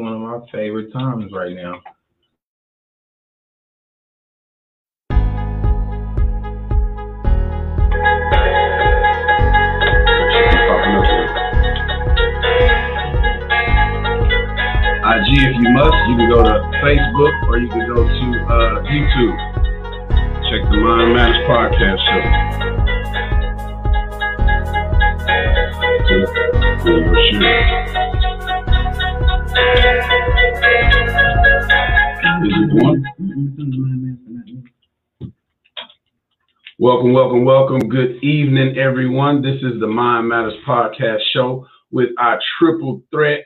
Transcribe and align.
one 0.00 0.14
of 0.14 0.20
my 0.20 0.38
favorite 0.50 0.92
times 0.92 1.30
right 1.32 1.54
now. 1.54 1.80
IG 15.02 15.28
if 15.42 15.54
you 15.60 15.70
must. 15.70 15.96
You 16.08 16.16
can 16.16 16.28
go 16.30 16.42
to 16.42 16.54
Facebook 16.82 17.34
or 17.48 17.58
you 17.58 17.68
can 17.68 17.86
go 17.88 18.04
to 18.04 18.26
uh, 18.48 18.82
YouTube. 18.84 19.36
Check 20.48 20.62
the 20.70 20.76
Mind 20.76 21.14
Matters 21.14 21.44
Podcast 21.46 22.00
Show. 27.90 28.09
Welcome, 36.78 37.12
welcome, 37.12 37.44
welcome. 37.44 37.88
Good 37.88 38.22
evening, 38.22 38.78
everyone. 38.78 39.42
This 39.42 39.56
is 39.56 39.80
the 39.80 39.86
Mind 39.86 40.28
Matters 40.28 40.54
Podcast 40.66 41.20
Show 41.32 41.66
with 41.90 42.10
our 42.18 42.40
triple 42.58 43.02
threat 43.10 43.40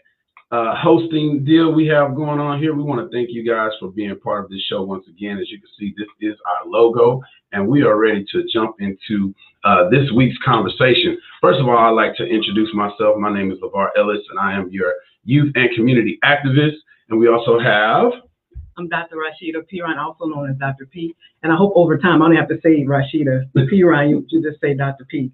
uh, 0.54 0.74
hosting 0.76 1.44
deal 1.44 1.72
we 1.72 1.86
have 1.86 2.14
going 2.14 2.38
on 2.38 2.60
here. 2.60 2.74
We 2.74 2.84
want 2.84 3.00
to 3.00 3.16
thank 3.16 3.30
you 3.32 3.44
guys 3.44 3.70
for 3.80 3.90
being 3.90 4.14
part 4.20 4.44
of 4.44 4.50
this 4.50 4.62
show 4.70 4.82
once 4.82 5.04
again. 5.08 5.38
As 5.38 5.50
you 5.50 5.58
can 5.58 5.68
see, 5.78 5.94
this 5.96 6.06
is 6.20 6.36
our 6.46 6.70
logo, 6.70 7.20
and 7.52 7.66
we 7.66 7.82
are 7.82 7.98
ready 7.98 8.24
to 8.30 8.44
jump 8.52 8.76
into 8.78 9.34
uh, 9.64 9.88
this 9.90 10.12
week's 10.14 10.38
conversation. 10.44 11.18
First 11.40 11.58
of 11.58 11.66
all, 11.66 11.76
I'd 11.76 11.90
like 11.90 12.14
to 12.18 12.24
introduce 12.24 12.72
myself. 12.72 13.16
My 13.18 13.34
name 13.34 13.50
is 13.50 13.58
LeVar 13.58 13.88
Ellis, 13.98 14.22
and 14.30 14.38
I 14.38 14.52
am 14.52 14.68
your 14.70 14.92
youth 15.24 15.52
and 15.54 15.70
community 15.74 16.18
activist. 16.24 16.76
And 17.08 17.18
we 17.18 17.28
also 17.28 17.58
have. 17.58 18.12
I'm 18.76 18.88
Dr. 18.88 19.16
Rashida 19.16 19.66
Piron, 19.68 19.98
also 19.98 20.24
known 20.26 20.50
as 20.50 20.56
Dr. 20.56 20.86
P. 20.86 21.14
And 21.42 21.52
I 21.52 21.56
hope 21.56 21.72
over 21.76 21.96
time 21.96 22.22
I 22.22 22.26
don't 22.26 22.36
have 22.36 22.48
to 22.48 22.60
say 22.62 22.84
Rashida 22.84 23.44
Piron, 23.68 24.10
you, 24.10 24.26
you 24.28 24.42
just 24.42 24.60
say 24.60 24.74
Dr. 24.74 25.04
P. 25.04 25.30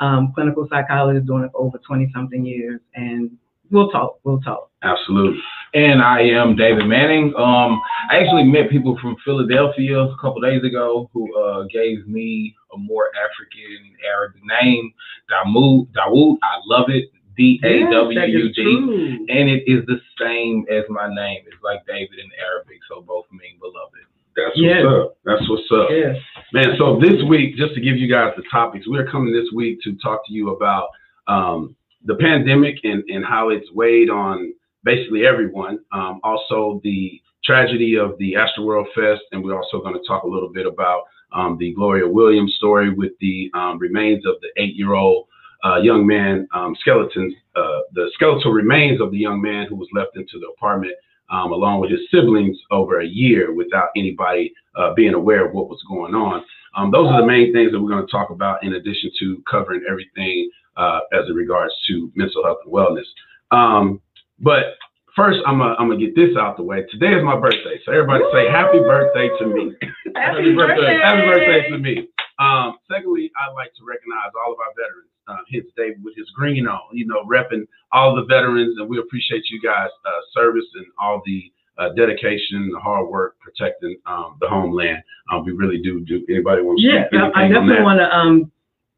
Um, 0.00 0.32
clinical 0.34 0.66
psychologist 0.68 1.26
doing 1.26 1.44
it 1.44 1.52
for 1.52 1.60
over 1.60 1.78
20 1.78 2.10
something 2.12 2.44
years 2.44 2.80
and 2.94 3.30
we'll 3.72 3.88
talk. 3.90 4.18
We'll 4.24 4.40
talk. 4.40 4.70
Absolutely. 4.82 5.40
And 5.74 6.02
I 6.02 6.20
am 6.20 6.54
David 6.54 6.86
Manning. 6.86 7.32
Um, 7.36 7.80
I 8.10 8.18
actually 8.18 8.44
met 8.44 8.68
people 8.70 8.98
from 9.00 9.16
Philadelphia 9.24 9.98
a 10.00 10.16
couple 10.20 10.40
days 10.40 10.62
ago 10.62 11.08
who 11.12 11.34
uh, 11.40 11.64
gave 11.72 12.06
me 12.06 12.54
a 12.74 12.78
more 12.78 13.10
African 13.16 13.94
Arabic 14.06 14.42
name, 14.44 14.92
Dawood. 15.30 15.88
Dawood. 15.92 16.36
I 16.42 16.60
love 16.66 16.90
it. 16.90 17.10
D 17.36 17.60
A 17.64 17.90
W 17.90 18.52
D. 18.52 19.26
And 19.28 19.48
it 19.48 19.64
is 19.66 19.84
the 19.86 20.00
same 20.20 20.66
as 20.70 20.84
my 20.88 21.08
name. 21.12 21.42
It's 21.46 21.62
like 21.62 21.84
David 21.86 22.18
in 22.18 22.30
Arabic, 22.40 22.78
so 22.88 23.00
both 23.02 23.26
mean 23.32 23.58
beloved. 23.60 24.06
That's 24.34 24.56
yes. 24.56 24.82
what's 24.82 25.04
up. 25.04 25.16
That's 25.24 25.50
what's 25.50 25.70
up. 25.72 25.88
Yes. 25.90 26.16
Man, 26.52 26.74
so 26.78 26.98
this 26.98 27.22
week, 27.28 27.56
just 27.56 27.74
to 27.74 27.80
give 27.80 27.96
you 27.96 28.08
guys 28.08 28.32
the 28.36 28.42
topics, 28.50 28.86
we're 28.88 29.10
coming 29.10 29.32
this 29.32 29.50
week 29.54 29.78
to 29.84 29.94
talk 30.02 30.26
to 30.26 30.32
you 30.32 30.54
about 30.54 30.88
um, 31.28 31.76
the 32.04 32.14
pandemic 32.16 32.76
and, 32.82 33.04
and 33.08 33.24
how 33.24 33.50
it's 33.50 33.70
weighed 33.72 34.10
on 34.10 34.54
basically 34.84 35.26
everyone. 35.26 35.78
Um, 35.92 36.20
also, 36.24 36.80
the 36.82 37.20
tragedy 37.44 37.96
of 37.96 38.16
the 38.18 38.34
Astroworld 38.34 38.86
Fest, 38.94 39.22
and 39.32 39.44
we're 39.44 39.56
also 39.56 39.80
going 39.80 39.94
to 39.94 40.06
talk 40.06 40.22
a 40.22 40.28
little 40.28 40.48
bit 40.50 40.66
about 40.66 41.02
um, 41.32 41.56
the 41.58 41.74
Gloria 41.74 42.08
Williams 42.08 42.54
story 42.56 42.90
with 42.92 43.12
the 43.20 43.50
um, 43.54 43.78
remains 43.78 44.24
of 44.26 44.36
the 44.40 44.48
eight-year-old 44.62 45.26
uh, 45.64 45.76
young 45.76 46.06
man 46.06 46.48
um, 46.54 46.76
skeletons, 46.80 47.34
uh, 47.56 47.80
the 47.92 48.10
skeletal 48.14 48.52
remains 48.52 49.00
of 49.00 49.10
the 49.10 49.18
young 49.18 49.40
man 49.40 49.66
who 49.68 49.76
was 49.76 49.88
left 49.94 50.16
into 50.16 50.38
the 50.38 50.48
apartment 50.48 50.94
um, 51.30 51.52
along 51.52 51.80
with 51.80 51.90
his 51.90 52.00
siblings 52.10 52.56
over 52.70 53.00
a 53.00 53.06
year 53.06 53.54
without 53.54 53.88
anybody 53.96 54.52
uh, 54.76 54.92
being 54.94 55.14
aware 55.14 55.46
of 55.46 55.52
what 55.52 55.68
was 55.68 55.82
going 55.88 56.14
on. 56.14 56.44
Um, 56.76 56.90
those 56.90 57.10
are 57.10 57.20
the 57.20 57.26
main 57.26 57.52
things 57.52 57.72
that 57.72 57.80
we're 57.80 57.90
going 57.90 58.06
to 58.06 58.10
talk 58.10 58.30
about 58.30 58.62
in 58.64 58.74
addition 58.74 59.10
to 59.20 59.42
covering 59.50 59.82
everything 59.88 60.50
uh, 60.76 61.00
as 61.12 61.28
it 61.28 61.34
regards 61.34 61.72
to 61.88 62.10
mental 62.14 62.44
health 62.44 62.58
and 62.64 62.72
wellness. 62.72 63.04
Um, 63.50 64.00
but 64.40 64.76
first, 65.14 65.40
I'm 65.46 65.58
gonna 65.58 65.74
I'm 65.78 65.88
gonna 65.88 66.00
get 66.00 66.16
this 66.16 66.36
out 66.36 66.56
the 66.56 66.62
way. 66.62 66.84
Today 66.90 67.12
is 67.14 67.22
my 67.22 67.38
birthday, 67.38 67.78
so 67.84 67.92
everybody 67.92 68.24
Woo! 68.24 68.32
say 68.32 68.50
happy 68.50 68.78
birthday 68.78 69.28
to 69.38 69.46
me. 69.46 69.72
Happy, 70.16 70.54
birthday. 70.54 70.98
Happy 71.02 71.26
birthday 71.26 71.70
to 71.70 71.78
me. 71.78 72.08
Um, 72.42 72.78
secondly, 72.90 73.30
I'd 73.38 73.54
like 73.54 73.72
to 73.78 73.84
recognize 73.86 74.34
all 74.34 74.52
of 74.52 74.58
our 74.58 74.74
veterans. 74.74 75.08
Uh, 75.28 75.36
here 75.46 75.62
today 75.62 75.94
with 76.02 76.16
his 76.16 76.28
green 76.30 76.66
on, 76.66 76.80
you 76.92 77.06
know, 77.06 77.22
repping 77.30 77.64
all 77.92 78.12
the 78.12 78.24
veterans, 78.24 78.76
and 78.78 78.90
we 78.90 78.98
appreciate 78.98 79.44
you 79.50 79.60
guys' 79.62 79.88
uh, 80.04 80.10
service 80.34 80.64
and 80.74 80.86
all 81.00 81.22
the 81.24 81.52
uh, 81.78 81.90
dedication, 81.90 82.68
the 82.72 82.80
hard 82.80 83.08
work 83.08 83.36
protecting 83.38 83.96
um, 84.06 84.36
the 84.40 84.48
homeland. 84.48 85.00
Um, 85.32 85.44
we 85.44 85.52
really 85.52 85.80
do. 85.80 86.00
Do 86.00 86.24
anybody 86.28 86.62
want 86.62 86.80
to? 86.80 86.84
Yeah, 86.84 87.30
I 87.36 87.46
definitely 87.46 87.84
want 87.84 88.00
to 88.00 88.12
um, 88.12 88.50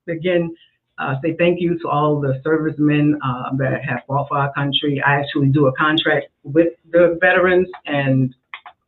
again 0.09 0.57
uh, 0.99 1.17
say 1.23 1.37
thank 1.39 1.61
you 1.61 1.79
to 1.81 1.89
all 1.89 2.19
the 2.21 2.41
servicemen 2.43 3.21
uh, 3.23 3.55
that 3.59 3.85
have 3.85 4.01
fought 4.07 4.29
for 4.29 4.39
our 4.39 4.53
country. 4.55 5.03
I 5.07 5.17
actually 5.17 5.49
do 5.49 5.67
a 5.67 5.73
contract 5.77 6.29
with 6.43 6.73
the 6.91 7.19
veterans, 7.21 7.69
and 7.85 8.35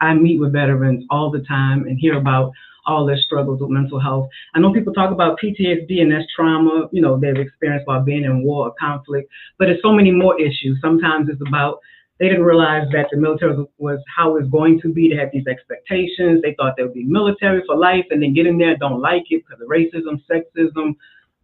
I 0.01 0.15
meet 0.15 0.41
with 0.41 0.53
veterans 0.53 1.05
all 1.11 1.31
the 1.31 1.41
time 1.41 1.85
and 1.85 1.99
hear 1.99 2.17
about 2.17 2.53
all 2.87 3.07
their 3.07 3.19
struggles 3.19 3.61
with 3.61 3.71
mental 3.71 4.01
health. 4.01 4.29
I 4.55 4.61
know 4.61 4.73
people 4.73 4.93
talk 4.93 5.11
about 5.13 5.39
PTSD 5.43 6.01
and 6.01 6.13
that's 6.13 6.27
trauma, 6.35 6.89
you 6.93 7.03
know, 7.03 7.19
they've 7.19 7.37
experienced 7.37 7.87
while 7.87 8.03
being 8.03 8.25
in 8.25 8.43
war 8.43 8.69
or 8.69 8.75
conflict, 8.79 9.31
but 9.59 9.69
it's 9.69 9.83
so 9.83 9.93
many 9.93 10.11
more 10.11 10.41
issues. 10.41 10.79
Sometimes 10.81 11.29
it's 11.29 11.43
about 11.47 11.79
they 12.19 12.29
didn't 12.29 12.45
realize 12.45 12.87
that 12.93 13.09
the 13.11 13.19
military 13.19 13.57
was 13.79 13.99
how 14.17 14.37
it's 14.37 14.49
going 14.49 14.81
to 14.81 14.93
be. 14.93 15.11
They 15.11 15.17
had 15.17 15.31
these 15.33 15.47
expectations. 15.47 16.41
They 16.43 16.55
thought 16.55 16.75
they 16.77 16.83
would 16.83 16.95
be 16.95 17.05
military 17.05 17.63
for 17.67 17.77
life, 17.77 18.07
and 18.11 18.23
then 18.23 18.33
get 18.33 18.47
in 18.47 18.57
there, 18.57 18.77
don't 18.77 19.01
like 19.01 19.25
it 19.31 19.43
because 19.47 19.61
of 19.61 19.69
racism, 19.69 20.23
sexism, 20.31 20.95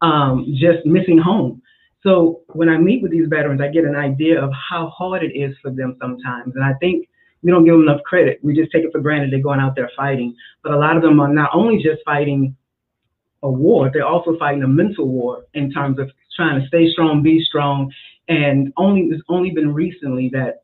um, 0.01 0.47
just 0.59 0.87
missing 0.87 1.19
home. 1.19 1.61
So 2.03 2.41
when 2.49 2.69
I 2.69 2.79
meet 2.79 3.03
with 3.03 3.13
these 3.13 3.29
veterans, 3.29 3.61
I 3.61 3.69
get 3.69 3.85
an 3.85 3.95
idea 3.95 4.43
of 4.43 4.51
how 4.53 4.89
hard 4.89 5.23
it 5.23 5.39
is 5.39 5.55
for 5.63 5.71
them 5.71 5.97
sometimes. 6.01 6.55
And 6.57 6.65
I 6.65 6.73
think 6.81 7.07
we 7.43 7.51
don't 7.51 7.65
give 7.65 7.75
them 7.75 7.83
enough 7.83 8.03
credit. 8.05 8.39
We 8.43 8.55
just 8.55 8.73
take 8.73 8.85
it 8.85 8.93
for 8.93 9.01
granted 9.01 9.33
they're 9.33 9.41
going 9.41 9.61
out 9.61 9.75
there 9.75 9.91
fighting. 9.97 10.35
But 10.63 10.73
a 10.73 10.79
lot 10.79 10.97
of 10.97 11.03
them 11.03 11.21
are 11.21 11.33
not 11.33 11.51
only 11.53 11.83
just 11.83 12.03
fighting 12.05 12.57
a 13.43 13.51
war, 13.51 13.91
they're 13.93 14.07
also 14.07 14.39
fighting 14.39 14.63
a 14.63 14.69
mental 14.69 15.09
war 15.09 15.45
in 15.55 15.71
terms 15.71 15.99
of 15.99 16.11
trying 16.37 16.61
to 16.61 16.67
stay 16.69 16.91
strong, 16.93 17.23
be 17.23 17.45
strong. 17.45 17.93
And 18.29 18.73
only 18.77 19.03
it's 19.03 19.23
only 19.29 19.51
been 19.51 19.75
recently 19.75 20.31
that 20.33 20.63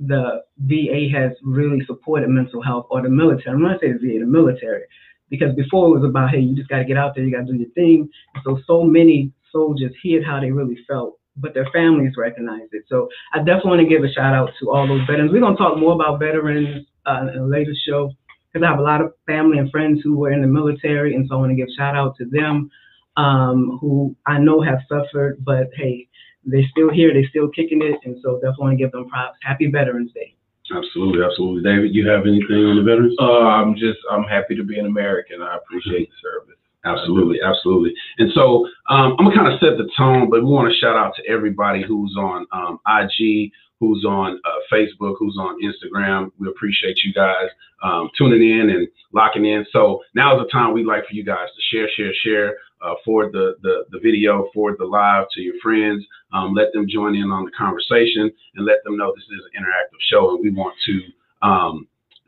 the 0.00 0.42
VA 0.58 1.08
has 1.12 1.32
really 1.42 1.84
supported 1.86 2.28
mental 2.28 2.62
health 2.62 2.86
or 2.90 3.02
the 3.02 3.08
military. 3.08 3.54
I'm 3.54 3.62
not 3.62 3.80
saying 3.80 3.98
the 4.00 4.14
VA, 4.14 4.20
the 4.20 4.26
military 4.26 4.84
because 5.32 5.54
before 5.54 5.86
it 5.86 5.98
was 5.98 6.08
about, 6.08 6.28
hey, 6.28 6.40
you 6.40 6.54
just 6.54 6.68
got 6.68 6.76
to 6.76 6.84
get 6.84 6.98
out 6.98 7.14
there, 7.14 7.24
you 7.24 7.34
got 7.34 7.46
to 7.46 7.52
do 7.52 7.58
your 7.58 7.70
thing. 7.70 8.06
So, 8.44 8.60
so 8.66 8.84
many 8.84 9.32
soldiers 9.50 9.90
hid 10.02 10.22
how 10.22 10.40
they 10.40 10.50
really 10.50 10.76
felt, 10.86 11.18
but 11.36 11.54
their 11.54 11.66
families 11.72 12.12
recognize 12.16 12.68
it. 12.72 12.84
So, 12.88 13.08
I 13.32 13.38
definitely 13.38 13.70
want 13.70 13.80
to 13.82 13.88
give 13.88 14.04
a 14.04 14.12
shout 14.12 14.34
out 14.34 14.50
to 14.60 14.70
all 14.70 14.86
those 14.86 15.06
veterans. 15.06 15.32
We're 15.32 15.40
going 15.40 15.56
to 15.56 15.62
talk 15.62 15.78
more 15.78 15.94
about 15.94 16.18
veterans 16.18 16.86
uh, 17.06 17.26
in 17.32 17.38
a 17.38 17.46
later 17.46 17.74
show 17.86 18.12
because 18.52 18.64
I 18.66 18.70
have 18.70 18.78
a 18.78 18.82
lot 18.82 19.00
of 19.00 19.14
family 19.26 19.58
and 19.58 19.70
friends 19.70 20.00
who 20.02 20.16
were 20.16 20.32
in 20.32 20.42
the 20.42 20.48
military, 20.48 21.14
and 21.14 21.26
so 21.28 21.36
I 21.36 21.38
want 21.38 21.50
to 21.50 21.56
give 21.56 21.68
a 21.68 21.74
shout 21.76 21.96
out 21.96 22.16
to 22.18 22.26
them 22.26 22.70
um, 23.16 23.78
who 23.80 24.14
I 24.26 24.38
know 24.38 24.60
have 24.60 24.80
suffered, 24.88 25.44
but 25.44 25.70
hey, 25.76 26.08
they're 26.44 26.68
still 26.70 26.90
here, 26.90 27.12
they're 27.12 27.28
still 27.28 27.48
kicking 27.48 27.82
it, 27.82 27.98
and 28.04 28.16
so 28.22 28.36
definitely 28.36 28.56
want 28.58 28.72
to 28.78 28.84
give 28.84 28.92
them 28.92 29.08
props. 29.08 29.38
Happy 29.42 29.70
Veterans 29.70 30.12
Day. 30.12 30.34
Absolutely, 30.74 31.22
absolutely. 31.24 31.62
David, 31.62 31.94
you 31.94 32.08
have 32.08 32.22
anything 32.26 32.64
on 32.64 32.76
the 32.76 32.82
veterans? 32.82 33.14
Uh, 33.20 33.44
I'm 33.44 33.74
just, 33.74 33.98
I'm 34.10 34.24
happy 34.24 34.54
to 34.56 34.64
be 34.64 34.78
an 34.78 34.86
American. 34.86 35.42
I 35.42 35.56
appreciate 35.56 36.08
the 36.08 36.16
service. 36.22 36.61
Absolutely, 36.84 37.38
absolutely. 37.44 37.94
And 38.18 38.32
so 38.34 38.66
um, 38.88 39.14
I'm 39.18 39.26
gonna 39.26 39.36
kind 39.36 39.52
of 39.52 39.60
set 39.60 39.78
the 39.78 39.88
tone, 39.96 40.30
but 40.30 40.40
we 40.40 40.50
want 40.50 40.72
to 40.72 40.78
shout 40.78 40.96
out 40.96 41.14
to 41.16 41.22
everybody 41.28 41.82
who's 41.86 42.16
on 42.18 42.46
um, 42.52 42.80
IG, 42.88 43.52
who's 43.78 44.04
on 44.04 44.40
uh, 44.44 44.74
Facebook, 44.74 45.14
who's 45.18 45.36
on 45.38 45.58
Instagram. 45.62 46.30
We 46.38 46.48
appreciate 46.48 46.98
you 47.04 47.12
guys 47.12 47.48
um, 47.82 48.10
tuning 48.18 48.42
in 48.42 48.70
and 48.70 48.88
locking 49.12 49.44
in. 49.44 49.64
So 49.72 50.02
now 50.14 50.36
is 50.36 50.44
the 50.44 50.50
time 50.50 50.72
we'd 50.72 50.86
like 50.86 51.06
for 51.06 51.14
you 51.14 51.24
guys 51.24 51.48
to 51.54 51.76
share, 51.76 51.88
share, 51.96 52.12
share 52.24 52.56
uh, 52.82 52.94
forward 53.04 53.32
the, 53.32 53.54
the, 53.62 53.84
the 53.90 53.98
video, 54.00 54.48
forward 54.52 54.76
the 54.78 54.84
live 54.84 55.26
to 55.32 55.40
your 55.40 55.54
friends. 55.62 56.04
Um, 56.32 56.54
let 56.54 56.72
them 56.72 56.86
join 56.88 57.14
in 57.14 57.30
on 57.30 57.44
the 57.44 57.52
conversation 57.52 58.30
and 58.56 58.66
let 58.66 58.82
them 58.84 58.96
know 58.96 59.12
this 59.14 59.24
is 59.24 59.44
an 59.54 59.62
interactive 59.62 60.00
show 60.10 60.34
and 60.34 60.40
we 60.42 60.50
want 60.50 60.74
to 60.86 61.46
um, 61.46 61.86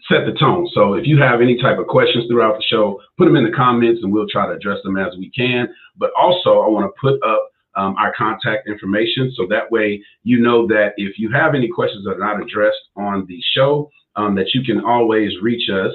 set 0.08 0.26
the 0.26 0.36
tone. 0.38 0.68
So 0.74 0.94
if 0.94 1.06
you 1.06 1.20
have 1.20 1.40
any 1.40 1.60
type 1.60 1.78
of 1.78 1.86
questions 1.86 2.26
throughout 2.28 2.56
the 2.56 2.64
show, 2.68 3.00
put 3.16 3.24
them 3.24 3.36
in 3.36 3.44
the 3.44 3.56
comments 3.56 4.00
and 4.02 4.12
we'll 4.12 4.28
try 4.28 4.46
to 4.46 4.52
address 4.52 4.78
them 4.84 4.96
as 4.96 5.16
we 5.18 5.30
can. 5.30 5.68
But 5.96 6.10
also, 6.18 6.60
I 6.60 6.68
want 6.68 6.86
to 6.86 7.00
put 7.00 7.22
up 7.26 7.50
um, 7.76 7.96
our 7.96 8.12
contact 8.16 8.68
information 8.68 9.32
so 9.34 9.46
that 9.50 9.70
way 9.70 10.02
you 10.22 10.38
know 10.38 10.66
that 10.68 10.92
if 10.96 11.18
you 11.18 11.30
have 11.32 11.54
any 11.54 11.68
questions 11.68 12.04
that 12.04 12.12
are 12.12 12.18
not 12.18 12.40
addressed 12.40 12.78
on 12.96 13.26
the 13.26 13.40
show, 13.54 13.90
um, 14.16 14.34
that 14.36 14.54
you 14.54 14.62
can 14.62 14.84
always 14.84 15.32
reach 15.42 15.68
us 15.70 15.92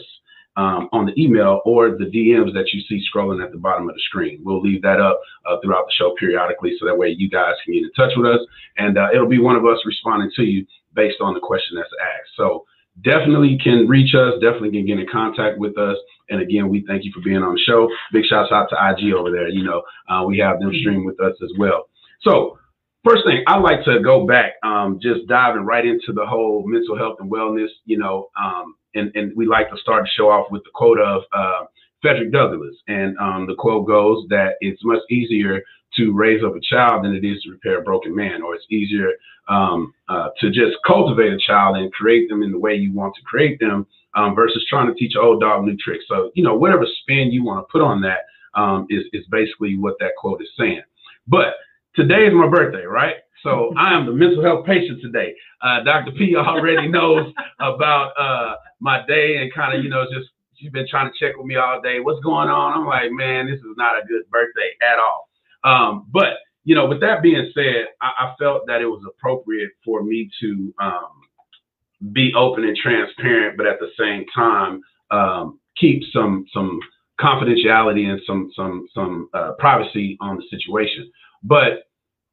um, 0.58 0.90
on 0.92 1.06
the 1.06 1.14
email 1.18 1.62
or 1.64 1.92
the 1.92 2.06
DMs 2.06 2.54
that 2.54 2.74
you 2.74 2.82
see 2.82 3.02
scrolling 3.08 3.44
at 3.44 3.52
the 3.52 3.58
bottom 3.58 3.88
of 3.88 3.96
the 3.96 4.02
screen. 4.02 4.42
We'll 4.44 4.62
leave 4.62 4.82
that 4.82 5.00
up 5.00 5.22
uh, 5.46 5.58
throughout 5.64 5.86
the 5.86 5.94
show 5.94 6.16
periodically 6.20 6.76
so 6.78 6.86
that 6.86 6.98
way 6.98 7.16
you 7.18 7.30
guys 7.30 7.54
can 7.64 7.76
get 7.76 7.84
in 7.84 7.92
touch 7.96 8.12
with 8.18 8.30
us 8.30 8.42
and 8.78 8.98
uh, 8.98 9.08
it'll 9.14 9.30
be 9.30 9.40
one 9.40 9.56
of 9.56 9.66
us 9.66 9.80
responding 9.86 10.32
to 10.36 10.44
you 10.44 10.66
based 10.96 11.22
on 11.22 11.34
the 11.34 11.40
question 11.40 11.78
that's 11.78 11.90
asked. 12.02 12.36
So 12.36 12.66
definitely 13.04 13.57
can 13.63 13.88
reach 13.88 14.13
us, 14.16 14.34
definitely 14.42 14.72
can 14.72 14.86
get 14.86 15.00
in 15.00 15.07
contact 15.12 15.57
with 15.57 15.78
us. 15.78 15.98
And 16.30 16.42
again, 16.42 16.69
we 16.69 16.86
thank 16.88 17.04
you 17.04 17.12
for 17.13 17.22
being 17.22 17.42
on 17.42 17.54
the 17.54 17.62
show. 17.66 17.90
Big 18.12 18.25
shouts 18.25 18.51
out 18.51 18.69
to 18.69 18.75
IG 18.75 19.13
over 19.13 19.31
there. 19.31 19.50
You 19.50 19.63
know, 19.63 19.84
uh, 20.07 20.24
we 20.25 20.38
have 20.40 20.60
them 20.60 20.72
stream 20.80 21.06
with 21.06 21.19
us 21.19 21.36
as 21.44 21.51
well. 21.57 21.90
So 22.22 22.57
first 23.04 23.24
thing, 23.25 23.44
I 23.48 23.57
like 23.57 23.84
to 23.86 24.00
go 24.01 24.25
back, 24.25 24.54
um, 24.63 25.00
just 25.01 25.28
diving 25.28 25.66
right 25.66 25.86
into 25.86 26.13
the 26.13 26.25
whole 26.25 26.63
mental 26.68 26.98
health 26.98 27.18
and 27.19 27.31
wellness, 27.31 27.69
you 27.86 27.98
know, 27.98 28.30
um, 28.42 28.75
and, 28.96 29.12
and 29.16 29.31
we 29.36 29.46
like 29.46 29.69
to 29.69 29.78
start 29.78 30.04
the 30.04 30.10
show 30.16 30.30
off 30.30 30.48
with 30.51 30.63
the 30.63 30.72
quote 30.74 31.00
of 31.00 31.24
uh, 31.34 31.66
Frederick 32.01 32.31
Douglass. 32.31 32.75
And 32.88 33.18
um, 33.19 33.46
the 33.48 33.56
quote 33.56 33.88
goes 33.88 34.25
that 34.30 34.56
it's 34.62 34.84
much 34.84 35.01
easier 35.10 35.62
to 35.97 36.13
raise 36.13 36.44
up 36.44 36.56
a 36.56 36.62
child 36.62 37.03
than 37.03 37.13
it 37.13 37.25
is 37.25 37.41
to 37.44 37.51
repair 37.51 37.80
a 37.80 37.83
broken 37.83 38.15
man, 38.15 38.41
or 38.41 38.56
it's 38.56 38.65
easier 38.69 39.12
um, 39.47 39.94
uh, 40.07 40.30
to 40.39 40.50
just 40.50 40.77
cultivate 40.86 41.33
a 41.33 41.39
child 41.39 41.77
and 41.77 41.91
create 41.91 42.30
them 42.30 42.44
in 42.44 42.51
the 42.51 42.59
way 42.59 42.75
you 42.75 42.94
want 42.94 43.15
to 43.15 43.21
create 43.24 43.59
them 43.59 43.86
um, 44.15 44.36
versus 44.36 44.65
trying 44.69 44.88
to 44.88 44.94
teach 44.94 45.13
an 45.15 45.21
old 45.21 45.41
dog 45.41 45.63
new 45.63 45.75
tricks. 45.77 46.06
So, 46.07 46.31
you 46.36 46.44
know, 46.44 46.56
whatever 46.56 46.86
spin 47.01 47.31
you 47.31 47.44
want 47.44 47.65
to 47.65 47.71
put 47.71 47.81
on 47.81 48.01
that 48.01 48.19
um, 48.56 48.88
is 48.89 49.03
is 49.13 49.25
basically 49.30 49.77
what 49.77 49.95
that 50.00 50.12
quote 50.18 50.41
is 50.41 50.50
saying. 50.57 50.81
But 51.27 51.56
today 51.95 52.25
is 52.25 52.33
my 52.33 52.47
birthday, 52.47 52.86
right? 52.86 53.15
So 53.44 53.74
I 53.77 53.94
am 53.94 54.06
the 54.06 54.13
mental 54.13 54.44
health 54.44 54.65
patient 54.65 55.01
today. 55.01 55.36
Uh, 55.62 55.83
Dr. 55.83 56.12
P 56.12 56.36
already 56.36 56.88
knows 56.91 57.33
about 57.59 58.12
uh, 58.19 58.56
my 58.80 59.06
day 59.07 59.38
and 59.38 59.53
kind 59.53 59.77
of, 59.77 59.83
you 59.83 59.89
know, 59.89 60.06
just 60.13 60.30
she's 60.56 60.71
been 60.71 60.88
trying 60.89 61.12
to 61.12 61.18
check 61.19 61.38
with 61.38 61.45
me 61.45 61.56
all 61.56 61.81
day. 61.81 62.00
What's 62.00 62.19
going 62.24 62.50
on? 62.50 62.74
I'm 62.74 62.86
like, 62.86 63.12
man, 63.12 63.47
this 63.47 63.59
is 63.59 63.77
not 63.77 63.95
a 63.95 64.06
good 64.07 64.30
birthday 64.30 64.71
at 64.81 65.00
all. 65.00 65.29
Um, 65.64 66.08
but 66.12 66.38
you 66.64 66.76
know, 66.76 66.86
with 66.86 67.02
that 67.02 67.22
being 67.22 67.52
said, 67.54 67.88
I, 68.02 68.12
I, 68.20 68.36
felt 68.38 68.68
that 68.68 68.82
it 68.82 68.86
was 68.86 69.04
appropriate 69.08 69.72
for 69.84 70.04
me 70.04 70.30
to 70.42 70.74
um, 70.80 72.14
be 72.14 72.32
open 72.36 72.64
and 72.64 72.78
transparent, 72.78 73.58
but 73.58 73.66
at 73.66 73.80
the 73.80 73.90
same 73.98 74.26
time 74.36 74.82
um, 75.12 75.60
keep 75.78 76.04
some 76.14 76.46
some 76.54 76.80
confidentiality 77.20 78.06
and 78.06 78.22
some 78.26 78.52
some 78.56 78.88
some 78.94 79.30
uh, 79.34 79.54
privacy 79.60 80.18
on 80.22 80.38
the 80.38 80.44
situation. 80.50 81.12
But 81.44 81.84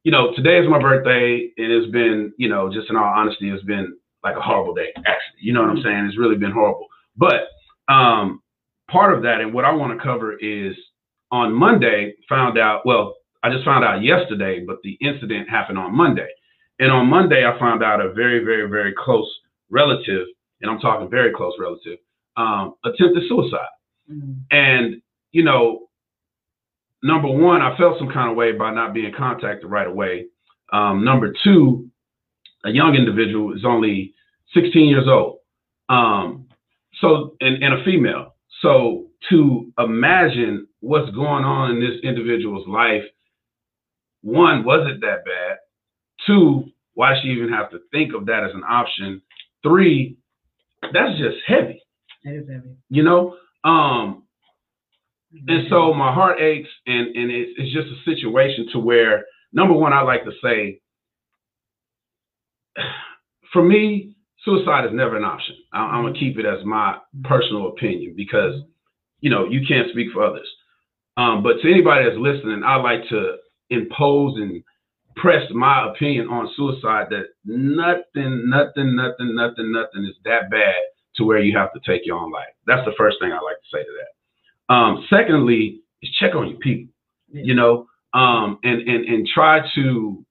you 0.03 0.11
know, 0.11 0.33
today 0.35 0.59
is 0.59 0.69
my 0.69 0.79
birthday. 0.79 1.51
and 1.57 1.71
It 1.71 1.81
has 1.81 1.91
been, 1.91 2.31
you 2.37 2.47
know, 2.47 2.71
just 2.71 2.89
in 2.89 2.95
all 2.95 3.03
honesty, 3.03 3.49
it's 3.49 3.63
been 3.63 3.97
like 4.23 4.37
a 4.37 4.41
horrible 4.41 4.73
day. 4.73 4.93
Actually, 4.95 5.39
you 5.41 5.51
know 5.51 5.61
what 5.61 5.71
I'm 5.71 5.83
saying? 5.83 6.05
It's 6.05 6.17
really 6.17 6.37
been 6.37 6.51
horrible. 6.51 6.87
But 7.17 7.47
um, 7.89 8.41
part 8.89 9.13
of 9.13 9.23
that, 9.23 9.41
and 9.41 9.53
what 9.53 9.65
I 9.65 9.71
want 9.71 9.97
to 9.97 10.03
cover 10.03 10.37
is 10.37 10.75
on 11.31 11.53
Monday, 11.53 12.15
found 12.29 12.57
out. 12.57 12.85
Well, 12.85 13.15
I 13.43 13.51
just 13.51 13.65
found 13.65 13.83
out 13.83 14.03
yesterday, 14.03 14.63
but 14.65 14.77
the 14.83 14.97
incident 15.01 15.49
happened 15.49 15.77
on 15.77 15.95
Monday. 15.95 16.27
And 16.79 16.91
on 16.91 17.07
Monday, 17.07 17.45
I 17.45 17.57
found 17.59 17.83
out 17.83 18.01
a 18.01 18.13
very, 18.13 18.43
very, 18.43 18.69
very 18.69 18.93
close 18.97 19.29
relative, 19.69 20.27
and 20.61 20.69
I'm 20.69 20.79
talking 20.79 21.09
very 21.09 21.33
close 21.33 21.53
relative, 21.59 21.97
um, 22.35 22.75
attempted 22.85 23.23
suicide. 23.27 23.59
Mm-hmm. 24.11 24.33
And, 24.51 25.01
you 25.31 25.43
know, 25.43 25.89
number 27.03 27.27
one, 27.27 27.61
I 27.61 27.75
felt 27.77 27.97
some 27.97 28.11
kind 28.11 28.29
of 28.29 28.37
way 28.37 28.51
by 28.51 28.73
not 28.73 28.93
being 28.93 29.11
contacted 29.17 29.69
right 29.69 29.87
away. 29.87 30.27
Um, 30.71 31.03
number 31.03 31.33
two, 31.43 31.89
a 32.65 32.69
young 32.69 32.95
individual 32.95 33.53
is 33.53 33.63
only 33.65 34.13
16 34.53 34.87
years 34.87 35.07
old. 35.07 35.39
Um, 35.89 36.47
so, 36.99 37.35
and, 37.41 37.63
and 37.63 37.73
a 37.73 37.83
female. 37.83 38.35
So 38.61 39.07
to 39.29 39.71
imagine 39.77 40.67
what's 40.79 41.09
going 41.11 41.43
on 41.43 41.71
in 41.71 41.79
this 41.79 41.99
individual's 42.03 42.67
life 42.67 43.03
one, 44.21 44.65
was 44.65 44.87
it 44.93 45.01
that 45.01 45.23
bad? 45.25 45.57
Two, 46.25 46.65
why 46.95 47.13
she 47.21 47.29
even 47.29 47.49
have 47.49 47.69
to 47.71 47.79
think 47.91 48.13
of 48.13 48.25
that 48.25 48.43
as 48.43 48.53
an 48.53 48.63
option? 48.63 49.21
Three, 49.63 50.17
that's 50.81 51.17
just 51.17 51.37
heavy. 51.45 51.81
That 52.23 52.33
is 52.35 52.49
heavy. 52.49 52.75
You 52.89 53.03
know? 53.03 53.37
Um, 53.63 54.23
and 55.47 55.67
so 55.69 55.93
my 55.93 56.13
heart 56.13 56.41
aches 56.41 56.69
and, 56.85 57.15
and 57.15 57.31
it's, 57.31 57.51
it's 57.57 57.73
just 57.73 57.87
a 57.87 58.03
situation 58.03 58.67
to 58.73 58.79
where 58.79 59.25
number 59.53 59.73
one, 59.73 59.93
I 59.93 60.01
like 60.01 60.23
to 60.25 60.31
say, 60.43 60.81
for 63.53 63.63
me, 63.63 64.15
suicide 64.43 64.85
is 64.85 64.91
never 64.93 65.15
an 65.15 65.23
option. 65.23 65.55
I, 65.73 65.79
I'm 65.79 66.03
gonna 66.03 66.19
keep 66.19 66.37
it 66.37 66.45
as 66.45 66.65
my 66.65 66.97
personal 67.23 67.69
opinion 67.69 68.13
because, 68.17 68.61
you 69.19 69.29
know, 69.29 69.47
you 69.47 69.61
can't 69.67 69.89
speak 69.91 70.07
for 70.13 70.25
others. 70.25 70.47
Um, 71.17 71.43
but 71.43 71.61
to 71.61 71.69
anybody 71.71 72.05
that's 72.05 72.17
listening, 72.17 72.63
I 72.63 72.75
like 72.75 73.07
to 73.09 73.37
impose 73.69 74.37
and 74.37 74.63
press 75.15 75.43
my 75.51 75.89
opinion 75.89 76.27
on 76.27 76.51
suicide 76.55 77.07
that 77.09 77.25
nothing, 77.43 78.49
nothing, 78.49 78.95
nothing, 78.95 79.35
nothing, 79.35 79.71
nothing 79.71 80.05
is 80.05 80.15
that 80.25 80.49
bad 80.51 80.75
to 81.15 81.23
where 81.23 81.39
you 81.39 81.57
have 81.57 81.73
to 81.73 81.79
take 81.85 82.05
your 82.05 82.17
own 82.17 82.31
life. 82.31 82.53
That's 82.67 82.85
the 82.85 82.93
first 82.97 83.17
thing 83.19 83.31
I 83.31 83.39
like 83.41 83.57
to 83.57 83.77
say 83.77 83.83
to 83.83 83.89
that. 83.99 84.73
Um, 84.73 85.05
secondly, 85.09 85.81
is 86.01 86.11
check 86.19 86.35
on 86.35 86.49
your 86.49 86.59
people, 86.59 86.93
yeah. 87.31 87.41
you 87.43 87.55
know, 87.55 87.87
um, 88.13 88.59
and, 88.63 88.87
and, 88.87 89.05
and 89.05 89.27
try 89.33 89.61
to 89.75 90.23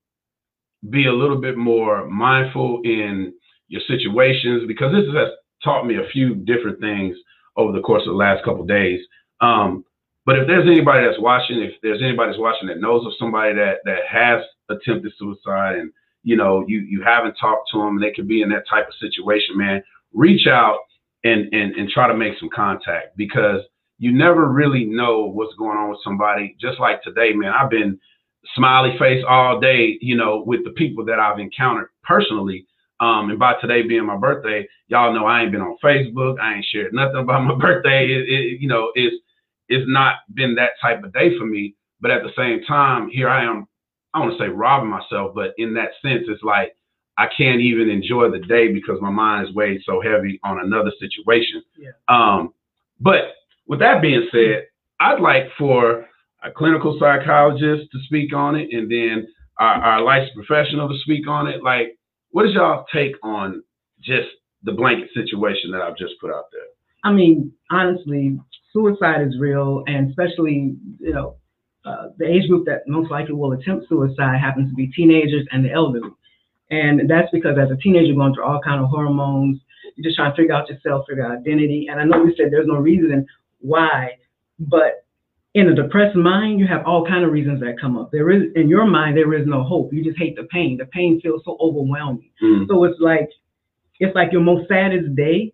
be 0.89 1.07
a 1.07 1.13
little 1.13 1.41
bit 1.41 1.57
more 1.57 2.07
mindful 2.07 2.81
in 2.85 3.33
your 3.67 3.81
situations 3.87 4.63
because 4.67 4.93
this 4.93 5.13
has 5.13 5.29
taught 5.63 5.85
me 5.85 5.95
a 5.95 6.07
few 6.13 6.35
different 6.35 6.79
things 6.79 7.17
over 7.57 7.73
the 7.73 7.81
course 7.81 8.03
of 8.03 8.13
the 8.13 8.17
last 8.17 8.45
couple 8.45 8.65
days. 8.65 9.01
Um, 9.41 9.83
but 10.27 10.37
if 10.37 10.45
there's 10.45 10.67
anybody 10.67 11.07
that's 11.07 11.21
watching, 11.21 11.61
if 11.61 11.75
there's 11.81 12.03
anybody 12.03 12.31
that's 12.31 12.39
watching 12.39 12.67
that 12.67 12.81
knows 12.81 13.05
of 13.05 13.13
somebody 13.17 13.55
that 13.55 13.77
that 13.85 14.05
has 14.11 14.43
attempted 14.69 15.13
suicide 15.17 15.77
and 15.77 15.89
you 16.23 16.35
know 16.35 16.65
you 16.67 16.79
you 16.79 17.01
haven't 17.01 17.35
talked 17.39 17.69
to 17.71 17.79
them 17.79 17.95
and 17.95 18.03
they 18.03 18.11
could 18.11 18.27
be 18.27 18.41
in 18.41 18.49
that 18.49 18.67
type 18.69 18.89
of 18.89 18.93
situation, 18.99 19.57
man, 19.57 19.81
reach 20.13 20.45
out 20.45 20.79
and 21.23 21.51
and 21.53 21.75
and 21.75 21.89
try 21.89 22.09
to 22.09 22.13
make 22.13 22.37
some 22.39 22.49
contact 22.53 23.15
because 23.15 23.61
you 23.99 24.11
never 24.11 24.51
really 24.51 24.83
know 24.83 25.21
what's 25.21 25.55
going 25.55 25.77
on 25.77 25.89
with 25.89 25.99
somebody. 26.03 26.57
Just 26.59 26.77
like 26.77 27.01
today, 27.03 27.31
man, 27.31 27.53
I've 27.53 27.69
been 27.69 27.97
smiley 28.53 28.97
face 28.99 29.23
all 29.27 29.61
day, 29.61 29.97
you 30.01 30.17
know, 30.17 30.43
with 30.45 30.65
the 30.65 30.71
people 30.71 31.05
that 31.05 31.19
I've 31.19 31.39
encountered 31.39 31.87
personally. 32.03 32.67
Um, 32.99 33.29
and 33.29 33.39
by 33.39 33.53
today 33.61 33.83
being 33.83 34.05
my 34.05 34.17
birthday, 34.17 34.67
y'all 34.87 35.13
know 35.13 35.25
I 35.25 35.43
ain't 35.43 35.51
been 35.53 35.61
on 35.61 35.77
Facebook. 35.81 36.37
I 36.39 36.55
ain't 36.55 36.65
shared 36.65 36.93
nothing 36.93 37.17
about 37.17 37.45
my 37.45 37.55
birthday. 37.59 38.07
It, 38.07 38.27
it, 38.27 38.61
you 38.61 38.67
know, 38.67 38.91
it's 38.93 39.15
it's 39.69 39.85
not 39.87 40.15
been 40.33 40.55
that 40.55 40.71
type 40.81 41.03
of 41.03 41.13
day 41.13 41.37
for 41.37 41.45
me. 41.45 41.75
But 41.99 42.11
at 42.11 42.21
the 42.23 42.31
same 42.37 42.63
time, 42.63 43.09
here 43.09 43.29
I 43.29 43.43
am, 43.43 43.67
I 44.13 44.19
want 44.19 44.37
to 44.37 44.43
say 44.43 44.49
robbing 44.49 44.89
myself, 44.89 45.33
but 45.33 45.53
in 45.57 45.73
that 45.73 45.89
sense, 46.01 46.23
it's 46.27 46.43
like 46.43 46.75
I 47.17 47.27
can't 47.35 47.61
even 47.61 47.89
enjoy 47.89 48.29
the 48.29 48.39
day 48.39 48.71
because 48.71 48.99
my 49.01 49.09
mind 49.09 49.47
is 49.47 49.55
weighed 49.55 49.81
so 49.85 50.01
heavy 50.01 50.39
on 50.43 50.59
another 50.59 50.91
situation. 50.99 51.63
Yeah. 51.77 51.89
Um, 52.07 52.53
but 52.99 53.33
with 53.67 53.79
that 53.79 54.01
being 54.01 54.27
said, 54.31 54.67
I'd 54.99 55.19
like 55.19 55.45
for 55.57 56.05
a 56.43 56.51
clinical 56.51 56.97
psychologist 56.99 57.91
to 57.91 57.99
speak 58.05 58.33
on 58.33 58.55
it 58.55 58.69
and 58.71 58.89
then 58.91 59.27
our, 59.59 59.75
our 59.75 60.01
licensed 60.01 60.35
professional 60.35 60.87
to 60.87 60.97
speak 60.99 61.27
on 61.27 61.47
it. 61.47 61.63
Like, 61.63 61.97
what 62.29 62.45
is 62.45 62.53
y'all 62.53 62.85
take 62.93 63.15
on 63.23 63.63
just 64.01 64.29
the 64.63 64.71
blanket 64.71 65.09
situation 65.15 65.71
that 65.71 65.81
I've 65.81 65.97
just 65.97 66.13
put 66.21 66.31
out 66.31 66.45
there? 66.51 66.61
I 67.03 67.11
mean, 67.11 67.51
honestly, 67.71 68.37
suicide 68.77 69.27
is 69.27 69.39
real, 69.39 69.83
and 69.87 70.09
especially, 70.09 70.75
you 70.99 71.13
know, 71.13 71.37
uh, 71.85 72.09
the 72.17 72.25
age 72.25 72.47
group 72.47 72.65
that 72.65 72.87
most 72.87 73.09
likely 73.09 73.33
will 73.33 73.53
attempt 73.53 73.87
suicide 73.89 74.37
happens 74.39 74.69
to 74.69 74.75
be 74.75 74.87
teenagers 74.87 75.47
and 75.51 75.65
the 75.65 75.71
elderly. 75.71 76.09
And 76.69 77.09
that's 77.09 77.29
because 77.31 77.57
as 77.57 77.71
a 77.71 77.77
teenager, 77.77 78.07
you're 78.07 78.15
going 78.15 78.33
through 78.33 78.43
all 78.43 78.59
kind 78.61 78.83
of 78.83 78.89
hormones. 78.89 79.59
You're 79.95 80.09
just 80.09 80.17
trying 80.17 80.31
to 80.31 80.35
figure 80.35 80.53
out 80.53 80.69
yourself, 80.69 81.05
figure 81.07 81.25
out 81.25 81.39
identity. 81.39 81.87
And 81.89 81.99
I 81.99 82.03
know 82.03 82.25
you 82.25 82.33
said 82.35 82.47
there's 82.51 82.67
no 82.67 82.75
reason 82.75 83.25
why, 83.59 84.17
but 84.59 85.05
in 85.53 85.69
a 85.69 85.75
depressed 85.75 86.15
mind, 86.15 86.59
you 86.59 86.67
have 86.67 86.85
all 86.85 87.07
kind 87.07 87.23
of 87.23 87.31
reasons 87.31 87.61
that 87.61 87.79
come 87.79 87.97
up. 87.97 88.11
There 88.11 88.29
is, 88.31 88.51
in 88.55 88.67
your 88.67 88.85
mind, 88.85 89.17
there 89.17 89.33
is 89.33 89.47
no 89.47 89.63
hope. 89.63 89.93
You 89.93 90.03
just 90.03 90.19
hate 90.19 90.35
the 90.35 90.43
pain. 90.43 90.77
The 90.77 90.85
pain 90.87 91.19
feels 91.21 91.41
so 91.45 91.57
overwhelming. 91.59 92.29
Mm. 92.43 92.67
So 92.67 92.83
it's 92.83 92.99
like, 92.99 93.29
it's 93.99 94.13
like 94.13 94.31
your 94.31 94.41
most 94.41 94.67
saddest 94.67 95.15
day 95.15 95.53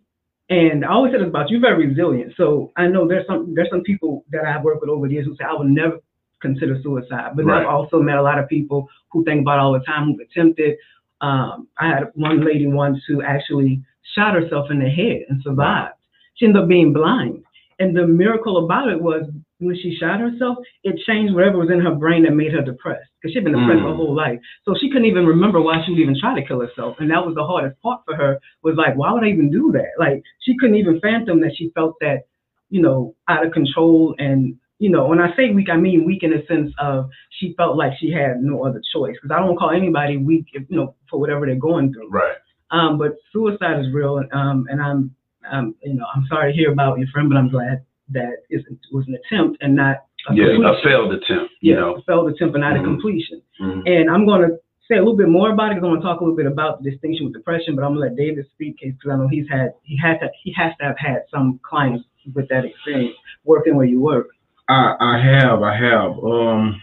and 0.53 0.85
I 0.85 0.89
always 0.89 1.13
say 1.13 1.19
this 1.19 1.27
about 1.27 1.49
you, 1.49 1.57
you're 1.57 1.69
very 1.69 1.87
resilient. 1.87 2.33
So 2.37 2.71
I 2.75 2.87
know 2.87 3.07
there's 3.07 3.25
some 3.27 3.53
there's 3.55 3.69
some 3.69 3.81
people 3.81 4.25
that 4.31 4.45
I've 4.45 4.63
worked 4.63 4.81
with 4.81 4.89
over 4.89 5.07
the 5.07 5.13
years 5.13 5.25
who 5.25 5.35
say 5.35 5.45
I 5.45 5.53
would 5.53 5.67
never 5.67 5.99
consider 6.41 6.79
suicide. 6.83 7.31
But 7.35 7.45
right. 7.45 7.61
I've 7.61 7.67
also 7.67 8.01
met 8.01 8.17
a 8.17 8.21
lot 8.21 8.39
of 8.39 8.47
people 8.47 8.87
who 9.11 9.23
think 9.23 9.41
about 9.41 9.59
all 9.59 9.73
the 9.73 9.79
time 9.79 10.05
who've 10.07 10.19
attempted. 10.19 10.77
Um, 11.21 11.67
I 11.79 11.87
had 11.87 12.11
one 12.13 12.45
lady 12.45 12.67
once 12.67 12.99
who 13.07 13.23
actually 13.23 13.81
shot 14.13 14.35
herself 14.35 14.69
in 14.69 14.79
the 14.79 14.89
head 14.89 15.25
and 15.29 15.41
survived. 15.41 15.95
She 16.35 16.45
ended 16.45 16.63
up 16.63 16.67
being 16.67 16.93
blind. 16.93 17.43
And 17.79 17.95
the 17.95 18.05
miracle 18.05 18.65
about 18.65 18.89
it 18.89 19.01
was 19.01 19.23
when 19.65 19.75
she 19.75 19.97
shot 19.99 20.19
herself, 20.19 20.57
it 20.83 20.99
changed 21.05 21.33
whatever 21.33 21.57
was 21.57 21.71
in 21.71 21.81
her 21.81 21.95
brain 21.95 22.23
that 22.23 22.33
made 22.33 22.51
her 22.53 22.61
depressed 22.61 23.09
because 23.21 23.33
she'd 23.33 23.43
been 23.43 23.53
depressed 23.53 23.81
mm. 23.81 23.89
her 23.89 23.95
whole 23.95 24.15
life. 24.15 24.39
So 24.65 24.75
she 24.79 24.89
couldn't 24.89 25.07
even 25.07 25.25
remember 25.25 25.61
why 25.61 25.83
she 25.83 25.91
would 25.91 25.99
even 25.99 26.19
try 26.19 26.39
to 26.39 26.45
kill 26.45 26.59
herself. 26.59 26.97
And 26.99 27.09
that 27.11 27.25
was 27.25 27.35
the 27.35 27.45
hardest 27.45 27.81
part 27.81 28.01
for 28.05 28.15
her 28.15 28.39
was 28.61 28.75
like, 28.77 28.95
why 28.95 29.11
would 29.11 29.23
I 29.23 29.27
even 29.27 29.51
do 29.51 29.71
that? 29.73 29.91
Like 29.99 30.23
she 30.41 30.57
couldn't 30.57 30.75
even 30.75 30.99
fathom 30.99 31.41
that 31.41 31.55
she 31.55 31.71
felt 31.73 31.95
that, 32.01 32.23
you 32.69 32.81
know, 32.81 33.15
out 33.27 33.45
of 33.45 33.53
control. 33.53 34.15
And, 34.17 34.55
you 34.79 34.89
know, 34.89 35.05
when 35.07 35.19
I 35.19 35.35
say 35.35 35.51
weak, 35.51 35.69
I 35.71 35.77
mean 35.77 36.05
weak 36.05 36.23
in 36.23 36.31
the 36.31 36.43
sense 36.47 36.73
of 36.79 37.09
she 37.39 37.53
felt 37.55 37.77
like 37.77 37.93
she 37.99 38.11
had 38.11 38.41
no 38.41 38.65
other 38.65 38.81
choice. 38.93 39.15
Because 39.21 39.35
I 39.35 39.39
don't 39.39 39.57
call 39.57 39.71
anybody 39.71 40.17
weak, 40.17 40.45
if, 40.53 40.63
you 40.69 40.77
know, 40.77 40.95
for 41.09 41.19
whatever 41.19 41.45
they're 41.45 41.55
going 41.55 41.93
through. 41.93 42.09
Right. 42.09 42.35
Um, 42.71 42.97
but 42.97 43.17
suicide 43.31 43.79
is 43.81 43.93
real, 43.93 44.17
and 44.17 44.33
um, 44.33 44.65
and 44.67 44.81
I'm, 44.81 45.15
um, 45.51 45.75
you 45.83 45.93
know, 45.93 46.07
I'm 46.15 46.25
sorry 46.27 46.51
to 46.51 46.57
hear 46.57 46.71
about 46.71 46.97
your 46.97 47.07
friend, 47.09 47.29
but 47.29 47.37
I'm 47.37 47.49
glad 47.49 47.85
that 48.09 48.37
it 48.49 48.65
was 48.91 49.07
an 49.07 49.15
attempt 49.15 49.57
and 49.61 49.75
not 49.75 49.97
a 50.29 50.33
Yeah, 50.35 50.45
completion. 50.53 50.65
a 50.65 50.81
failed 50.83 51.13
attempt, 51.13 51.51
you 51.61 51.73
Yeah, 51.73 51.79
know. 51.79 51.95
a 51.95 52.01
failed 52.03 52.29
attempt 52.31 52.55
and 52.55 52.61
not 52.61 52.75
Mhm. 52.75 52.81
a 52.81 52.83
completion. 52.83 53.41
Mhm. 53.59 53.83
And 53.87 54.09
I'm 54.09 54.25
going 54.25 54.41
to 54.49 54.57
say 54.87 54.95
a 54.95 54.99
little 54.99 55.15
bit 55.15 55.29
more 55.29 55.51
about 55.51 55.71
it 55.71 55.75
because 55.75 55.85
I 55.87 55.89
want 55.89 56.01
to 56.01 56.07
talk 56.07 56.19
a 56.21 56.23
little 56.23 56.35
bit 56.35 56.45
about 56.45 56.83
the 56.83 56.91
distinction 56.91 57.25
with 57.25 57.33
depression. 57.33 57.75
But 57.75 57.83
I'm 57.83 57.95
going 57.95 58.01
to 58.03 58.09
let 58.09 58.15
David 58.17 58.45
speak 58.51 58.79
because 58.81 59.09
I 59.11 59.15
know 59.15 59.27
he's 59.27 59.47
had 59.49 59.73
he 59.83 59.95
had 59.97 60.19
to 60.19 60.29
he 60.43 60.51
has 60.53 60.73
to 60.79 60.85
have 60.85 60.97
had 60.97 61.23
some 61.31 61.59
clients 61.63 62.05
with 62.33 62.47
that 62.49 62.65
experience 62.65 63.15
working 63.45 63.75
where 63.75 63.85
you 63.85 63.99
work. 64.01 64.29
I, 64.69 64.95
I 64.99 65.17
have, 65.17 65.61
I 65.61 65.75
have. 65.75 66.23
Um, 66.23 66.81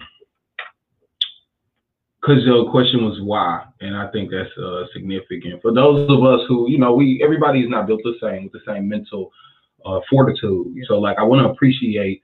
because 2.20 2.44
the 2.44 2.66
question 2.70 3.02
was 3.06 3.18
why, 3.22 3.64
and 3.80 3.96
I 3.96 4.08
think 4.08 4.30
that's 4.30 4.50
uh, 4.58 4.84
significant 4.92 5.62
for 5.62 5.72
those 5.72 6.08
of 6.10 6.22
us 6.22 6.46
who, 6.48 6.68
you 6.70 6.76
know, 6.78 6.92
we 6.92 7.22
everybody 7.24 7.60
is 7.60 7.70
not 7.70 7.86
built 7.86 8.02
the 8.04 8.16
same 8.20 8.44
with 8.44 8.52
the 8.52 8.60
same 8.66 8.86
mental 8.88 9.32
uh, 9.84 10.00
fortitude. 10.08 10.66
So, 10.88 10.98
like, 10.98 11.18
I 11.18 11.22
want 11.22 11.44
to 11.46 11.50
appreciate 11.50 12.22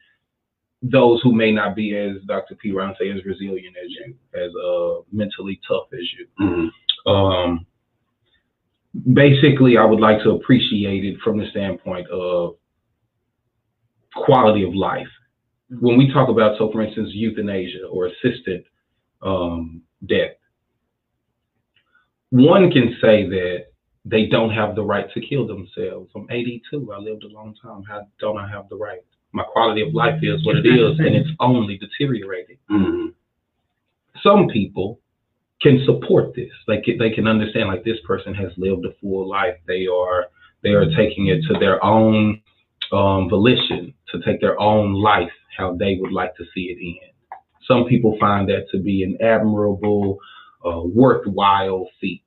those 0.82 1.20
who 1.22 1.32
may 1.32 1.52
not 1.52 1.74
be 1.74 1.96
as 1.96 2.16
Dr. 2.26 2.54
P. 2.56 2.72
Brown 2.72 2.94
say 2.98 3.10
as 3.10 3.24
resilient 3.24 3.76
as 3.82 3.90
you, 3.90 4.14
as 4.34 4.50
uh, 4.54 5.02
mentally 5.12 5.60
tough 5.66 5.86
as 5.92 6.06
you. 6.12 6.26
Mhm. 6.40 6.70
Um, 7.06 7.66
basically, 9.12 9.76
I 9.76 9.84
would 9.84 10.00
like 10.00 10.22
to 10.22 10.32
appreciate 10.32 11.04
it 11.04 11.18
from 11.20 11.38
the 11.38 11.48
standpoint 11.50 12.08
of 12.08 12.56
quality 14.14 14.64
of 14.64 14.74
life. 14.74 15.08
When 15.68 15.98
we 15.98 16.12
talk 16.12 16.28
about, 16.28 16.58
so 16.58 16.70
for 16.70 16.82
instance, 16.82 17.10
euthanasia 17.12 17.86
or 17.86 18.06
assisted 18.06 18.64
um, 19.22 19.82
death, 20.06 20.32
one 22.30 22.70
can 22.70 22.96
say 23.00 23.28
that 23.28 23.66
they 24.08 24.26
don't 24.26 24.50
have 24.50 24.76
the 24.76 24.84
right 24.84 25.10
to 25.12 25.20
kill 25.20 25.46
themselves. 25.46 26.10
I'm 26.14 26.26
82. 26.30 26.92
I 26.92 26.98
lived 26.98 27.24
a 27.24 27.28
long 27.28 27.54
time. 27.60 27.82
How 27.82 28.06
don't 28.20 28.38
I 28.38 28.48
have 28.48 28.68
the 28.68 28.76
right? 28.76 29.00
My 29.32 29.42
quality 29.42 29.82
of 29.82 29.92
life 29.92 30.20
is 30.22 30.46
what 30.46 30.56
it 30.56 30.64
is, 30.66 30.98
and 31.00 31.14
it's 31.14 31.28
only 31.40 31.76
deteriorating 31.76 32.56
Mhm. 32.70 33.12
some 34.22 34.48
people 34.48 35.00
can 35.60 35.84
support 35.84 36.34
this. 36.34 36.52
They 36.66 36.80
can, 36.80 36.98
they 36.98 37.10
can 37.10 37.26
understand 37.26 37.68
like 37.68 37.84
this 37.84 38.00
person 38.06 38.32
has 38.34 38.52
lived 38.56 38.84
a 38.84 38.92
full 39.00 39.28
life. 39.28 39.56
They 39.66 39.86
are 39.86 40.26
they 40.62 40.70
are 40.70 40.86
taking 40.96 41.26
it 41.26 41.42
to 41.48 41.58
their 41.58 41.84
own 41.84 42.40
um, 42.92 43.28
volition 43.28 43.92
to 44.10 44.20
take 44.22 44.40
their 44.40 44.58
own 44.60 44.94
life 44.94 45.30
how 45.56 45.74
they 45.76 45.96
would 46.00 46.12
like 46.12 46.34
to 46.36 46.44
see 46.54 46.64
it 46.72 46.78
end. 46.82 47.12
Some 47.66 47.84
people 47.86 48.16
find 48.20 48.48
that 48.48 48.66
to 48.72 48.78
be 48.78 49.02
an 49.02 49.16
admirable, 49.20 50.18
uh, 50.64 50.82
worthwhile 50.84 51.88
feat. 52.00 52.22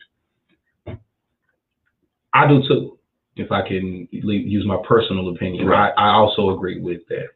I 2.33 2.47
do 2.47 2.61
too. 2.67 2.99
If 3.35 3.51
I 3.51 3.65
can 3.67 4.07
use 4.11 4.65
my 4.67 4.77
personal 4.87 5.29
opinion, 5.29 5.65
Right. 5.65 5.93
I, 5.97 6.09
I 6.09 6.13
also 6.13 6.55
agree 6.57 6.81
with 6.81 7.01
that 7.09 7.29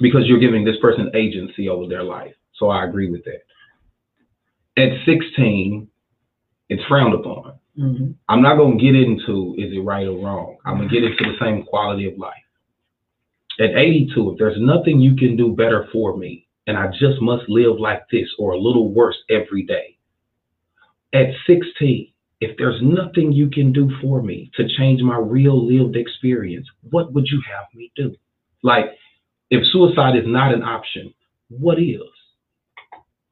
because 0.00 0.22
you're 0.26 0.38
giving 0.38 0.64
this 0.64 0.76
person 0.82 1.10
agency 1.14 1.68
over 1.68 1.88
their 1.88 2.02
life. 2.02 2.34
So 2.56 2.68
I 2.68 2.84
agree 2.84 3.10
with 3.10 3.22
that. 3.24 4.82
At 4.82 4.90
16, 5.06 5.88
it's 6.68 6.82
frowned 6.84 7.14
upon. 7.14 7.58
Mm-hmm. 7.78 8.12
I'm 8.28 8.42
not 8.42 8.56
going 8.56 8.78
to 8.78 8.84
get 8.84 8.94
into 8.94 9.54
is 9.58 9.72
it 9.72 9.84
right 9.84 10.06
or 10.06 10.18
wrong. 10.18 10.56
I'm 10.64 10.76
going 10.76 10.88
to 10.88 10.94
get 10.94 11.04
into 11.04 11.24
the 11.24 11.38
same 11.40 11.62
quality 11.62 12.10
of 12.10 12.18
life. 12.18 12.34
At 13.58 13.70
82, 13.76 14.32
if 14.32 14.38
there's 14.38 14.60
nothing 14.60 15.00
you 15.00 15.16
can 15.16 15.36
do 15.36 15.54
better 15.54 15.88
for 15.92 16.16
me, 16.16 16.46
and 16.66 16.76
I 16.76 16.88
just 16.88 17.20
must 17.20 17.48
live 17.48 17.78
like 17.78 18.02
this 18.10 18.28
or 18.38 18.52
a 18.52 18.58
little 18.58 18.92
worse 18.92 19.16
every 19.30 19.62
day. 19.62 19.96
At 21.14 21.28
16, 21.46 22.12
if 22.40 22.56
there's 22.58 22.80
nothing 22.82 23.32
you 23.32 23.48
can 23.48 23.72
do 23.72 23.90
for 24.00 24.22
me 24.22 24.50
to 24.56 24.68
change 24.76 25.00
my 25.00 25.16
real 25.16 25.66
lived 25.66 25.96
experience, 25.96 26.66
what 26.90 27.12
would 27.12 27.26
you 27.28 27.40
have 27.50 27.66
me 27.74 27.90
do? 27.96 28.14
Like, 28.62 28.86
if 29.50 29.64
suicide 29.72 30.16
is 30.16 30.24
not 30.26 30.52
an 30.52 30.62
option, 30.62 31.14
what 31.48 31.78
is? 31.78 32.00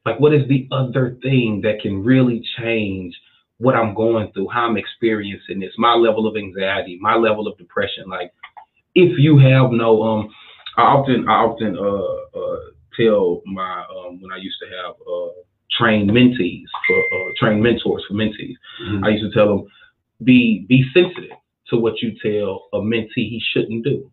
Like, 0.06 0.20
what 0.20 0.34
is 0.34 0.46
the 0.48 0.68
other 0.70 1.16
thing 1.22 1.60
that 1.64 1.80
can 1.80 2.04
really 2.04 2.42
change 2.58 3.14
what 3.58 3.74
I'm 3.74 3.94
going 3.94 4.32
through, 4.32 4.48
how 4.48 4.66
I'm 4.66 4.76
experiencing 4.76 5.60
this, 5.60 5.72
my 5.76 5.94
level 5.94 6.26
of 6.26 6.36
anxiety, 6.36 6.98
my 7.00 7.14
level 7.14 7.46
of 7.46 7.58
depression? 7.58 8.04
Like, 8.08 8.32
if 8.94 9.18
you 9.18 9.38
have 9.38 9.70
no, 9.70 10.02
um, 10.02 10.30
I 10.76 10.82
often, 10.82 11.28
I 11.28 11.32
often, 11.32 11.76
uh, 11.76 12.38
uh, 12.38 12.60
tell 12.98 13.42
my, 13.46 13.84
um, 13.90 14.20
when 14.20 14.32
I 14.32 14.36
used 14.36 14.56
to 14.60 14.68
have, 14.76 14.94
uh, 15.00 15.40
trained 15.78 16.10
mentees 16.10 16.66
for, 16.86 16.96
uh, 16.98 17.32
trained 17.38 17.62
mentors 17.62 18.04
for 18.06 18.14
mentees, 18.14 18.54
Mhm. 18.82 19.04
I 19.04 19.10
used 19.10 19.24
to 19.24 19.30
tell 19.30 19.48
them, 19.48 19.66
be, 20.22 20.64
be 20.68 20.84
sensitive 20.92 21.36
to 21.68 21.76
what 21.76 22.00
you 22.02 22.12
tell 22.22 22.68
a 22.72 22.78
mentee 22.80 23.28
he 23.28 23.40
shouldn't 23.52 23.84
do. 23.84 24.10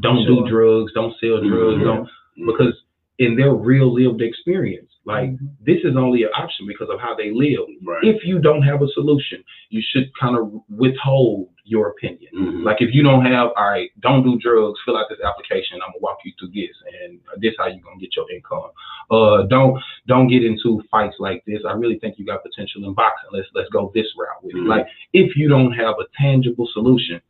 Don't 0.00 0.24
sure. 0.26 0.44
do 0.44 0.48
drugs, 0.48 0.92
don't 0.92 1.14
sell 1.18 1.40
drugs, 1.40 1.80
Mhm. 1.80 1.84
don't, 1.84 2.08
because 2.46 2.74
in 3.18 3.34
their 3.36 3.54
real 3.54 3.92
lived 3.92 4.20
experience, 4.20 4.90
like 5.06 5.30
Mhm. 5.30 5.48
this 5.64 5.82
is 5.84 5.96
only 5.96 6.24
an 6.24 6.30
option 6.36 6.66
because 6.66 6.90
of 6.90 7.00
how 7.00 7.14
they 7.14 7.30
live. 7.30 7.66
Right. 7.82 8.04
If 8.04 8.24
you 8.26 8.38
don't 8.38 8.62
have 8.62 8.82
a 8.82 8.88
solution, 8.88 9.42
you 9.70 9.80
should 9.80 10.14
kind 10.18 10.36
of 10.36 10.52
withhold 10.68 11.48
your 11.64 11.88
opinion. 11.88 12.30
Mhm. 12.34 12.62
Like 12.62 12.80
if 12.82 12.94
you 12.94 13.02
don't 13.02 13.24
have, 13.24 13.52
all 13.56 13.70
right, 13.70 13.90
don't 14.00 14.22
do 14.22 14.38
drugs, 14.38 14.78
fill 14.84 14.96
out 14.96 15.08
this 15.08 15.20
application. 15.20 15.76
I'm 15.82 15.88
gonna 15.92 16.00
walk 16.00 16.18
you 16.24 16.32
through 16.38 16.48
this, 16.48 16.76
and 17.02 17.18
this 17.38 17.54
how 17.58 17.66
you 17.66 17.80
gonna 17.80 17.98
get 17.98 18.14
your 18.14 18.30
income. 18.30 18.70
Uh, 19.10 19.42
don't 19.44 19.80
don't 20.06 20.28
get 20.28 20.44
into 20.44 20.82
fights 20.90 21.16
like 21.18 21.44
this. 21.46 21.64
I 21.64 21.72
really 21.72 21.98
think 21.98 22.18
you 22.18 22.24
got 22.26 22.42
potential 22.42 22.84
in 22.84 22.92
boxing. 22.92 23.30
Let's 23.32 23.48
let's 23.54 23.70
go 23.70 23.90
this 23.94 24.12
route 24.16 24.42
with 24.44 24.54
it. 24.54 24.58
Mhm. 24.58 24.68
Like 24.68 24.86
if 25.12 25.36
you 25.36 25.48
don't 25.48 25.72
have 25.72 25.98
a 25.98 26.06
tangible 26.16 26.66
solution, 26.68 27.20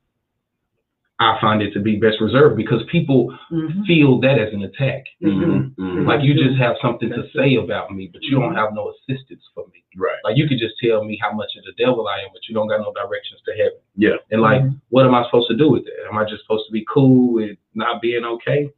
I 1.18 1.38
find 1.40 1.62
it 1.62 1.73
to 1.73 1.80
be 1.80 1.96
best 1.96 2.20
reserved 2.20 2.56
because 2.58 2.82
people 2.92 3.35
Mhm. 3.50 3.87
feel 3.87 4.18
that 4.20 4.38
as 4.38 4.52
an 4.52 4.62
attack. 4.64 5.04
Mhm. 5.23 5.75
Mhm. 5.76 6.06
Like 6.06 6.23
you 6.23 6.35
just 6.35 6.56
have 6.58 6.76
something 6.82 7.08
to 7.08 7.26
say 7.35 7.54
about 7.54 7.90
me, 7.94 8.11
but 8.12 8.23
you 8.25 8.32
don't 8.38 8.54
have 8.54 8.75
no 8.75 8.90
assistance 8.92 9.42
for 9.54 9.64
me. 9.73 9.82
Right. 9.96 10.18
Like 10.25 10.37
you 10.37 10.46
could 10.46 10.58
just 10.58 10.75
tell 10.78 11.04
me 11.04 11.16
how 11.23 11.32
much 11.32 11.56
of 11.56 11.64
the 11.64 11.73
devil 11.82 12.06
I 12.06 12.18
am, 12.20 12.28
but 12.35 12.46
you 12.49 12.54
don't 12.54 12.66
got 12.68 12.80
no 12.80 12.92
directions 12.92 13.40
to 13.46 13.52
heaven. 13.52 13.78
Yeah. 13.96 14.16
And 14.30 14.42
like, 14.42 14.61
Mhm. 14.62 14.78
what 14.90 15.06
am 15.06 15.14
I 15.14 15.25
supposed 15.25 15.49
to 15.49 15.56
do 15.56 15.70
with 15.70 15.85
that? 15.87 16.06
Am 16.11 16.18
I 16.18 16.25
just 16.25 16.42
supposed 16.42 16.66
to 16.66 16.73
be 16.73 16.85
cool 16.87 17.32
with 17.32 17.56
not 17.75 18.02
being 18.02 18.25
okay? 18.25 18.68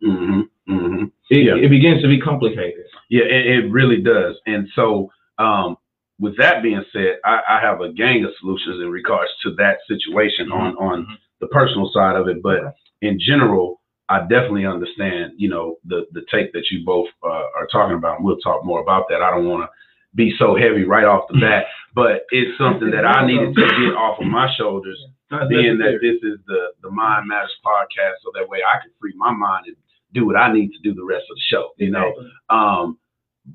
It, 1.31 1.45
Yeah. 1.45 1.57
it 1.57 1.69
begins 1.69 2.01
to 2.03 2.09
be 2.09 2.19
complicated. 2.19 2.85
Yeah, 3.11 3.25
it, 3.25 3.47
it 3.47 3.71
really 3.71 3.99
does. 4.01 4.41
And 4.47 4.69
so, 4.75 5.11
um, 5.39 5.77
with 6.21 6.37
that 6.39 6.63
being 6.63 6.85
said, 6.93 7.19
I, 7.25 7.41
I 7.49 7.61
have 7.61 7.81
a 7.81 7.93
gang 7.93 8.25
of 8.25 8.31
solutions 8.41 8.81
in 8.83 8.91
regards 8.91 9.31
to 9.43 9.55
that 9.57 9.79
situation 9.87 10.51
on 10.53 10.77
on 10.77 11.07
Mhm. 11.07 11.17
the 11.41 11.47
personal 11.49 11.91
side 11.93 12.17
of 12.17 12.29
it. 12.29 12.43
But 12.43 12.75
in 13.03 13.19
general, 13.21 13.81
I 14.09 14.21
definitely 14.21 14.67
understand, 14.67 15.33
you 15.37 15.49
know, 15.49 15.77
the 15.85 16.07
the 16.13 16.23
take 16.31 16.53
that 16.53 16.71
you 16.71 16.85
both 16.85 17.09
uh, 17.23 17.47
are 17.57 17.69
talking 17.71 17.97
about. 17.97 18.17
And 18.17 18.25
we'll 18.25 18.39
talk 18.39 18.65
more 18.65 18.81
about 18.81 19.05
that. 19.11 19.23
I 19.23 19.31
don't 19.31 19.47
want 19.49 19.63
to 19.65 19.69
be 20.15 20.35
so 20.39 20.57
heavy 20.57 20.85
right 20.85 21.05
off 21.05 21.29
the 21.31 21.39
bat, 21.39 21.67
but 21.95 22.23
it's 22.31 22.57
something 22.59 22.91
that 22.91 23.05
I 23.07 23.27
needed 23.27 23.55
to 23.55 23.61
get 23.63 23.95
off 23.95 24.19
of 24.21 24.27
my 24.27 24.49
shoulders, 24.57 24.99
Not 25.31 25.49
being 25.51 25.77
that 25.79 25.99
this 26.01 26.17
is 26.23 26.39
the 26.47 26.73
the 26.83 26.91
Mind 26.91 27.29
Matters 27.29 27.55
podcast, 27.65 28.15
so 28.25 28.31
that 28.35 28.49
way 28.49 28.61
I 28.67 28.81
can 28.81 28.91
free 29.01 29.13
my 29.17 29.31
mind 29.31 29.67
and 29.67 29.77
do 30.15 30.25
what 30.27 30.37
I 30.37 30.51
need 30.51 30.71
to 30.73 30.79
do 30.83 30.95
the 30.95 31.05
rest 31.05 31.27
of 31.31 31.37
the 31.37 31.43
show. 31.53 31.71
You 31.77 31.91
know, 31.91 32.09
um, 32.49 32.99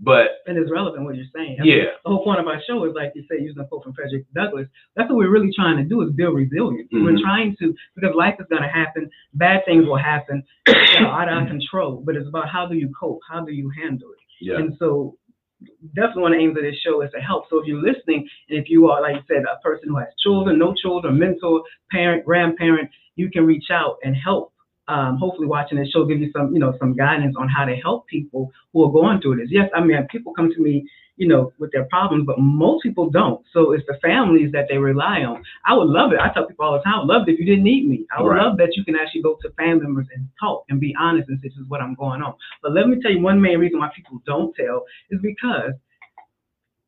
but 0.01 0.41
And 0.47 0.57
it's 0.57 0.71
relevant 0.71 1.05
what 1.05 1.15
you're 1.15 1.25
saying. 1.35 1.57
I 1.59 1.63
mean, 1.63 1.77
yeah. 1.77 1.83
the 2.03 2.09
whole 2.09 2.23
point 2.23 2.39
of 2.39 2.47
our 2.47 2.59
show 2.67 2.83
is, 2.85 2.93
like 2.95 3.11
you 3.15 3.23
said, 3.29 3.39
using 3.41 3.61
a 3.61 3.65
quote 3.65 3.83
from 3.83 3.93
Frederick 3.93 4.25
Douglass. 4.33 4.67
That's 4.95 5.09
what 5.09 5.17
we're 5.17 5.29
really 5.29 5.51
trying 5.55 5.77
to 5.77 5.83
do 5.83 6.01
is 6.01 6.11
build 6.11 6.35
resilience. 6.35 6.89
We're 6.91 7.11
Mhm. 7.13 7.21
trying 7.21 7.55
to 7.59 7.75
because 7.95 8.15
life 8.15 8.35
is 8.39 8.47
going 8.49 8.63
to 8.63 8.67
happen, 8.69 9.09
bad 9.33 9.65
things 9.65 9.85
will 9.85 9.97
happen, 9.97 10.43
out 10.99 11.29
of 11.29 11.47
control. 11.47 12.01
But 12.05 12.15
it's 12.15 12.27
about 12.27 12.49
how 12.49 12.65
do 12.65 12.75
you 12.75 12.91
cope, 12.99 13.19
how 13.29 13.43
do 13.45 13.51
you 13.53 13.69
handle 13.69 14.09
it. 14.11 14.19
Yeah. 14.41 14.57
And 14.57 14.75
so, 14.77 15.15
definitely 15.95 16.21
one 16.23 16.33
of 16.33 16.39
the 16.39 16.43
aims 16.43 16.57
of 16.57 16.63
this 16.63 16.75
show 16.79 17.01
is 17.01 17.11
to 17.11 17.19
help. 17.21 17.49
So 17.49 17.59
if 17.61 17.67
you're 17.67 17.81
listening, 17.81 18.27
and 18.49 18.57
if 18.59 18.69
you 18.69 18.89
are, 18.89 19.01
like 19.01 19.15
you 19.15 19.21
said, 19.27 19.43
a 19.45 19.59
person 19.61 19.89
who 19.89 19.97
has 19.97 20.09
children, 20.21 20.59
no 20.59 20.73
children, 20.73 21.17
mentor, 21.17 21.63
parent, 21.91 22.25
grandparent, 22.25 22.89
you 23.15 23.29
can 23.29 23.45
reach 23.45 23.69
out 23.71 23.97
and 24.03 24.15
help. 24.15 24.52
Um, 24.87 25.17
hopefully, 25.17 25.47
watching 25.47 25.77
this 25.77 25.89
show 25.89 26.05
give 26.05 26.19
you 26.19 26.29
some, 26.35 26.53
you 26.53 26.59
know, 26.59 26.75
some 26.79 26.93
guidance 26.95 27.35
on 27.37 27.47
how 27.47 27.63
to 27.65 27.75
help 27.75 28.05
people 28.07 28.51
who 28.73 28.83
are 28.83 28.91
going 28.91 29.21
through 29.21 29.37
this. 29.37 29.47
Yes, 29.49 29.69
I 29.73 29.81
mean, 29.81 30.05
people 30.11 30.33
come 30.33 30.51
to 30.53 30.61
me, 30.61 30.85
you 31.15 31.27
know, 31.27 31.53
with 31.57 31.71
their 31.71 31.85
problems, 31.85 32.25
but 32.25 32.37
most 32.39 32.83
people 32.83 33.09
don't. 33.09 33.41
So 33.53 33.71
it's 33.71 33.85
the 33.87 33.97
families 34.01 34.51
that 34.51 34.65
they 34.69 34.77
rely 34.77 35.21
on. 35.21 35.41
I 35.65 35.73
would 35.73 35.87
love 35.87 36.11
it. 36.11 36.19
I 36.19 36.33
tell 36.33 36.45
people 36.47 36.65
all 36.65 36.73
the 36.73 36.83
time, 36.83 36.95
I 36.95 36.99
would 36.99 37.07
love 37.07 37.27
it 37.27 37.33
if 37.33 37.39
you 37.39 37.45
didn't 37.45 37.63
need 37.63 37.87
me. 37.87 38.05
I 38.15 38.21
would 38.21 38.29
Right. 38.29 38.43
love 38.43 38.57
that 38.57 38.75
you 38.75 38.83
can 38.83 38.95
actually 38.95 39.21
go 39.21 39.37
to 39.41 39.49
family 39.51 39.83
members 39.83 40.07
and 40.13 40.27
talk 40.39 40.65
and 40.69 40.79
be 40.81 40.93
honest 40.99 41.29
and 41.29 41.39
say, 41.39 41.47
this 41.47 41.57
is 41.57 41.65
what 41.69 41.81
I'm 41.81 41.95
going 41.95 42.21
on. 42.21 42.33
But 42.61 42.73
let 42.73 42.89
me 42.89 42.99
tell 43.01 43.11
you 43.11 43.21
one 43.21 43.39
main 43.41 43.59
reason 43.59 43.79
why 43.79 43.89
people 43.95 44.21
don't 44.25 44.53
tell 44.55 44.83
is 45.11 45.19
because 45.21 45.73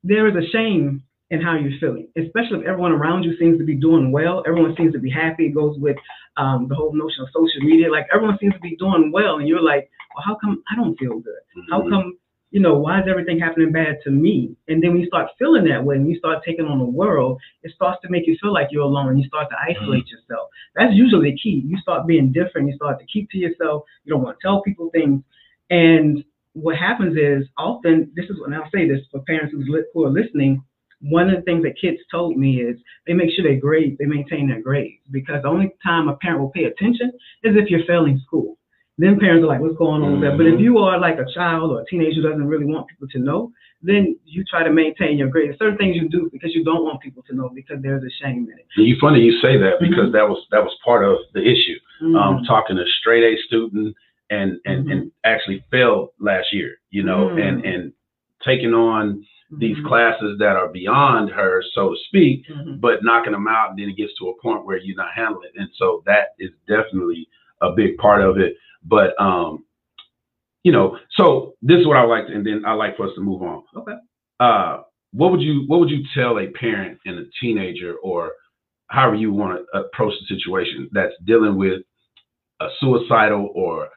there 0.03 0.27
is 0.27 0.35
a 0.35 0.47
shame 0.49 1.03
in 1.31 1.41
how 1.41 1.55
you're 1.55 1.77
feeling, 1.79 2.07
especially 2.17 2.59
if 2.59 2.65
everyone 2.65 2.91
around 2.91 3.23
you 3.23 3.35
seems 3.37 3.57
to 3.57 3.63
be 3.63 3.75
doing 3.75 4.11
well. 4.11 4.43
Everyone 4.47 4.75
seems 4.77 4.93
to 4.93 4.99
be 4.99 5.09
happy. 5.09 5.47
It 5.47 5.55
goes 5.55 5.77
with 5.79 5.97
um, 6.37 6.67
the 6.69 6.75
whole 6.75 6.93
notion 6.93 7.23
of 7.23 7.29
social 7.33 7.61
media. 7.61 7.91
Like 7.91 8.07
everyone 8.13 8.37
seems 8.39 8.53
to 8.53 8.59
be 8.59 8.75
doing 8.75 9.11
well, 9.11 9.37
and 9.37 9.47
you're 9.47 9.61
like, 9.61 9.89
well, 10.15 10.23
how 10.25 10.35
come 10.35 10.63
I 10.71 10.75
don't 10.75 10.97
feel 10.97 11.19
good? 11.19 11.41
How 11.69 11.81
Mhm. 11.81 11.89
come 11.89 12.17
you 12.51 12.61
know, 12.61 12.75
why 12.77 13.01
is 13.01 13.07
everything 13.09 13.37
happening 13.37 13.71
bad 13.73 13.97
to 14.03 14.09
me? 14.09 14.55
And 14.69 14.81
then 14.81 14.91
when 14.91 15.01
you 15.01 15.07
start 15.07 15.29
feeling 15.37 15.65
that 15.65 15.83
way 15.83 15.97
and 15.97 16.07
you 16.07 16.17
start 16.17 16.41
taking 16.45 16.65
on 16.65 16.79
the 16.79 16.85
world, 16.85 17.37
it 17.63 17.71
starts 17.73 17.99
to 18.03 18.09
make 18.09 18.27
you 18.27 18.37
feel 18.41 18.53
like 18.53 18.69
you're 18.71 18.83
alone 18.83 19.09
and 19.09 19.19
you 19.19 19.27
start 19.27 19.49
to 19.49 19.57
isolate 19.59 20.07
yourself. 20.09 20.47
That's 20.73 20.93
usually 20.93 21.31
the 21.31 21.37
key. 21.37 21.63
You 21.67 21.77
start 21.79 22.07
being 22.07 22.31
different, 22.31 22.69
you 22.69 22.75
start 22.75 22.97
to 22.99 23.05
keep 23.07 23.29
to 23.31 23.37
yourself, 23.37 23.83
you 24.05 24.13
don't 24.13 24.23
want 24.23 24.37
to 24.39 24.47
tell 24.47 24.61
people 24.61 24.89
things. 24.91 25.21
And 25.69 26.23
what 26.53 26.77
happens 26.77 27.17
is 27.17 27.45
often, 27.57 28.09
this 28.15 28.25
is, 28.29 28.37
and 28.45 28.55
I'll 28.55 28.69
say 28.73 28.87
this 28.87 29.01
for 29.11 29.19
parents 29.21 29.53
who 29.93 30.05
are 30.05 30.09
listening, 30.09 30.63
one 31.09 31.29
of 31.29 31.35
the 31.35 31.41
things 31.43 31.63
that 31.63 31.79
kids 31.79 31.97
told 32.09 32.35
me 32.35 32.61
is 32.61 32.77
they 33.05 33.13
make 33.13 33.29
sure 33.31 33.43
they 33.43 33.55
grade, 33.55 33.97
they 33.99 34.05
maintain 34.05 34.47
their 34.47 34.61
grades 34.61 35.01
because 35.11 35.41
the 35.43 35.47
only 35.47 35.71
time 35.83 36.07
a 36.07 36.15
parent 36.17 36.41
will 36.41 36.49
pay 36.49 36.65
attention 36.65 37.11
is 37.43 37.55
if 37.55 37.69
you're 37.69 37.85
failing 37.85 38.19
school. 38.25 38.57
Then 38.97 39.19
parents 39.19 39.43
are 39.43 39.47
like, 39.47 39.59
what's 39.59 39.75
going 39.75 40.01
on 40.03 40.13
with 40.13 40.21
that? 40.21 40.37
But 40.37 40.47
if 40.47 40.59
you 40.59 40.77
are 40.77 40.97
like 40.97 41.19
a 41.19 41.25
child 41.33 41.71
or 41.71 41.81
a 41.81 41.85
teenager 41.85 42.21
who 42.21 42.29
doesn't 42.29 42.47
really 42.47 42.65
want 42.65 42.87
people 42.87 43.09
to 43.09 43.19
know, 43.19 43.51
then 43.81 44.17
you 44.23 44.43
try 44.45 44.63
to 44.63 44.71
maintain 44.71 45.17
your 45.17 45.27
grades. 45.27 45.59
Certain 45.59 45.77
things 45.77 45.97
you 45.97 46.07
do 46.07 46.29
because 46.31 46.55
you 46.55 46.63
don't 46.63 46.83
want 46.85 47.01
people 47.01 47.21
to 47.23 47.35
know 47.35 47.49
because 47.53 47.81
there's 47.81 48.03
a 48.03 48.23
shame 48.23 48.47
in 48.49 48.57
it. 48.57 48.65
You 48.77 48.95
funny 48.99 49.19
you 49.19 49.33
say 49.41 49.57
that 49.57 49.81
because 49.81 50.13
that 50.13 50.27
was 50.27 50.45
that 50.51 50.63
was 50.63 50.73
part 50.83 51.03
of 51.03 51.17
the 51.33 51.41
issue. 51.41 51.77
Um, 52.01 52.39
Mhm. 52.39 52.47
talking 52.47 52.77
to 52.77 52.83
a 52.83 52.87
straight 52.99 53.23
A 53.23 53.37
student 53.43 53.95
and 54.29 54.59
and 54.65 54.89
and 54.89 55.11
actually 55.25 55.63
failed 55.69 56.09
last 56.19 56.53
year, 56.53 56.77
you 56.89 57.03
know, 57.03 57.29
and 57.29 57.65
and 57.65 57.91
taking 58.43 58.73
on 58.73 59.25
these 59.51 59.77
Mhm. 59.77 59.85
classes 59.87 60.37
that 60.39 60.55
are 60.55 60.69
beyond 60.69 61.29
her, 61.29 61.61
so 61.73 61.91
to 61.91 61.99
speak, 62.07 62.47
Mhm. 62.47 62.81
but 62.81 63.03
knocking 63.03 63.31
them 63.33 63.47
out, 63.47 63.69
and 63.69 63.79
then 63.79 63.89
it 63.89 63.95
gets 63.97 64.15
to 64.17 64.29
a 64.29 64.41
point 64.41 64.65
where 64.65 64.77
you're 64.77 64.97
not 64.97 65.13
handling 65.13 65.49
it, 65.53 65.59
and 65.59 65.69
so 65.73 66.01
that 66.05 66.29
is 66.39 66.51
definitely 66.67 67.27
a 67.61 67.71
big 67.71 67.97
part 67.97 68.21
of 68.21 68.37
it. 68.39 68.57
But 68.83 69.19
um, 69.21 69.65
you 70.63 70.71
know, 70.71 70.97
so 71.11 71.53
this 71.61 71.79
is 71.79 71.85
what 71.87 71.97
I 71.97 72.03
like, 72.03 72.27
to, 72.27 72.33
and 72.33 72.45
then 72.45 72.65
I 72.65 72.73
like 72.73 72.97
for 72.97 73.07
us 73.07 73.13
to 73.15 73.21
move 73.21 73.43
on. 73.43 73.63
Okay. 73.75 73.95
Uh, 74.39 74.81
what 75.11 75.31
would 75.31 75.41
you 75.41 75.63
what 75.67 75.79
would 75.79 75.91
you 75.91 76.03
tell 76.13 76.39
a 76.39 76.47
parent 76.47 76.99
and 77.05 77.19
a 77.19 77.25
teenager, 77.39 77.95
or 77.97 78.33
however 78.87 79.15
you 79.15 79.31
want 79.31 79.59
to 79.71 79.79
approach 79.79 80.13
the 80.19 80.25
situation 80.35 80.89
that's 80.91 81.13
dealing 81.25 81.55
with 81.55 81.81
a 82.61 82.69
suicidal, 82.79 83.51
or 83.53 83.89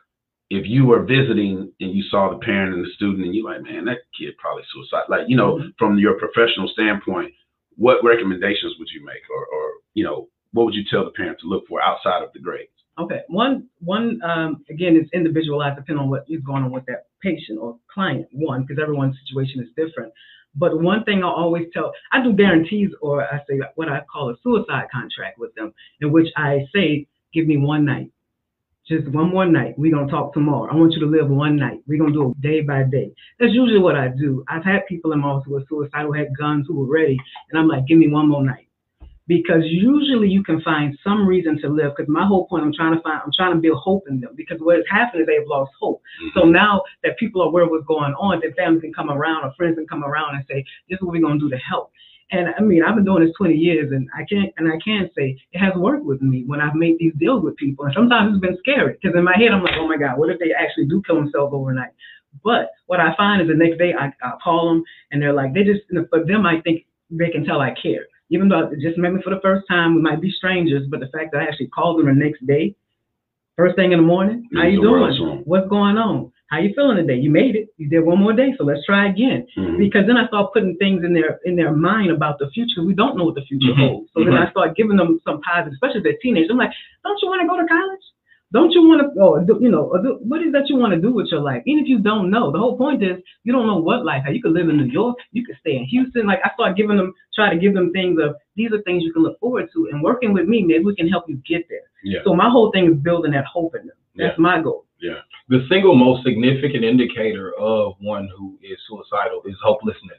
if 0.50 0.67
you 0.67 0.87
were 0.87 1.02
visiting 1.02 1.71
and 1.81 1.90
you 1.93 2.02
saw 2.05 2.31
the 2.31 2.38
parent 2.38 2.75
and 2.75 2.85
the 2.85 2.90
student, 2.95 3.25
and 3.25 3.35
you're 3.35 3.45
like, 3.50 3.62
man, 3.62 3.85
that 3.85 3.99
kid 4.19 4.37
probably 4.38 4.64
suicide. 4.73 5.05
Like, 5.09 5.28
you 5.28 5.37
know, 5.37 5.57
Mhm. 5.57 5.73
from 5.78 5.99
your 5.99 6.14
professional 6.14 6.69
standpoint, 6.69 7.33
what 7.76 8.02
recommendations 8.02 8.76
would 8.78 8.90
you 8.90 9.05
make, 9.05 9.23
or 9.31 9.45
or 9.47 9.73
you 9.95 10.05
know, 10.05 10.28
what 10.52 10.64
would 10.64 10.75
you 10.75 10.85
tell 10.85 11.05
the 11.05 11.11
parent 11.11 11.38
to 11.40 11.47
look 11.47 11.67
for 11.67 11.83
outside 11.83 12.23
of 12.23 12.33
the 12.33 12.38
grades? 12.38 12.71
Okay. 12.99 13.23
One, 13.28 13.69
one, 13.81 14.21
um, 14.23 14.64
again, 14.71 14.97
it's 14.97 15.11
individualized 15.12 15.76
depending 15.76 16.02
on 16.02 16.11
what 16.11 16.25
is 16.28 16.40
going 16.43 16.64
on 16.64 16.73
with 16.73 16.85
that 16.87 17.05
patient 17.21 17.59
or 17.61 17.78
client, 17.93 18.26
one, 18.33 18.62
because 18.62 18.81
everyone's 18.83 19.17
situation 19.21 19.62
is 19.62 19.71
different. 19.76 20.12
But 20.57 20.81
one 20.81 21.05
thing 21.05 21.23
I 21.23 21.28
always 21.28 21.71
tell, 21.73 21.93
I 22.11 22.23
do 22.23 22.33
guarantees 22.33 22.90
or 23.00 23.23
I 23.23 23.38
say 23.49 23.61
what 23.76 23.88
I 23.88 24.00
call 24.12 24.31
a 24.31 24.37
suicide 24.43 24.88
contract 24.90 25.38
with 25.38 25.55
them, 25.55 25.73
in 26.00 26.11
which 26.11 26.33
I 26.37 26.67
say, 26.75 27.07
give 27.33 27.47
me 27.47 27.57
one 27.59 27.85
night. 27.85 28.11
Just 28.88 29.07
one 29.09 29.30
more 29.30 29.45
night. 29.45 29.75
We're 29.76 29.92
going 29.92 30.07
to 30.07 30.11
talk 30.11 30.33
tomorrow. 30.33 30.73
I 30.73 30.75
want 30.75 30.95
you 30.95 31.00
to 31.00 31.07
live 31.07 31.28
one 31.28 31.57
night. 31.57 31.80
We're 31.87 31.99
going 31.99 32.12
to 32.12 32.18
do 32.18 32.30
it 32.30 32.40
day 32.40 32.62
by 32.62 32.85
day. 32.85 33.12
That's 33.38 33.52
usually 33.52 33.78
what 33.78 33.97
I 33.97 34.09
do. 34.09 34.45
I've 34.49 34.64
had 34.64 34.87
people 34.88 35.12
in 35.12 35.21
my 35.21 35.28
office 35.28 35.45
who 35.47 35.54
were 35.54 35.64
suicidal, 35.68 36.14
had 36.14 36.28
guns, 36.38 36.66
who 36.66 36.75
were 36.75 36.90
ready. 36.90 37.18
And 37.50 37.59
I'm 37.59 37.68
like, 37.68 37.87
give 37.87 37.99
me 37.99 38.09
one 38.09 38.28
more 38.28 38.42
night 38.42 38.68
because 39.28 39.62
usually 39.64 40.28
you 40.28 40.42
can 40.42 40.61
find 40.62 40.99
some 41.04 41.26
reason 41.26 41.61
to 41.61 41.68
live. 41.68 41.92
Because 41.95 42.09
my 42.09 42.26
whole 42.26 42.49
point, 42.49 42.64
I'm 42.64 42.73
trying 42.73 42.97
to 42.97 43.02
find, 43.02 43.21
I'm 43.23 43.30
trying 43.37 43.52
to 43.52 43.61
build 43.61 43.78
hope 43.78 44.04
in 44.09 44.21
them. 44.21 44.33
Because 44.35 44.59
what 44.61 44.76
has 44.76 44.85
happened 44.90 45.21
is 45.21 45.26
they've 45.26 45.47
lost 45.47 45.71
hope. 45.78 46.00
Mm-hmm. 46.23 46.38
So 46.40 46.47
now 46.47 46.83
that 47.04 47.18
people 47.18 47.42
are 47.42 47.49
aware 47.49 47.64
of 47.64 47.71
what's 47.71 47.87
going 47.87 48.14
on, 48.14 48.40
their 48.40 48.54
families 48.54 48.80
can 48.80 48.95
come 48.95 49.11
around 49.11 49.45
or 49.45 49.52
friends 49.57 49.76
can 49.76 49.87
come 49.87 50.02
around 50.02 50.35
and 50.35 50.45
say, 50.49 50.64
"This 50.88 50.97
is 50.97 51.02
what 51.02 51.12
we're 51.12 51.23
gonna 51.23 51.38
do 51.38 51.50
to 51.50 51.59
help." 51.59 51.92
And 52.30 52.49
I 52.58 52.61
mean, 52.61 52.82
I've 52.82 52.94
been 52.94 53.04
doing 53.04 53.25
this 53.25 53.35
20 53.38 53.54
years, 53.54 53.90
and 53.90 54.08
I 54.14 54.25
can't, 54.25 54.52
and 54.58 54.68
I 54.68 54.76
can 54.85 55.08
say 55.16 55.40
it 55.52 55.58
has 55.58 55.75
worked 55.76 56.04
with 56.04 56.20
me 56.20 56.44
when 56.47 56.61
I've 56.61 56.75
made 56.75 56.99
these 56.99 57.14
deals 57.18 57.42
with 57.42 57.56
people. 57.56 57.87
And 57.87 57.94
sometimes 57.94 58.35
it's 58.35 58.40
been 58.40 58.58
scary 58.58 58.98
because 59.00 59.16
in 59.16 59.24
my 59.24 59.35
head 59.37 59.53
I'm 59.53 59.62
like, 59.62 59.76
"Oh 59.79 59.88
my 59.88 59.96
God, 59.96 60.18
what 60.18 60.29
if 60.29 60.38
they 60.38 60.53
actually 60.53 60.87
do 60.87 61.03
kill 61.07 61.16
themselves 61.16 61.55
overnight?" 61.55 61.92
But 62.44 62.70
what 62.87 63.00
I 63.00 63.14
find 63.16 63.40
is 63.40 63.48
the 63.48 63.55
next 63.55 63.79
day 63.79 63.94
I, 63.98 64.12
I 64.22 64.33
call 64.42 64.68
them, 64.68 64.85
and 65.11 65.22
they're 65.22 65.33
like, 65.33 65.55
they 65.55 65.64
just 65.64 65.81
for 66.11 66.24
them 66.24 66.44
I 66.44 66.61
think 66.61 66.85
they 67.11 67.31
can 67.31 67.44
tell 67.44 67.61
I 67.61 67.74
care. 67.81 68.07
Even 68.31 68.48
though 68.50 68.68
it 68.68 68.79
just 68.81 68.98
met 68.98 69.14
me 69.14 69.22
for 69.22 69.31
the 69.35 69.40
first 69.40 69.66
time, 69.66 69.94
we 69.94 70.03
might 70.03 70.20
be 70.20 70.31
strangers, 70.31 70.87
but 70.90 71.00
the 71.00 71.09
fact 71.09 71.33
that 71.33 71.40
I 71.40 71.44
actually 71.44 71.68
called 71.68 71.98
them 71.98 72.07
the 72.07 72.12
next 72.12 72.46
day, 72.46 72.74
first 73.57 73.74
thing 73.76 73.92
in 73.92 73.98
the 74.00 74.05
morning, 74.05 74.46
how 74.55 74.66
you 74.68 74.83
doing? 74.83 75.00
What's 75.46 75.68
going 75.68 75.96
on? 75.96 76.31
How 76.48 76.58
you 76.58 76.72
feeling 76.74 76.96
today? 76.96 77.16
You 77.20 77.30
made 77.30 77.56
it. 77.56 77.68
You 77.76 77.88
did 77.88 78.00
one 78.00 78.18
more 78.18 78.32
day, 78.32 78.54
so 78.56 78.64
let's 78.64 78.84
try 78.87 79.08
again. 79.08 79.46
Mhm. 79.56 79.78
Because 79.78 80.06
then 80.06 80.16
I 80.16 80.26
start 80.28 80.52
putting 80.54 80.76
things 80.76 81.04
in 81.04 81.12
their 81.12 81.40
in 81.44 81.56
their 81.56 81.72
mind 81.72 82.11
about 82.11 82.38
the 82.38 82.48
future. 82.50 82.82
We 82.82 82.94
don't 82.94 83.16
know 83.16 83.24
what 83.24 83.34
the 83.34 83.42
future 83.42 83.72
Mhm. 83.74 83.88
holds. 83.88 84.11
So 84.12 84.24
then 84.24 84.32
I 84.34 84.50
start 84.50 84.74
giving 84.74 84.96
them 84.96 85.20
some 85.24 85.40
positive, 85.42 85.74
especially 85.74 86.00
they're 86.00 86.16
teenagers. 86.22 86.50
I'm 86.50 86.56
like, 86.56 86.72
don't 87.04 87.20
you 87.20 87.28
want 87.28 87.42
to 87.42 87.48
go 87.48 87.56
to 87.61 87.66
college? 87.66 88.00
Don't 88.50 88.72
you 88.72 88.88
want 88.88 89.02
to, 89.02 89.20
or 89.20 89.40
do, 89.44 89.58
you 89.61 89.68
know, 89.68 89.82
or 89.92 89.98
do, 90.02 90.18
what 90.22 90.40
is 90.40 90.52
that 90.52 90.70
you 90.70 90.76
want 90.76 90.94
to 90.94 90.98
do 90.98 91.12
with 91.12 91.30
your 91.30 91.40
life? 91.40 91.62
Even 91.66 91.82
if 91.84 91.88
you 91.90 91.98
don't 91.98 92.30
know, 92.30 92.50
the 92.50 92.56
whole 92.58 92.78
point 92.78 93.02
is 93.02 93.20
you 93.44 93.52
don't 93.52 93.66
know 93.66 93.76
what 93.76 94.06
life. 94.06 94.24
You 94.26 94.40
could 94.40 94.52
live 94.52 94.70
in 94.70 94.78
New 94.78 94.87
York, 94.87 95.18
you 95.32 95.44
could 95.44 95.58
stay 95.58 95.76
in 95.76 95.84
Houston. 95.84 96.26
Like 96.26 96.40
I 96.42 96.50
start 96.54 96.74
giving 96.74 96.96
them, 96.96 97.12
try 97.34 97.50
to 97.52 97.58
give 97.58 97.74
them 97.74 97.92
things 97.92 98.18
of 98.18 98.37
these 98.56 98.72
are 98.72 98.80
things 98.82 99.04
you 99.04 99.12
can 99.12 99.22
look 99.22 99.38
forward 99.38 99.68
to, 99.74 99.88
and 99.92 100.02
working 100.02 100.32
with 100.32 100.48
me, 100.48 100.62
maybe 100.62 100.82
we 100.84 100.94
can 100.96 101.08
help 101.08 101.28
you 101.28 101.37
get 101.46 101.68
there. 101.68 101.82
Yeah. 102.02 102.20
So 102.24 102.34
my 102.34 102.48
whole 102.48 102.70
thing 102.70 102.87
is 102.90 102.94
building 102.94 103.32
that 103.32 103.44
hope 103.44 103.74
in 103.74 103.87
them. 103.87 103.96
That's 104.16 104.38
my 104.38 104.62
goal. 104.62 104.87
The 105.48 105.66
single 105.70 105.94
most 105.94 106.24
significant 106.24 106.84
indicator 106.84 107.52
of 107.58 107.94
one 108.00 108.28
who 108.37 108.58
is 108.62 108.78
suicidal 108.88 109.42
is 109.46 109.56
hopelessness. 109.62 110.18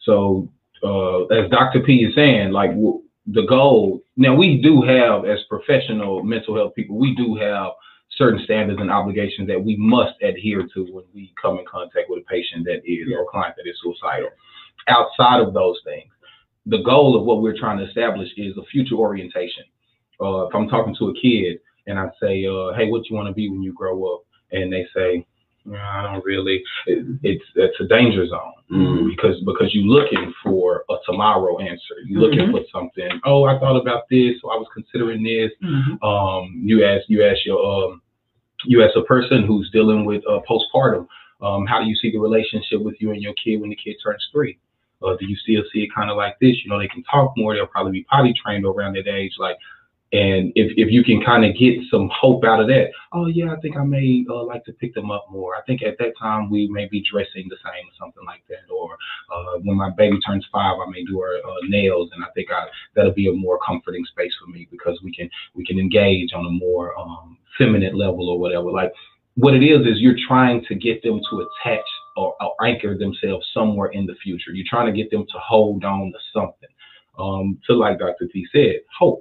So, 0.00 0.48
uh, 0.82 1.24
as 1.26 1.50
Dr. 1.50 1.80
P 1.80 2.04
is 2.04 2.14
saying, 2.14 2.50
like 2.52 2.70
w- 2.70 3.02
the 3.26 3.42
goal, 3.42 4.02
now 4.16 4.34
we 4.34 4.60
do 4.60 4.82
have, 4.82 5.24
as 5.24 5.38
professional 5.48 6.22
mental 6.22 6.54
health 6.54 6.74
people, 6.74 6.96
we 6.98 7.14
do 7.14 7.34
have 7.36 7.72
certain 8.16 8.42
standards 8.44 8.80
and 8.80 8.90
obligations 8.90 9.48
that 9.48 9.62
we 9.62 9.76
must 9.76 10.14
adhere 10.22 10.66
to 10.74 10.84
when 10.92 11.04
we 11.14 11.32
come 11.40 11.58
in 11.58 11.64
contact 11.64 12.08
with 12.08 12.20
a 12.20 12.26
patient 12.30 12.64
that 12.64 12.82
is 12.84 13.08
or 13.12 13.22
a 13.22 13.26
client 13.26 13.54
that 13.56 13.68
is 13.68 13.76
suicidal. 13.82 14.28
Outside 14.88 15.40
of 15.40 15.54
those 15.54 15.78
things, 15.84 16.10
the 16.66 16.82
goal 16.82 17.18
of 17.18 17.24
what 17.24 17.42
we're 17.42 17.58
trying 17.58 17.78
to 17.78 17.84
establish 17.84 18.28
is 18.36 18.56
a 18.56 18.64
future 18.64 18.94
orientation. 18.94 19.64
Uh, 20.20 20.46
if 20.46 20.54
I'm 20.54 20.68
talking 20.68 20.94
to 20.98 21.08
a 21.08 21.14
kid 21.14 21.58
and 21.86 21.98
I 21.98 22.08
say, 22.20 22.46
uh, 22.46 22.72
"Hey, 22.74 22.88
what 22.90 23.08
you 23.08 23.16
want 23.16 23.28
to 23.28 23.34
be 23.34 23.48
when 23.48 23.62
you 23.62 23.72
grow 23.72 24.04
up?" 24.14 24.20
and 24.52 24.72
they 24.72 24.86
say, 24.94 25.26
"Nah, 25.64 26.00
I 26.00 26.02
don't 26.12 26.24
really. 26.24 26.62
It, 26.86 27.04
it's 27.22 27.44
it's 27.56 27.80
a 27.80 27.84
danger 27.86 28.26
zone 28.26 28.52
Mhm. 28.70 29.08
because 29.08 29.40
because 29.44 29.74
you're 29.74 29.84
looking 29.84 30.32
for 30.42 30.84
a 30.90 30.94
tomorrow 31.06 31.58
answer. 31.58 31.96
You're 32.06 32.20
looking 32.22 32.40
Mhm. 32.48 32.52
for 32.52 32.64
something. 32.72 33.20
Oh, 33.24 33.44
I 33.44 33.58
thought 33.58 33.76
about 33.80 34.04
this. 34.10 34.40
So 34.40 34.50
I 34.50 34.56
was 34.56 34.68
considering 34.72 35.22
this. 35.22 35.50
Mhm. 35.62 36.02
Um, 36.02 36.60
you 36.64 36.84
ask 36.84 37.08
you 37.08 37.24
ask 37.24 37.44
your 37.44 37.60
um, 37.64 38.02
you 38.64 38.82
ask 38.82 38.96
a 38.96 39.02
person 39.02 39.42
who's 39.44 39.70
dealing 39.70 40.04
with 40.04 40.22
uh, 40.26 40.40
postpartum. 40.48 41.06
Um, 41.42 41.66
how 41.66 41.80
do 41.80 41.86
you 41.86 41.96
see 41.96 42.10
the 42.10 42.18
relationship 42.18 42.80
with 42.80 42.94
you 43.00 43.10
and 43.10 43.20
your 43.22 43.34
kid 43.34 43.60
when 43.60 43.68
the 43.70 43.76
kid 43.76 43.96
turns 44.02 44.26
three? 44.32 44.56
Uh, 45.02 45.16
do 45.16 45.26
you 45.26 45.36
still 45.36 45.62
see 45.70 45.82
it 45.82 45.90
kind 45.94 46.10
of 46.10 46.16
like 46.16 46.38
this? 46.40 46.64
You 46.64 46.70
know, 46.70 46.78
they 46.78 46.88
can 46.88 47.02
talk 47.02 47.34
more. 47.36 47.54
They'll 47.54 47.66
probably 47.66 47.92
be 47.92 48.04
potty 48.04 48.32
trained 48.42 48.64
around 48.64 48.94
that 48.96 49.06
age. 49.06 49.32
Like, 49.38 49.56
and 50.14 50.52
if 50.54 50.70
if 50.76 50.92
you 50.92 51.02
can 51.02 51.20
kind 51.24 51.44
of 51.44 51.58
get 51.58 51.74
some 51.90 52.08
hope 52.14 52.44
out 52.44 52.60
of 52.60 52.68
that, 52.68 52.90
oh 53.12 53.26
yeah, 53.26 53.52
I 53.52 53.56
think 53.56 53.76
I 53.76 53.82
may 53.82 54.24
uh, 54.30 54.44
like 54.44 54.64
to 54.66 54.72
pick 54.72 54.94
them 54.94 55.10
up 55.10 55.26
more. 55.28 55.56
I 55.56 55.62
think 55.62 55.82
at 55.82 55.98
that 55.98 56.12
time 56.16 56.50
we 56.50 56.68
may 56.68 56.86
be 56.86 57.02
dressing 57.10 57.48
the 57.48 57.56
same 57.56 57.84
or 57.84 57.96
something 57.98 58.24
like 58.24 58.44
that. 58.48 58.72
Or 58.72 58.96
uh, 59.34 59.58
when 59.64 59.76
my 59.76 59.90
baby 59.90 60.20
turns 60.20 60.46
five, 60.52 60.76
I 60.78 60.88
may 60.88 61.04
do 61.04 61.18
her 61.18 61.38
uh, 61.38 61.66
nails, 61.68 62.10
and 62.14 62.24
I 62.24 62.28
think 62.32 62.52
I 62.52 62.64
that'll 62.94 63.12
be 63.12 63.28
a 63.28 63.32
more 63.32 63.58
comforting 63.66 64.04
space 64.04 64.32
for 64.40 64.48
me 64.52 64.68
because 64.70 65.00
we 65.02 65.12
can 65.12 65.28
we 65.54 65.66
can 65.66 65.80
engage 65.80 66.32
on 66.32 66.46
a 66.46 66.50
more 66.50 66.96
um, 66.96 67.36
feminine 67.58 67.96
level 67.96 68.28
or 68.28 68.38
whatever. 68.38 68.70
Like 68.70 68.92
what 69.34 69.54
it 69.54 69.64
is 69.64 69.84
is 69.84 70.00
you're 70.00 70.18
trying 70.28 70.64
to 70.66 70.76
get 70.76 71.02
them 71.02 71.20
to 71.28 71.44
attach 71.44 71.84
or, 72.16 72.36
or 72.40 72.54
anchor 72.64 72.96
themselves 72.96 73.44
somewhere 73.52 73.88
in 73.88 74.06
the 74.06 74.14
future. 74.22 74.52
You're 74.52 74.66
trying 74.70 74.86
to 74.86 74.96
get 74.96 75.10
them 75.10 75.26
to 75.26 75.38
hold 75.40 75.82
on 75.84 76.12
to 76.12 76.18
something. 76.32 76.68
Um, 77.18 77.58
so 77.64 77.74
like 77.74 77.98
Dr. 77.98 78.28
T 78.32 78.46
said, 78.52 78.76
hope 78.96 79.20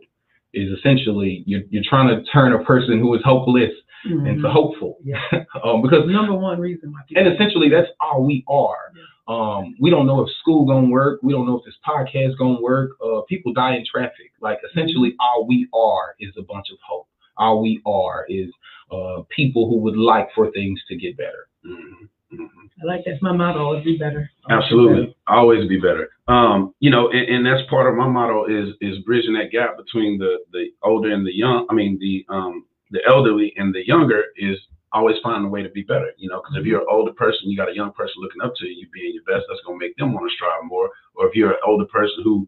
is 0.53 0.71
essentially 0.77 1.43
you're, 1.45 1.61
you're 1.69 1.83
trying 1.87 2.07
to 2.07 2.23
turn 2.31 2.53
a 2.53 2.63
person 2.63 2.99
who 2.99 3.13
is 3.15 3.21
hopeless 3.23 3.71
into 4.05 4.47
Mhm. 4.47 4.51
hopeful. 4.51 4.97
Yeah. 5.03 5.21
um, 5.63 5.81
because 5.81 6.05
Number 6.07 6.33
one 6.33 6.59
reason 6.59 6.91
why 6.91 7.01
people. 7.07 7.23
and 7.23 7.33
essentially 7.33 7.69
that's 7.69 7.87
all 8.01 8.23
we 8.25 8.43
are. 8.49 8.91
Um, 9.29 9.75
we 9.79 9.89
don't 9.89 10.05
know 10.05 10.21
if 10.21 10.29
school 10.41 10.65
gonna 10.65 10.87
work. 10.89 11.21
We 11.23 11.31
don't 11.31 11.45
know 11.45 11.57
if 11.59 11.63
this 11.65 11.75
podcast 11.87 12.37
gonna 12.37 12.59
work. 12.61 12.91
Uh, 13.01 13.21
people 13.29 13.53
die 13.53 13.75
in 13.75 13.85
traffic. 13.89 14.31
Like 14.41 14.59
essentially, 14.69 15.15
all 15.21 15.47
we 15.47 15.69
are 15.73 16.15
is 16.19 16.33
a 16.37 16.41
bunch 16.41 16.67
of 16.71 16.77
hope. 16.85 17.07
All 17.37 17.61
we 17.61 17.81
are 17.85 18.25
is 18.27 18.49
uh, 18.91 19.21
people 19.33 19.69
who 19.69 19.77
would 19.77 19.95
like 19.95 20.27
for 20.35 20.51
things 20.51 20.81
to 20.89 20.97
get 20.97 21.15
better. 21.15 21.47
Mhm. 21.65 22.09
Mhm. 22.33 22.49
I 22.81 22.85
like 22.85 23.03
that's 23.05 23.21
my 23.21 23.31
motto. 23.31 23.59
Always 23.59 23.83
be 23.83 23.97
better. 23.97 24.29
Always 24.49 24.63
be 24.63 24.65
Absolutely, 24.65 25.15
always 25.27 25.69
be 25.69 25.79
better. 25.79 26.09
Um, 26.27 26.73
you 26.79 26.89
know, 26.89 27.09
and, 27.11 27.27
and 27.29 27.45
that's 27.45 27.67
part 27.69 27.87
of 27.87 27.95
my 27.95 28.07
motto 28.07 28.45
is 28.45 28.75
is 28.81 28.99
bridging 28.99 29.33
that 29.33 29.51
gap 29.51 29.77
between 29.77 30.17
the 30.17 30.39
the 30.51 30.71
older 30.81 31.11
and 31.11 31.25
the 31.25 31.35
young. 31.35 31.67
I 31.69 31.73
mean, 31.73 31.97
the 31.99 32.25
um 32.33 32.65
the 32.91 33.01
elderly 33.07 33.53
and 33.57 33.73
the 33.73 33.85
younger 33.85 34.23
is 34.37 34.57
always 34.91 35.17
find 35.23 35.45
a 35.45 35.47
way 35.49 35.63
to 35.63 35.69
be 35.69 35.83
better. 35.83 36.11
You 36.17 36.29
know, 36.29 36.41
because 36.41 36.57
if 36.57 36.65
you're 36.65 36.81
an 36.81 36.87
older 36.89 37.13
person, 37.13 37.49
you 37.49 37.57
got 37.57 37.69
a 37.69 37.75
young 37.75 37.91
person 37.93 38.15
looking 38.17 38.41
up 38.41 38.53
to 38.57 38.67
you, 38.67 38.81
you 38.81 38.87
being 38.93 39.13
your 39.13 39.23
best, 39.23 39.45
that's 39.49 39.61
gonna 39.65 39.79
make 39.79 39.95
them 39.97 40.13
want 40.13 40.29
to 40.29 40.35
strive 40.35 40.63
more. 40.63 40.89
Or 41.15 41.27
if 41.27 41.35
you're 41.35 41.51
an 41.51 41.65
older 41.65 41.85
person 41.85 42.23
who 42.23 42.47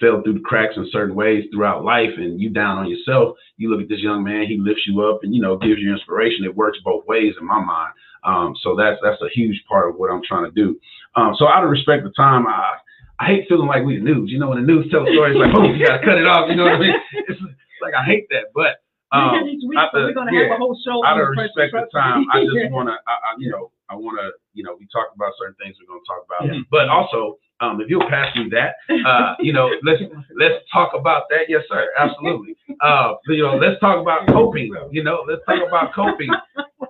fell 0.00 0.22
through 0.22 0.34
the 0.34 0.40
cracks 0.40 0.76
in 0.76 0.88
certain 0.90 1.14
ways 1.14 1.44
throughout 1.52 1.84
life 1.84 2.10
and 2.16 2.40
you 2.40 2.48
down 2.48 2.78
on 2.78 2.88
yourself, 2.88 3.36
you 3.58 3.70
look 3.70 3.82
at 3.82 3.88
this 3.88 4.00
young 4.00 4.24
man, 4.24 4.46
he 4.48 4.56
lifts 4.58 4.86
you 4.86 5.02
up 5.02 5.20
and 5.22 5.34
you 5.34 5.42
know 5.42 5.56
gives 5.56 5.80
you 5.80 5.92
inspiration. 5.92 6.44
It 6.44 6.56
works 6.56 6.78
both 6.84 7.06
ways 7.06 7.34
in 7.38 7.46
my 7.46 7.62
mind. 7.62 7.92
Um, 8.24 8.54
so 8.62 8.76
that's 8.76 8.98
that's 9.02 9.20
a 9.22 9.28
huge 9.32 9.62
part 9.68 9.88
of 9.88 9.96
what 9.96 10.10
I'm 10.10 10.22
trying 10.26 10.44
to 10.44 10.50
do. 10.50 10.78
Um, 11.16 11.34
so 11.38 11.48
out 11.48 11.64
of 11.64 11.70
respect 11.70 12.04
the 12.04 12.10
time, 12.12 12.46
I 12.46 12.76
I 13.18 13.26
hate 13.26 13.44
feeling 13.48 13.68
like 13.68 13.84
we 13.84 13.96
the 13.96 14.02
news. 14.04 14.30
You 14.30 14.38
know, 14.38 14.48
when 14.50 14.60
the 14.60 14.66
news 14.66 14.90
tells 14.90 15.08
stories 15.08 15.36
like, 15.36 15.52
oh, 15.54 15.64
you 15.64 15.84
gotta 15.84 16.04
cut 16.04 16.18
it 16.18 16.26
off. 16.26 16.48
You 16.50 16.56
know 16.56 16.64
what 16.64 16.74
I 16.74 16.78
mean? 16.78 16.94
It's 17.28 17.40
like 17.82 17.94
I 17.94 18.04
hate 18.04 18.26
that, 18.30 18.52
but 18.54 18.84
um, 19.10 19.48
each 19.48 19.64
week, 19.66 19.78
out 19.78 19.88
so 19.92 20.00
the- 20.00 20.06
we're 20.06 20.12
gonna 20.14 20.30
yeah, 20.36 20.52
have 20.52 20.60
a 20.60 20.62
whole 20.62 20.76
show 20.84 21.00
out 21.04 21.16
on 21.16 21.20
of 21.20 21.28
the 21.28 21.34
press- 21.34 21.50
respect 21.56 21.72
the 21.72 21.98
time, 21.98 22.26
I 22.30 22.44
just 22.48 22.70
wanna, 22.70 22.92
I, 23.08 23.12
I, 23.12 23.30
you 23.38 23.50
know, 23.50 23.72
I 23.88 23.96
wanna, 23.96 24.30
you 24.52 24.62
know, 24.62 24.76
we 24.78 24.86
talked 24.92 25.16
about 25.16 25.32
certain 25.40 25.56
things 25.56 25.74
we're 25.80 25.88
gonna 25.88 26.04
talk 26.06 26.22
about, 26.28 26.44
Yeah. 26.46 26.60
but 26.70 26.88
also, 26.92 27.40
um, 27.60 27.80
if 27.80 27.88
you'll 27.90 28.08
pass 28.08 28.34
me 28.36 28.48
that, 28.50 28.74
uh, 29.06 29.34
you 29.40 29.52
know, 29.52 29.70
let's 29.82 30.00
let's 30.38 30.56
talk 30.72 30.92
about 30.94 31.24
that. 31.30 31.42
Yes, 31.48 31.62
sir. 31.68 31.88
Absolutely. 31.98 32.56
Uh, 32.80 33.14
you 33.28 33.42
know, 33.42 33.56
let's 33.56 33.78
talk 33.80 34.00
about 34.00 34.26
coping. 34.28 34.72
You 34.90 35.02
know, 35.04 35.24
let's 35.28 35.42
talk 35.46 35.60
about 35.66 35.92
coping. 35.94 36.30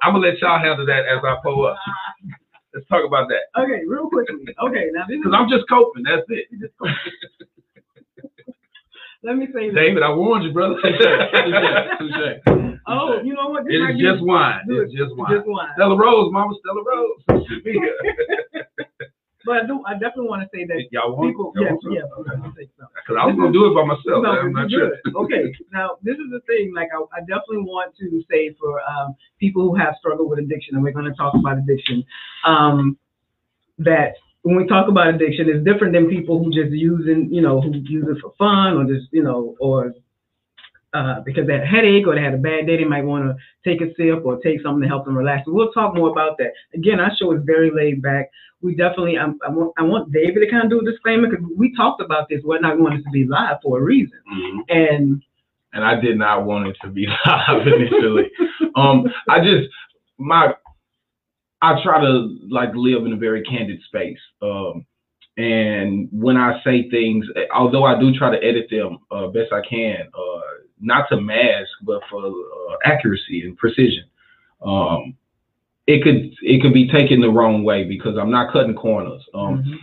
I'm 0.02 0.14
gonna 0.14 0.26
let 0.26 0.38
y'all 0.40 0.58
handle 0.58 0.86
that 0.86 1.06
as 1.06 1.18
I 1.24 1.36
pull 1.42 1.66
up. 1.66 1.76
Let's 2.72 2.86
talk 2.88 3.04
about 3.04 3.28
that 3.28 3.60
Okay, 3.60 3.82
real 3.86 4.08
quickly. 4.08 4.54
Okay, 4.62 4.90
now 4.92 5.04
this 5.08 5.18
because 5.18 5.34
I'm 5.36 5.48
just 5.48 5.68
coping. 5.68 6.04
That's 6.04 6.22
it. 6.28 6.46
let 9.22 9.36
me 9.36 9.48
say 9.52 9.66
this. 9.68 9.74
David, 9.74 10.02
I 10.02 10.10
warned 10.14 10.44
you, 10.44 10.52
brother. 10.52 10.76
Touche. 10.80 12.70
Oh, 12.86 13.20
you 13.22 13.34
know 13.34 13.48
what? 13.50 13.64
This 13.64 13.74
It 13.74 13.80
might 13.82 13.90
is 13.90 13.96
be- 13.98 14.02
just 14.02 14.22
wine. 14.24 14.60
Good. 14.66 14.84
It's 14.88 14.94
just 14.94 15.14
wine. 15.16 15.32
Just 15.36 15.46
wine. 15.46 15.68
Stella 15.74 15.96
Rose, 15.96 16.32
Mama 16.32 16.54
Stella 16.60 16.82
Rose. 16.86 17.46
But 19.50 19.64
I 19.64 19.66
do. 19.66 19.82
I 19.84 19.94
definitely 19.94 20.28
want 20.28 20.42
to 20.42 20.48
say 20.54 20.64
that 20.64 20.78
Y'all 20.92 21.16
want? 21.16 21.30
people. 21.30 21.50
y'all 21.56 21.64
Yes, 21.64 21.72
want 21.72 21.82
some? 21.82 21.92
yes. 21.92 22.04
I'm 22.14 22.40
gonna 22.40 22.54
say 22.56 22.68
so. 22.78 22.86
Because 22.94 23.16
I 23.20 23.26
was 23.26 23.34
gonna 23.34 23.50
do 23.50 23.66
it 23.66 23.74
by 23.74 23.82
myself. 23.82 24.22
No, 24.22 24.30
I'm 24.30 24.52
not 24.52 24.70
sure. 24.70 24.94
Okay, 25.26 25.50
now 25.72 25.98
this 26.06 26.14
is 26.22 26.30
the 26.30 26.38
thing. 26.46 26.70
Like, 26.72 26.90
I, 26.94 27.02
I 27.18 27.20
definitely 27.26 27.66
want 27.66 27.90
to 27.98 28.22
say 28.30 28.54
for 28.60 28.78
um, 28.86 29.16
people 29.40 29.62
who 29.66 29.74
have 29.74 29.96
struggled 29.98 30.30
with 30.30 30.38
addiction, 30.38 30.76
and 30.76 30.84
we're 30.84 30.92
going 30.92 31.10
to 31.10 31.14
talk 31.18 31.34
about 31.34 31.58
addiction, 31.58 32.04
um, 32.46 32.96
that 33.78 34.14
when 34.42 34.54
we 34.54 34.68
talk 34.68 34.86
about 34.86 35.08
addiction, 35.08 35.50
it's 35.50 35.64
different 35.64 35.94
than 35.94 36.08
people 36.08 36.38
who 36.38 36.52
just 36.52 36.70
using, 36.70 37.26
you 37.34 37.42
know, 37.42 37.60
who 37.60 37.74
use 37.74 38.06
it 38.08 38.22
for 38.22 38.30
fun 38.38 38.76
or 38.78 38.84
just, 38.86 39.08
you 39.10 39.24
know, 39.24 39.56
or 39.58 39.94
uh, 40.92 41.20
because 41.24 41.46
they 41.46 41.52
had 41.54 41.62
a 41.62 41.66
headache 41.66 42.06
or 42.06 42.14
they 42.14 42.22
had 42.22 42.34
a 42.34 42.38
bad 42.38 42.66
day, 42.66 42.76
they 42.76 42.84
might 42.84 43.04
want 43.04 43.24
to 43.24 43.36
take 43.68 43.80
a 43.80 43.94
sip 43.94 44.24
or 44.24 44.40
take 44.40 44.60
something 44.62 44.82
to 44.82 44.88
help 44.88 45.04
them 45.04 45.16
relax. 45.16 45.44
We'll 45.46 45.72
talk 45.72 45.94
more 45.94 46.10
about 46.10 46.36
that. 46.38 46.52
Again, 46.74 47.00
our 47.00 47.12
show 47.16 47.32
is 47.32 47.42
very 47.44 47.70
laid 47.70 48.02
back. 48.02 48.30
We 48.62 48.74
definitely, 48.74 49.16
um, 49.16 49.38
I, 49.46 49.50
want, 49.50 49.72
I 49.78 49.82
want 49.82 50.12
David 50.12 50.40
to 50.40 50.50
kind 50.50 50.64
of 50.64 50.70
do 50.70 50.80
a 50.80 50.90
disclaimer 50.90 51.28
because 51.28 51.44
we 51.56 51.74
talked 51.74 52.02
about 52.02 52.28
this, 52.28 52.42
or 52.44 52.58
not 52.60 52.76
we 52.76 52.82
want 52.82 52.96
this 52.96 53.04
to 53.04 53.10
be 53.10 53.24
live 53.24 53.58
for 53.62 53.78
a 53.78 53.82
reason. 53.82 54.18
Mhm. 54.30 54.58
And 54.68 55.22
and 55.72 55.84
I 55.84 56.00
did 56.00 56.18
not 56.18 56.44
want 56.44 56.66
it 56.66 56.76
to 56.82 56.88
be 56.90 57.06
live 57.26 57.66
initially. 57.66 58.30
um, 58.74 59.06
I 59.28 59.38
just 59.40 59.68
my 60.18 60.54
I 61.62 61.80
try 61.82 62.00
to 62.00 62.36
like 62.50 62.70
live 62.74 63.06
in 63.06 63.12
a 63.12 63.16
very 63.16 63.42
candid 63.44 63.80
space. 63.82 64.18
Um, 64.42 64.84
and 65.36 66.08
when 66.12 66.36
I 66.36 66.60
say 66.64 66.90
things, 66.90 67.26
although 67.54 67.84
I 67.84 67.98
do 67.98 68.12
try 68.12 68.30
to 68.30 68.44
edit 68.44 68.66
them 68.70 68.98
uh, 69.10 69.28
best 69.28 69.52
I 69.52 69.60
can, 69.68 70.08
uh, 70.12 70.40
not 70.80 71.06
to 71.10 71.20
mask, 71.20 71.70
but 71.82 72.00
for 72.10 72.26
uh, 72.26 72.76
accuracy 72.84 73.42
and 73.42 73.56
precision. 73.56 74.04
Um, 74.64 75.16
it 75.86 76.02
could 76.02 76.32
it 76.42 76.62
could 76.62 76.74
be 76.74 76.88
taken 76.90 77.20
the 77.20 77.30
wrong 77.30 77.64
way 77.64 77.84
because 77.84 78.16
I'm 78.18 78.30
not 78.30 78.52
cutting 78.52 78.74
corners. 78.74 79.22
Um, 79.34 79.62
Mhm, 79.64 79.78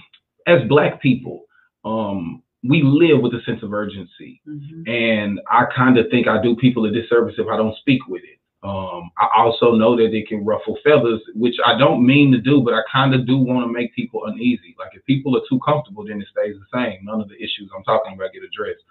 as 0.45 0.67
Black 0.69 1.01
people, 1.01 1.45
um, 1.83 2.41
we 2.63 2.81
live 2.81 3.21
with 3.21 3.33
a 3.33 3.41
sense 3.43 3.62
of 3.63 3.73
urgency 3.73 4.41
mhm. 4.47 4.88
and 4.88 5.39
I 5.49 5.65
kind 5.75 5.97
of 5.97 6.10
think 6.10 6.27
I 6.27 6.41
do 6.41 6.55
people 6.55 6.86
a 6.86 6.91
disservice 6.91 7.36
if 7.38 7.47
I 7.47 7.57
don't 7.57 7.75
speak 7.77 8.07
with 8.07 8.23
it. 8.23 8.39
Um, 8.63 9.12
I 9.17 9.27
also 9.38 9.73
know 9.75 9.95
that 9.95 10.13
it 10.13 10.27
can 10.27 10.43
ruffle 10.43 10.77
feathers, 10.83 11.21
which 11.36 11.55
I 11.63 11.77
don't 11.77 12.05
mean 12.05 12.31
to 12.31 12.39
do, 12.39 12.62
but 12.62 12.73
I 12.73 12.81
kind 12.91 13.13
of 13.13 13.27
do 13.27 13.38
want 13.38 13.65
to 13.67 13.71
make 13.71 13.93
people 13.95 14.25
uneasy. 14.25 14.75
Like 14.79 14.95
if 14.95 15.05
people 15.05 15.38
are 15.38 15.41
too 15.47 15.60
comfortable, 15.60 16.05
then 16.05 16.21
it 16.21 16.27
stays 16.31 16.55
the 16.60 16.65
same. 16.77 17.05
None 17.05 17.21
of 17.21 17.29
the 17.29 17.36
issues 17.36 17.69
I'm 17.75 17.83
talking 17.83 18.13
about 18.13 18.33
get 18.33 18.43
addressed. 18.43 18.83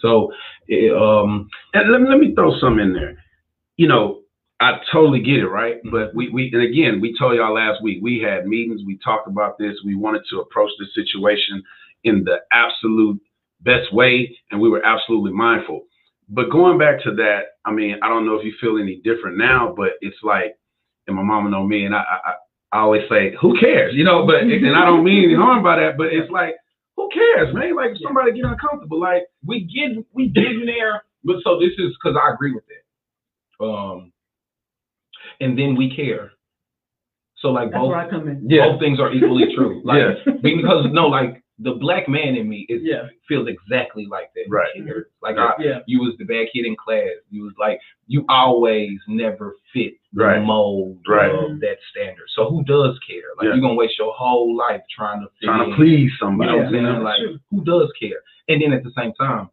So, 0.00 0.32
um, 0.96 1.48
And 1.74 1.90
let 1.92 2.00
me 2.00 2.08
let 2.08 2.18
me 2.18 2.34
throw 2.34 2.58
some 2.60 2.78
in 2.78 2.92
there. 2.92 3.16
You 3.76 3.88
know, 3.88 4.20
I 4.60 4.80
totally 4.92 5.20
get 5.20 5.38
it, 5.38 5.48
right? 5.48 5.76
But 5.90 6.14
we 6.14 6.28
we 6.30 6.50
and 6.52 6.62
again, 6.62 7.00
we 7.00 7.16
told 7.18 7.36
y'all 7.36 7.54
last 7.54 7.82
week 7.82 7.98
we 8.02 8.20
had 8.20 8.46
meetings, 8.46 8.82
we 8.86 8.98
talked 8.98 9.28
about 9.28 9.58
this, 9.58 9.76
we 9.84 9.94
wanted 9.94 10.22
to 10.30 10.40
approach 10.40 10.70
this 10.78 10.94
situation 10.94 11.62
in 12.04 12.24
the 12.24 12.38
absolute 12.52 13.20
best 13.60 13.92
way, 13.92 14.36
and 14.50 14.60
we 14.60 14.68
were 14.68 14.84
absolutely 14.84 15.32
mindful. 15.32 15.84
But 16.28 16.50
going 16.50 16.78
back 16.78 17.02
to 17.04 17.14
that, 17.16 17.40
I 17.64 17.72
mean, 17.72 17.98
I 18.02 18.08
don't 18.08 18.26
know 18.26 18.34
if 18.34 18.44
you 18.44 18.52
feel 18.60 18.78
any 18.78 19.00
different 19.02 19.38
now, 19.38 19.74
but 19.76 19.92
it's 20.00 20.16
like, 20.22 20.56
and 21.06 21.16
my 21.16 21.22
mama 21.22 21.50
know 21.50 21.66
me, 21.66 21.86
and 21.86 21.94
I 21.94 21.98
I, 22.00 22.32
I 22.72 22.80
always 22.80 23.02
say, 23.08 23.34
who 23.40 23.58
cares, 23.58 23.94
you 23.94 24.04
know? 24.04 24.26
But 24.26 24.42
and 24.42 24.76
I 24.76 24.84
don't 24.84 25.04
mean 25.04 25.24
any 25.24 25.34
harm 25.34 25.62
by 25.62 25.76
that, 25.76 25.96
but 25.96 26.08
it's 26.08 26.30
like, 26.30 26.54
who 27.12 27.20
cares, 27.20 27.54
man? 27.54 27.76
Like 27.76 27.92
somebody 28.02 28.32
get 28.32 28.44
uncomfortable, 28.44 29.00
like 29.00 29.24
we 29.46 29.60
get 29.64 30.04
we 30.12 30.28
getting 30.28 30.66
there, 30.66 31.02
but 31.24 31.36
so 31.44 31.58
this 31.58 31.72
is 31.78 31.96
because 32.02 32.16
I 32.20 32.32
agree 32.32 32.52
with 32.52 32.64
that. 32.68 33.64
Um, 33.64 34.12
and 35.40 35.58
then 35.58 35.76
we 35.76 35.94
care. 35.94 36.32
So 37.38 37.48
like 37.48 37.70
That's 37.70 37.80
both 37.80 37.88
where 37.90 37.98
I 37.98 38.10
come 38.10 38.28
in. 38.28 38.46
Yeah. 38.48 38.68
both 38.70 38.80
things 38.80 38.98
are 39.00 39.12
equally 39.12 39.44
true. 39.54 39.80
Like 39.84 39.98
Yeah. 40.26 40.32
because 40.42 40.86
no, 40.92 41.06
like 41.06 41.37
the 41.60 41.72
black 41.72 42.08
man 42.08 42.36
in 42.36 42.48
me 42.48 42.64
is 42.68 42.82
Yeah. 42.84 43.08
feels 43.26 43.48
exactly 43.48 44.06
like 44.06 44.30
that. 44.34 44.44
Right. 44.48 44.72
Cares. 44.76 45.06
Like 45.20 45.36
I, 45.38 45.54
Yeah. 45.58 45.80
you 45.86 46.00
was 46.00 46.16
the 46.16 46.24
bad 46.24 46.46
kid 46.52 46.64
in 46.66 46.76
class. 46.76 47.08
You 47.30 47.42
was 47.42 47.52
like 47.58 47.80
you 48.06 48.24
always 48.28 48.96
never 49.08 49.56
fit 49.72 49.94
the 50.12 50.24
Right. 50.24 50.42
mold 50.42 51.00
Right. 51.08 51.30
of 51.30 51.58
that 51.60 51.78
standard. 51.90 52.28
So 52.36 52.48
who 52.48 52.62
does 52.64 52.96
care? 53.00 53.22
Like 53.36 53.46
Yeah. 53.46 53.52
you're 53.54 53.60
gonna 53.60 53.74
waste 53.74 53.98
your 53.98 54.12
whole 54.12 54.54
life 54.56 54.82
trying 54.88 55.20
to 55.20 55.26
fit 55.40 55.46
trying 55.46 55.64
in. 55.64 55.70
to 55.70 55.76
please 55.76 56.10
You 56.12 56.16
somebody. 56.18 56.50
know 56.52 56.58
what 56.58 56.66
I'm 56.66 56.72
saying? 56.72 57.02
Like, 57.02 57.20
True. 57.22 57.38
who 57.50 57.64
does 57.64 57.90
care? 58.00 58.22
And 58.48 58.62
then 58.62 58.72
at 58.72 58.84
the 58.84 58.92
same 58.92 59.12
time, 59.14 59.50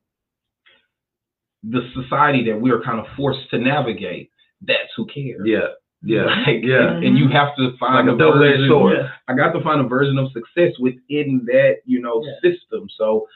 the 1.63 1.89
society 1.95 2.43
that 2.43 2.61
we're 2.61 2.81
kind 2.81 2.99
of 2.99 3.07
forced 3.15 3.49
to 3.49 3.57
navigate, 3.57 4.29
that's 4.61 4.93
who 4.95 5.05
cares. 5.07 5.41
Yeah, 5.45 5.69
yeah, 6.03 6.25
Like, 6.47 6.61
yeah. 6.63 6.95
And, 6.95 7.03
and 7.03 7.17
you 7.17 7.29
have 7.29 7.55
to 7.57 7.75
find 7.79 8.07
Like 8.07 8.13
a 8.13 8.17
version. 8.17 8.67
sword. 8.69 8.97
Yeah. 8.97 9.09
I 9.27 9.33
got 9.35 9.51
to 9.53 9.63
find 9.63 9.81
a 9.81 9.87
version 9.87 10.17
of 10.17 10.31
success 10.31 10.73
within 10.79 11.41
that, 11.47 11.77
you 11.85 12.01
know, 12.01 12.21
Yeah. 12.23 12.51
system. 12.51 12.87
So 12.97 13.27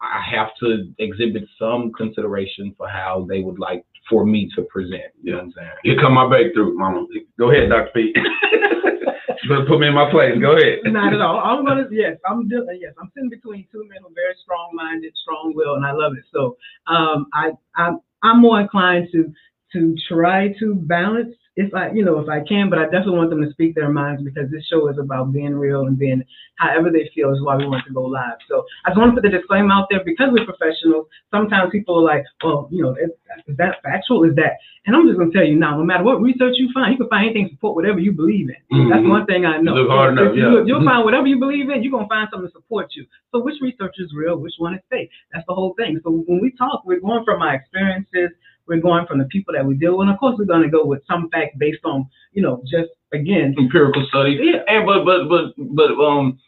I 0.00 0.20
have 0.20 0.48
to 0.60 0.92
exhibit 0.98 1.44
some 1.58 1.92
consideration 1.92 2.74
for 2.76 2.88
how 2.88 3.26
they 3.28 3.40
would 3.40 3.58
like 3.58 3.84
for 4.10 4.26
me 4.26 4.50
to 4.54 4.62
present. 4.62 5.12
You 5.22 5.32
know 5.32 5.38
what 5.38 5.44
I'm 5.44 5.52
saying? 5.56 5.70
Here 5.82 5.96
come 5.98 6.12
my 6.14 6.28
breakthrough, 6.28 6.74
mama. 6.74 7.06
Go 7.38 7.50
ahead, 7.50 7.70
Dr. 7.70 7.90
Pete. 7.94 8.16
better 9.48 9.64
put 9.66 9.78
me 9.80 9.88
in 9.88 9.94
my 9.94 10.10
place. 10.10 10.38
Go 10.40 10.56
ahead. 10.56 10.78
Not 10.84 11.12
at 11.14 11.20
all. 11.20 11.38
I'm 11.38 11.64
gonna 11.64 11.86
yes, 11.90 12.16
I'm 12.28 12.48
yes, 12.50 12.94
I'm 13.00 13.10
sitting 13.14 13.30
between 13.30 13.66
two 13.72 13.84
men 13.88 13.98
who 14.02 14.08
are 14.08 14.14
very 14.14 14.34
strong 14.42 14.70
minded, 14.74 15.12
strong 15.22 15.52
willed, 15.54 15.78
and 15.78 15.86
I 15.86 15.92
love 15.92 16.12
it. 16.16 16.24
So 16.32 16.56
um 16.86 17.26
I 17.34 17.50
I'm 17.76 18.00
I'm 18.22 18.40
more 18.40 18.60
inclined 18.60 19.08
to 19.12 19.32
to 19.72 19.94
try 20.08 20.54
to 20.60 20.74
balance 20.74 21.34
if 21.56 21.72
I 21.74 21.90
you 21.92 22.04
know 22.04 22.18
if 22.18 22.28
I 22.28 22.40
can, 22.46 22.68
but 22.68 22.78
I 22.78 22.84
definitely 22.84 23.16
want 23.18 23.30
them 23.30 23.42
to 23.44 23.50
speak 23.52 23.74
their 23.74 23.88
minds 23.90 24.22
because 24.22 24.50
this 24.50 24.66
show 24.66 24.88
is 24.88 24.98
about 24.98 25.32
being 25.32 25.54
real 25.54 25.86
and 25.86 25.96
being 25.98 26.22
however 26.56 26.90
they 26.90 27.10
feel 27.14 27.32
is 27.32 27.42
why 27.42 27.56
we 27.56 27.66
want 27.66 27.84
to 27.86 27.92
go 27.92 28.02
live. 28.02 28.38
So 28.48 28.64
I 28.84 28.90
just 28.90 28.98
want 28.98 29.14
to 29.14 29.20
put 29.20 29.30
the 29.30 29.36
disclaimer 29.36 29.72
out 29.72 29.86
there 29.90 30.02
because 30.04 30.30
we're 30.32 30.44
professionals. 30.44 31.06
Sometimes 31.30 31.70
people 31.70 31.98
are 32.00 32.02
like, 32.02 32.24
well, 32.42 32.68
you 32.70 32.82
know, 32.82 32.92
is, 32.96 33.10
is 33.46 33.56
that 33.56 33.76
factual? 33.82 34.24
Is 34.24 34.34
that? 34.36 34.54
And 34.86 34.96
I'm 34.96 35.06
just 35.06 35.18
gonna 35.18 35.30
tell 35.32 35.44
you 35.44 35.56
now, 35.56 35.76
no 35.78 35.84
matter 35.84 36.02
what 36.04 36.20
research 36.20 36.54
you 36.56 36.70
find, 36.74 36.92
you 36.92 36.98
can 36.98 37.08
find 37.08 37.26
anything 37.26 37.48
to 37.48 37.54
support 37.54 37.76
whatever 37.76 37.98
you 38.00 38.12
believe 38.12 38.48
in. 38.50 38.90
That's 38.90 39.02
Mhm. 39.02 39.08
one 39.08 39.26
thing 39.26 39.46
I 39.46 39.58
know. 39.58 39.74
look 39.74 39.88
hard 39.90 40.12
enough, 40.18 40.34
you 40.36 40.42
yeah. 40.42 40.48
look, 40.48 40.66
you'll 40.66 40.84
find 40.84 41.04
whatever 41.04 41.26
you 41.26 41.38
believe 41.38 41.70
in, 41.70 41.82
you're 41.82 41.92
gonna 41.92 42.08
find 42.08 42.28
something 42.30 42.48
to 42.48 42.52
support 42.52 42.88
you. 42.94 43.06
So 43.32 43.40
which 43.42 43.60
research 43.62 43.94
is 43.98 44.12
real, 44.12 44.36
which 44.36 44.54
one 44.58 44.74
is 44.74 44.80
fake? 44.90 45.10
That's 45.32 45.46
the 45.46 45.54
whole 45.54 45.74
thing. 45.74 46.00
So 46.02 46.10
when 46.26 46.40
we 46.40 46.50
talk, 46.50 46.84
we're 46.84 47.00
going 47.00 47.24
from 47.24 47.42
our 47.42 47.54
experiences, 47.54 48.30
we're 48.66 48.80
going 48.80 49.06
from 49.06 49.18
the 49.18 49.24
people 49.26 49.54
that 49.54 49.64
we 49.64 49.74
deal 49.74 49.96
with, 49.98 50.06
and 50.06 50.14
of 50.14 50.18
course 50.18 50.36
we're 50.38 50.44
gonna 50.46 50.68
go 50.70 50.84
with 50.84 51.02
some 51.10 51.28
fact 51.30 51.58
based 51.58 51.84
on, 51.84 52.06
you 52.32 52.42
know, 52.42 52.62
just 52.70 52.90
again, 53.12 53.54
Empirical 53.58 54.06
studies. 54.08 54.40
Yeah. 54.42 54.62
And 54.68 54.86
but 54.86 55.04
but 55.04 55.28
but 55.28 55.52
but 55.58 55.90
um 56.04 56.38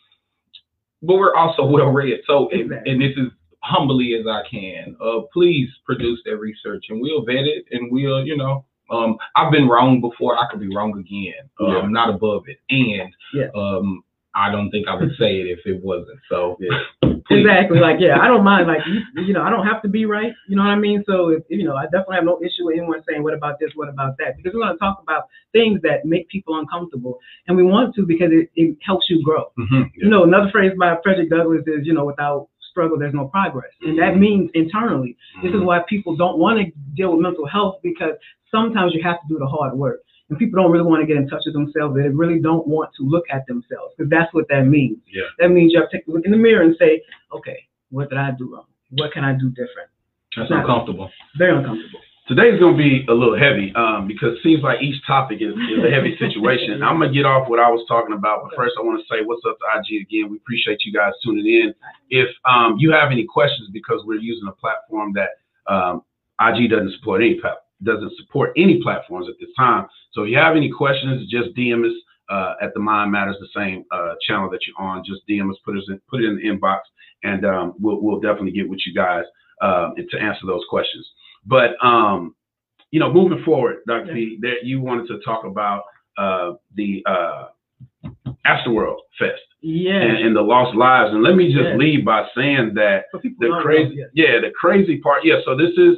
but 1.02 1.16
we're 1.16 1.34
also 1.34 1.64
well 1.66 1.90
read. 1.90 2.20
So 2.26 2.48
and, 2.50 2.60
Exactly. 2.62 2.92
and 2.92 3.00
this 3.02 3.16
is 3.16 3.32
humbly 3.62 4.14
as 4.18 4.26
I 4.26 4.42
can. 4.50 4.96
Uh 5.00 5.20
please 5.32 5.68
produce 5.84 6.20
that 6.24 6.36
research 6.38 6.84
and 6.88 7.00
we'll 7.00 7.24
vet 7.24 7.44
it 7.44 7.64
and 7.70 7.90
we'll, 7.92 8.24
you 8.24 8.36
know, 8.36 8.64
um 8.90 9.16
I've 9.36 9.52
been 9.52 9.68
wrong 9.68 10.00
before, 10.00 10.38
I 10.38 10.46
could 10.50 10.60
be 10.60 10.74
wrong 10.74 10.98
again. 10.98 11.48
Uh, 11.60 11.72
Yeah. 11.72 11.78
I'm 11.82 11.92
not 11.92 12.08
above 12.10 12.44
it. 12.48 12.58
And 12.70 13.12
Yeah. 13.34 13.48
um 13.54 14.02
I 14.36 14.52
don't 14.52 14.70
think 14.70 14.86
I 14.86 14.94
would 14.94 15.12
say 15.18 15.40
it 15.40 15.46
if 15.46 15.60
it 15.64 15.82
wasn't. 15.82 16.20
So 16.28 16.58
Yeah. 16.60 16.78
Exactly. 17.28 17.80
Like, 17.80 17.96
yeah, 17.98 18.20
I 18.20 18.28
don't 18.28 18.44
mind. 18.44 18.68
Like, 18.68 18.82
you, 18.86 19.24
you 19.24 19.32
know, 19.32 19.42
I 19.42 19.50
don't 19.50 19.66
have 19.66 19.82
to 19.82 19.88
be 19.88 20.06
right. 20.06 20.32
You 20.48 20.54
know 20.54 20.62
what 20.62 20.70
I 20.70 20.76
mean? 20.76 21.02
So, 21.06 21.30
if, 21.30 21.42
you 21.48 21.64
know, 21.64 21.74
I 21.74 21.84
definitely 21.84 22.16
have 22.16 22.24
no 22.24 22.38
issue 22.40 22.66
with 22.66 22.76
anyone 22.78 23.02
saying, 23.08 23.22
what 23.22 23.34
about 23.34 23.58
this? 23.58 23.70
What 23.74 23.88
about 23.88 24.16
that? 24.18 24.36
Because 24.36 24.52
we're 24.54 24.60
going 24.60 24.74
to 24.74 24.78
talk 24.78 25.00
about 25.02 25.24
things 25.52 25.80
that 25.82 26.04
make 26.04 26.28
people 26.28 26.58
uncomfortable. 26.58 27.18
And 27.48 27.56
we 27.56 27.64
want 27.64 27.94
to 27.96 28.06
because 28.06 28.30
it, 28.30 28.50
it 28.54 28.76
helps 28.84 29.06
you 29.08 29.24
grow. 29.24 29.50
mhm. 29.58 29.90
You 29.96 30.08
know, 30.08 30.22
another 30.22 30.50
phrase 30.50 30.72
by 30.78 30.96
Frederick 31.02 31.30
Douglass 31.30 31.62
is, 31.66 31.84
you 31.84 31.94
know, 31.94 32.04
without 32.04 32.48
struggle, 32.70 32.98
there's 32.98 33.14
no 33.14 33.26
progress. 33.28 33.70
And 33.82 33.98
that 33.98 34.16
means 34.18 34.50
internally. 34.54 35.16
This 35.42 35.52
is 35.52 35.62
why 35.62 35.80
people 35.88 36.14
don't 36.14 36.38
want 36.38 36.58
to 36.60 36.70
deal 36.94 37.12
with 37.12 37.20
mental 37.22 37.46
health 37.46 37.76
because 37.82 38.12
sometimes 38.50 38.92
you 38.94 39.02
have 39.02 39.16
to 39.16 39.28
do 39.28 39.38
the 39.38 39.46
hard 39.46 39.74
work. 39.74 40.00
And 40.28 40.38
people 40.38 40.60
don't 40.60 40.72
really 40.72 40.84
want 40.84 41.02
to 41.02 41.06
get 41.06 41.16
in 41.16 41.28
touch 41.28 41.42
with 41.46 41.54
themselves. 41.54 41.94
They 41.94 42.08
really 42.08 42.40
don't 42.40 42.66
want 42.66 42.90
to 42.98 43.04
look 43.04 43.24
at 43.30 43.46
themselves 43.46 43.94
because 43.96 44.10
that's 44.10 44.32
what 44.34 44.46
that 44.48 44.66
means. 44.66 44.98
Yeah. 45.12 45.22
That 45.38 45.50
means 45.50 45.72
you 45.72 45.80
have 45.80 45.90
to 45.90 45.96
take 45.96 46.08
a 46.08 46.10
look 46.10 46.24
in 46.24 46.32
the 46.32 46.36
mirror 46.36 46.62
and 46.62 46.74
say, 46.78 47.02
okay, 47.32 47.66
what 47.90 48.10
did 48.10 48.18
I 48.18 48.32
do 48.32 48.52
wrong? 48.52 48.66
What 48.90 49.12
can 49.12 49.24
I 49.24 49.32
do 49.32 49.50
different? 49.50 49.90
That's 50.36 50.50
uncomfortable. 50.50 51.10
Very 51.38 51.56
uncomfortable. 51.56 52.00
Today's 52.28 52.58
gonna 52.58 52.76
be 52.76 53.06
a 53.08 53.14
little 53.14 53.38
heavy, 53.38 53.72
um, 53.76 54.08
because 54.08 54.34
it 54.34 54.42
seems 54.42 54.60
like 54.60 54.82
each 54.82 54.98
topic 55.06 55.38
is, 55.40 55.54
is 55.54 55.84
a 55.86 55.90
heavy 55.94 56.18
situation. 56.18 56.82
I'm 56.82 56.98
gonna 56.98 57.12
get 57.12 57.24
off 57.24 57.48
what 57.48 57.60
I 57.60 57.70
was 57.70 57.86
talking 57.86 58.16
about, 58.16 58.42
but 58.42 58.56
first 58.56 58.74
I 58.76 58.82
want 58.82 58.98
to 58.98 59.06
say 59.06 59.22
what's 59.24 59.42
up 59.48 59.56
to 59.62 59.78
IG 59.78 60.02
again. 60.02 60.28
We 60.28 60.38
appreciate 60.38 60.84
you 60.84 60.92
guys 60.92 61.12
tuning 61.22 61.46
in. 61.46 61.72
If 62.10 62.26
um, 62.44 62.74
you 62.78 62.90
have 62.90 63.12
any 63.12 63.24
questions, 63.24 63.70
because 63.72 64.02
we're 64.04 64.18
using 64.18 64.48
a 64.48 64.52
platform 64.58 65.14
that 65.14 65.38
um, 65.72 66.02
IG 66.40 66.68
doesn't 66.68 66.98
support 66.98 67.22
any 67.22 67.38
doesn't 67.82 68.12
support 68.16 68.52
any 68.56 68.82
platforms 68.82 69.28
at 69.28 69.34
this 69.40 69.50
time. 69.56 69.86
So 70.12 70.22
if 70.22 70.30
you 70.30 70.38
have 70.38 70.56
any 70.56 70.70
questions, 70.70 71.30
just 71.30 71.54
DM 71.56 71.86
us 71.86 71.94
uh, 72.28 72.54
at 72.62 72.72
the 72.74 72.80
Mind 72.80 73.12
Matters, 73.12 73.36
the 73.40 73.48
same 73.54 73.84
uh, 73.90 74.14
channel 74.26 74.50
that 74.50 74.60
you're 74.66 74.80
on. 74.84 75.04
Just 75.04 75.22
DM 75.28 75.50
us, 75.50 75.56
put 75.64 75.76
us 75.76 75.84
in, 75.88 76.00
put 76.08 76.22
it 76.22 76.26
in 76.28 76.36
the 76.36 76.42
inbox, 76.42 76.80
and 77.22 77.44
um, 77.44 77.74
we'll 77.78 78.00
we'll 78.00 78.20
definitely 78.20 78.52
get 78.52 78.68
with 78.68 78.80
you 78.86 78.94
guys 78.94 79.24
uh, 79.60 79.90
to 80.10 80.18
answer 80.18 80.46
those 80.46 80.62
questions. 80.68 81.06
But 81.44 81.72
um, 81.84 82.34
you 82.90 83.00
know, 83.00 83.12
moving 83.12 83.42
forward, 83.44 83.78
Dr. 83.86 84.12
P, 84.12 84.38
that 84.42 84.64
you 84.64 84.80
wanted 84.80 85.08
to 85.08 85.18
talk 85.24 85.44
about 85.44 85.84
uh, 86.16 86.52
the 86.74 87.02
uh, 87.06 87.48
Astroworld 88.46 88.98
Fest 89.18 89.40
Yeah. 89.60 90.00
and, 90.00 90.18
and 90.18 90.36
the 90.36 90.40
lost 90.40 90.76
lives. 90.76 91.12
And 91.12 91.22
let 91.22 91.36
me 91.36 91.52
just 91.52 91.64
Yeah. 91.70 91.76
lead 91.76 92.04
by 92.04 92.26
saying 92.34 92.74
that 92.74 93.04
the 93.12 93.58
crazy, 93.62 93.96
yeah. 93.96 94.04
yeah, 94.14 94.40
the 94.40 94.50
crazy 94.58 94.98
part, 94.98 95.24
yeah. 95.24 95.40
So 95.44 95.56
this 95.56 95.72
is 95.76 95.96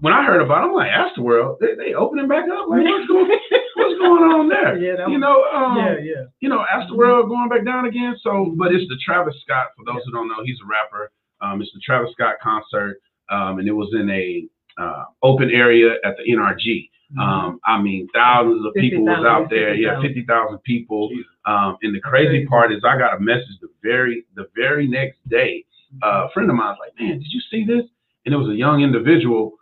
when 0.00 0.12
I 0.12 0.24
heard 0.24 0.40
about, 0.40 0.64
it, 0.64 0.68
I'm 0.68 0.72
like, 0.74 0.90
Astroworld, 0.90 1.58
they 1.60 1.74
they 1.76 1.94
opening 1.94 2.28
back 2.28 2.44
up. 2.44 2.68
Like, 2.68 2.84
what's 2.84 3.06
going, 3.06 3.28
what's 3.76 3.98
going 3.98 4.24
on 4.32 4.48
there? 4.48 4.78
Yeah, 4.84 4.96
that 4.96 5.08
you 5.08 5.18
was- 5.18 5.20
know, 5.20 5.44
um, 5.52 5.76
yeah, 5.76 5.96
yeah. 6.02 6.24
you 6.40 6.48
know, 6.48 6.64
Astroworld 6.72 7.28
going 7.28 7.48
back 7.48 7.64
down 7.64 7.86
again. 7.86 8.16
So, 8.22 8.54
but 8.56 8.72
it's 8.74 8.88
the 8.88 8.96
Travis 9.04 9.34
Scott. 9.42 9.68
For 9.76 9.84
those 9.84 10.02
who 10.04 10.12
don't 10.12 10.28
know, 10.28 10.42
he's 10.44 10.58
a 10.64 10.66
rapper. 10.66 11.10
Um, 11.40 11.60
it's 11.60 11.70
the 11.74 11.80
Travis 11.84 12.12
Scott 12.12 12.36
concert, 12.42 13.00
um, 13.30 13.58
and 13.58 13.68
it 13.68 13.72
was 13.72 13.92
in 13.98 14.08
a 14.10 14.46
uh, 14.80 15.04
open 15.22 15.50
area 15.50 15.94
at 16.04 16.16
the 16.16 16.24
NRG. 16.32 16.88
Mm-hmm. 17.12 17.20
Um, 17.20 17.60
I 17.64 17.80
mean, 17.80 18.08
thousands 18.14 18.64
of 18.66 18.72
people 18.74 19.04
was 19.04 19.24
out 19.26 19.50
there. 19.50 19.74
Yeah, 19.74 20.00
50,000. 20.00 20.58
people. 20.64 21.10
Um, 21.44 21.76
and 21.82 21.94
the 21.94 22.00
crazy 22.00 22.28
crazy. 22.28 22.46
part 22.46 22.72
is, 22.72 22.82
I 22.84 22.96
got 22.98 23.16
a 23.16 23.20
message 23.20 23.60
the 23.60 23.68
very 23.82 24.24
the 24.34 24.46
very 24.56 24.86
next 24.88 25.18
day. 25.28 25.64
Uh, 26.02 26.26
a 26.26 26.30
friend 26.32 26.48
of 26.50 26.56
mine 26.56 26.74
was 26.74 26.78
like, 26.80 26.92
"Man, 26.98 27.18
did 27.18 27.28
you 27.30 27.40
see 27.50 27.64
this?" 27.64 27.84
And 28.24 28.34
it 28.34 28.38
was 28.38 28.48
a 28.48 28.54
young 28.56 28.82
individual. 28.82 29.52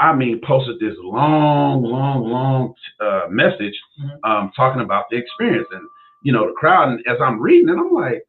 I 0.00 0.14
mean, 0.14 0.40
posted 0.46 0.78
this 0.80 0.94
long, 1.00 1.82
long, 1.82 2.24
long 2.24 2.74
uh, 3.00 3.26
message 3.30 3.74
Mhm. 4.00 4.18
um, 4.24 4.52
talking 4.56 4.82
about 4.82 5.06
the 5.10 5.16
experience, 5.16 5.68
and 5.72 5.82
you 6.22 6.32
know, 6.32 6.46
the 6.46 6.52
crowd. 6.52 6.88
And 6.88 7.06
as 7.06 7.20
I'm 7.20 7.40
reading 7.40 7.68
it, 7.68 7.78
I'm 7.78 7.92
like, 7.92 8.22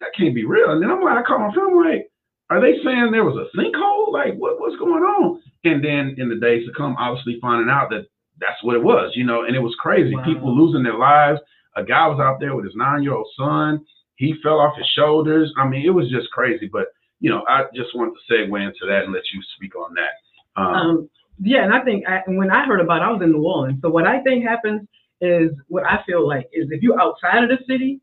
"That 0.00 0.14
can't 0.16 0.34
be 0.34 0.44
real." 0.44 0.70
And 0.70 0.82
then 0.82 0.90
I'm 0.90 1.00
like, 1.02 1.18
I 1.18 1.22
call 1.22 1.38
my 1.38 1.52
friend, 1.52 1.70
I'm 1.72 1.84
like, 1.84 2.08
"Are 2.50 2.60
they 2.60 2.80
saying 2.82 3.10
there 3.12 3.24
was 3.24 3.36
a 3.36 3.56
sinkhole? 3.56 4.12
Like, 4.12 4.34
what, 4.36 4.60
what's 4.60 4.76
going 4.76 5.02
on?" 5.02 5.40
And 5.64 5.84
then 5.84 6.14
in 6.18 6.28
the 6.28 6.36
days 6.36 6.66
to 6.66 6.72
come, 6.72 6.96
obviously 6.98 7.38
finding 7.40 7.70
out 7.70 7.90
that 7.90 8.06
that's 8.40 8.62
what 8.62 8.76
it 8.76 8.82
was, 8.82 9.14
you 9.14 9.24
know, 9.24 9.44
and 9.44 9.54
it 9.54 9.60
was 9.60 9.74
crazy. 9.76 10.14
Wow. 10.16 10.24
People 10.24 10.56
losing 10.56 10.82
their 10.82 10.96
lives. 10.98 11.40
A 11.76 11.84
guy 11.84 12.06
was 12.08 12.18
out 12.18 12.40
there 12.40 12.56
with 12.56 12.64
his 12.64 12.74
nine-year-old 12.74 13.28
son. 13.36 13.84
He 14.16 14.34
fell 14.42 14.58
off 14.58 14.76
his 14.76 14.86
shoulders. 14.88 15.52
I 15.56 15.66
mean, 15.68 15.84
it 15.86 15.90
was 15.90 16.08
just 16.10 16.30
crazy. 16.30 16.68
But 16.72 16.88
you 17.20 17.30
know, 17.30 17.44
I 17.46 17.66
just 17.74 17.94
wanted 17.94 18.14
to 18.14 18.32
segue 18.32 18.60
into 18.66 18.86
that 18.86 19.04
and 19.04 19.12
let 19.12 19.30
you 19.32 19.42
speak 19.56 19.76
on 19.76 19.92
that. 19.94 20.12
Um, 20.56 20.66
Um, 20.66 21.10
yeah, 21.42 21.64
and 21.64 21.72
I 21.72 21.80
think 21.82 22.04
I, 22.06 22.22
when 22.26 22.50
I 22.50 22.66
heard 22.66 22.80
about 22.80 23.02
it, 23.02 23.04
I 23.04 23.10
was 23.10 23.22
in 23.22 23.32
New 23.32 23.42
Orleans. 23.42 23.78
So 23.82 23.88
what 23.88 24.06
I 24.06 24.20
think 24.20 24.44
happens 24.44 24.86
is 25.20 25.50
what 25.68 25.84
I 25.84 26.02
feel 26.06 26.26
like 26.26 26.48
is 26.52 26.68
if 26.70 26.82
you're 26.82 27.00
outside 27.00 27.44
of 27.44 27.50
the 27.50 27.58
city, 27.66 28.00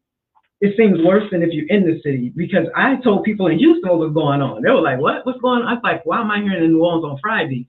it 0.59 0.75
seems 0.75 1.05
worse 1.05 1.23
than 1.31 1.43
if 1.43 1.49
you're 1.51 1.67
in 1.67 1.85
the 1.85 2.01
city 2.01 2.33
because 2.35 2.65
I 2.75 2.95
told 3.03 3.23
people 3.23 3.47
in 3.47 3.59
Houston 3.59 3.89
what 3.89 3.99
was 3.99 4.13
going 4.13 4.41
on. 4.41 4.63
They 4.63 4.71
were 4.71 4.81
like, 4.81 4.99
"What? 4.99 5.23
What's 5.25 5.39
going 5.39 5.61
on?" 5.61 5.67
I 5.67 5.73
was 5.73 5.83
like, 5.83 6.03
"Why 6.05 6.19
am 6.19 6.31
I 6.31 6.41
hearing 6.41 6.63
in 6.63 6.71
New 6.73 6.83
Orleans 6.83 7.05
on 7.05 7.19
Friday?" 7.21 7.67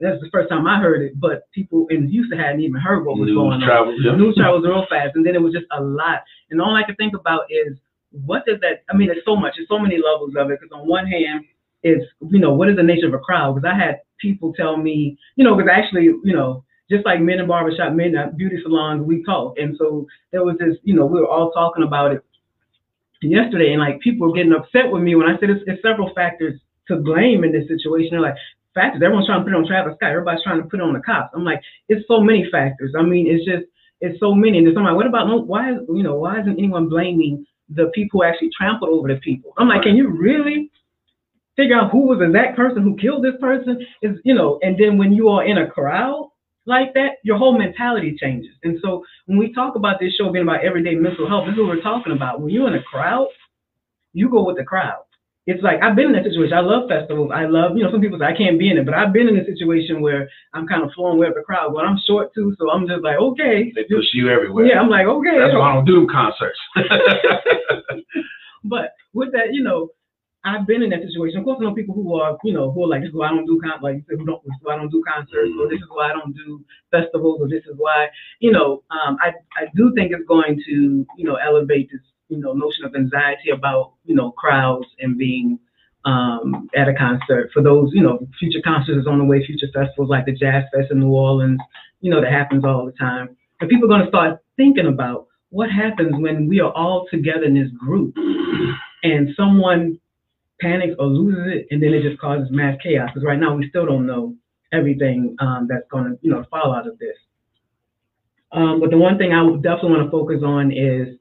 That's 0.00 0.20
the 0.22 0.30
first 0.32 0.48
time 0.48 0.66
I 0.66 0.80
heard 0.80 1.02
it, 1.02 1.20
but 1.20 1.44
people 1.52 1.86
in 1.90 2.08
Houston 2.08 2.38
hadn't 2.38 2.62
even 2.62 2.80
heard 2.80 3.04
what 3.04 3.18
was 3.18 3.26
news 3.26 3.36
going 3.36 3.60
on. 3.60 3.60
travel. 3.60 3.94
yeah. 4.00 4.16
News 4.16 4.34
travels 4.34 4.64
real 4.64 4.86
fast, 4.88 5.14
and 5.14 5.26
then 5.26 5.34
it 5.34 5.42
was 5.42 5.52
just 5.52 5.66
a 5.72 5.82
lot. 5.82 6.24
And 6.50 6.62
all 6.62 6.74
I 6.74 6.84
could 6.84 6.96
think 6.96 7.14
about 7.14 7.42
is 7.50 7.76
what 8.10 8.46
does 8.46 8.58
that? 8.60 8.82
I 8.88 8.96
mean, 8.96 9.08
there's 9.08 9.24
so 9.26 9.36
much. 9.36 9.54
There's 9.56 9.68
so 9.68 9.78
many 9.78 9.98
levels 9.98 10.32
of 10.36 10.50
it. 10.50 10.58
Because 10.58 10.72
on 10.72 10.88
one 10.88 11.06
hand, 11.06 11.44
it's 11.82 12.04
you 12.28 12.38
know 12.38 12.52
what 12.52 12.68
is 12.68 12.76
the 12.76 12.82
nature 12.82 13.06
of 13.06 13.14
a 13.14 13.18
crowd? 13.18 13.54
Because 13.54 13.70
I 13.72 13.78
had 13.78 14.00
people 14.18 14.52
tell 14.52 14.76
me, 14.76 15.18
you 15.36 15.44
know, 15.44 15.56
because 15.56 15.70
actually, 15.72 16.04
you 16.04 16.32
know, 16.32 16.64
just 16.90 17.06
like 17.06 17.20
men 17.20 17.38
in 17.38 17.46
barbershop, 17.46 17.94
men 17.94 18.16
at 18.16 18.36
beauty 18.36 18.58
salons, 18.62 19.06
we 19.06 19.22
talk, 19.24 19.58
and 19.58 19.76
so 19.78 20.06
there 20.32 20.44
was 20.44 20.56
this, 20.58 20.76
you 20.82 20.94
know, 20.94 21.06
we 21.06 21.20
were 21.20 21.28
all 21.28 21.52
talking 21.52 21.84
about 21.84 22.12
it 22.12 22.24
yesterday, 23.22 23.72
and 23.72 23.80
like 23.80 24.00
people 24.00 24.28
were 24.28 24.34
getting 24.34 24.52
upset 24.52 24.90
with 24.90 25.02
me 25.02 25.14
when 25.14 25.28
I 25.28 25.38
said 25.38 25.50
it's, 25.50 25.64
it's 25.66 25.82
several 25.82 26.12
factors 26.14 26.60
to 26.88 26.96
blame 26.96 27.44
in 27.44 27.52
this 27.52 27.68
situation. 27.68 28.10
They're 28.12 28.20
like, 28.20 28.36
factors. 28.74 29.02
Everyone's 29.02 29.26
trying 29.26 29.40
to 29.40 29.44
put 29.44 29.52
it 29.52 29.56
on 29.56 29.66
Travis 29.66 29.94
Scott. 29.96 30.10
Everybody's 30.10 30.42
trying 30.42 30.62
to 30.62 30.68
put 30.68 30.80
it 30.80 30.82
on 30.82 30.92
the 30.92 31.00
cops. 31.00 31.32
I'm 31.34 31.44
like, 31.44 31.60
it's 31.88 32.06
so 32.06 32.20
many 32.20 32.48
factors. 32.50 32.94
I 32.98 33.02
mean, 33.02 33.26
it's 33.26 33.44
just 33.44 33.64
it's 34.00 34.18
so 34.20 34.34
many. 34.34 34.58
And 34.58 34.76
I'm 34.76 34.84
like, 34.84 34.96
what 34.96 35.06
about 35.06 35.28
no? 35.28 35.36
Why 35.38 35.72
is 35.72 35.78
you 35.88 36.02
know 36.02 36.16
why 36.16 36.40
isn't 36.40 36.58
anyone 36.58 36.88
blaming 36.88 37.46
the 37.68 37.90
people 37.94 38.20
who 38.20 38.26
actually 38.26 38.50
trampled 38.56 38.90
over 38.90 39.08
the 39.08 39.20
people? 39.20 39.52
I'm 39.58 39.68
like, 39.68 39.82
can 39.82 39.96
you 39.96 40.08
really 40.08 40.70
figure 41.60 41.78
out 41.78 41.90
who 41.90 42.06
was 42.06 42.18
the 42.18 42.26
exact 42.26 42.56
person 42.56 42.82
who 42.82 42.96
killed 42.96 43.24
this 43.24 43.38
person? 43.40 43.84
Is 44.02 44.16
you 44.24 44.34
know, 44.34 44.58
and 44.62 44.78
then 44.78 44.96
when 44.96 45.12
you 45.12 45.28
are 45.28 45.44
in 45.44 45.58
a 45.58 45.68
crowd 45.68 46.30
like 46.66 46.94
that, 46.94 47.18
your 47.24 47.36
whole 47.36 47.56
mentality 47.58 48.16
changes. 48.20 48.52
And 48.62 48.78
so 48.82 49.04
when 49.26 49.38
we 49.38 49.52
talk 49.52 49.76
about 49.76 49.98
this 50.00 50.14
show 50.14 50.30
being 50.30 50.44
about 50.44 50.64
everyday 50.64 50.94
mental 50.94 51.28
health, 51.28 51.46
this 51.46 51.54
is 51.54 51.58
what 51.58 51.68
we're 51.68 51.82
talking 51.82 52.12
about. 52.12 52.40
When 52.40 52.50
you're 52.50 52.68
in 52.68 52.74
a 52.74 52.82
crowd, 52.82 53.28
you 54.12 54.30
go 54.30 54.44
with 54.44 54.56
the 54.56 54.64
crowd. 54.64 55.02
It's 55.46 55.62
like 55.62 55.82
I've 55.82 55.96
been 55.96 56.06
in 56.06 56.12
that 56.12 56.24
situation. 56.24 56.52
I 56.52 56.60
love 56.60 56.88
festivals. 56.88 57.32
I 57.34 57.46
love, 57.46 57.76
you 57.76 57.82
know, 57.82 57.90
some 57.90 58.00
people 58.00 58.18
say 58.18 58.26
I 58.26 58.36
can't 58.36 58.58
be 58.58 58.70
in 58.70 58.78
it, 58.78 58.84
but 58.84 58.94
I've 58.94 59.12
been 59.12 59.26
in 59.26 59.38
a 59.38 59.44
situation 59.44 60.00
where 60.00 60.28
I'm 60.54 60.66
kind 60.66 60.84
of 60.84 60.90
flowing 60.94 61.18
with 61.18 61.34
the 61.34 61.42
crowd. 61.42 61.72
But 61.74 61.84
I'm 61.84 61.98
short 62.06 62.32
too, 62.34 62.54
so 62.58 62.70
I'm 62.70 62.86
just 62.86 63.02
like, 63.02 63.16
okay. 63.16 63.72
They 63.74 63.84
push 63.84 64.06
you 64.12 64.28
everywhere. 64.28 64.66
Yeah, 64.66 64.80
I'm 64.80 64.88
like, 64.88 65.06
okay. 65.06 65.38
That's 65.38 65.54
why 65.54 65.72
I 65.72 65.74
don't 65.74 65.86
do 65.86 66.06
concerts. 66.06 66.60
But 68.64 68.94
with 69.12 69.32
that, 69.32 69.52
you 69.52 69.62
know, 69.62 69.88
I've 70.44 70.66
been 70.66 70.82
in 70.82 70.90
that 70.90 71.02
situation. 71.02 71.38
Of 71.38 71.44
course, 71.44 71.58
I 71.60 71.64
know 71.64 71.74
people 71.74 71.94
who 71.94 72.14
are, 72.14 72.38
you 72.44 72.54
know, 72.54 72.70
who 72.70 72.84
are 72.84 72.88
like, 72.88 73.02
this 73.02 73.10
is 73.10 73.14
why 73.14 73.28
I 73.28 73.30
don't 73.30 73.46
do 73.46 73.60
con, 73.60 73.78
like 73.82 73.96
you 73.96 74.04
said, 74.08 74.18
who 74.18 74.24
don't, 74.24 74.42
this 74.42 74.54
is 74.56 74.62
why 74.62 74.74
I 74.74 74.78
don't 74.78 74.90
do 74.90 75.02
concerts, 75.06 75.52
or 75.60 75.68
this 75.68 75.78
is 75.78 75.88
why 75.90 76.10
I 76.10 76.12
don't 76.12 76.34
do 76.34 76.64
festivals, 76.90 77.40
or 77.40 77.48
this 77.48 77.64
is 77.66 77.74
why, 77.76 78.08
you 78.40 78.50
know, 78.50 78.82
um, 78.90 79.18
I 79.20 79.32
I 79.56 79.66
do 79.76 79.92
think 79.94 80.12
it's 80.12 80.26
going 80.26 80.60
to, 80.66 81.06
you 81.16 81.24
know, 81.24 81.34
elevate 81.36 81.90
this, 81.92 82.00
you 82.28 82.38
know, 82.38 82.54
notion 82.54 82.84
of 82.86 82.94
anxiety 82.94 83.50
about, 83.50 83.94
you 84.04 84.14
know, 84.14 84.30
crowds 84.32 84.86
and 85.00 85.18
being 85.18 85.58
um, 86.06 86.70
at 86.74 86.88
a 86.88 86.94
concert. 86.94 87.50
For 87.52 87.62
those, 87.62 87.90
you 87.92 88.02
know, 88.02 88.26
future 88.38 88.62
concerts 88.64 89.00
is 89.00 89.06
on 89.06 89.18
the 89.18 89.24
way, 89.24 89.44
future 89.44 89.68
festivals 89.74 90.08
like 90.08 90.24
the 90.24 90.32
Jazz 90.32 90.64
Fest 90.72 90.90
in 90.90 91.00
New 91.00 91.10
Orleans, 91.10 91.60
you 92.00 92.10
know, 92.10 92.22
that 92.22 92.32
happens 92.32 92.64
all 92.64 92.86
the 92.86 92.92
time. 92.92 93.36
And 93.60 93.68
people 93.68 93.84
are 93.84 93.88
going 93.88 94.02
to 94.02 94.08
start 94.08 94.40
thinking 94.56 94.86
about 94.86 95.26
what 95.50 95.70
happens 95.70 96.14
when 96.16 96.48
we 96.48 96.60
are 96.60 96.72
all 96.72 97.06
together 97.10 97.44
in 97.44 97.54
this 97.54 97.70
group 97.78 98.14
and 99.02 99.30
someone 99.36 99.98
panics 100.60 100.94
or 100.98 101.06
loses 101.06 101.44
it, 101.54 101.66
and 101.70 101.82
then 101.82 101.92
it 101.94 102.02
just 102.02 102.20
causes 102.20 102.48
mass 102.50 102.76
chaos. 102.82 103.10
Because 103.12 103.26
right 103.26 103.38
now 103.38 103.54
we 103.54 103.68
still 103.68 103.86
don't 103.86 104.06
know 104.06 104.34
everything 104.72 105.34
um, 105.40 105.66
that's 105.68 105.86
going 105.90 106.04
to, 106.04 106.18
you 106.22 106.30
know, 106.30 106.44
fall 106.50 106.72
out 106.72 106.86
of 106.86 106.98
this. 106.98 107.16
Um, 108.52 108.80
but 108.80 108.90
the 108.90 108.98
one 108.98 109.18
thing 109.18 109.32
I 109.32 109.42
would 109.42 109.62
definitely 109.62 109.90
want 109.90 110.04
to 110.06 110.10
focus 110.10 110.42
on 110.44 110.72
is 110.72 111.16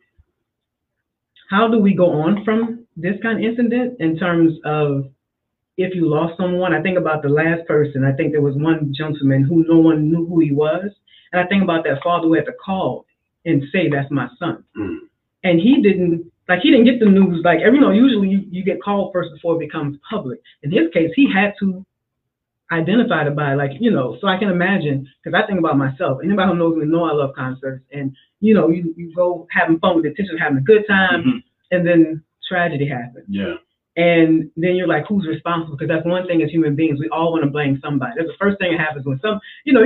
how 1.49 1.67
do 1.67 1.79
we 1.79 1.93
go 1.93 2.11
on 2.21 2.43
from 2.43 2.85
this 2.95 3.15
kind 3.21 3.43
of 3.43 3.43
incident 3.43 3.99
in 3.99 4.17
terms 4.17 4.53
of 4.65 5.05
if 5.79 5.95
you 5.95 6.09
lost 6.09 6.35
someone. 6.37 6.73
I 6.73 6.81
think 6.81 6.97
about 6.97 7.23
the 7.23 7.29
last 7.29 7.65
person. 7.65 8.03
I 8.03 8.11
think 8.11 8.33
there 8.33 8.41
was 8.41 8.55
one 8.55 8.93
gentleman 8.93 9.43
who 9.43 9.65
no 9.67 9.79
one 9.79 10.11
knew 10.11 10.25
who 10.25 10.39
he 10.39 10.51
was, 10.51 10.91
and 11.31 11.41
I 11.41 11.47
think 11.47 11.63
about 11.63 11.85
that 11.85 12.03
father 12.03 12.27
who 12.27 12.33
had 12.33 12.45
to 12.45 12.53
call 12.53 13.05
and 13.45 13.63
say, 13.71 13.87
"That's 13.89 14.11
my 14.11 14.27
son," 14.37 14.63
Mm. 14.77 14.97
and 15.45 15.59
he 15.59 15.81
didn't 15.81 16.29
like 16.49 16.59
he 16.61 16.71
didn't 16.71 16.85
get 16.85 16.99
the 16.99 17.05
news 17.05 17.41
like 17.45 17.59
every 17.61 17.77
you 17.77 17.81
know 17.81 17.91
usually 17.91 18.27
you, 18.27 18.43
you 18.51 18.63
get 18.63 18.81
called 18.81 19.11
first 19.13 19.29
before 19.33 19.55
it 19.55 19.59
becomes 19.59 19.97
public 20.09 20.41
in 20.63 20.71
his 20.71 20.91
case 20.93 21.11
he 21.15 21.31
had 21.31 21.53
to 21.59 21.85
identify 22.71 23.23
the 23.23 23.31
body, 23.31 23.55
like 23.55 23.71
you 23.79 23.91
know, 23.91 24.17
so 24.21 24.27
I 24.27 24.37
can 24.37 24.49
imagine 24.49 25.07
because 25.23 25.39
I 25.41 25.45
think 25.47 25.59
about 25.59 25.77
myself. 25.77 26.19
Anybody 26.23 26.51
who 26.51 26.57
knows 26.57 26.77
me 26.77 26.85
know 26.85 27.03
I 27.05 27.13
love 27.13 27.33
concerts, 27.35 27.83
and 27.91 28.15
you 28.41 28.53
know, 28.53 28.69
you 28.69 28.93
you 28.95 29.13
go 29.15 29.47
having 29.51 29.79
fun 29.79 29.95
with 29.95 30.03
the 30.05 30.11
attention, 30.11 30.37
having 30.37 30.59
a 30.59 30.61
good 30.61 30.85
time, 30.87 31.23
Mhm. 31.23 31.43
and 31.71 31.87
then 31.87 32.23
tragedy 32.47 32.87
happens. 32.87 33.25
Yeah. 33.27 33.55
And 33.97 34.49
then 34.55 34.75
you're 34.75 34.87
like, 34.87 35.07
who's 35.07 35.27
responsible? 35.27 35.75
Because 35.75 35.89
that's 35.89 36.05
one 36.05 36.25
thing 36.27 36.41
as 36.41 36.51
human 36.51 36.75
beings, 36.75 36.99
we 36.99 37.09
all 37.09 37.31
want 37.31 37.43
to 37.43 37.49
blame 37.49 37.79
somebody. 37.83 38.13
That's 38.15 38.29
the 38.29 38.37
first 38.39 38.57
thing 38.59 38.71
that 38.71 38.79
happens 38.79 39.05
when 39.05 39.19
some, 39.19 39.39
you 39.65 39.73
know, 39.73 39.83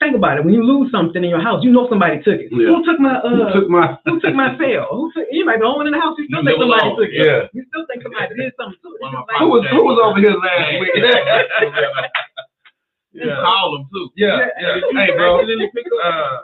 think 0.00 0.14
about 0.16 0.38
it. 0.38 0.44
When 0.44 0.54
you 0.54 0.62
lose 0.62 0.90
something 0.90 1.22
in 1.24 1.30
your 1.30 1.40
house, 1.40 1.64
you 1.64 1.70
know 1.72 1.88
somebody 1.88 2.18
took 2.22 2.40
it. 2.40 2.48
Yeah. 2.52 2.68
Who 2.68 2.84
took 2.84 2.98
my 3.00 3.20
Who 3.20 3.42
uh? 3.42 3.52
took 3.52 3.68
my? 3.68 3.96
Who 4.06 4.20
took 4.20 4.34
my 4.34 4.56
sale? 4.58 4.86
Who 4.90 5.12
took? 5.12 5.26
You 5.30 5.44
might 5.44 5.56
be 5.56 5.60
the 5.60 5.66
only 5.66 5.78
one 5.78 5.86
in 5.88 5.92
the 5.94 6.00
house. 6.00 6.14
You 6.18 6.26
still 6.26 6.42
You 6.42 6.48
think 6.48 6.60
somebody 6.60 6.82
alone. 6.86 6.96
took 7.00 7.10
it. 7.10 7.24
Yeah. 7.24 7.40
You 7.52 7.62
still 7.70 7.84
think 7.88 8.02
somebody 8.02 8.34
did 8.36 8.52
something 8.60 8.78
to 8.82 8.88
it. 8.94 9.00
One 9.00 9.14
of 9.16 9.24
It's 9.24 9.32
my 9.32 9.32
like- 9.32 9.40
Who 9.40 9.48
was 9.50 9.62
who 9.72 9.82
was 9.84 9.98
over 10.02 10.20
here 10.20 10.36
last 10.36 10.70
week? 10.80 10.92
You 13.12 13.32
call 13.40 13.72
them 13.78 13.84
too. 13.92 14.10
Yeah. 14.16 14.48
Yeah. 14.60 14.76
yeah. 14.92 15.06
Hey, 15.06 15.16
bro. 15.16 15.40
Accidentally 15.40 15.70
pick 15.74 15.86
up- 15.88 16.04
Uh, 16.04 16.36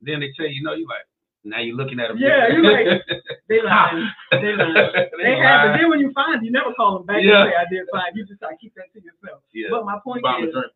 then 0.00 0.20
they 0.20 0.32
tell 0.36 0.46
you, 0.46 0.54
you 0.56 0.62
know, 0.62 0.72
you 0.74 0.86
like 0.88 1.04
now 1.44 1.60
you're 1.60 1.76
looking 1.76 1.98
at 2.00 2.08
them. 2.08 2.18
Yeah, 2.18 2.48
you're 2.48 2.62
like, 2.62 3.02
They 3.48 3.60
lying. 3.62 4.08
They 4.32 4.52
lying. 4.56 4.74
They 5.22 5.34
have, 5.36 5.68
but 5.68 5.76
then 5.78 5.88
when 5.88 6.00
you 6.00 6.12
find, 6.14 6.44
you 6.44 6.50
never 6.52 6.72
call 6.74 6.98
them 6.98 7.06
back 7.06 7.20
Yeah. 7.22 7.42
and 7.44 7.50
say, 7.50 7.56
"I 7.56 7.64
did 7.70 7.86
fine." 7.92 8.12
You 8.14 8.24
just 8.26 8.40
like 8.42 8.58
keep 8.60 8.74
that 8.76 8.92
to 8.92 9.00
yourself. 9.00 9.40
Yeah. 9.54 9.68
But 9.70 9.84
my 9.84 9.98
point 10.04 10.22
Buy 10.22 10.38
'em 10.38 10.48
is, 10.48 10.52
drink. 10.52 10.72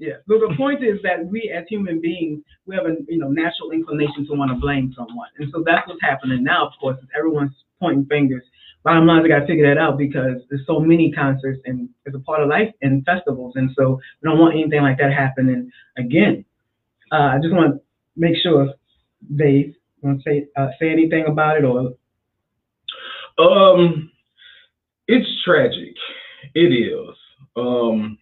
Yeah. 0.00 0.14
So 0.26 0.38
the 0.40 0.54
point 0.56 0.82
is 0.82 0.98
that 1.02 1.26
we 1.26 1.52
as 1.54 1.66
human 1.68 2.00
beings, 2.00 2.42
we 2.66 2.74
have 2.74 2.86
a 2.86 2.96
you 3.06 3.18
know 3.18 3.28
natural 3.28 3.70
inclination 3.72 4.26
to 4.28 4.34
want 4.34 4.50
to 4.50 4.56
blame 4.56 4.94
someone, 4.96 5.28
and 5.38 5.52
so 5.52 5.62
that's 5.64 5.86
what's 5.86 6.00
happening 6.00 6.42
now. 6.42 6.66
Of 6.66 6.72
course, 6.80 6.98
is 7.02 7.08
everyone's 7.16 7.52
pointing 7.78 8.06
fingers. 8.06 8.42
Bottom 8.82 9.06
line, 9.06 9.22
I 9.26 9.28
got 9.28 9.40
to 9.40 9.46
figure 9.46 9.68
that 9.68 9.78
out 9.78 9.98
because 9.98 10.40
there's 10.48 10.66
so 10.66 10.80
many 10.80 11.12
concerts 11.12 11.60
and 11.66 11.90
it's 12.06 12.16
a 12.16 12.20
part 12.20 12.42
of 12.42 12.48
life 12.48 12.72
and 12.80 13.04
festivals, 13.04 13.52
and 13.56 13.70
so 13.76 14.00
we 14.22 14.30
don't 14.30 14.38
want 14.38 14.54
anything 14.54 14.80
like 14.82 14.96
that 14.98 15.12
happening 15.12 15.70
again. 15.98 16.46
Uh, 17.12 17.36
I 17.36 17.38
just 17.42 17.52
want 17.54 17.74
to 17.74 17.80
make 18.16 18.36
sure 18.42 18.72
they 19.28 19.74
want 20.00 20.22
to 20.22 20.30
say 20.30 20.46
uh, 20.56 20.68
say 20.80 20.90
anything 20.90 21.26
about 21.26 21.58
it 21.58 21.64
or 21.64 21.92
Um, 23.38 24.10
it's 25.08 25.28
tragic. 25.44 25.94
It 26.54 26.72
is. 26.72 27.16
Um, 27.56 28.18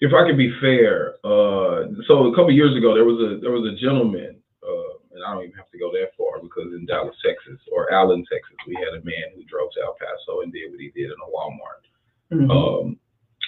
if 0.00 0.12
I 0.14 0.26
can 0.26 0.36
be 0.36 0.52
fair, 0.60 1.16
uh, 1.24 1.92
so 2.08 2.32
a 2.32 2.34
couple 2.34 2.52
years 2.52 2.76
ago 2.76 2.94
there 2.94 3.04
was 3.04 3.20
a 3.20 3.40
there 3.40 3.52
was 3.52 3.68
a 3.68 3.76
gentleman, 3.76 4.40
uh, 4.64 4.92
and 5.12 5.24
I 5.24 5.34
don't 5.34 5.44
even 5.44 5.56
have 5.56 5.70
to 5.70 5.78
go 5.78 5.92
that 5.92 6.16
far 6.16 6.40
because 6.40 6.72
in 6.72 6.86
Dallas, 6.86 7.16
Texas, 7.24 7.60
or 7.70 7.92
Allen, 7.92 8.24
Texas, 8.32 8.56
we 8.66 8.74
had 8.76 8.96
a 8.96 9.04
man 9.04 9.36
who 9.36 9.44
drove 9.44 9.70
to 9.72 9.80
El 9.84 9.96
Paso 10.00 10.40
and 10.40 10.52
did 10.52 10.70
what 10.70 10.80
he 10.80 10.90
did 10.96 11.12
in 11.12 11.20
a 11.20 11.30
Walmart. 11.30 11.84
Um, 12.50 12.98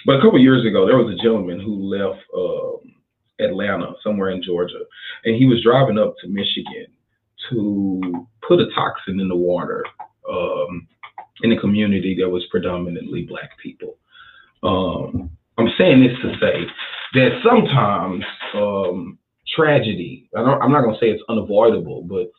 but 0.05 0.17
a 0.17 0.21
couple 0.21 0.39
years 0.39 0.65
ago, 0.65 0.85
there 0.85 0.97
was 0.97 1.13
a 1.13 1.23
gentleman 1.23 1.59
who 1.59 1.89
left 1.89 2.21
um, 2.35 2.93
Atlanta, 3.39 3.93
somewhere 4.03 4.29
in 4.29 4.43
Georgia, 4.43 4.85
and 5.25 5.35
he 5.35 5.45
was 5.45 5.63
driving 5.63 5.97
up 5.97 6.15
to 6.21 6.27
Michigan 6.27 6.87
to 7.49 8.27
put 8.47 8.59
a 8.59 8.69
toxin 8.75 9.19
in 9.19 9.27
the 9.27 9.35
water 9.35 9.83
um, 10.29 10.87
in 11.41 11.51
a 11.51 11.59
community 11.59 12.15
that 12.19 12.29
was 12.29 12.45
predominantly 12.51 13.23
black 13.23 13.57
people. 13.61 13.97
Um, 14.61 15.31
I'm 15.57 15.69
saying 15.77 16.01
this 16.01 16.17
to 16.21 16.37
say 16.39 16.65
that 17.13 17.39
sometimes 17.47 18.23
um, 18.55 19.17
tragedy, 19.55 20.29
I 20.35 20.41
don't, 20.41 20.61
I'm 20.61 20.71
not 20.71 20.81
going 20.81 20.95
to 20.95 20.99
say 20.99 21.09
it's 21.09 21.23
unavoidable, 21.29 22.03
but 22.03 22.31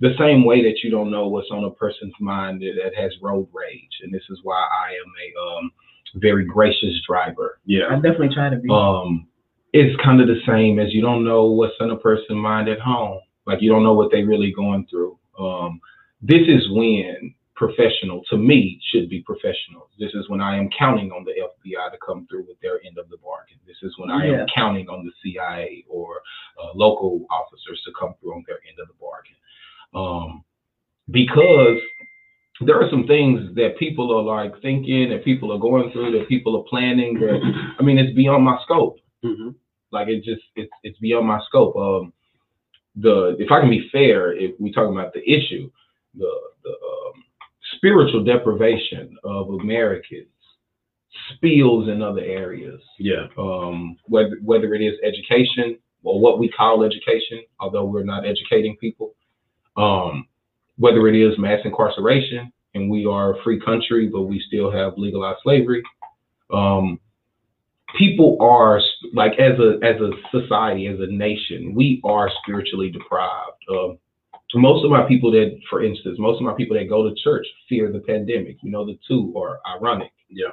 the 0.00 0.14
same 0.18 0.44
way 0.44 0.62
that 0.62 0.80
you 0.82 0.90
don't 0.90 1.10
know 1.10 1.28
what's 1.28 1.50
on 1.50 1.64
a 1.64 1.70
person's 1.70 2.14
mind 2.20 2.60
that, 2.60 2.72
that 2.82 2.94
has 3.00 3.12
road 3.22 3.48
rage, 3.52 3.90
and 4.02 4.12
this 4.12 4.22
is 4.30 4.40
why 4.42 4.56
I 4.56 4.90
am 4.92 5.12
a 5.24 5.58
um, 5.58 5.70
very 6.16 6.44
gracious 6.44 7.00
driver. 7.06 7.60
Yeah. 7.64 7.84
I 7.84 7.94
Yeah. 7.94 7.96
definitely 7.96 8.34
try 8.34 8.50
to 8.50 8.56
be. 8.56 8.68
Um, 8.70 9.28
it's 9.72 9.96
kind 10.02 10.20
of 10.20 10.26
the 10.28 10.40
same 10.46 10.78
as 10.78 10.92
you 10.92 11.00
don't 11.00 11.24
know 11.24 11.46
what's 11.46 11.74
on 11.80 11.90
a 11.90 11.96
person's 11.96 12.36
mind 12.38 12.68
at 12.68 12.80
home. 12.80 13.20
Like 13.46 13.62
you 13.62 13.70
don't 13.70 13.82
know 13.82 13.94
what 13.94 14.10
they're 14.10 14.26
really 14.26 14.52
going 14.52 14.86
through. 14.90 15.18
Um, 15.38 15.80
this 16.20 16.42
is 16.46 16.68
when 16.70 17.31
professional, 17.66 18.22
to 18.30 18.36
me, 18.36 18.80
should 18.90 19.08
be 19.08 19.20
professional. 19.22 19.88
This 19.98 20.12
is 20.14 20.28
when 20.28 20.40
I 20.40 20.56
am 20.56 20.68
counting 20.76 21.10
on 21.12 21.24
the 21.24 21.32
FBI 21.32 21.92
to 21.92 21.98
come 22.04 22.26
through 22.28 22.44
with 22.48 22.60
their 22.60 22.80
end 22.84 22.98
of 22.98 23.08
the 23.08 23.18
bargain. 23.18 23.58
This 23.66 23.76
is 23.82 23.96
when 23.98 24.10
I 24.10 24.26
Yeah. 24.26 24.40
am 24.40 24.46
counting 24.54 24.88
on 24.88 25.04
the 25.06 25.12
CIA 25.22 25.84
or 25.88 26.22
uh, 26.60 26.72
local 26.74 27.26
officers 27.30 27.80
to 27.84 27.92
come 27.98 28.14
through 28.20 28.34
on 28.34 28.44
their 28.46 28.58
end 28.68 28.78
of 28.80 28.88
the 28.88 28.94
bargain. 29.00 29.36
Um, 29.94 30.44
because 31.10 31.78
there 32.60 32.80
are 32.80 32.90
some 32.90 33.06
things 33.06 33.54
that 33.54 33.76
people 33.78 34.12
are 34.16 34.22
like 34.22 34.60
thinking, 34.60 35.10
that 35.10 35.24
people 35.24 35.52
are 35.52 35.58
going 35.58 35.90
through, 35.92 36.12
that 36.18 36.28
people 36.28 36.56
are 36.56 36.64
planning. 36.64 37.14
That 37.20 37.40
I 37.78 37.82
mean, 37.82 37.98
it's 37.98 38.14
beyond 38.14 38.44
my 38.44 38.58
scope. 38.64 38.98
hmm 39.22 39.50
Like 39.90 40.08
it 40.08 40.24
just 40.24 40.42
it's 40.56 40.72
it's 40.82 40.98
beyond 40.98 41.26
my 41.26 41.40
scope. 41.48 41.76
Um, 41.76 42.12
the 42.96 43.36
if 43.38 43.50
I 43.50 43.60
can 43.60 43.70
be 43.70 43.88
fair, 43.90 44.32
if 44.36 44.52
we 44.60 44.72
talking 44.72 44.96
about 44.98 45.12
the 45.12 45.22
issue, 45.28 45.70
the 46.14 46.30
the 46.64 46.70
um, 46.70 47.21
spiritual 47.82 48.22
deprivation 48.22 49.16
of 49.24 49.48
Americans 49.48 50.28
spills 51.34 51.88
in 51.88 52.00
other 52.00 52.20
areas. 52.20 52.80
Yeah. 52.98 53.26
Um, 53.36 53.96
whether 54.06 54.36
whether 54.42 54.72
it 54.74 54.80
is 54.80 54.94
education 55.02 55.78
or 56.04 56.20
what 56.20 56.38
we 56.38 56.48
call 56.48 56.84
education, 56.84 57.42
although 57.58 57.84
we're 57.84 58.04
not 58.04 58.24
educating 58.24 58.76
people. 58.76 59.14
Um, 59.76 60.26
whether 60.76 61.06
it 61.08 61.16
is 61.16 61.38
mass 61.38 61.60
incarceration, 61.64 62.52
and 62.74 62.90
we 62.90 63.04
are 63.04 63.34
a 63.34 63.42
free 63.42 63.60
country, 63.60 64.08
but 64.08 64.22
we 64.22 64.42
still 64.46 64.70
have 64.70 64.94
legalized 64.96 65.40
slavery. 65.42 65.82
Um, 66.52 66.98
people 67.98 68.36
are 68.40 68.80
like 69.12 69.32
as 69.38 69.58
a 69.58 69.78
as 69.84 70.00
a 70.00 70.10
society, 70.30 70.86
as 70.86 70.98
a 71.00 71.12
nation, 71.12 71.74
we 71.74 72.00
are 72.04 72.30
spiritually 72.42 72.90
deprived. 72.90 73.58
Um, 73.70 73.98
most 74.58 74.84
of 74.84 74.90
my 74.90 75.06
people 75.06 75.30
that, 75.32 75.58
for 75.70 75.82
instance, 75.82 76.18
most 76.18 76.36
of 76.36 76.42
my 76.42 76.54
people 76.54 76.76
that 76.76 76.88
go 76.88 77.08
to 77.08 77.14
church 77.22 77.46
fear 77.68 77.90
the 77.92 78.00
pandemic. 78.00 78.56
You 78.62 78.70
know, 78.70 78.84
the 78.84 78.98
two 79.08 79.32
are 79.36 79.60
ironic. 79.66 80.12
Yeah. 80.28 80.48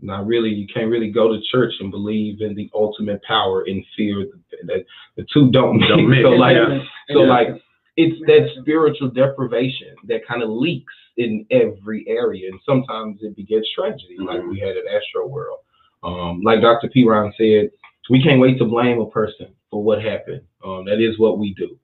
Not 0.00 0.26
really, 0.26 0.50
you 0.50 0.66
can't 0.72 0.90
really 0.90 1.10
go 1.10 1.32
to 1.32 1.40
church 1.50 1.72
and 1.80 1.90
believe 1.90 2.40
in 2.40 2.54
the 2.54 2.68
ultimate 2.74 3.22
power 3.22 3.62
and 3.68 3.84
fear 3.96 4.26
that 4.66 4.84
the 5.16 5.24
two 5.32 5.50
don't 5.52 5.78
Don't 5.78 6.08
mix. 6.08 6.18
mix, 6.18 6.22
So 6.24 6.30
like, 6.30 6.56
yeah. 6.56 6.82
so 7.12 7.22
Yeah. 7.24 7.28
like, 7.28 7.48
it's 7.96 8.18
that 8.26 8.48
spiritual 8.60 9.10
deprivation 9.10 9.94
that 10.04 10.26
kind 10.26 10.42
of 10.42 10.48
leaks 10.50 10.94
in 11.18 11.46
every 11.50 12.08
area, 12.08 12.48
and 12.50 12.58
sometimes 12.64 13.22
it 13.22 13.36
begets 13.36 13.70
tragedy, 13.74 14.16
like 14.18 14.40
Mhm. 14.40 14.48
we 14.50 14.58
had 14.58 14.76
at 14.76 14.84
Astroworld. 14.86 15.58
Um, 16.02 16.40
like 16.42 16.62
Dr. 16.62 16.88
P. 16.88 17.04
Ron 17.04 17.32
said, 17.36 17.70
we 18.10 18.20
can't 18.22 18.40
wait 18.40 18.58
to 18.58 18.64
blame 18.64 18.98
a 19.00 19.06
person 19.10 19.54
for 19.70 19.84
what 19.84 20.02
happened. 20.02 20.40
Um, 20.64 20.84
that 20.86 21.00
is 21.00 21.18
what 21.18 21.38
we 21.38 21.54
do, 21.54 21.78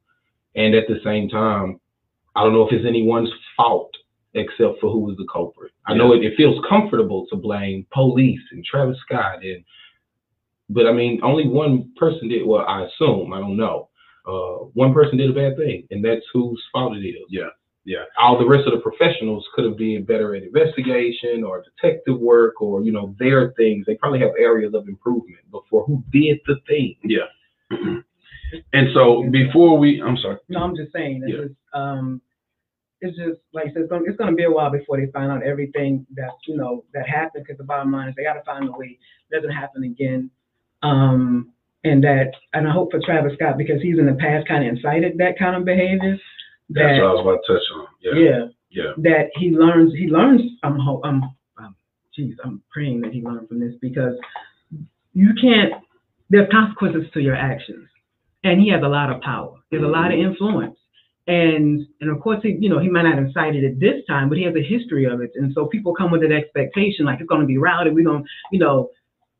and 0.59 0.75
at 0.75 0.89
the 0.89 1.01
same 1.05 1.29
time, 1.29 1.81
I 2.35 2.43
don't 2.43 2.53
know 2.53 2.67
if 2.67 2.73
it's 2.73 2.87
anyone's 2.87 3.31
fault 3.57 3.93
except 4.35 4.81
for 4.81 4.91
who 4.91 5.01
was 5.01 5.17
the 5.17 5.27
culprit. 5.33 5.73
I 5.87 5.95
know 5.95 6.13
it, 6.13 6.23
it 6.23 6.37
feels 6.37 6.63
comfortable 6.69 7.27
to 7.31 7.37
blame 7.37 7.87
police 7.93 8.41
and 8.51 8.65
Travis 8.65 8.99
Scott, 9.07 9.43
and 9.43 9.65
but 10.69 10.87
I 10.87 10.93
mean, 10.93 11.21
only 11.23 11.49
one 11.49 11.93
person 11.97 12.29
did. 12.29 12.47
Well, 12.47 12.67
I 12.67 12.85
assume 12.85 13.33
I 13.33 13.39
don't 13.39 13.57
know. 13.57 13.89
Uh, 14.27 14.67
one 14.75 14.93
person 14.93 15.17
did 15.17 15.31
a 15.31 15.33
bad 15.33 15.57
thing, 15.57 15.87
and 15.91 16.05
that's 16.05 16.27
whose 16.33 16.63
fault 16.73 16.97
it 16.97 17.07
is. 17.07 17.25
Yeah, 17.31 17.49
yeah. 17.85 18.05
All 18.21 18.39
the 18.39 18.47
rest 18.47 18.67
of 18.67 18.75
the 18.75 18.81
professionals 18.81 19.47
could 19.55 19.65
have 19.65 19.79
been 19.79 20.05
better 20.05 20.35
at 20.35 20.43
investigation 20.43 21.43
or 21.45 21.65
detective 21.65 22.19
work 22.19 22.61
or 22.61 22.83
you 22.83 22.93
know 22.93 23.15
their 23.19 23.53
things. 23.53 23.87
They 23.87 23.95
probably 23.95 24.21
have 24.21 24.33
areas 24.39 24.75
of 24.75 24.89
improvement. 24.89 25.41
But 25.51 25.63
for 25.71 25.85
who 25.85 26.03
did 26.13 26.39
the 26.47 26.57
thing? 26.67 26.97
And 28.73 28.89
so 28.95 29.25
before 29.31 29.79
we, 29.79 30.01
I'm 30.03 30.17
sorry. 30.17 30.39
No, 30.49 30.61
I'm 30.61 30.77
just 30.77 30.93
saying. 30.93 31.23
It's 31.25 31.33
Yeah. 31.35 31.43
just, 31.45 31.55
um, 31.75 32.21
it's 33.01 33.17
just 33.17 33.39
like 33.53 33.67
I 33.67 33.73
said, 33.73 33.83
it's 33.83 33.91
gonna, 33.91 34.05
it's 34.07 34.17
gonna 34.17 34.35
be 34.35 34.45
a 34.45 34.51
while 34.51 34.71
before 34.71 34.97
they 34.99 35.11
find 35.13 35.31
out 35.31 35.43
everything 35.45 36.05
that's 36.17 36.35
you 36.47 36.57
know 36.57 36.85
that 36.95 37.09
happened. 37.09 37.45
Because 37.45 37.59
the 37.59 37.65
bottom 37.65 37.93
line 37.93 38.09
is 38.09 38.15
they 38.17 38.25
got 38.25 38.35
to 38.35 38.43
find 38.43 38.69
a 38.69 38.73
way 38.73 38.99
it 39.31 39.35
doesn't 39.35 39.51
happen 39.55 39.85
again. 39.85 40.31
Um, 40.83 41.53
and 41.85 42.03
that, 42.03 42.33
and 42.55 42.67
I 42.67 42.73
hope 42.73 42.91
for 42.91 43.01
Travis 43.05 43.35
Scott 43.35 43.57
because 43.57 43.81
he's 43.81 43.99
in 43.99 44.07
the 44.07 44.15
past 44.15 44.49
kind 44.49 44.67
of 44.67 44.75
incited 44.75 45.17
that 45.19 45.39
kind 45.39 45.55
of 45.55 45.65
behavior. 45.65 46.19
That's 46.71 46.99
That 46.99 47.03
what 47.03 47.11
I 47.11 47.13
was 47.15 47.21
about 47.21 47.41
to 47.47 47.53
touch 47.53 47.63
on. 47.77 47.87
Yeah, 48.03 48.15
yeah, 48.19 48.47
yeah, 48.71 48.93
that 48.99 49.31
he 49.37 49.51
learns. 49.51 49.93
He 49.95 50.09
learns. 50.09 50.43
I'm 50.65 50.81
I'm, 50.81 51.23
um, 51.59 51.77
geez, 52.15 52.35
I'm 52.45 52.63
praying 52.71 53.01
that 53.03 53.13
he 53.13 53.23
learned 53.23 53.49
from 53.49 53.61
this 53.61 53.75
because 53.81 54.15
you 55.15 55.31
can't. 55.41 55.73
There 56.31 56.43
are 56.43 56.47
consequences 56.49 57.11
to 57.15 57.21
your 57.21 57.37
actions, 57.37 57.89
and 58.45 58.61
he 58.61 58.71
has 58.71 58.83
a 58.83 58.89
lot 58.89 59.11
of 59.11 59.21
power. 59.21 59.57
There's 59.71 59.83
a 59.85 59.87
lot 59.87 60.13
of 60.13 60.19
influence, 60.19 60.79
and 61.27 61.87
and 62.01 62.11
of 62.11 62.21
course 62.21 62.41
he, 62.43 62.57
you 62.61 62.69
know, 62.69 62.79
he 62.79 62.89
might 62.89 63.03
not 63.03 63.19
have 63.19 63.33
cited 63.33 63.65
it 63.65 63.81
this 63.81 64.05
time, 64.07 64.29
but 64.29 64.39
he 64.39 64.45
has 64.45 64.55
a 64.57 64.63
history 64.63 65.05
of 65.05 65.21
it, 65.21 65.33
and 65.35 65.53
so 65.55 65.67
people 65.67 65.95
come 65.95 66.11
with 66.11 66.23
an 66.23 66.33
expectation 66.33 67.05
like 67.05 67.21
it's 67.21 67.29
going 67.29 67.41
to 67.41 67.47
be 67.47 67.59
rowdy. 67.59 67.91
We're 67.91 68.05
going, 68.05 68.23
to 68.23 68.29
you 68.53 68.59
know. 68.59 68.91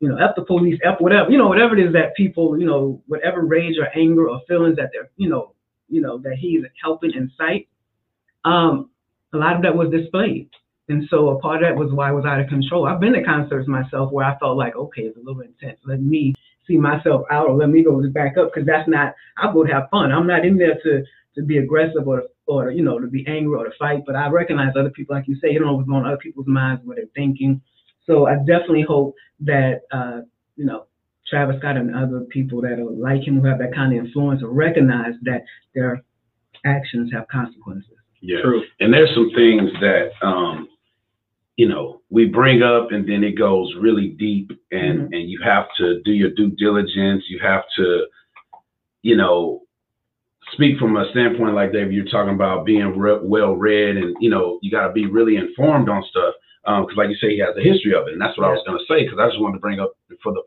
You 0.01 0.07
know, 0.07 0.15
F 0.15 0.31
the 0.37 0.45
police, 0.45 0.79
F 0.81 0.95
whatever, 0.99 1.29
you 1.29 1.37
know, 1.37 1.49
whatever 1.49 1.77
it 1.77 1.85
is 1.85 1.91
that 1.91 2.15
people, 2.15 2.57
you 2.57 2.65
know, 2.65 3.03
whatever 3.07 3.41
rage 3.41 3.75
or 3.77 3.89
anger 3.99 4.29
or 4.29 4.39
feelings 4.47 4.77
that 4.77 4.91
they're, 4.93 5.09
you 5.17 5.27
know, 5.27 5.53
you 5.89 5.99
know, 5.99 6.17
that 6.19 6.35
he's 6.39 6.63
helping 6.81 7.11
incite, 7.11 7.67
um, 8.45 8.89
a 9.33 9.37
lot 9.37 9.57
of 9.57 9.61
that 9.63 9.75
was 9.75 9.91
displayed. 9.91 10.49
And 10.87 11.03
so 11.09 11.31
a 11.31 11.39
part 11.41 11.63
of 11.63 11.69
that 11.69 11.77
was 11.77 11.91
why 11.91 12.07
I 12.07 12.11
was 12.13 12.23
out 12.23 12.39
of 12.39 12.47
control. 12.47 12.87
I've 12.87 13.01
been 13.01 13.11
to 13.11 13.23
concerts 13.25 13.67
myself 13.67 14.09
where 14.13 14.25
I 14.25 14.39
felt 14.39 14.55
like, 14.55 14.77
okay, 14.77 15.01
it's 15.01 15.17
a 15.17 15.19
little 15.19 15.41
intense. 15.41 15.79
Let 15.85 16.01
me 16.01 16.33
see 16.69 16.77
myself 16.77 17.25
out 17.29 17.47
or 17.47 17.57
let 17.57 17.69
me 17.69 17.83
go 17.83 18.01
back 18.09 18.37
up 18.37 18.51
because 18.53 18.65
that's 18.65 18.87
not, 18.87 19.13
I'll 19.37 19.51
go 19.51 19.65
to 19.65 19.73
have 19.73 19.89
fun. 19.89 20.13
I'm 20.13 20.27
not 20.27 20.45
in 20.45 20.57
there 20.57 20.79
to, 20.83 21.03
to 21.35 21.43
be 21.43 21.57
aggressive 21.57 22.07
or, 22.07 22.23
or, 22.45 22.71
you 22.71 22.83
know, 22.83 22.99
to 22.99 23.07
be 23.07 23.25
angry 23.27 23.57
or 23.57 23.65
to 23.65 23.71
fight, 23.77 24.03
but 24.05 24.15
I 24.15 24.29
recognize 24.29 24.73
other 24.79 24.91
people, 24.91 25.15
like 25.15 25.27
you 25.27 25.35
say, 25.41 25.51
you 25.51 25.59
don't 25.59 25.67
know 25.67 25.73
what's 25.73 25.89
going 25.89 26.03
on 26.03 26.07
other 26.07 26.17
people's 26.17 26.47
minds, 26.47 26.81
what 26.85 26.95
they're 26.95 27.05
thinking. 27.15 27.61
So 28.05 28.27
I 28.27 28.37
definitely 28.37 28.85
hope 28.87 29.15
that, 29.41 29.81
uh, 29.91 30.21
you 30.55 30.65
know, 30.65 30.85
Travis 31.27 31.57
Scott 31.59 31.77
and 31.77 31.95
other 31.95 32.21
people 32.29 32.61
that 32.61 32.79
are 32.79 32.89
like 32.89 33.27
him 33.27 33.39
who 33.39 33.47
have 33.47 33.59
that 33.59 33.75
kind 33.75 33.97
of 33.97 34.05
influence 34.05 34.41
will 34.41 34.49
recognize 34.49 35.13
that 35.23 35.43
their 35.75 36.03
actions 36.65 37.11
have 37.13 37.27
consequences. 37.27 37.91
Yeah. 38.21 38.41
True. 38.41 38.63
And 38.79 38.93
there's 38.93 39.13
some 39.13 39.29
things 39.35 39.69
that 39.79 40.09
um, 40.23 40.67
you 41.59 41.67
know, 41.67 41.99
we 42.09 42.23
bring 42.25 42.63
up 42.63 42.93
and 42.93 43.05
then 43.05 43.21
it 43.21 43.37
goes 43.37 43.75
really 43.75 44.11
deep 44.17 44.49
and 44.71 44.97
Mhm. 44.99 45.15
and 45.15 45.29
you 45.29 45.41
have 45.43 45.67
to 45.75 46.01
do 46.03 46.13
your 46.13 46.29
due 46.29 46.51
diligence. 46.51 47.29
You 47.29 47.39
have 47.39 47.65
to, 47.75 48.07
you 49.03 49.17
know, 49.17 49.63
speak 50.53 50.79
from 50.79 50.95
a 50.95 51.09
standpoint 51.11 51.55
like 51.55 51.73
Dave, 51.73 51.91
you're 51.91 52.05
talking 52.05 52.33
about 52.33 52.65
being 52.65 52.97
re- 52.97 53.19
well 53.21 53.57
read 53.57 53.97
and 53.97 54.15
you 54.21 54.29
know, 54.29 54.59
you 54.61 54.71
got 54.71 54.87
to 54.87 54.93
be 54.93 55.05
really 55.05 55.35
informed 55.35 55.89
on 55.89 56.01
stuff. 56.03 56.33
Because, 56.63 56.95
like 56.95 57.09
you 57.09 57.15
say, 57.15 57.31
he 57.31 57.39
has 57.39 57.57
a 57.57 57.61
history 57.61 57.93
of 57.93 58.07
it, 58.07 58.13
and 58.13 58.21
that's 58.21 58.37
what 58.37 58.47
I 58.47 58.51
was 58.51 58.63
going 58.65 58.77
to 58.79 58.85
say. 58.85 59.03
Because 59.03 59.19
I 59.19 59.27
just 59.27 59.41
wanted 59.41 59.55
to 59.57 59.59
bring 59.67 59.81
up 59.81 59.91
for 60.23 60.31
the 60.31 60.43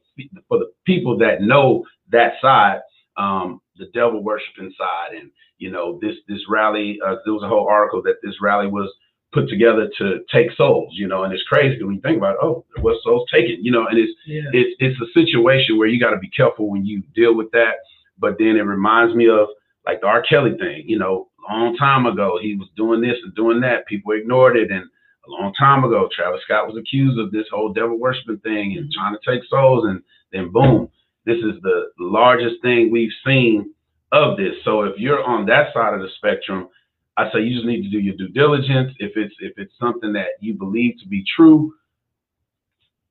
for 0.49 0.59
the 0.59 0.73
people 0.87 1.19
that 1.19 1.43
know 1.43 1.85
that 2.09 2.41
side, 2.41 2.81
um, 3.19 3.61
the 3.77 3.87
devil 3.93 4.23
worshiping 4.23 4.73
side, 4.79 5.13
and 5.19 5.31
you 5.59 5.71
know, 5.71 5.99
this 6.01 6.17
this 6.27 6.49
rally. 6.49 6.99
Uh, 7.05 7.17
there 7.25 7.35
was 7.35 7.43
a 7.43 7.49
whole 7.49 7.69
article 7.69 8.01
that 8.03 8.17
this 8.23 8.41
rally 8.41 8.69
was 8.69 8.91
put 9.33 9.49
together 9.49 9.91
to 9.99 10.20
take 10.30 10.53
souls, 10.53 10.93
you 10.93 11.09
know, 11.09 11.24
and 11.24 11.33
it's 11.33 11.43
crazy 11.45 11.83
when 11.83 11.95
you 11.95 12.01
think 12.03 12.18
about, 12.18 12.35
it, 12.35 12.39
oh, 12.43 12.64
what 12.80 12.97
souls 13.03 13.28
taken, 13.33 13.64
you 13.64 13.70
know, 13.72 13.87
and 13.87 13.99
it's 13.99 14.12
Yeah. 14.26 14.43
it's 14.53 14.76
it's 14.80 15.01
a 15.01 15.07
situation 15.12 15.76
where 15.78 15.89
you 15.89 15.99
got 15.99 16.11
to 16.11 16.18
be 16.18 16.28
careful 16.28 16.70
when 16.70 16.85
you 16.85 17.03
deal 17.14 17.35
with 17.35 17.51
that. 17.53 17.76
But 18.18 18.39
then 18.39 18.57
it 18.57 18.62
reminds 18.62 19.14
me 19.14 19.28
of 19.28 19.49
like 19.87 20.01
the 20.01 20.07
R. 20.07 20.22
Kelly 20.22 20.57
thing, 20.59 20.85
you 20.87 20.99
know, 20.99 21.28
a 21.49 21.53
long 21.53 21.76
time 21.76 22.07
ago 22.07 22.39
he 22.41 22.55
was 22.57 22.68
doing 22.76 23.01
this 23.01 23.16
and 23.24 23.35
doing 23.35 23.61
that, 23.62 23.87
people 23.87 24.12
ignored 24.12 24.57
it, 24.57 24.70
and 24.70 24.85
a 25.26 25.30
long 25.30 25.53
time 25.55 25.83
ago 25.85 26.09
Travis 26.14 26.43
Scott 26.43 26.66
was 26.68 26.76
accused 26.76 27.18
of 27.18 27.30
this 27.33 27.47
whole 27.51 27.72
devil 27.72 27.99
worshiping 27.99 28.39
thing 28.39 28.76
and 28.76 28.87
Mhm. 28.89 28.93
trying 28.93 29.14
to 29.16 29.20
take 29.30 29.45
souls, 29.45 29.87
and 29.87 30.03
then 30.33 30.49
boom, 30.51 30.89
this 31.24 31.39
is 31.43 31.61
the 31.62 31.91
largest 31.99 32.61
thing 32.62 32.91
we've 32.91 33.12
seen 33.24 33.72
of 34.12 34.37
this. 34.37 34.62
So 34.64 34.83
if 34.83 34.99
you're 34.99 35.24
on 35.24 35.47
that 35.47 35.72
side 35.72 35.95
of 35.95 36.01
the 36.03 36.09
spectrum, 36.11 36.68
I 37.17 37.31
say 37.31 37.41
you 37.41 37.55
just 37.55 37.67
need 37.67 37.83
to 37.83 37.91
do 37.91 37.99
your 37.99 38.17
due 38.17 38.29
diligence. 38.29 38.93
If 38.99 39.13
it's 39.17 39.35
if 39.41 39.53
it's 39.57 39.73
something 39.79 40.13
that 40.15 40.29
you 40.41 40.55
believe 40.55 40.95
to 41.03 41.09
be 41.09 41.25
true, 41.37 41.75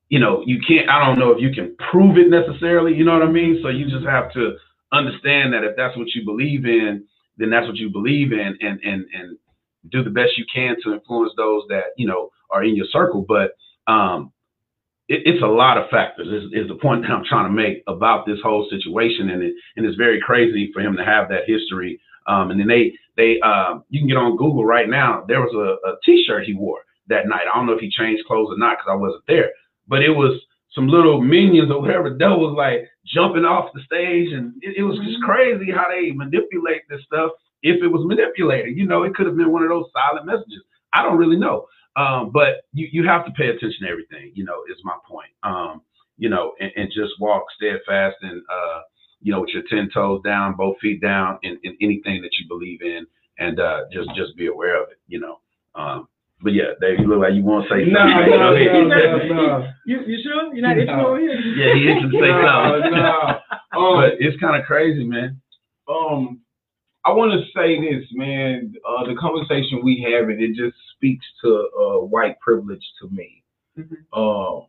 you 0.09 0.19
know, 0.19 0.43
you 0.45 0.59
can't. 0.67 0.89
I 0.89 1.05
don't 1.05 1.19
know 1.19 1.31
if 1.31 1.39
you 1.39 1.51
can 1.51 1.75
prove 1.91 2.17
it 2.17 2.29
necessarily. 2.29 2.93
You 2.93 3.05
know 3.05 3.13
what 3.13 3.27
I 3.27 3.31
mean? 3.31 3.59
So 3.61 3.69
you 3.69 3.89
just 3.89 4.05
have 4.05 4.31
to 4.33 4.55
understand 4.91 5.53
that 5.53 5.63
if 5.63 5.75
that's 5.77 5.95
what 5.97 6.07
you 6.13 6.25
believe 6.25 6.65
in, 6.65 7.05
then 7.37 7.49
that's 7.49 7.67
what 7.67 7.77
you 7.77 7.89
believe 7.89 8.33
in, 8.33 8.57
and 8.59 8.79
and 8.83 9.05
and 9.13 9.37
do 9.89 10.03
the 10.03 10.09
best 10.09 10.37
you 10.37 10.45
can 10.53 10.75
to 10.83 10.93
influence 10.93 11.33
those 11.37 11.63
that 11.69 11.93
you 11.97 12.07
know 12.07 12.29
are 12.49 12.63
in 12.63 12.75
your 12.75 12.87
circle. 12.91 13.25
But 13.27 13.51
um, 13.91 14.31
it, 15.07 15.21
it's 15.25 15.43
a 15.43 15.47
lot 15.47 15.77
of 15.77 15.89
factors. 15.89 16.27
Is, 16.27 16.51
is 16.51 16.67
the 16.67 16.75
point 16.75 17.03
that 17.03 17.11
I'm 17.11 17.23
trying 17.23 17.45
to 17.45 17.51
make 17.51 17.83
about 17.87 18.25
this 18.25 18.39
whole 18.43 18.67
situation, 18.69 19.29
and 19.29 19.43
it 19.43 19.53
and 19.75 19.85
it's 19.85 19.97
very 19.97 20.19
crazy 20.19 20.71
for 20.73 20.81
him 20.81 20.97
to 20.97 21.05
have 21.05 21.29
that 21.29 21.43
history. 21.47 21.99
Um, 22.31 22.51
and 22.51 22.59
then 22.59 22.67
they 22.67 22.93
they 23.17 23.39
um, 23.41 23.83
you 23.89 23.99
can 23.99 24.07
get 24.07 24.17
on 24.17 24.37
Google 24.37 24.65
right 24.65 24.89
now. 24.89 25.25
There 25.27 25.41
was 25.41 25.53
a, 25.53 25.89
a 25.89 25.97
T-shirt 26.05 26.45
he 26.45 26.53
wore 26.53 26.81
that 27.07 27.27
night. 27.27 27.45
I 27.51 27.57
don't 27.57 27.65
know 27.65 27.73
if 27.73 27.81
he 27.81 27.91
changed 27.91 28.25
clothes 28.25 28.49
or 28.51 28.57
not 28.57 28.77
because 28.77 28.91
I 28.91 28.95
wasn't 28.95 29.23
there, 29.27 29.51
but 29.87 30.01
it 30.01 30.09
was 30.09 30.39
some 30.73 30.87
little 30.87 31.19
minions 31.19 31.69
or 31.69 31.81
whatever 31.81 32.09
that 32.09 32.37
was 32.43 32.55
like 32.55 32.87
jumping 33.05 33.43
off 33.43 33.73
the 33.73 33.81
stage, 33.81 34.31
and 34.31 34.53
it, 34.61 34.77
it 34.77 34.83
was 34.83 34.97
just 34.99 35.21
crazy 35.23 35.71
how 35.71 35.85
they 35.89 36.11
manipulate 36.11 36.83
this 36.89 37.03
stuff. 37.05 37.31
If 37.63 37.83
it 37.83 37.87
was 37.87 38.07
manipulated, 38.07 38.77
you 38.77 38.87
know, 38.87 39.03
it 39.03 39.13
could 39.13 39.27
have 39.27 39.37
been 39.37 39.51
one 39.51 39.63
of 39.63 39.69
those 39.69 39.91
silent 39.93 40.25
messages. 40.25 40.63
I 40.93 41.03
don't 41.03 41.17
really 41.17 41.37
know, 41.37 41.67
um, 41.97 42.31
but 42.31 42.63
you 42.71 42.87
you 42.91 43.05
have 43.07 43.25
to 43.25 43.31
pay 43.31 43.49
attention 43.49 43.83
to 43.83 43.89
everything. 43.89 44.31
You 44.33 44.45
know, 44.45 44.63
is 44.69 44.77
my 44.83 44.95
point. 45.07 45.33
Um, 45.43 45.81
you 46.17 46.29
know, 46.29 46.53
and, 46.59 46.71
and 46.75 46.87
just 46.95 47.19
walk 47.19 47.43
steadfast 47.57 48.15
and 48.21 48.41
uh, 48.49 48.81
you 49.21 49.31
know, 49.31 49.41
with 49.41 49.49
your 49.51 49.63
ten 49.69 49.89
toes 49.93 50.21
down, 50.23 50.55
both 50.55 50.77
feet 50.79 51.01
down, 51.01 51.39
in, 51.43 51.59
in 51.63 51.77
anything 51.81 52.21
that 52.21 52.31
you 52.39 52.47
believe 52.47 52.81
in, 52.81 53.05
and 53.39 53.59
uh, 53.59 53.81
just 53.91 54.09
just 54.15 54.35
be 54.37 54.47
aware 54.47 54.81
of 54.81 54.89
it. 54.89 54.97
You 55.07 55.19
know. 55.19 55.39
Um, 55.75 56.07
but 56.43 56.53
yeah, 56.53 56.73
Dave, 56.81 56.99
you 56.99 57.07
look 57.07 57.19
like 57.21 57.33
you 57.33 57.43
want 57.43 57.67
to 57.67 57.69
say 57.69 57.85
something. 57.85 57.93
No, 57.93 58.05
no, 58.07 58.55
no, 58.55 58.87
no, 58.87 59.33
no. 59.33 59.71
You, 59.85 59.99
you 60.07 60.23
sure? 60.23 60.51
You're 60.53 60.67
not 60.67 60.75
itching 60.77 60.97
No. 60.97 61.07
over 61.09 61.19
here? 61.19 61.35
Yeah, 61.39 61.75
he 61.75 61.81
is 61.87 62.01
to 62.01 62.09
say 62.17 62.27
No, 62.29 62.79
something. 62.81 62.91
no. 62.97 63.79
Um, 63.79 63.95
But 64.01 64.13
it's 64.19 64.39
kind 64.41 64.59
of 64.59 64.65
crazy, 64.65 65.03
man. 65.03 65.39
um, 65.87 66.41
I 67.05 67.11
want 67.11 67.31
to 67.33 67.45
say 67.55 67.79
this, 67.79 68.05
man. 68.13 68.73
Uh, 68.87 69.05
the 69.05 69.15
conversation 69.19 69.81
we 69.83 70.01
have, 70.11 70.29
it 70.29 70.41
it 70.41 70.55
just 70.55 70.75
speaks 70.95 71.25
to 71.43 71.69
uh, 71.79 72.05
white 72.05 72.39
privilege 72.39 72.83
to 73.01 73.09
me. 73.09 73.43
Mhm. 73.77 73.97
Um, 74.13 74.65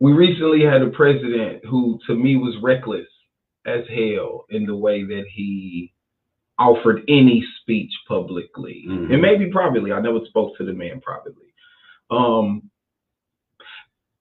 we 0.00 0.12
recently 0.12 0.62
had 0.64 0.82
a 0.82 0.90
president 0.90 1.64
who, 1.64 1.98
to 2.06 2.14
me, 2.14 2.36
was 2.36 2.56
reckless 2.62 3.06
as 3.68 3.84
hell 3.88 4.46
in 4.50 4.64
the 4.66 4.74
way 4.76 5.04
that 5.04 5.24
he 5.32 5.92
offered 6.58 7.02
any 7.08 7.44
speech 7.60 7.92
publicly, 8.08 8.84
Mhm. 8.88 9.12
and 9.12 9.22
maybe 9.22 9.46
privately. 9.50 9.92
I 9.92 10.00
never 10.00 10.24
spoke 10.26 10.56
to 10.56 10.64
the 10.64 10.72
man 10.72 11.00
privately. 11.00 11.52
Um, 12.10 12.70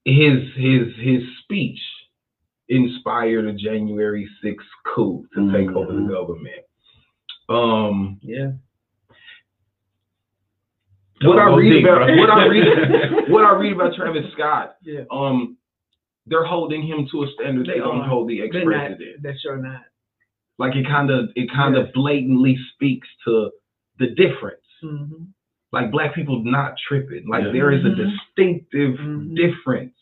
his 0.05 0.53
his 0.53 0.93
his 0.97 1.23
speech 1.43 1.79
inspired 2.69 3.45
a 3.45 3.53
January 3.53 4.27
6th 4.43 4.67
coup 4.83 5.25
to 5.33 5.51
take 5.51 5.69
over 5.71 5.93
the 5.93 5.99
Mhm. 6.01 6.09
government. 6.09 6.65
Um, 7.49 8.19
Yeah. 8.21 8.51
what 11.23 11.39
I 11.39 11.55
read 11.55 11.69
deep, 11.71 11.85
about 11.85 12.17
what 12.17 12.29
I 12.29 12.45
read 12.45 13.29
what 13.29 13.45
I 13.45 13.51
read 13.55 13.73
about 13.73 13.95
Travis 13.95 14.31
Scott, 14.33 14.75
Yeah. 14.83 15.05
um, 15.09 15.56
they're 16.27 16.45
holding 16.45 16.81
him 16.85 17.07
to 17.11 17.23
a 17.23 17.27
standard 17.33 17.67
they, 17.67 17.73
They 17.73 17.79
don't 17.79 18.01
are. 18.01 18.07
hold 18.07 18.29
the 18.29 18.39
They're 18.51 18.65
not, 18.65 18.83
ex-president. 18.91 19.23
they're 19.23 19.37
sure 19.41 19.57
not. 19.57 19.81
Like 20.59 20.75
it 20.75 20.85
kind 20.87 21.09
of 21.11 21.29
it 21.35 21.49
kind 21.51 21.75
of 21.77 21.85
Yes. 21.85 21.93
blatantly 21.93 22.57
speaks 22.73 23.07
to 23.25 23.51
the 23.99 24.07
difference. 24.07 24.61
Mm-hmm. 24.83 25.23
Like 25.71 25.91
black 25.91 26.15
people 26.15 26.43
not 26.43 26.73
tripping. 26.87 27.27
Like 27.27 27.45
Yeah. 27.45 27.51
there 27.51 27.71
is 27.71 27.83
a 27.85 27.89
Mhm. 27.89 27.97
distinctive 28.11 28.95
Mhm. 28.99 29.35
difference. 29.35 29.95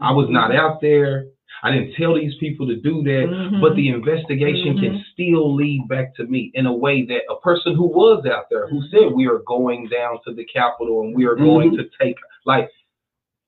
I 0.00 0.12
was 0.12 0.28
not 0.30 0.54
out 0.54 0.80
there. 0.80 1.26
I 1.62 1.70
didn't 1.72 1.92
tell 1.94 2.14
these 2.14 2.34
people 2.36 2.66
to 2.68 2.76
do 2.76 3.02
that. 3.02 3.26
Mhm. 3.28 3.60
But 3.60 3.74
the 3.74 3.88
investigation 3.88 4.78
can 4.78 4.94
Mhm. 4.94 5.04
still 5.12 5.54
lead 5.54 5.86
back 5.88 6.14
to 6.16 6.24
me 6.24 6.50
in 6.54 6.66
a 6.66 6.72
way 6.72 7.02
that 7.06 7.22
a 7.30 7.36
person 7.40 7.74
who 7.74 7.86
was 7.86 8.24
out 8.24 8.48
there 8.50 8.66
who 8.68 8.80
Mhm. 8.80 8.90
said 8.90 9.12
we 9.12 9.26
are 9.26 9.40
going 9.46 9.88
down 9.88 10.20
to 10.24 10.32
the 10.32 10.44
Capitol 10.44 11.02
and 11.02 11.14
we 11.14 11.26
are 11.26 11.34
going 11.34 11.76
to 11.76 11.88
take 12.00 12.16
like 12.46 12.70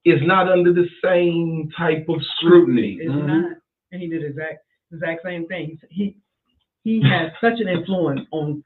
is 0.05 0.21
not 0.23 0.49
under 0.49 0.73
the 0.73 0.89
same 1.05 1.71
type 1.77 2.07
of 2.09 2.17
scrutiny. 2.37 2.99
It's 3.01 3.11
Mhm. 3.11 3.27
not. 3.27 3.57
And 3.93 4.03
he 4.03 4.09
did 4.09 4.25
exact 4.25 4.65
exact 4.93 5.23
same 5.23 5.47
thing. 5.47 5.79
He 5.91 6.17
he 6.85 7.01
has 7.03 7.31
such 7.41 7.61
an 7.61 7.69
influence 7.69 8.27
on 8.33 8.65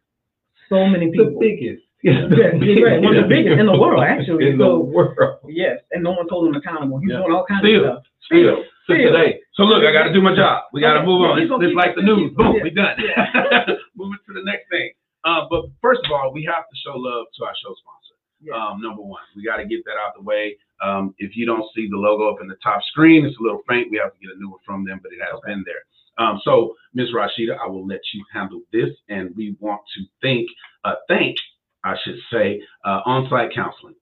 so 0.68 0.87
many 0.87 1.11
people. 1.11 1.26
The 1.26 1.30
people. 1.32 1.41
biggest. 1.41 1.82
Yeah, 2.03 2.28
he's 2.62 2.82
right. 2.82 3.01
One 3.03 3.16
of 3.16 3.22
the 3.24 3.28
biggest 3.28 3.59
in 3.59 3.66
the 3.66 3.78
world, 3.78 4.03
actually. 4.14 4.49
In 4.51 4.59
the 4.59 4.78
world. 4.78 5.39
Yes, 5.49 5.80
and 5.93 6.03
no 6.03 6.12
one 6.12 6.28
told 6.28 6.49
him 6.49 6.55
accountable. 6.55 6.99
He's 6.99 7.11
Yeah. 7.11 7.18
doing 7.18 7.32
all 7.32 7.45
kinds 7.45 7.61
Still. 7.66 7.84
of 7.84 7.93
stuff. 7.99 8.05
Still. 8.22 8.57
To 8.57 8.64
Still. 8.84 9.12
today. 9.12 9.41
So 9.55 9.64
look, 9.64 9.84
I 9.84 9.93
got 9.93 10.05
to 10.05 10.12
do 10.12 10.20
my 10.22 10.34
job. 10.34 10.64
We 10.72 10.80
got 10.80 10.95
to 10.95 11.01
Okay. 11.01 11.07
move 11.07 11.22
on. 11.22 11.37
he's 11.39 11.45
It's, 11.45 11.51
gonna 11.51 11.66
it's 11.66 11.74
like 11.76 11.95
the 11.97 12.03
news. 12.03 12.32
Boom, 12.34 12.55
yeah. 12.57 12.62
we 12.62 12.70
done. 12.70 12.95
Yeah. 12.99 13.66
Moving 13.97 14.18
to 14.26 14.32
the 14.34 14.45
next 14.45 14.68
thing. 14.70 14.91
Uh, 15.24 15.47
but 15.51 15.66
first 15.82 16.01
of 16.07 16.12
all, 16.12 16.32
we 16.32 16.45
have 16.45 16.68
to 16.68 16.76
show 16.84 16.97
love 16.97 17.26
to 17.37 17.45
our 17.45 17.55
show 17.62 17.74
sponsor. 17.74 18.05
Um, 18.55 18.80
number 18.80 19.03
one, 19.03 19.22
we 19.34 19.45
got 19.45 19.57
to 19.57 19.66
get 19.66 19.84
that 19.84 19.97
out 19.97 20.14
the 20.16 20.22
way. 20.22 20.57
Um, 20.82 21.14
if 21.18 21.37
you 21.37 21.47
don't 21.47 21.64
see 21.74 21.89
the 21.89 21.97
logo 21.97 22.30
up 22.30 22.41
in 22.41 22.49
the 22.49 22.57
top 22.62 22.82
screen, 22.91 23.24
it's 23.24 23.39
a 23.39 23.43
little 23.43 23.62
faint. 23.68 23.91
We 23.91 23.99
have 24.03 24.12
to 24.12 24.18
get 24.20 24.34
a 24.34 24.39
new 24.39 24.51
one 24.51 24.61
from 24.64 24.84
them, 24.84 25.01
but 25.03 25.12
it 25.12 25.20
has 25.20 25.41
been 25.45 25.64
there. 25.64 25.82
Um, 26.18 26.41
so, 26.45 26.74
Ms. 26.95 27.09
Rashida, 27.14 27.59
I 27.62 27.66
will 27.66 27.87
let 27.87 28.01
you 28.14 28.24
handle 28.32 28.61
this, 28.72 28.91
and 29.09 29.34
we 29.37 29.57
want 29.61 29.82
to 29.97 30.05
thank, 30.22 30.49
uh, 30.84 30.95
thank, 31.09 31.37
I 31.84 31.95
should 32.05 32.18
say, 32.32 32.62
uh, 32.84 33.01
on-site 33.05 33.55
counseling. 33.55 33.95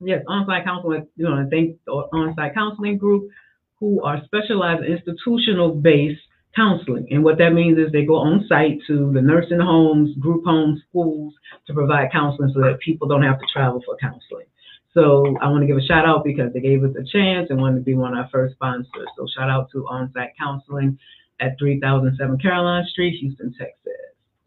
Yes, 0.00 0.22
on-site 0.28 0.64
counseling, 0.64 1.06
you 1.16 1.24
know, 1.24 1.34
and 1.34 1.50
thank 1.50 1.76
the 1.86 1.92
on-site 1.92 2.54
counseling 2.54 2.98
group 2.98 3.30
who 3.78 4.02
are 4.02 4.22
specialized 4.24 4.84
institutional-based 4.84 6.20
counseling. 6.54 7.06
And 7.10 7.22
what 7.22 7.38
that 7.38 7.50
means 7.50 7.78
is 7.78 7.92
they 7.92 8.04
go 8.04 8.16
on 8.16 8.44
site 8.48 8.80
to 8.86 9.12
the 9.12 9.22
nursing 9.22 9.60
homes, 9.60 10.16
group 10.18 10.44
homes, 10.44 10.80
schools 10.88 11.34
to 11.66 11.74
provide 11.74 12.10
counseling 12.12 12.52
so 12.54 12.60
that 12.60 12.80
people 12.80 13.08
don't 13.08 13.22
have 13.22 13.38
to 13.38 13.46
travel 13.52 13.82
for 13.84 13.96
counseling. 14.00 14.46
So 14.92 15.36
I 15.40 15.48
want 15.48 15.62
to 15.62 15.66
give 15.68 15.76
a 15.76 15.86
shout 15.86 16.04
out 16.04 16.24
because 16.24 16.52
they 16.52 16.60
gave 16.60 16.82
us 16.82 16.90
a 16.98 17.04
chance 17.04 17.48
and 17.50 17.60
wanted 17.60 17.76
to 17.76 17.84
be 17.84 17.94
one 17.94 18.12
of 18.12 18.24
our 18.24 18.28
first 18.30 18.54
sponsors. 18.54 19.08
So 19.16 19.26
shout 19.36 19.48
out 19.48 19.70
to 19.72 19.86
on-site 19.86 20.32
counseling 20.36 20.98
at 21.38 21.56
3007 21.58 22.38
Caroline 22.38 22.84
Street, 22.90 23.18
Houston, 23.20 23.54
Texas. 23.56 23.76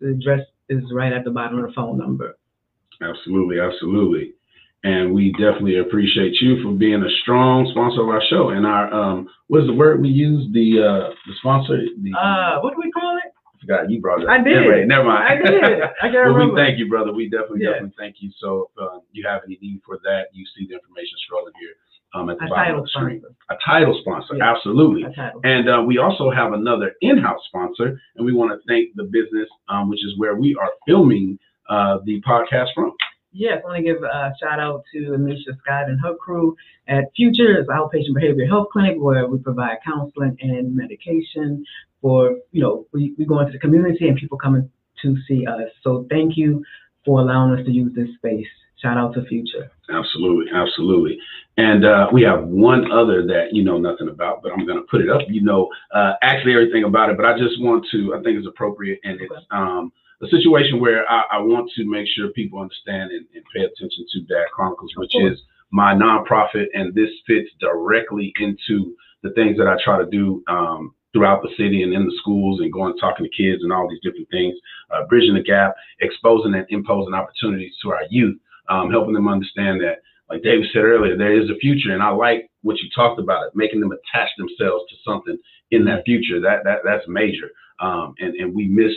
The 0.02 0.10
address 0.10 0.46
is 0.68 0.84
right 0.92 1.14
at 1.14 1.24
the 1.24 1.32
bottom 1.32 1.60
of 1.60 1.68
the 1.68 1.74
phone 1.74 1.98
number. 1.98 2.38
Absolutely, 3.02 3.60
absolutely. 3.60 4.34
And 4.84 5.14
we 5.14 5.32
definitely 5.34 5.80
appreciate 5.80 6.34
you 6.42 6.62
for 6.64 6.72
being 6.74 7.02
a 7.04 7.10
strong 7.22 7.68
sponsor 7.72 8.02
of 8.02 8.10
our 8.10 8.22
show. 8.30 8.50
And 8.50 8.66
our 8.66 8.92
um, 8.94 9.28
what 9.48 9.62
is 9.62 9.68
the 9.68 9.74
word 9.74 10.02
we 10.02 10.10
use? 10.10 10.52
The 10.54 10.80
uh, 10.84 11.10
the 11.28 11.34
sponsor. 11.40 11.78
The, 12.02 12.12
Uh, 12.18 12.60
what 12.62 12.74
do 12.76 12.82
we 12.84 12.92
call 12.92 13.18
it? 13.18 13.32
I 13.56 13.60
forgot 13.62 13.90
you 13.90 14.02
brought 14.02 14.22
it. 14.22 14.28
I 14.28 14.44
did. 14.44 14.58
Anyway, 14.58 14.84
never 14.86 15.06
mind. 15.06 15.24
I 15.24 15.36
did. 15.50 15.64
I 15.64 15.88
can't 16.12 16.34
well, 16.36 16.52
we 16.52 16.56
thank 16.56 16.78
you, 16.78 16.90
brother. 16.90 17.14
We 17.14 17.30
definitely, 17.30 17.62
Yeah. 17.64 17.80
definitely 17.80 17.96
thank 17.98 18.16
you. 18.20 18.30
So, 18.40 18.70
if 18.76 18.82
um, 18.84 19.00
you 19.14 19.26
have 19.28 19.42
any 19.46 19.58
need 19.62 19.80
for 19.86 20.00
that, 20.04 20.26
you 20.34 20.46
see 20.58 20.68
the 20.68 20.74
information 20.76 21.16
scrolling 21.24 21.56
here 21.60 21.72
um, 22.14 22.30
at 22.30 22.40
the 22.40 22.46
A 22.46 22.50
bottom 22.50 22.64
title 22.66 22.80
of 22.80 22.84
the 22.86 22.90
screen. 22.90 23.20
sponsor. 23.22 23.36
A 23.52 23.58
title 23.66 23.98
sponsor, 24.02 24.36
Yeah. 24.36 24.52
absolutely. 24.54 25.04
A 25.04 25.14
title. 25.16 25.40
And 25.46 25.70
uh, 25.70 25.82
we 25.88 25.98
also 25.98 26.30
have 26.30 26.52
another 26.52 26.92
in-house 27.02 27.40
sponsor, 27.48 27.98
and 28.18 28.26
we 28.26 28.34
want 28.34 28.52
to 28.52 28.60
thank 28.68 28.90
the 28.96 29.06
business, 29.06 29.48
um, 29.70 29.90
which 29.90 30.04
is 30.04 30.12
where 30.18 30.36
we 30.36 30.56
are 30.60 30.70
filming 30.86 31.40
uh, 31.70 32.00
the 32.04 32.22
podcast 32.28 32.68
from. 32.76 32.92
Yes, 33.36 33.62
I 33.64 33.68
want 33.68 33.78
to 33.78 33.84
give 33.84 34.04
a 34.04 34.32
shout 34.40 34.60
out 34.60 34.84
to 34.94 35.00
Amisha 35.18 35.58
Scott 35.60 35.90
and 35.90 36.00
her 36.02 36.16
crew 36.16 36.56
at 36.88 37.06
Futures 37.16 37.66
outpatient 37.68 38.16
behavioral 38.16 38.48
health 38.48 38.68
clinic 38.72 38.98
where 39.00 39.28
we 39.28 39.40
provide 39.40 39.78
counseling 39.84 40.38
and 40.40 40.76
medication 40.76 41.66
for, 42.00 42.38
you 42.52 42.62
know, 42.62 42.86
we, 42.94 43.16
we 43.18 43.26
go 43.26 43.40
into 43.40 43.54
the 43.54 43.60
community 43.60 44.08
and 44.08 44.18
people 44.18 44.38
coming 44.38 44.70
to 45.02 45.18
see 45.28 45.48
us. 45.48 45.70
So 45.82 46.06
thank 46.12 46.38
you 46.38 46.64
for 47.06 47.22
allowing 47.22 47.60
us 47.60 47.66
to 47.66 47.72
use 47.72 47.94
this 47.96 48.10
space. 48.18 48.48
Shout 48.80 48.98
out 48.98 49.16
to 49.16 49.26
Future. 49.26 49.72
Absolutely, 49.90 50.52
absolutely. 50.54 51.18
And 51.58 51.86
uh, 51.86 52.10
we 52.12 52.22
have 52.24 52.44
one 52.44 52.92
other 52.92 53.26
that 53.28 53.54
you 53.54 53.64
know 53.64 53.78
nothing 53.78 54.10
about, 54.10 54.44
but 54.44 54.52
I'm 54.52 54.66
going 54.66 54.78
to 54.78 54.86
put 54.92 55.02
it 55.02 55.10
up. 55.10 55.22
You 55.28 55.42
know, 55.42 55.70
uh, 55.94 56.14
actually 56.22 56.54
everything 56.54 56.84
about 56.84 57.10
it, 57.10 57.18
but 57.18 57.26
I 57.26 57.38
just 57.38 57.62
want 57.62 57.86
to. 57.92 58.14
I 58.14 58.22
think 58.22 58.38
it's 58.38 58.48
appropriate, 58.48 59.00
and 59.04 59.22
it's 59.22 59.34
um, 59.52 59.92
a 60.24 60.30
situation 60.30 60.80
where 60.80 61.10
I, 61.10 61.24
I 61.34 61.38
want 61.40 61.70
to 61.76 61.90
make 61.90 62.08
sure 62.16 62.30
people 62.30 62.60
understand 62.60 63.12
and, 63.12 63.26
and 63.36 63.44
pay 63.54 63.62
attention 63.62 64.06
to 64.14 64.22
Dad 64.22 64.46
Chronicles, 64.54 64.92
which 64.96 65.16
is 65.16 65.42
my 65.72 65.94
nonprofit, 65.94 66.68
and 66.74 66.94
this 66.94 67.10
fits 67.28 67.50
directly 67.60 68.32
into 68.40 68.96
the 69.24 69.32
things 69.32 69.58
that 69.58 69.68
I 69.68 69.76
try 69.84 69.98
to 69.98 70.10
do 70.10 70.44
um, 70.48 70.94
throughout 71.14 71.42
the 71.42 71.50
city 71.58 71.84
and 71.84 71.94
in 71.94 72.06
the 72.06 72.18
schools 72.22 72.60
and 72.60 72.72
going 72.72 72.98
talking 72.98 73.26
to 73.26 73.44
kids 73.44 73.64
and 73.64 73.74
all 73.74 73.90
these 73.90 74.02
different 74.02 74.30
things, 74.30 74.56
uh, 74.92 75.06
bridging 75.08 75.34
the 75.34 75.42
gap, 75.42 75.76
exposing 76.00 76.54
and 76.54 76.66
imposing 76.70 77.14
opportunities 77.14 77.74
to 77.82 77.92
our 77.92 78.04
youth, 78.10 78.38
um, 78.70 78.92
helping 78.92 79.14
them 79.14 79.28
understand 79.28 79.82
that, 79.82 80.02
like 80.30 80.42
David 80.44 80.68
said 80.72 80.84
earlier, 80.84 81.18
there 81.18 81.40
is 81.40 81.50
a 81.50 81.56
future, 81.56 81.92
and 81.92 82.02
I 82.02 82.10
like 82.10 82.50
what 82.62 82.78
you 82.78 82.90
talked 82.96 83.20
about 83.20 83.46
it, 83.46 83.52
making 83.56 83.82
them 83.82 83.92
attach 83.92 84.30
themselves 84.38 84.86
to 84.90 84.96
something 85.06 85.38
in 85.72 85.86
that 85.86 86.06
future. 86.06 86.40
That 86.40 86.64
that 86.64 86.80
that's 86.86 87.08
major, 87.08 87.52
um, 87.80 88.16
and 88.20 88.34
and 88.36 88.56
we 88.56 88.68
miss 88.68 88.94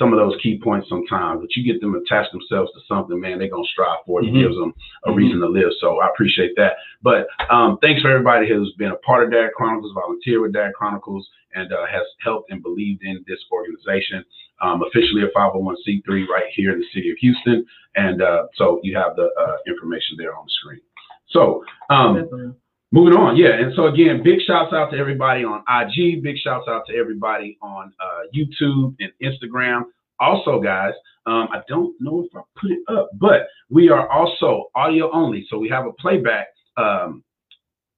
some 0.00 0.14
of 0.14 0.18
those 0.18 0.40
key 0.42 0.58
points 0.64 0.88
sometimes. 0.88 1.42
But 1.42 1.54
you 1.54 1.62
get 1.62 1.80
them 1.80 1.94
attach 1.94 2.26
themselves 2.32 2.72
to 2.72 2.80
something, 2.88 3.20
man, 3.20 3.38
they're 3.38 3.50
gonna 3.50 3.62
strive 3.70 3.98
for 4.06 4.20
it. 4.22 4.28
It 4.28 4.32
Mhm. 4.32 4.40
gives 4.40 4.56
them 4.56 4.74
a 5.04 5.10
Mhm. 5.10 5.16
reason 5.16 5.40
to 5.40 5.46
live. 5.48 5.72
So 5.78 6.00
I 6.00 6.08
appreciate 6.08 6.56
that. 6.56 6.78
But 7.02 7.28
um, 7.50 7.78
thanks 7.78 8.00
for 8.00 8.08
everybody 8.08 8.48
who's 8.48 8.72
been 8.78 8.92
a 8.92 8.96
part 8.96 9.24
of 9.24 9.30
Dad 9.30 9.50
Chronicles, 9.54 9.92
volunteer 9.92 10.40
with 10.40 10.54
Dad 10.54 10.72
Chronicles, 10.74 11.28
and 11.54 11.70
uh, 11.72 11.84
has 11.86 12.06
helped 12.20 12.50
and 12.50 12.62
believed 12.62 13.02
in 13.02 13.22
this 13.28 13.44
organization. 13.52 14.24
Um, 14.62 14.82
officially 14.82 15.22
a 15.22 15.28
501c3 15.28 16.26
right 16.28 16.46
here 16.52 16.72
in 16.72 16.80
the 16.80 16.86
city 16.92 17.10
of 17.10 17.16
Houston, 17.18 17.64
and 17.96 18.22
uh, 18.22 18.46
so 18.54 18.80
you 18.82 18.96
have 18.96 19.16
the 19.16 19.30
uh, 19.38 19.56
information 19.66 20.16
there 20.18 20.34
on 20.36 20.44
the 20.44 20.50
screen. 20.50 20.80
So 21.28 21.64
um. 21.90 22.54
Moving 22.92 23.16
on, 23.16 23.36
yeah. 23.36 23.54
And 23.54 23.72
so 23.76 23.86
again, 23.86 24.20
big 24.24 24.40
shouts 24.44 24.72
out 24.72 24.90
to 24.90 24.98
everybody 24.98 25.44
on 25.44 25.62
IG. 25.68 26.22
Big 26.22 26.36
shouts 26.42 26.66
out 26.68 26.82
to 26.88 26.96
everybody 26.96 27.56
on 27.62 27.92
uh, 28.00 28.22
YouTube 28.34 28.96
and 28.98 29.12
Instagram. 29.22 29.82
Also, 30.18 30.60
guys, 30.60 30.92
um, 31.26 31.48
I 31.52 31.60
don't 31.68 31.94
know 32.00 32.24
if 32.24 32.36
I 32.36 32.40
put 32.60 32.72
it 32.72 32.80
up, 32.88 33.10
but 33.14 33.46
we 33.68 33.90
are 33.90 34.10
also 34.10 34.70
audio 34.74 35.10
only. 35.12 35.46
So 35.48 35.58
we 35.58 35.68
have 35.68 35.86
a 35.86 35.92
playback. 35.92 36.48
Um, 36.76 37.22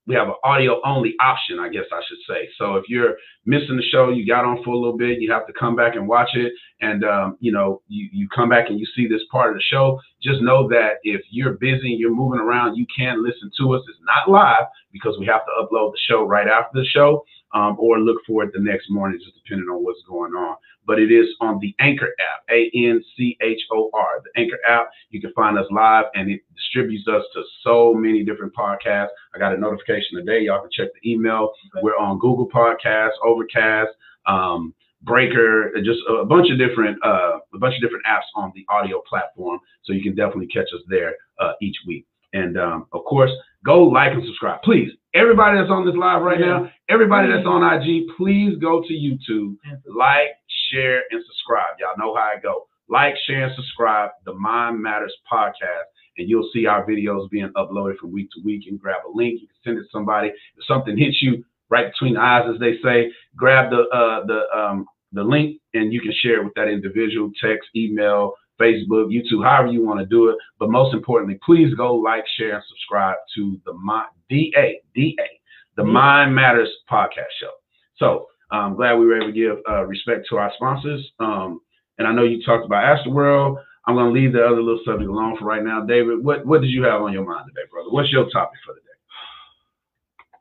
we 0.07 0.15
have 0.15 0.29
an 0.29 0.35
audio 0.43 0.81
only 0.85 1.15
option, 1.21 1.61
I 1.61 1.69
guess 1.69 1.85
I 1.93 2.01
should 2.09 2.19
say. 2.29 2.49
So 2.59 2.75
if 2.75 2.85
you're 2.89 3.17
missing 3.47 3.77
the 3.77 3.85
show, 3.91 4.11
you 4.11 4.27
got 4.27 4.45
on 4.45 4.63
for 4.65 4.71
a 4.71 4.77
little 4.77 4.97
bit, 4.97 5.21
you 5.21 5.31
have 5.31 5.47
to 5.47 5.53
come 5.53 5.77
back 5.77 5.95
and 5.95 6.09
watch 6.09 6.31
it. 6.35 6.53
And, 6.81 7.05
um, 7.05 7.37
you 7.41 7.53
know, 7.53 7.83
you, 7.89 8.09
you 8.13 8.29
come 8.35 8.49
back 8.49 8.69
and 8.69 8.81
you 8.81 8.87
see 8.97 9.07
this 9.07 9.23
part 9.31 9.51
of 9.51 9.57
the 9.57 9.63
show. 9.63 10.01
Just 10.21 10.43
know 10.43 10.69
that 10.69 10.95
if 11.05 11.21
you're 11.31 11.53
busy 11.53 11.93
and 11.93 12.01
you're 12.01 12.15
moving 12.15 12.41
around, 12.41 12.77
you 12.77 12.87
can 12.97 13.23
listen 13.25 13.51
to 13.59 13.75
us. 13.75 13.83
It's 13.89 13.99
not 14.03 14.29
live 14.29 14.67
because 14.93 15.17
we 15.21 15.27
have 15.27 15.45
to 15.47 15.53
upload 15.63 15.93
the 15.93 16.01
show 16.09 16.25
right 16.25 16.49
after 16.49 16.81
the 16.81 16.85
show 16.87 17.25
um, 17.55 17.77
or 17.79 18.01
look 18.01 18.19
for 18.27 18.45
it 18.45 18.53
the 18.53 18.61
next 18.61 18.91
morning, 18.91 19.21
just 19.23 19.37
depending 19.45 19.69
on 19.69 19.85
what's 19.85 20.03
going 20.09 20.33
on. 20.33 20.57
But 20.87 20.99
it 20.99 21.13
is 21.13 21.29
on 21.41 21.59
the 21.61 21.75
Anchor 21.79 22.09
app, 22.19 22.45
A 22.51 22.71
N 22.75 23.03
C 23.17 23.37
H 23.41 23.61
O 23.71 23.91
R. 23.95 24.23
The 24.25 24.41
Anchor 24.41 24.59
app, 24.67 24.91
you 25.11 25.21
can 25.21 25.33
find 25.33 25.59
us 25.59 25.67
live 25.71 26.07
and 26.15 26.31
it 26.31 26.41
distributes 26.57 27.07
us 27.09 27.23
to 27.35 27.43
so 27.63 27.95
many 27.95 28.25
different 28.25 28.55
podcasts. 28.55 29.09
I 29.35 29.39
got 29.39 29.55
a 29.55 29.59
notification 29.59 30.19
today. 30.19 30.41
Y'all 30.45 30.61
can 30.61 30.71
check 30.73 30.89
the 31.01 31.11
email. 31.11 31.53
We're 31.83 31.97
on 31.97 32.19
Google 32.19 32.49
Podcasts, 32.49 33.13
Overcast, 33.25 33.91
um, 34.27 34.75
Breaker, 35.03 35.73
just 35.85 36.01
a, 36.09 36.25
bunch 36.25 36.51
of 36.51 36.59
different 36.59 36.97
uh, 37.05 37.39
a 37.55 37.59
bunch 37.59 37.75
of 37.75 37.83
different 37.83 38.05
apps 38.07 38.31
on 38.37 38.53
the 38.55 38.65
audio 38.69 39.03
platform. 39.09 39.59
So 39.83 39.93
you 39.93 40.03
can 40.03 40.15
definitely 40.15 40.47
catch 40.47 40.69
us 40.75 40.83
there 40.89 41.17
uh, 41.41 41.53
each 41.61 41.77
week. 41.87 42.07
And 42.33 42.59
um, 42.59 42.87
of 42.93 43.05
course, 43.05 43.31
go 43.65 43.85
like 43.85 44.13
and 44.13 44.25
subscribe, 44.25 44.63
please. 44.63 44.91
Everybody 45.15 45.59
that's 45.59 45.71
on 45.71 45.85
this 45.85 45.95
live 45.95 46.23
right 46.23 46.41
now, 46.41 46.71
everybody 46.89 47.29
that's 47.29 47.47
on 47.47 47.63
IG, 47.63 48.07
please 48.17 48.57
go 48.59 48.83
to 48.83 48.93
YouTube, 48.95 49.57
like, 49.87 50.29
share, 50.73 51.03
and 51.11 51.23
subscribe. 51.27 51.77
Y'all 51.79 51.99
know 51.99 52.15
how 52.15 52.33
I 52.35 52.41
go. 52.41 52.67
Like, 52.89 53.15
share, 53.27 53.45
and 53.45 53.55
subscribe. 53.55 54.11
The 54.25 54.33
Mind 54.33 54.83
Matters 54.83 55.15
podcast, 55.31 55.93
and 56.17 56.29
you'll 56.29 56.49
see 56.55 56.67
our 56.67 56.87
videos 56.87 57.29
being 57.31 57.53
uploaded 57.57 57.99
from 57.99 58.13
week 58.13 58.31
to 58.35 58.43
week. 58.43 58.65
And 58.67 58.81
grab 58.81 59.03
a 59.07 59.13
link, 59.15 59.41
you 59.43 59.49
can 59.49 59.57
send 59.63 59.79
it 59.79 59.83
to 59.83 59.89
somebody. 59.93 60.29
If 60.29 60.65
something 60.67 60.97
hits 60.97 61.21
you 61.21 61.45
right 61.69 61.93
between 61.93 62.15
the 62.15 62.21
eyes, 62.21 62.49
as 62.53 62.59
they 62.59 62.79
say, 62.83 63.13
grab 63.37 63.71
the 63.71 63.83
uh, 63.95 64.25
the 64.27 64.59
um, 64.59 64.87
the 65.13 65.23
link, 65.23 65.61
and 65.75 65.93
you 65.93 66.01
can 66.01 66.13
share 66.23 66.41
it 66.41 66.45
with 66.45 66.55
that 66.55 66.69
individual. 66.69 67.31
Text, 67.43 67.69
email, 67.77 68.33
Facebook, 68.61 69.11
YouTube, 69.11 69.45
however 69.45 69.69
you 69.73 69.85
want 69.85 70.01
to 70.01 70.07
do 70.07 70.29
it. 70.29 70.37
But 70.59 70.71
most 70.71 70.95
importantly, 70.95 71.39
please 71.45 71.75
go 71.75 71.95
like, 71.95 72.25
share, 72.37 72.55
and 72.55 72.65
subscribe 72.69 73.17
to 73.37 73.61
the 73.65 73.73
Mi- 73.75 74.13
DA, 74.29 74.81
DA, 74.95 75.41
the 75.77 75.83
Mhm. 75.83 75.93
Mind 75.93 76.35
Matters 76.35 76.71
podcast 76.91 77.31
show. 77.41 77.53
So 77.97 78.29
I'm 78.51 78.75
glad 78.75 78.95
we 78.99 79.07
were 79.07 79.17
able 79.17 79.27
to 79.29 79.33
give 79.33 79.59
uh, 79.69 79.85
respect 79.87 80.27
to 80.29 80.37
our 80.39 80.53
sponsors. 80.55 81.11
Um, 81.19 81.61
and 81.99 82.07
I 82.07 82.13
know 82.13 82.23
you 82.25 82.43
talked 82.43 82.65
about 82.65 82.85
Astroworld. 82.85 83.63
I'm 83.87 83.95
going 83.97 84.07
to 84.07 84.13
leave 84.13 84.33
the 84.33 84.45
other 84.45 84.63
little 84.63 84.81
subject 84.85 85.09
alone 85.11 85.37
for 85.39 85.45
right 85.45 85.63
now. 85.65 85.81
David, 85.85 86.25
what, 86.25 86.47
what 86.47 86.61
did 86.61 86.71
you 86.71 86.85
have 86.85 87.03
on 87.03 87.13
your 87.13 87.25
mind 87.25 87.47
today, 87.49 87.67
brother? 87.71 87.91
What's 87.91 88.13
your 88.13 88.29
topic 88.31 88.59
for 88.65 88.75
today? 88.75 88.87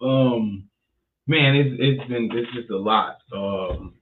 Um, 0.02 0.64
man, 1.28 1.56
it's 1.56 1.76
it's 1.80 2.10
been 2.10 2.30
it's 2.34 2.52
just 2.54 2.70
a 2.72 2.78
lot. 2.78 3.18
Um, 3.34 3.94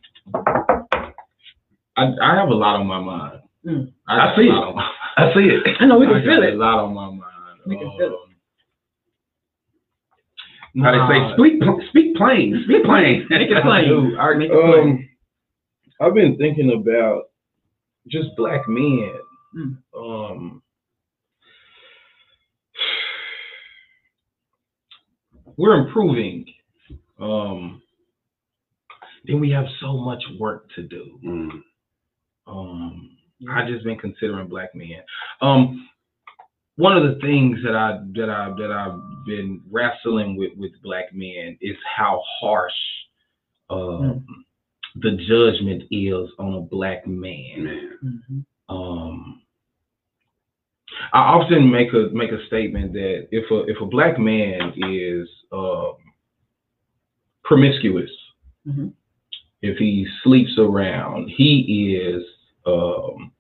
I 1.98 2.14
I 2.22 2.36
have 2.36 2.50
a 2.50 2.54
lot 2.56 2.80
on 2.80 2.88
my 2.88 3.00
mind. 3.00 3.42
Mm. 3.70 3.94
I, 4.08 4.32
I 4.32 4.36
see 4.36 4.44
it. 4.44 4.50
lot 4.54 4.68
on 4.70 4.76
my- 4.76 4.92
I 5.18 5.34
see 5.34 5.42
it. 5.42 5.78
I 5.80 5.86
know 5.86 6.00
we 6.00 6.06
can 6.08 6.16
got 6.16 6.24
feel 6.24 6.44
a 6.44 6.48
it. 6.48 6.56
lot 6.58 6.80
on 6.80 6.94
my 6.94 7.10
mind. 7.10 7.22
We 7.68 7.78
can 7.78 7.92
feel 7.98 8.08
it. 8.08 8.14
Um, 10.78 10.84
How 10.84 10.92
they 10.92 11.14
say, 11.14 11.34
speak, 11.36 11.62
pl- 11.62 11.82
speak 11.90 12.16
plain, 12.16 12.62
speak 12.66 12.84
plain. 12.86 13.26
Make 13.30 13.50
it 13.52 13.64
plain. 13.64 13.86
Dude, 13.90 14.18
I- 14.18 14.34
Make 14.36 14.50
it 14.50 14.54
plain. 14.54 14.90
um, 14.90 16.08
I've 16.08 16.14
been 16.14 16.38
thinking 16.38 16.72
about 16.72 17.24
just 18.08 18.30
black 18.38 18.62
men. 18.68 19.12
Mm. 19.58 19.78
Um, 19.98 20.62
we're 25.58 25.86
improving. 25.86 26.46
Um, 27.20 27.82
then 29.26 29.40
we 29.42 29.52
have 29.52 29.66
so 29.82 29.98
much 29.98 30.24
work 30.40 30.70
to 30.76 30.84
do. 30.84 31.20
Mm, 31.26 31.62
Um, 32.48 33.18
I 33.50 33.66
just 33.70 33.86
been 33.86 33.98
considering 33.98 34.48
black 34.48 34.76
men. 34.76 35.02
Um, 35.42 35.90
one 36.76 36.96
of 36.98 37.04
the 37.04 37.20
things 37.22 37.60
that 37.64 37.76
I 37.76 38.00
that 38.16 38.30
I 38.30 38.50
that 38.58 38.72
I've 38.72 39.26
been 39.26 39.62
wrestling 39.70 40.36
with 40.36 40.52
with 40.58 40.72
black 40.82 41.14
men 41.14 41.58
is 41.62 41.76
how 41.96 42.22
harsh 42.40 42.74
um, 43.70 44.26
the 44.96 45.12
judgment 45.28 45.84
is 45.92 46.30
on 46.40 46.54
a 46.56 46.62
black 46.62 47.06
man. 47.06 47.64
man. 47.64 48.24
Mhm. 48.32 48.46
Um, 48.70 49.42
I 51.14 51.20
often 51.20 51.70
make 51.70 51.94
a 51.94 52.10
make 52.14 52.32
a 52.32 52.46
statement 52.48 52.94
that 52.94 53.28
if 53.32 53.50
a 53.52 53.64
if 53.70 53.80
a 53.82 53.86
black 53.86 54.18
man 54.20 54.74
is 54.78 55.30
um, 55.52 55.96
promiscuous, 57.44 58.12
Mhm. 58.68 58.94
if 59.62 59.78
he 59.78 60.08
sleeps 60.24 60.58
around, 60.58 61.30
he 61.30 61.96
is 61.98 62.24
um, 62.70 63.32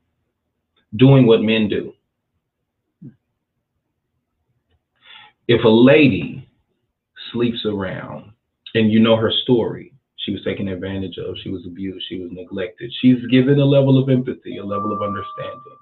doing 0.96 1.26
what 1.26 1.42
men 1.42 1.68
do. 1.70 1.94
If 5.48 5.64
a 5.64 5.70
lady 5.70 6.48
sleeps 7.32 7.66
around, 7.66 8.32
and 8.76 8.92
you 8.92 9.00
know 9.00 9.16
her 9.16 9.32
story, 9.44 9.94
she 10.18 10.32
was 10.32 10.44
taken 10.44 10.68
advantage 10.68 11.18
of, 11.18 11.36
she 11.44 11.50
was 11.50 11.66
abused, 11.66 12.06
she 12.08 12.20
was 12.20 12.30
neglected. 12.32 12.92
She's 13.02 13.26
given 13.32 13.60
a 13.60 13.66
level 13.66 13.98
of 14.02 14.10
empathy, 14.10 14.58
a 14.58 14.64
level 14.66 14.94
of 14.94 15.02
understanding. 15.02 15.78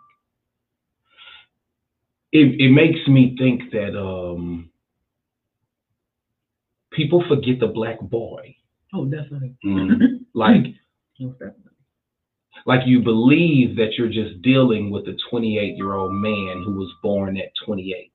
it 2.31 2.59
it 2.59 2.71
makes 2.71 3.07
me 3.07 3.35
think 3.37 3.71
that 3.71 3.97
um 3.99 4.69
people 6.91 7.23
forget 7.27 7.59
the 7.59 7.67
black 7.67 7.99
boy. 8.01 8.55
Oh, 8.93 9.05
definitely. 9.05 9.55
Mhm. 9.65 10.25
Like. 10.33 10.65
like 12.65 12.85
you 12.85 13.01
believe 13.01 13.75
that 13.77 13.93
you're 13.97 14.09
just 14.09 14.41
dealing 14.41 14.89
with 14.91 15.07
a 15.07 15.17
28 15.29 15.75
year 15.77 15.93
old 15.93 16.13
man 16.13 16.63
who 16.65 16.73
was 16.75 16.91
born 17.01 17.37
at 17.37 17.49
28. 17.65 18.11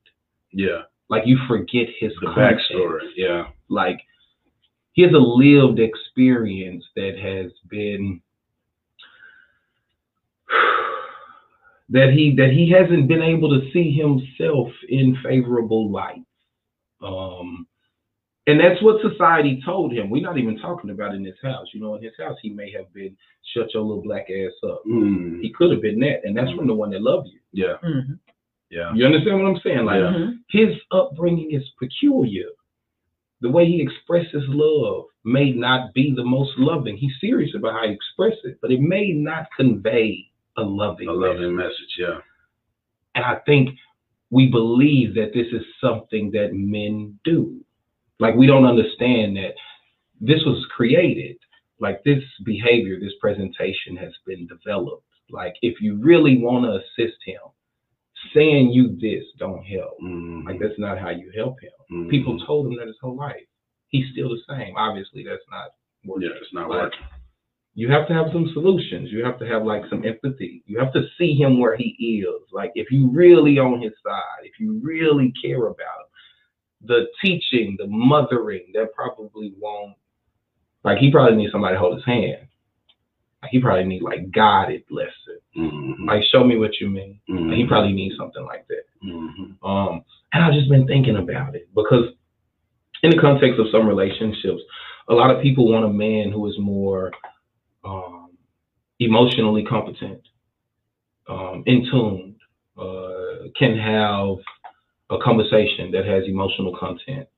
Yeah, 0.53 0.83
Like 1.09 1.23
you 1.27 1.39
forget 1.49 1.89
his 1.99 2.13
the 2.21 2.27
context. 2.27 2.67
backstory. 2.73 3.01
Yeah, 3.17 3.49
Like 3.69 4.01
he 4.93 5.03
has 5.03 5.13
a 5.13 5.19
lived 5.19 5.79
experience 5.81 6.85
that 6.97 7.17
has 7.19 7.51
been 7.71 8.21
that 11.89 12.11
he 12.13 12.35
that 12.37 12.51
he 12.51 12.71
hasn't 12.71 13.09
been 13.09 13.23
able 13.23 13.49
to 13.51 13.71
see 13.73 13.91
himself 13.93 14.69
in 14.89 15.17
favorable 15.23 15.91
light. 15.91 16.23
Um, 17.03 17.67
and 18.47 18.59
that's 18.61 18.83
what 18.83 19.01
society 19.03 19.63
told 19.65 19.93
him. 19.93 20.11
We're 20.11 20.23
not 20.23 20.39
even 20.39 20.59
talking 20.59 20.91
about 20.91 21.15
in 21.15 21.25
his 21.25 21.37
house. 21.43 21.69
You 21.73 21.81
know, 21.81 21.95
in 21.95 22.03
his 22.03 22.13
house, 22.19 22.37
he 22.43 22.51
may 22.51 22.71
have 22.73 22.93
been 22.93 23.17
shut 23.55 23.73
your 23.75 23.83
little 23.83 24.03
black 24.03 24.27
ass 24.31 24.53
up. 24.65 24.83
Mhm. 24.87 25.41
He 25.43 25.51
could 25.51 25.71
have 25.71 25.81
been 25.83 26.01
that, 26.01 26.25
and 26.25 26.37
that's 26.37 26.51
from 26.53 26.67
the 26.67 26.75
one 26.75 26.91
that 26.91 27.03
loved 27.03 27.29
you. 27.29 27.39
yeah, 27.53 27.77
Mhm. 27.83 28.19
yeah. 28.71 28.95
You 28.95 29.05
understand 29.05 29.43
what 29.43 29.49
I'm 29.51 29.61
saying? 29.61 29.85
Like 29.85 30.01
Yeah. 30.01 30.31
His 30.49 30.77
upbringing 30.91 31.51
is 31.53 31.69
peculiar. 31.79 32.49
The 33.43 33.51
way 33.51 33.67
he 33.67 33.81
expresses 33.83 34.45
love 34.49 35.07
may 35.25 35.53
not 35.53 35.93
be 35.95 36.13
the 36.15 36.25
most 36.25 36.57
loving. 36.59 36.97
He's 36.97 37.19
serious 37.21 37.55
about 37.55 37.73
how 37.75 37.87
he 37.87 37.93
expresses 37.93 38.45
it, 38.45 38.59
but 38.63 38.71
it 38.73 38.81
may 38.81 39.13
not 39.13 39.49
convey 39.57 40.29
a 40.57 40.63
loving. 40.63 41.09
A 41.09 41.13
loving 41.13 41.55
message. 41.57 41.97
Yeah, 41.99 42.21
And 43.15 43.25
I 43.25 43.37
think 43.47 43.77
we 44.31 44.47
believe 44.49 45.15
that 45.15 45.33
this 45.35 45.49
is 45.53 45.65
something 45.81 46.31
that 46.31 46.55
men 46.55 47.19
do. 47.25 47.63
Like 48.23 48.37
we 48.37 48.47
don't 48.47 48.65
understand 48.65 49.37
that 49.37 49.55
this 50.21 50.43
was 50.47 50.65
created. 50.77 51.37
Like 51.81 52.05
this 52.05 52.23
behavior, 52.45 53.01
this 53.01 53.15
presentation 53.21 53.97
has 53.97 54.13
been 54.25 54.47
developed. 54.47 55.05
Like 55.31 55.55
if 55.63 55.81
you 55.81 55.97
really 56.01 56.39
want 56.39 56.65
to 56.65 56.79
assist 56.81 57.19
him, 57.27 57.41
saying 58.33 58.71
you 58.71 58.97
this 59.01 59.25
don't 59.39 59.65
help. 59.65 59.99
Mhm. 60.01 60.45
Like 60.47 60.61
that's 60.61 60.79
not 60.79 60.99
how 60.99 61.11
you 61.11 61.33
help 61.35 61.57
him. 61.61 61.73
Mhm. 61.91 62.11
People 62.11 62.39
told 62.47 62.69
him 62.69 62.77
that 62.77 62.87
his 62.87 62.99
whole 63.03 63.17
life. 63.17 63.45
He's 63.89 64.09
still 64.13 64.29
the 64.29 64.41
same. 64.49 64.75
Obviously, 64.77 65.25
that's 65.25 65.43
not 65.51 65.71
working. 66.05 66.29
Yeah, 66.31 66.37
it's 66.41 66.53
not 66.55 66.71
Like, 66.71 66.83
working. 66.83 67.07
You 67.75 67.89
have 67.89 68.07
to 68.09 68.15
have 68.15 68.31
some 68.33 68.47
solutions. 68.53 69.11
You 69.11 69.25
have 69.25 69.39
to 69.41 69.47
have 69.47 69.65
like 69.65 69.85
some 69.87 70.05
empathy. 70.05 70.63
You 70.67 70.79
have 70.79 70.93
to 70.93 71.09
see 71.19 71.35
him 71.35 71.59
where 71.59 71.75
he 71.75 71.89
is. 72.25 72.43
Like 72.53 72.71
if 72.77 72.93
you 72.93 73.09
really 73.09 73.59
on 73.59 73.81
his 73.83 73.95
side, 74.07 74.43
if 74.45 74.61
you 74.61 74.79
really 74.81 75.33
care 75.43 75.67
about 75.67 76.01
him, 76.02 76.02
the 76.85 77.07
teaching, 77.23 77.77
the 77.79 77.87
mothering, 77.87 78.73
that 78.75 78.95
probably 78.95 79.55
won't. 79.61 79.95
Like 80.85 80.99
he 80.99 81.11
probably 81.11 81.37
needs 81.37 81.53
somebody 81.53 81.75
to 81.75 81.79
hold 81.79 81.97
his 81.97 82.05
hand. 82.05 82.49
Like, 83.43 83.51
he 83.51 83.61
probably 83.61 83.85
need 83.85 84.03
like 84.03 84.31
guided 84.33 84.85
lesson. 84.91 85.39
Mhm. 85.57 86.07
Like 86.07 86.23
show 86.25 86.45
me 86.45 86.57
what 86.57 86.81
you 86.81 86.89
mean. 86.89 87.21
Mhm. 87.29 87.57
He 87.57 87.67
probably 87.67 87.93
needs 87.93 88.17
something 88.17 88.45
like 88.45 88.67
that. 88.69 88.85
Mhm. 89.05 89.57
Um, 89.63 90.05
and 90.33 90.45
I've 90.45 90.55
just 90.55 90.69
been 90.69 90.87
thinking 90.87 91.17
about 91.17 91.55
it 91.55 91.69
because, 91.75 92.13
in 93.03 93.11
the 93.11 93.19
context 93.19 93.59
of 93.61 93.69
some 93.71 93.87
relationships, 93.87 94.63
a 95.09 95.15
lot 95.15 95.31
of 95.31 95.43
people 95.43 95.71
want 95.71 95.85
a 95.85 95.89
man 95.89 96.31
who 96.31 96.47
is 96.47 96.59
more 96.59 97.13
um, 97.85 98.31
emotionally 99.01 99.65
competent, 99.65 100.21
um, 101.29 101.65
in 101.67 101.85
tune, 101.91 102.37
uh, 102.79 103.49
can 103.59 103.77
have 103.77 104.37
a 105.13 105.19
conversation 105.23 105.91
that 105.93 106.05
has 106.07 106.25
emotional 106.27 106.77
content. 106.77 107.29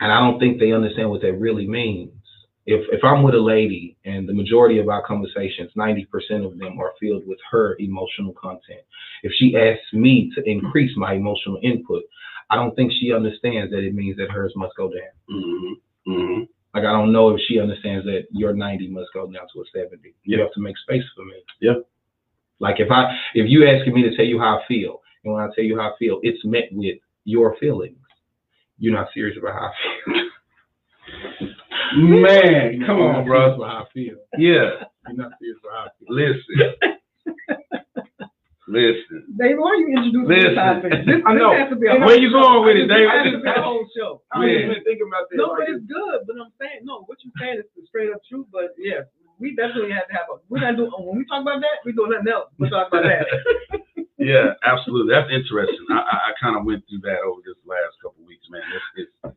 And 0.00 0.12
I 0.12 0.18
don't 0.20 0.38
think 0.40 0.58
they 0.58 0.72
understand 0.72 1.10
what 1.10 1.22
that 1.22 1.34
really 1.34 1.66
means. 1.66 2.12
If 2.66 2.86
if 2.92 3.02
I'm 3.04 3.22
with 3.22 3.34
a 3.34 3.40
lady 3.40 3.96
and 4.04 4.28
the 4.28 4.34
majority 4.34 4.78
of 4.78 4.88
our 4.88 5.02
conversations, 5.04 5.70
90% 5.76 6.06
of 6.46 6.58
them 6.58 6.78
are 6.78 6.92
filled 7.00 7.26
with 7.26 7.38
her 7.50 7.76
emotional 7.80 8.32
content 8.34 8.80
if 9.22 9.32
she 9.36 9.56
asks 9.56 9.92
me 9.92 10.30
to 10.34 10.42
increase 10.48 10.96
my 10.96 11.14
emotional 11.14 11.58
input, 11.62 12.02
I 12.50 12.56
don't 12.56 12.74
think 12.76 12.92
she 12.92 13.12
understands 13.12 13.70
that 13.72 13.84
it 13.84 13.94
means 13.94 14.16
that 14.18 14.30
hers 14.30 14.52
must 14.56 14.76
go 14.76 14.90
down. 14.90 15.12
Mhm. 15.30 15.74
Mhm. 16.06 16.48
Like 16.74 16.84
I 16.84 16.92
don't 16.92 17.12
know 17.12 17.30
if 17.30 17.40
she 17.42 17.60
understands 17.60 18.04
that 18.06 18.26
your 18.30 18.52
90 18.52 18.88
must 18.88 19.12
go 19.12 19.26
down 19.30 19.46
to 19.52 19.60
a 19.60 19.66
70. 19.66 20.14
You 20.24 20.38
Yeah. 20.38 20.44
have 20.44 20.52
to 20.54 20.60
make 20.60 20.76
space 20.78 21.04
for 21.14 21.24
me. 21.24 21.42
Yeah. 21.60 21.76
Like 22.58 22.80
if 22.80 22.90
I 22.90 23.16
if 23.34 23.48
you 23.48 23.66
asking 23.66 23.94
me 23.94 24.02
to 24.02 24.14
tell 24.16 24.24
you 24.24 24.38
how 24.38 24.58
I 24.58 24.64
feel, 24.66 25.01
and 25.24 25.34
when 25.34 25.42
I 25.42 25.48
tell 25.54 25.64
you 25.64 25.78
how 25.78 25.88
I 25.90 25.92
feel, 25.98 26.20
it's 26.22 26.44
met 26.44 26.64
with 26.72 26.98
your 27.24 27.56
feelings. 27.58 27.96
You're 28.78 28.94
not 28.94 29.08
serious 29.14 29.36
about 29.38 29.54
how 29.54 29.66
I 29.68 29.72
feel. 30.04 31.48
Man, 31.96 32.82
come 32.86 32.98
You're 32.98 33.08
on, 33.08 33.12
not 33.12 33.26
bro. 33.26 33.38
serious 33.40 33.56
about 33.56 33.68
how 33.70 33.82
I 33.84 33.86
feel. 33.92 34.16
Yeah, 34.38 34.70
You're 35.08 35.16
not 35.16 35.32
serious 35.38 35.58
about 35.62 35.72
how 35.76 35.84
I 35.84 35.90
feel. 35.98 36.08
listen. 36.08 36.56
listen. 38.68 39.18
Dave, 39.38 39.58
why 39.60 39.68
are 39.70 39.76
you 39.76 39.88
introducing 39.92 40.24
Listen. 40.28 40.48
this 40.48 40.56
topic? 40.56 40.92
This, 41.04 41.20
I 41.26 41.34
know. 41.36 41.52
this 41.52 41.60
has 41.60 41.70
to 41.70 41.76
be 41.76 41.86
a 41.86 42.00
Where 42.00 42.16
whole 42.16 42.16
you 42.22 42.30
show. 42.32 42.40
going 42.40 42.64
with 42.64 42.76
it, 42.80 42.88
This 42.88 42.96
Dave? 42.96 43.10
has 43.12 43.24
to 43.28 43.40
be 43.44 43.50
a 43.52 43.60
whole 43.62 43.84
show. 43.92 44.10
I 44.32 44.40
Man. 44.40 44.48
was 44.48 44.80
been 44.80 44.84
thinking 44.88 45.08
about 45.12 45.28
this. 45.28 45.36
No, 45.36 45.52
like, 45.52 45.68
but 45.68 45.68
it's 45.76 45.84
good. 45.84 46.18
But 46.26 46.34
I'm 46.40 46.52
saying, 46.56 46.80
no, 46.88 47.04
what 47.06 47.18
you're 47.22 47.36
saying 47.38 47.60
is 47.60 47.68
the 47.76 47.84
straight 47.86 48.10
up 48.10 48.22
truth. 48.24 48.48
But 48.50 48.72
yeah, 48.80 49.04
we 49.36 49.52
definitely 49.54 49.92
have 49.92 50.08
to 50.08 50.14
have 50.16 50.26
a. 50.32 50.40
We're 50.48 50.64
not 50.64 50.80
doing 50.80 50.90
when 50.96 51.18
we 51.20 51.28
talk 51.28 51.44
about 51.44 51.60
that. 51.60 51.84
We 51.84 51.92
doing 51.92 52.16
nothing 52.16 52.32
else. 52.32 52.48
We 52.56 52.72
talk 52.72 52.88
about 52.88 53.04
that. 53.04 53.28
Yeah, 54.22 54.54
absolutely. 54.64 55.12
That's 55.12 55.30
interesting. 55.30 55.84
I, 55.90 55.94
I, 55.94 56.16
I 56.28 56.32
kind 56.40 56.56
of 56.56 56.64
went 56.64 56.84
through 56.88 57.00
that 57.10 57.20
over 57.26 57.40
this 57.44 57.56
last 57.66 57.96
couple 58.02 58.24
weeks, 58.26 58.46
man. 58.50 58.62
It's, 58.96 59.08
it's 59.24 59.34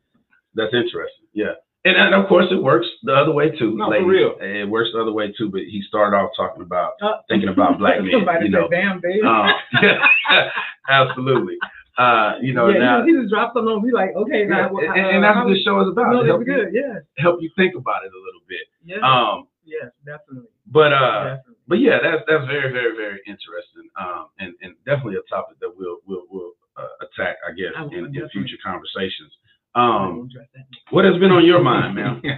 that's 0.54 0.72
interesting. 0.72 1.26
Yeah, 1.34 1.52
and, 1.84 1.96
and 1.96 2.14
of 2.14 2.28
course 2.28 2.46
it 2.50 2.62
works 2.62 2.86
the 3.02 3.12
other 3.14 3.32
way 3.32 3.50
too. 3.50 3.76
No, 3.76 3.86
for 3.86 3.90
ladies. 3.92 4.08
real. 4.08 4.32
It 4.40 4.68
works 4.68 4.90
the 4.94 5.00
other 5.02 5.12
way 5.12 5.32
too. 5.36 5.50
But 5.50 5.62
he 5.68 5.82
started 5.86 6.16
off 6.16 6.30
talking 6.36 6.62
about 6.62 6.92
Uh, 7.02 7.18
thinking 7.28 7.48
about 7.50 7.78
black 7.82 8.00
men. 8.00 8.10
Somebody 8.12 8.46
You 8.46 8.50
know, 8.52 8.68
said, 8.70 8.76
"Damn, 8.76 9.00
babe." 9.00 9.24
um, 9.24 9.50
absolutely. 10.88 11.56
Uh, 11.98 12.34
you 12.42 12.52
know 12.52 12.68
yeah, 12.68 12.78
now, 12.78 13.04
he, 13.06 13.12
he 13.12 13.16
just 13.18 13.30
dropped 13.32 13.56
something 13.56 13.72
on 13.72 13.80
me 13.82 13.90
like, 13.90 14.12
okay, 14.14 14.40
yeah, 14.44 14.68
now, 14.68 14.68
uh, 14.68 14.92
and, 14.92 15.16
and 15.16 15.24
that's 15.24 15.36
what 15.40 15.48
this 15.48 15.64
show 15.64 15.80
is 15.80 15.88
about. 15.88 16.12
No, 16.12 16.24
help 16.28 16.40
that's 16.44 16.48
you, 16.48 16.54
good. 16.64 16.68
Yeah, 16.76 17.00
help 17.16 17.40
you 17.40 17.48
think 17.56 17.74
about 17.74 18.04
it 18.04 18.12
a 18.12 18.20
little 18.20 18.44
bit. 18.44 18.68
yeah, 18.84 19.00
Um, 19.00 19.48
yes, 19.64 19.88
definitely, 20.04 20.50
but 20.68 20.92
uh, 20.92 21.40
definitely. 21.40 21.55
But 21.68 21.78
yeah, 21.78 21.98
that's 22.02 22.22
that's 22.28 22.46
very 22.46 22.72
very 22.72 22.94
very 22.96 23.20
interesting. 23.26 23.86
Um, 24.00 24.28
and 24.38 24.54
and 24.62 24.74
definitely 24.84 25.16
a 25.16 25.26
topic 25.28 25.58
that 25.60 25.70
we'll 25.74 25.98
we'll 26.06 26.24
we'll 26.30 26.52
uh, 26.76 27.04
attack, 27.06 27.36
I 27.46 27.52
guess, 27.52 27.72
I 27.76 27.84
in, 27.94 28.12
in 28.14 28.28
future 28.30 28.58
conversations. 28.64 29.32
Um, 29.74 30.24
gonna 30.24 30.24
address 30.24 30.48
that. 30.56 30.64
what 30.90 31.04
has 31.04 31.16
been 31.20 31.32
on 31.32 31.44
your 31.44 31.62
mind, 31.62 31.94
man? 31.96 32.22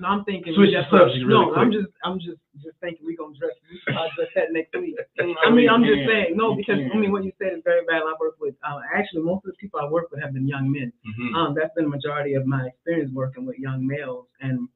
No, 0.00 0.08
I'm 0.08 0.24
thinking. 0.24 0.54
Switch 0.58 0.70
we 0.70 0.74
the 0.74 0.82
definitely- 0.82 1.22
subject 1.22 1.22
really 1.22 1.46
No, 1.46 1.54
I'm 1.54 1.70
just, 1.70 1.86
I'm 2.02 2.18
just, 2.18 2.42
just 2.58 2.74
thinking 2.82 3.06
we're 3.06 3.14
gonna 3.14 3.30
address, 3.38 3.54
we 3.70 3.78
should 3.78 3.94
probably 3.94 4.10
address 4.10 4.30
that 4.34 4.50
next 4.50 4.74
week. 4.74 4.98
I 5.46 5.50
mean, 5.54 5.70
I'm 5.70 5.86
just 5.86 6.02
saying, 6.10 6.34
no, 6.34 6.58
because 6.58 6.82
I 6.82 6.96
mean, 6.98 7.12
what 7.14 7.22
you 7.22 7.30
said 7.38 7.54
is 7.54 7.62
very 7.62 7.86
valid. 7.86 8.10
I 8.10 8.18
work 8.18 8.34
with, 8.42 8.58
uh, 8.66 8.82
actually, 8.90 9.22
most 9.22 9.46
of 9.46 9.54
the 9.54 9.58
people 9.62 9.78
I 9.78 9.86
work 9.86 10.10
with 10.10 10.18
have 10.20 10.34
been 10.34 10.48
young 10.48 10.66
men. 10.66 10.90
Mhm. 11.06 11.34
Um, 11.38 11.54
that's 11.54 11.70
been 11.78 11.84
the 11.86 11.94
majority 11.94 12.34
of 12.34 12.44
my 12.44 12.66
experience 12.66 13.12
working 13.14 13.46
with 13.46 13.54
young 13.62 13.86
males, 13.86 14.26
and 14.40 14.66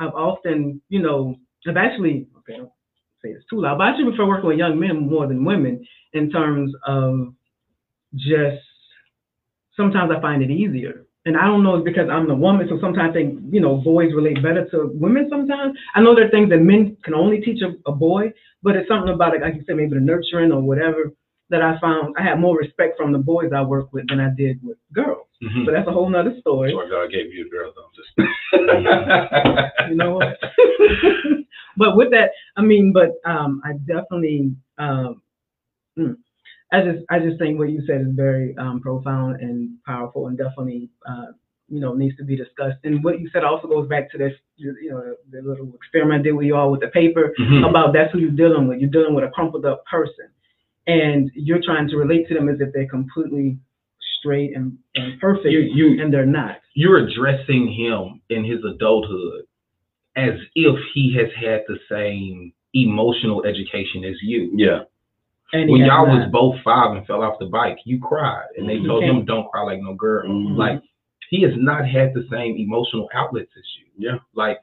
I've 0.00 0.14
often, 0.16 0.80
you 0.88 1.02
know, 1.02 1.36
I've 1.68 1.76
actually, 1.76 2.26
okay, 2.38 2.56
don't 2.56 2.72
say 3.24 3.32
this 3.32 3.42
too 3.48 3.60
loud, 3.62 3.78
but 3.78 3.84
I 3.84 3.90
actually 3.90 4.10
prefer 4.10 4.26
working 4.26 4.48
with 4.48 4.58
young 4.58 4.78
men 4.78 5.08
more 5.08 5.26
than 5.26 5.44
women 5.44 5.84
in 6.12 6.30
terms 6.30 6.72
of 6.86 7.34
just 8.14 8.62
sometimes 9.76 10.12
I 10.16 10.20
find 10.20 10.42
it 10.42 10.50
easier. 10.50 11.06
And 11.26 11.38
I 11.38 11.46
don't 11.46 11.64
know 11.64 11.76
if 11.76 11.84
because 11.84 12.10
I'm 12.10 12.28
the 12.28 12.34
woman, 12.34 12.68
so 12.68 12.78
sometimes 12.80 13.14
think, 13.14 13.40
you 13.50 13.60
know, 13.60 13.76
boys 13.76 14.12
relate 14.14 14.42
better 14.42 14.68
to 14.72 14.90
women 14.92 15.26
sometimes. 15.30 15.74
I 15.94 16.02
know 16.02 16.14
there 16.14 16.26
are 16.26 16.30
things 16.30 16.50
that 16.50 16.58
men 16.58 16.98
can 17.02 17.14
only 17.14 17.40
teach 17.40 17.62
a, 17.62 17.72
a 17.90 17.92
boy, 17.92 18.30
but 18.62 18.76
it's 18.76 18.88
something 18.88 19.12
about 19.12 19.34
it, 19.34 19.40
like 19.40 19.54
you 19.54 19.64
said, 19.66 19.76
maybe 19.76 19.94
the 19.94 20.00
nurturing 20.00 20.52
or 20.52 20.60
whatever, 20.60 21.12
that 21.50 21.62
I 21.62 21.78
found 21.78 22.14
I 22.18 22.22
had 22.22 22.40
more 22.40 22.56
respect 22.56 22.96
from 22.96 23.12
the 23.12 23.18
boys 23.18 23.52
I 23.54 23.62
work 23.62 23.92
with 23.92 24.08
than 24.08 24.20
I 24.20 24.30
did 24.30 24.62
with 24.62 24.78
girls. 24.92 25.26
Mhm. 25.42 25.66
But 25.66 25.72
that's 25.72 25.88
a 25.88 25.92
whole 25.92 26.08
nother 26.08 26.34
story. 26.40 26.70
That's 26.72 26.84
why 26.84 26.90
God 26.90 27.10
gave 27.12 27.32
you 27.32 27.46
a 27.46 27.48
girl, 27.50 27.72
though. 27.74 27.90
Just 27.94 28.10
you 29.90 29.96
know 29.96 30.14
what? 30.14 30.38
but 31.76 31.96
with 31.96 32.10
that, 32.12 32.30
I 32.56 32.62
mean, 32.62 32.92
but 32.92 33.12
um, 33.24 33.60
I 33.64 33.72
definitely, 33.86 34.54
um, 34.78 35.20
mm, 35.98 36.16
I 36.72 36.82
just, 36.82 37.04
I 37.10 37.18
just 37.18 37.38
think 37.38 37.58
what 37.58 37.70
you 37.70 37.82
said 37.86 38.00
is 38.02 38.08
very 38.12 38.56
um, 38.56 38.80
profound 38.80 39.40
and 39.40 39.70
powerful, 39.84 40.28
and 40.28 40.38
definitely, 40.38 40.88
uh, 41.06 41.26
you 41.68 41.80
know, 41.80 41.94
needs 41.94 42.16
to 42.16 42.24
be 42.24 42.36
discussed. 42.36 42.78
And 42.84 43.02
what 43.04 43.20
you 43.20 43.28
said 43.30 43.44
also 43.44 43.68
goes 43.68 43.88
back 43.88 44.10
to 44.12 44.18
this, 44.18 44.32
you 44.56 44.90
know, 44.90 45.14
the 45.30 45.42
little 45.42 45.72
experiment 45.74 46.20
I 46.20 46.22
did 46.22 46.32
with 46.32 46.46
you 46.46 46.56
all 46.56 46.70
with 46.70 46.80
the 46.80 46.88
paper 46.88 47.34
Mhm. 47.38 47.68
about 47.68 47.92
that's 47.92 48.12
who 48.12 48.18
you're 48.18 48.30
dealing 48.30 48.66
with. 48.68 48.80
You're 48.80 48.90
dealing 48.90 49.14
with 49.14 49.24
a 49.24 49.28
crumpled 49.30 49.66
up 49.66 49.84
person, 49.86 50.28
and 50.86 51.30
you're 51.34 51.62
trying 51.62 51.88
to 51.88 51.96
relate 51.96 52.28
to 52.28 52.34
them 52.34 52.48
as 52.48 52.60
if 52.60 52.72
they're 52.72 52.86
completely 52.88 53.56
straight 54.20 54.54
and, 54.56 54.76
and 54.94 55.20
perfect, 55.20 55.46
You 55.46 55.60
you 55.60 56.02
and 56.02 56.12
they're 56.12 56.26
not. 56.26 56.58
you're 56.74 56.98
addressing 57.06 57.72
him 57.72 58.20
in 58.30 58.44
his 58.44 58.60
adulthood 58.64 59.44
as 60.16 60.34
if 60.54 60.76
he 60.94 61.14
has 61.18 61.28
had 61.38 61.62
the 61.68 61.78
same 61.90 62.52
emotional 62.74 63.44
education 63.44 64.04
as 64.04 64.14
you. 64.22 64.50
yeah, 64.54 64.80
And 65.52 65.70
when 65.70 65.84
y'all 65.84 66.06
was 66.06 66.28
both 66.32 66.56
five 66.64 66.96
and 66.96 67.06
fell 67.06 67.22
off 67.22 67.38
the 67.38 67.46
bike, 67.46 67.78
you 67.84 67.98
cried, 68.00 68.46
and 68.56 68.68
they 68.68 68.78
Mhm. 68.78 68.86
told 68.86 69.02
Okay. 69.04 69.10
him 69.12 69.24
don't 69.24 69.48
cry 69.50 69.62
like 69.62 69.80
no 69.80 69.94
girl. 69.94 70.28
Mhm. 70.28 70.56
Like 70.56 70.82
he 71.30 71.42
has 71.42 71.54
not 71.56 71.86
had 71.86 72.14
the 72.14 72.26
same 72.30 72.56
emotional 72.56 73.08
outlets 73.14 73.50
as 73.56 73.64
you. 73.78 73.86
Yeah. 74.08 74.18
Like 74.34 74.60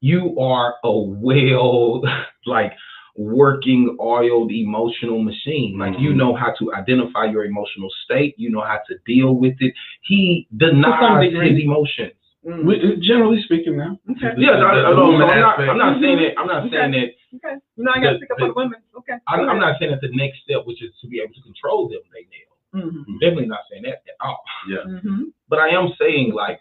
you 0.00 0.38
are 0.40 0.74
a 0.84 0.96
well, 0.98 2.02
like 2.46 2.72
working 3.14 3.96
oiled 4.00 4.50
emotional 4.50 5.22
machine. 5.22 5.78
Like 5.78 5.98
you 5.98 6.10
Mhm. 6.12 6.16
know 6.16 6.34
how 6.34 6.52
to 6.58 6.72
identify 6.74 7.24
your 7.26 7.44
emotional 7.44 7.90
state. 8.04 8.34
You 8.38 8.50
know 8.50 8.60
how 8.62 8.80
to 8.88 8.96
deal 9.06 9.34
with 9.34 9.56
it. 9.60 9.74
He 10.02 10.46
some 10.50 10.58
denies 10.58 11.32
his 11.32 11.58
emotions. 11.58 12.12
Mm. 12.44 12.64
We, 12.64 12.96
generally 12.96 13.40
speaking, 13.42 13.76
now. 13.76 13.98
okay. 14.10 14.32
Yeah, 14.36 14.56
no, 14.58 14.72
no, 14.74 14.94
no, 14.96 15.06
woman 15.12 15.28
so 15.28 15.32
I'm 15.34 15.40
not. 15.40 15.60
I'm 15.60 15.78
not 15.78 16.00
saying 16.00 16.18
Mhm. 16.18 16.20
that. 16.22 16.40
I'm 16.40 16.46
not 16.48 16.62
Okay. 16.66 16.70
saying 16.76 16.90
that. 16.92 17.10
Okay. 17.36 17.56
You 17.76 17.84
know, 17.84 17.92
I 17.94 18.00
got 18.00 18.12
to 18.12 18.14
The- 18.14 18.20
pick 18.20 18.30
up 18.32 18.38
the- 18.38 18.42
on 18.44 18.48
the 18.48 18.54
women. 18.54 18.80
Okay. 18.98 19.14
I'm, 19.28 19.48
I'm 19.48 19.60
not 19.60 19.78
saying 19.78 19.92
that 19.92 20.00
the 20.00 20.10
next 20.16 20.40
step, 20.42 20.66
which 20.66 20.82
is 20.82 20.92
to 21.02 21.06
be 21.06 21.20
able 21.20 21.34
to 21.34 21.42
control 21.42 21.88
them, 21.88 22.00
they 22.12 22.26
nail. 22.34 22.50
Mm-hmm. 22.84 23.18
Definitely 23.20 23.46
not 23.46 23.60
saying 23.70 23.82
that 23.84 24.02
at 24.08 24.16
all. 24.20 24.42
Yeah. 24.68 24.78
Mm-hmm. 24.78 25.22
But 25.48 25.58
I 25.60 25.68
am 25.68 25.92
saying 26.00 26.32
like 26.32 26.60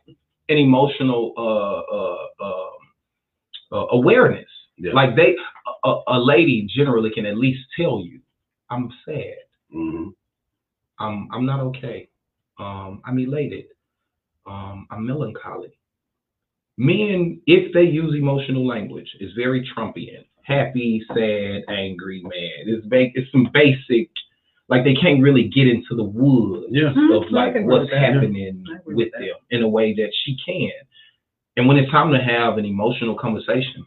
an 0.49 0.57
emotional 0.57 1.33
uh, 1.37 1.95
uh, 1.97 2.45
um, 2.45 2.77
uh, 3.71 3.85
awareness. 3.97 4.49
Yeah. 4.81 4.93
Like 4.93 5.15
they, 5.15 5.35
a, 5.85 5.93
a 6.07 6.19
lady 6.19 6.67
generally 6.75 7.11
can 7.11 7.25
at 7.27 7.37
least 7.37 7.61
tell 7.79 8.01
you, 8.03 8.19
I'm 8.69 8.89
sad. 9.05 9.35
hmm 9.71 10.09
I'm 10.99 11.27
I'm 11.31 11.45
not 11.45 11.59
okay. 11.61 12.09
Um, 12.59 13.01
I'm 13.05 13.17
elated. 13.19 13.65
Um, 14.47 14.87
I'm 14.91 15.05
melancholy. 15.05 15.71
Men, 16.77 17.41
if 17.47 17.73
they 17.73 17.83
use 17.83 18.15
emotional 18.15 18.65
language, 18.65 19.09
is 19.19 19.31
very 19.35 19.67
Trumpian. 19.75 20.25
Happy, 20.43 21.03
sad, 21.13 21.63
angry, 21.69 22.21
mad. 22.23 22.65
It's 22.65 22.85
ba- 22.87 23.11
it's 23.13 23.31
some 23.31 23.49
basic, 23.53 24.09
like 24.69 24.83
they 24.83 24.95
can't 24.95 25.21
really 25.21 25.47
get 25.49 25.67
into 25.67 25.95
the 25.95 26.03
woods 26.03 26.67
Yeah. 26.71 26.89
of 26.89 26.95
Mhm. 26.95 27.27
I 27.29 27.29
like 27.29 27.65
what's 27.65 27.91
happening 27.91 28.63
with 28.85 28.95
with 28.95 29.11
them 29.13 29.35
in 29.51 29.63
a 29.63 29.69
way 29.69 29.93
that 29.93 30.11
she 30.23 30.35
can. 30.43 30.71
And 31.57 31.67
when 31.67 31.77
it's 31.77 31.91
time 31.91 32.11
to 32.13 32.19
have 32.21 32.57
an 32.57 32.65
emotional 32.65 33.15
conversation, 33.15 33.85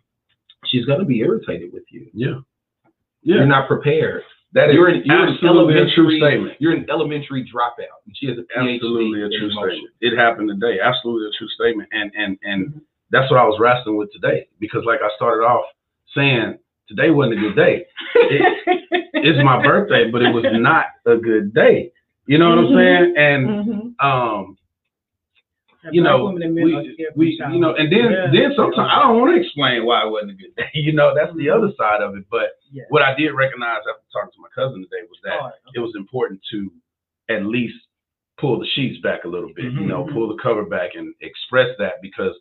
she's 0.75 0.85
gonna 0.87 1.05
be 1.05 1.21
irritated 1.21 1.73
with 1.73 1.85
you. 1.91 2.07
Yeah. 2.13 2.41
Yeah. 3.23 3.37
You're 3.37 3.47
not 3.47 3.69
prepared. 3.69 4.23
That 4.53 4.71
is 4.71 4.75
You're 4.75 4.89
an, 4.89 5.03
you're 5.05 5.27
an 5.27 5.35
absolutely 5.35 5.75
a 5.75 5.95
true 5.95 6.07
elementary 6.07 6.21
statement. 6.21 6.57
you're 6.61 6.73
an 6.73 6.87
elementary 6.91 7.43
dropout. 7.45 7.95
And 8.07 8.17
she 8.17 8.27
has 8.27 8.39
a 8.39 8.43
PhD 8.43 8.75
Absolutely 8.77 9.23
a 9.23 9.29
true 9.29 9.51
emotion. 9.51 9.71
statement. 9.71 9.95
It 10.01 10.17
happened 10.17 10.49
today. 10.49 10.79
Absolutely 10.81 11.29
a 11.29 11.33
true 11.39 11.49
statement. 11.49 11.89
And 11.93 12.11
and 12.17 12.39
and 12.43 12.69
Mhm. 12.69 12.81
that's 13.11 13.31
what 13.31 13.41
I 13.41 13.45
was 13.45 13.59
wrestling 13.61 13.97
with 13.97 14.13
today 14.13 14.47
because 14.61 14.85
like 14.85 15.01
I 15.03 15.09
started 15.17 15.45
off 15.45 15.65
saying 16.15 16.59
today 16.89 17.11
wasn't 17.11 17.39
a 17.39 17.41
good 17.41 17.57
day. 17.57 17.87
It's 19.27 19.43
my 19.43 19.63
birthday, 19.63 20.11
but 20.11 20.21
it 20.21 20.35
was 20.35 20.45
not 20.53 20.87
a 21.07 21.17
good 21.17 21.55
day. 21.55 21.91
You 22.27 22.37
know 22.37 22.51
what 22.51 22.59
I'm 22.59 22.67
Mhm. 22.67 22.75
saying? 22.77 23.17
And 23.17 23.49
Mm-hmm. 23.49 24.07
um, 24.07 24.59
you 25.93 26.03
know, 26.03 26.31
we, 26.33 26.97
we 27.17 27.39
you 27.53 27.61
know, 27.61 27.75
and 27.75 27.93
then 27.93 28.11
Yeah. 28.11 28.31
then 28.33 28.53
sometimes 28.57 28.89
I 28.93 29.03
don't 29.03 29.19
want 29.21 29.35
to 29.35 29.41
explain 29.41 29.85
why 29.85 30.07
it 30.07 30.11
wasn't 30.11 30.33
a 30.33 30.35
good 30.35 30.55
day. 30.57 30.71
You 30.75 30.93
know, 30.93 31.15
that's 31.15 31.35
the 31.37 31.47
Mhm. 31.47 31.57
other 31.57 31.73
side 31.77 32.01
of 32.03 32.17
it. 32.17 32.25
But 32.31 32.51
Yeah. 32.73 32.85
what 32.89 33.03
I 33.03 33.15
did 33.15 33.33
recognize 33.33 33.81
after 33.89 34.05
talking 34.13 34.33
to 34.33 34.41
my 34.41 34.49
cousin 34.55 34.83
today 34.83 35.07
was 35.09 35.19
that 35.25 35.41
Hard. 35.41 35.55
it 35.75 35.81
was 35.81 35.95
important 35.97 36.41
to 36.53 36.71
at 37.29 37.45
least 37.47 37.77
pull 38.39 38.59
the 38.59 38.67
sheets 38.75 39.01
back 39.01 39.25
a 39.25 39.29
little 39.29 39.53
bit, 39.55 39.73
you 39.73 39.87
know, 39.87 40.05
Mhm. 40.05 40.13
pull 40.13 40.29
the 40.29 40.43
cover 40.43 40.65
back 40.65 40.95
and 40.97 41.15
express 41.21 41.77
that 41.79 42.03
because 42.03 42.35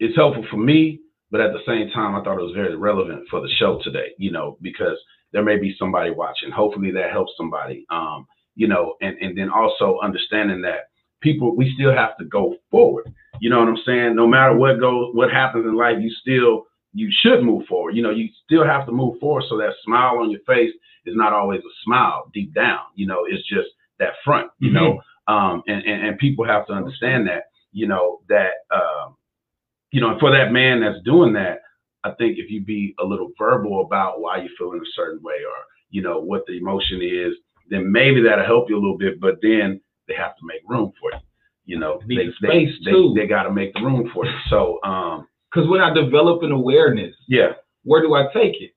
it's 0.00 0.16
helpful 0.16 0.44
for 0.50 0.56
me, 0.58 1.00
but 1.30 1.40
at 1.40 1.52
the 1.52 1.62
same 1.64 1.88
time, 1.90 2.14
I 2.14 2.22
thought 2.22 2.38
it 2.38 2.42
was 2.42 2.52
very 2.54 2.76
relevant 2.76 3.26
for 3.28 3.40
the 3.40 3.48
show 3.48 3.78
today, 3.82 4.12
you 4.18 4.30
know, 4.30 4.58
because 4.60 4.98
there 5.32 5.42
may 5.42 5.56
be 5.58 5.74
somebody 5.78 6.10
watching. 6.10 6.50
Hopefully 6.50 6.90
that 6.92 7.10
helps 7.10 7.32
somebody, 7.36 7.86
um, 7.90 8.26
you 8.54 8.66
know, 8.68 8.96
and, 9.00 9.16
and 9.22 9.36
then 9.38 9.48
also 9.48 9.98
understanding 10.00 10.60
that 10.62 10.88
people, 11.22 11.56
we 11.56 11.72
still 11.74 11.94
have 11.94 12.16
to 12.18 12.24
go 12.24 12.56
forward. 12.70 13.12
You 13.40 13.50
know 13.50 13.60
what 13.60 13.68
I'm 13.68 13.78
saying? 13.86 14.14
No 14.14 14.26
matter 14.26 14.54
what 14.54 14.78
goes, 14.78 15.14
what 15.14 15.30
happens 15.30 15.64
in 15.64 15.76
life, 15.76 15.96
you 16.00 16.10
still, 16.20 16.66
you 16.92 17.08
should 17.22 17.42
move 17.42 17.66
forward. 17.66 17.96
You 17.96 18.02
know, 18.02 18.10
you 18.10 18.28
still 18.44 18.64
have 18.64 18.84
to 18.86 18.92
move 18.92 19.18
forward 19.18 19.44
so 19.48 19.56
that 19.58 19.72
smile 19.84 20.18
on 20.18 20.30
your 20.30 20.40
face 20.46 20.72
is 21.06 21.16
not 21.16 21.32
always 21.32 21.60
a 21.60 21.74
smile 21.84 22.30
deep 22.34 22.54
down. 22.54 22.80
You 22.94 23.06
know, 23.06 23.24
it's 23.28 23.48
just 23.48 23.68
that 23.98 24.14
front, 24.24 24.50
you 24.58 24.70
know, 24.70 25.00
um, 25.28 25.62
and, 25.66 25.82
and, 25.84 26.06
and 26.06 26.18
people 26.18 26.44
have 26.44 26.66
to 26.66 26.72
understand 26.72 27.26
that, 27.28 27.44
you 27.72 27.86
know, 27.86 28.20
that, 28.28 28.52
um, 28.74 29.16
you 29.90 30.00
know, 30.00 30.18
for 30.18 30.30
that 30.32 30.52
man 30.52 30.80
that's 30.80 31.02
doing 31.04 31.32
that, 31.34 31.60
I 32.04 32.10
think 32.12 32.38
if 32.38 32.50
you 32.50 32.62
be 32.62 32.94
a 32.98 33.04
little 33.04 33.30
verbal 33.38 33.82
about 33.82 34.20
why 34.20 34.38
you 34.38 34.48
feel 34.58 34.72
in 34.72 34.78
a 34.78 34.94
certain 34.94 35.22
way 35.22 35.36
or, 35.36 35.56
you 35.90 36.02
know, 36.02 36.20
what 36.20 36.42
the 36.46 36.56
emotion 36.58 37.00
is, 37.02 37.34
then 37.70 37.90
maybe 37.90 38.20
that'll 38.22 38.44
help 38.44 38.68
you 38.68 38.76
a 38.76 38.82
little 38.82 38.98
bit, 38.98 39.20
but 39.20 39.36
then 39.40 39.80
they 40.08 40.14
have 40.14 40.36
to 40.36 40.42
make 40.46 40.60
room 40.68 40.92
for 41.00 41.12
you. 41.12 41.18
You 41.64 41.78
know, 41.78 42.00
they, 42.08 42.16
they, 42.16 42.28
space, 42.42 42.74
they, 42.84 42.90
too. 42.90 43.14
they 43.16 43.26
got 43.26 43.44
to 43.44 43.52
make 43.52 43.72
the 43.74 43.80
room 43.82 44.10
for 44.12 44.26
you. 44.26 44.32
So, 44.50 44.80
um, 44.84 45.28
Because 45.50 45.68
when 45.68 45.80
I 45.80 45.94
develop 45.94 46.42
an 46.42 46.50
awareness, 46.52 47.14
yeah, 47.28 47.52
where 47.84 48.02
do 48.02 48.14
I 48.14 48.24
take 48.34 48.60
it? 48.60 48.72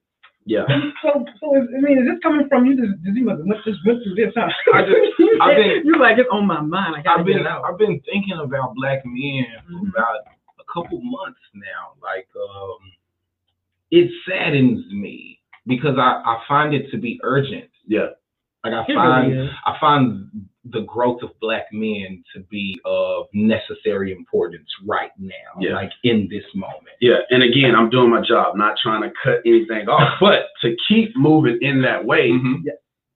yeah. 0.48 0.62
So, 1.02 1.24
so 1.40 1.56
is, 1.56 1.66
I 1.76 1.80
mean, 1.80 1.98
is 1.98 2.06
this 2.06 2.22
coming 2.22 2.46
from 2.48 2.64
you? 2.66 2.76
Just, 2.76 3.02
just 3.04 3.16
you 3.18 3.24
must 3.24 3.38
have 3.38 3.46
went, 3.46 3.64
just 3.64 3.80
went 3.84 3.98
through 4.04 4.14
this, 4.14 4.32
huh? 4.36 4.46
I 4.72 4.82
just- 4.82 4.94
you 5.18 5.38
I've 5.42 5.56
been- 5.56 5.82
you 5.84 5.98
like 5.98 6.18
it's 6.18 6.28
on 6.30 6.46
my 6.46 6.60
mind. 6.60 7.02
I 7.08 7.18
I've 7.18 7.26
been 7.26 7.44
out. 7.46 7.64
I've 7.64 7.78
been 7.78 8.00
thinking 8.06 8.38
about 8.38 8.74
black 8.76 9.02
men 9.04 9.46
for 9.66 9.72
Mhm. 9.84 9.88
about 9.90 10.20
a 10.62 10.64
couple 10.72 11.00
months 11.02 11.40
now. 11.54 11.98
Like 12.00 12.28
um 12.38 12.78
it 13.90 14.10
saddens 14.28 14.84
me 14.92 15.40
because 15.66 15.96
I, 15.98 16.22
I 16.24 16.42
find 16.46 16.72
it 16.74 16.90
to 16.92 16.98
be 16.98 17.18
urgent. 17.24 17.70
Yeah. 17.86 18.14
Like 18.64 18.74
I 18.74 18.82
It 18.88 18.94
find 18.94 19.32
really. 19.32 19.50
I 19.66 19.76
find 19.80 20.30
the 20.72 20.82
growth 20.82 21.22
of 21.22 21.30
black 21.40 21.66
men 21.72 22.22
to 22.34 22.40
be 22.50 22.78
of 22.84 23.26
necessary 23.32 24.12
importance 24.12 24.68
right 24.86 25.10
now. 25.18 25.32
Yeah. 25.60 25.74
Like 25.74 25.92
in 26.04 26.28
this 26.30 26.44
moment. 26.54 26.96
Yeah, 27.00 27.18
and 27.30 27.42
again, 27.42 27.74
I'm 27.76 27.90
doing 27.90 28.10
my 28.10 28.20
job, 28.20 28.56
not 28.56 28.76
trying 28.82 29.02
to 29.02 29.10
cut 29.22 29.40
anything 29.46 29.88
off, 29.88 30.14
but 30.20 30.46
to 30.62 30.74
keep 30.88 31.16
moving 31.16 31.58
in 31.62 31.82
that 31.82 32.04
way, 32.04 32.30
Mhm. 32.30 32.62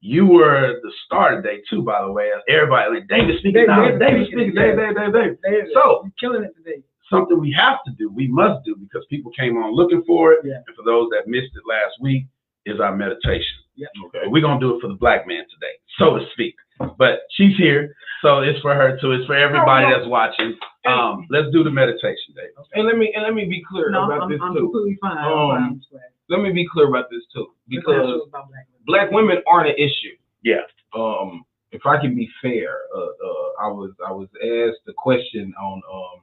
you 0.00 0.26
were 0.26 0.80
the 0.82 0.92
star 1.04 1.36
today 1.36 1.60
too, 1.68 1.82
by 1.82 2.02
the 2.04 2.12
way. 2.12 2.30
Everybody 2.48 2.94
like 3.00 3.08
David 3.08 3.38
speaking 3.38 3.52
David, 3.66 3.68
now, 3.68 3.84
David 3.84 3.98
David 4.00 4.26
speaking, 4.26 4.38
speaking, 4.50 4.54
Dave, 4.54 4.76
Dave, 4.76 4.94
Dave, 4.96 5.12
Dave. 5.12 5.36
David, 5.42 5.70
So 5.74 6.02
you're 6.04 6.12
killing 6.20 6.44
it 6.44 6.54
today. 6.56 6.82
something 7.10 7.38
we 7.40 7.52
have 7.52 7.78
to 7.86 7.92
do, 7.98 8.08
we 8.10 8.28
must 8.28 8.64
do 8.64 8.76
because 8.76 9.04
people 9.10 9.32
came 9.32 9.56
on 9.56 9.72
looking 9.74 10.02
for 10.04 10.32
it. 10.32 10.40
Yeah. 10.44 10.62
And 10.66 10.76
for 10.76 10.82
those 10.84 11.08
that 11.10 11.26
missed 11.26 11.54
it 11.56 11.62
last 11.68 11.94
week, 12.00 12.24
is 12.66 12.78
our 12.78 12.94
meditation. 12.94 13.56
Yeah. 13.74 13.88
Okay. 14.06 14.20
But 14.24 14.30
we're 14.30 14.42
gonna 14.42 14.60
do 14.60 14.76
it 14.76 14.80
for 14.82 14.88
the 14.88 14.94
black 14.94 15.26
man 15.26 15.44
today, 15.48 15.72
so 15.98 16.18
to 16.18 16.26
speak. 16.32 16.54
But 16.98 17.20
she's 17.32 17.56
here, 17.56 17.94
so 18.22 18.40
it's 18.40 18.58
for 18.60 18.74
her 18.74 18.98
too. 19.00 19.12
It's 19.12 19.26
for 19.26 19.34
everybody 19.36 19.86
that's 19.92 20.06
watching. 20.08 20.56
Um, 20.86 21.26
let's 21.30 21.48
do 21.52 21.62
the 21.62 21.70
meditation, 21.70 22.34
Dave. 22.34 22.50
And 22.74 22.86
let 22.86 22.96
me 22.96 23.12
and 23.14 23.22
let 23.24 23.34
me 23.34 23.44
be 23.44 23.62
clear 23.68 23.90
No, 23.90 24.04
about 24.06 24.22
I'm, 24.22 24.30
this 24.30 24.40
I'm 24.42 24.54
too. 24.54 24.60
completely 24.60 24.98
fine. 25.00 25.18
I'm 25.18 25.32
Um, 25.32 25.50
fine. 25.50 25.62
I'm 25.62 25.82
glad. 25.90 26.02
Let 26.30 26.40
me 26.40 26.52
be 26.52 26.66
clear 26.66 26.88
about 26.88 27.10
this 27.10 27.22
too. 27.34 27.48
This 27.68 27.78
is 27.78 27.84
a 27.86 27.90
Because 27.90 28.20
black 28.30 28.44
women. 28.48 28.64
black 28.86 29.10
women 29.10 29.36
aren't 29.46 29.68
an 29.68 29.76
issue. 29.76 30.16
Yeah. 30.42 30.62
Um, 30.94 31.44
if 31.72 31.84
I 31.86 32.00
can 32.00 32.14
be 32.14 32.28
fair, 32.42 32.78
uh, 32.96 33.00
uh, 33.00 33.48
I 33.62 33.68
was 33.68 33.92
I 34.06 34.10
was 34.12 34.28
asked 34.36 34.80
the 34.86 34.94
question 34.96 35.52
on 35.60 35.82
um, 35.92 36.20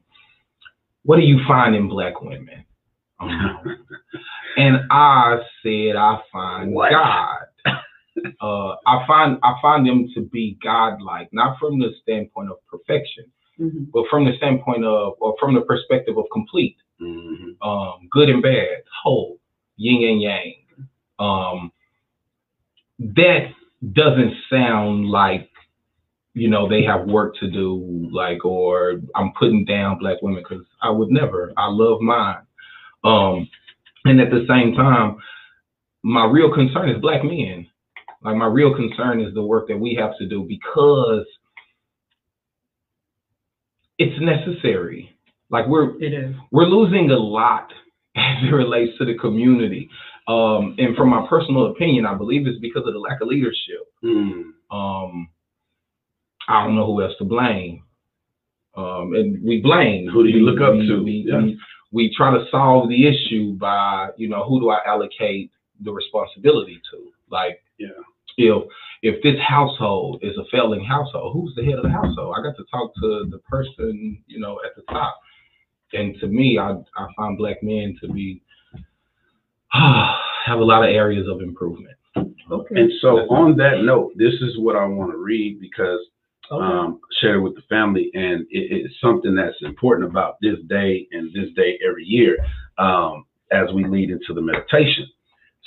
what 1.04 1.18
do 1.18 1.22
you 1.24 1.40
find 1.48 1.76
in 1.76 1.88
black 1.88 2.20
women, 2.22 2.66
um, 3.20 3.60
and 4.58 4.78
I 4.90 5.38
said 5.64 5.96
I 5.96 6.20
find 6.32 6.72
What? 6.74 6.92
God. 6.92 7.46
Uh, 8.42 8.76
I 8.86 9.06
find 9.08 9.38
I 9.44 9.56
find 9.62 9.86
them 9.88 10.10
to 10.16 10.22
be 10.22 10.58
godlike, 10.64 11.30
not 11.32 11.60
from 11.60 11.80
the 11.80 11.94
standpoint 12.02 12.50
of 12.50 12.58
perfection, 12.68 13.26
Mhm. 13.60 13.92
but 13.92 14.06
from 14.10 14.26
the 14.26 14.36
standpoint 14.38 14.84
of 14.86 15.14
or 15.20 15.36
from 15.40 15.54
the 15.54 15.62
perspective 15.62 16.18
of 16.18 16.26
complete 16.32 16.78
Mhm. 17.02 17.56
um, 17.62 18.08
good 18.10 18.30
and 18.30 18.42
bad, 18.42 18.84
whole, 19.04 19.40
yin 19.78 20.04
and 20.12 20.22
yang. 20.22 20.54
Um, 21.20 21.72
that 23.00 23.54
doesn't 23.94 24.34
sound 24.50 25.08
like, 25.08 25.50
you 26.34 26.48
know, 26.48 26.68
they 26.68 26.84
have 26.84 27.08
work 27.08 27.36
to 27.38 27.50
do, 27.50 28.10
like, 28.12 28.44
or 28.46 29.02
I'm 29.16 29.32
putting 29.34 29.66
down 29.66 30.00
black 30.00 30.22
women 30.22 30.44
because 30.44 30.66
I 30.82 30.90
would 30.90 31.10
never. 31.12 31.54
I 31.58 31.68
love 31.68 32.02
mine. 32.02 32.42
Um, 33.04 33.48
and 34.06 34.20
at 34.20 34.32
the 34.32 34.46
same 34.48 34.74
time, 34.74 35.18
my 36.04 36.26
real 36.26 36.52
concern 36.52 36.90
is 36.90 37.02
black 37.02 37.24
men. 37.24 37.68
Like, 38.28 38.36
my 38.36 38.48
real 38.48 38.76
concern 38.76 39.22
is 39.22 39.34
the 39.34 39.42
work 39.42 39.70
that 39.70 39.78
we 39.80 39.96
have 39.96 40.12
to 40.18 40.28
do 40.28 40.44
because 40.44 41.26
it's 43.98 44.20
necessary. 44.22 45.16
Like, 45.50 45.66
we're 45.68 45.96
It 46.04 46.14
is. 46.14 46.36
we're 46.52 46.66
losing 46.66 47.10
a 47.10 47.16
lot 47.18 47.70
as 48.18 48.44
it 48.44 48.54
relates 48.54 48.98
to 48.98 49.06
the 49.06 49.18
community. 49.18 49.90
Um, 50.28 50.76
and 50.78 50.94
from 50.98 51.08
my 51.08 51.26
personal 51.30 51.68
opinion, 51.68 52.06
I 52.06 52.16
believe 52.16 52.46
it's 52.48 52.60
because 52.60 52.84
of 52.86 52.92
the 52.92 53.00
lack 53.00 53.22
of 53.22 53.30
leadership. 53.30 53.80
Mm. 54.04 54.52
Um, 54.72 55.30
I 56.50 56.66
don't 56.66 56.76
know 56.76 56.86
who 56.88 57.02
else 57.02 57.14
to 57.20 57.24
blame. 57.24 57.84
Um, 58.76 59.14
and 59.16 59.42
we 59.42 59.62
blame. 59.62 60.10
Who 60.12 60.24
do 60.24 60.30
you 60.30 60.44
We- 60.44 60.52
look 60.52 60.60
up 60.60 60.74
we- 60.74 60.86
to? 60.88 61.02
We, 61.02 61.26
Yeah. 61.30 61.42
we, 61.44 61.60
we 61.94 62.14
try 62.14 62.32
to 62.38 62.44
solve 62.52 62.90
the 62.90 63.08
issue 63.08 63.54
by, 63.54 64.10
you 64.18 64.28
know, 64.28 64.44
who 64.44 64.60
do 64.60 64.70
I 64.70 64.80
allocate 64.86 65.50
the 65.80 65.94
responsibility 65.94 66.82
to? 66.92 67.08
Like, 67.32 67.64
Yeah. 67.80 67.88
If 68.38 68.64
if 69.04 69.22
this 69.24 69.40
household 69.48 70.20
is 70.24 70.38
a 70.38 70.44
failing 70.52 70.84
household, 70.84 71.34
who's 71.34 71.54
the 71.56 71.64
head 71.64 71.76
of 71.76 71.84
the 71.84 71.90
household? 71.90 72.36
I 72.38 72.42
got 72.44 72.56
to 72.58 72.64
talk 72.72 72.94
to 72.96 73.28
the 73.30 73.40
person, 73.50 74.24
you 74.28 74.40
know, 74.40 74.60
at 74.66 74.76
the 74.76 74.82
top. 74.92 75.18
And 75.94 76.16
to 76.20 76.28
me, 76.28 76.58
I 76.58 76.72
I 76.72 77.08
find 77.16 77.38
black 77.38 77.62
men 77.62 77.98
to 78.02 78.12
be 78.12 78.42
have 79.72 80.60
a 80.60 80.64
lot 80.64 80.84
of 80.84 80.90
areas 80.90 81.28
of 81.28 81.42
improvement. 81.42 81.96
Okay. 82.52 82.76
And 82.76 82.92
so 83.02 83.18
on 83.30 83.58
that 83.58 83.84
note, 83.84 84.14
this 84.16 84.34
is 84.42 84.58
what 84.58 84.76
I 84.76 84.86
want 84.86 85.12
to 85.12 85.18
read 85.18 85.60
because 85.60 86.00
Okay. 86.52 86.64
um, 86.64 87.02
share 87.20 87.36
it 87.36 87.42
with 87.42 87.56
the 87.56 87.62
family, 87.68 88.10
and 88.14 88.42
it, 88.50 88.72
it's 88.72 88.94
something 89.02 89.36
that's 89.36 89.58
important 89.64 90.10
about 90.10 90.38
this 90.42 90.56
day 90.70 91.06
and 91.12 91.34
this 91.34 91.50
day 91.56 91.78
every 91.86 92.06
year 92.06 92.38
um, 92.78 93.26
as 93.52 93.72
we 93.74 93.84
lead 93.86 94.10
into 94.10 94.34
the 94.34 94.42
meditation. 94.42 95.08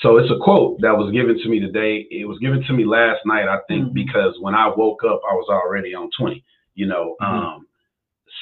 So 0.00 0.16
it's 0.18 0.30
a 0.30 0.38
quote 0.38 0.80
that 0.80 0.96
was 0.96 1.12
given 1.12 1.38
to 1.38 1.48
me 1.48 1.60
today. 1.60 2.06
It 2.10 2.26
was 2.26 2.38
given 2.38 2.62
to 2.64 2.72
me 2.72 2.84
last 2.84 3.20
night, 3.26 3.48
I 3.48 3.58
think, 3.68 3.88
Mhm. 3.88 3.94
because 3.94 4.38
when 4.40 4.54
I 4.54 4.68
woke 4.68 5.04
up, 5.04 5.20
I 5.30 5.34
was 5.34 5.48
already 5.50 5.94
on 5.94 6.10
20. 6.18 6.42
You 6.74 6.86
know, 6.86 7.16
Mhm. 7.20 7.26
um, 7.26 7.66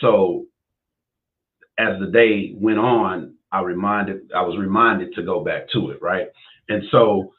so 0.01 0.47
as 1.79 1.99
the 2.01 2.07
day 2.07 2.55
went 2.57 2.79
on, 2.79 3.35
I 3.53 3.63
reminded, 3.63 4.31
I 4.35 4.43
was 4.43 4.57
reminded 4.59 5.15
to 5.15 5.23
go 5.23 5.43
back 5.43 5.69
to 5.71 5.91
it, 5.91 6.03
right? 6.03 6.29
And 6.69 6.85
so 6.91 7.33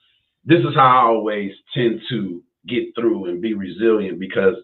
this 0.46 0.60
is 0.66 0.76
how 0.76 0.88
I 0.88 1.06
always 1.10 1.54
tend 1.74 2.02
to 2.10 2.44
get 2.68 2.94
through 2.96 3.26
and 3.26 3.42
be 3.42 3.54
resilient 3.54 4.20
because 4.20 4.56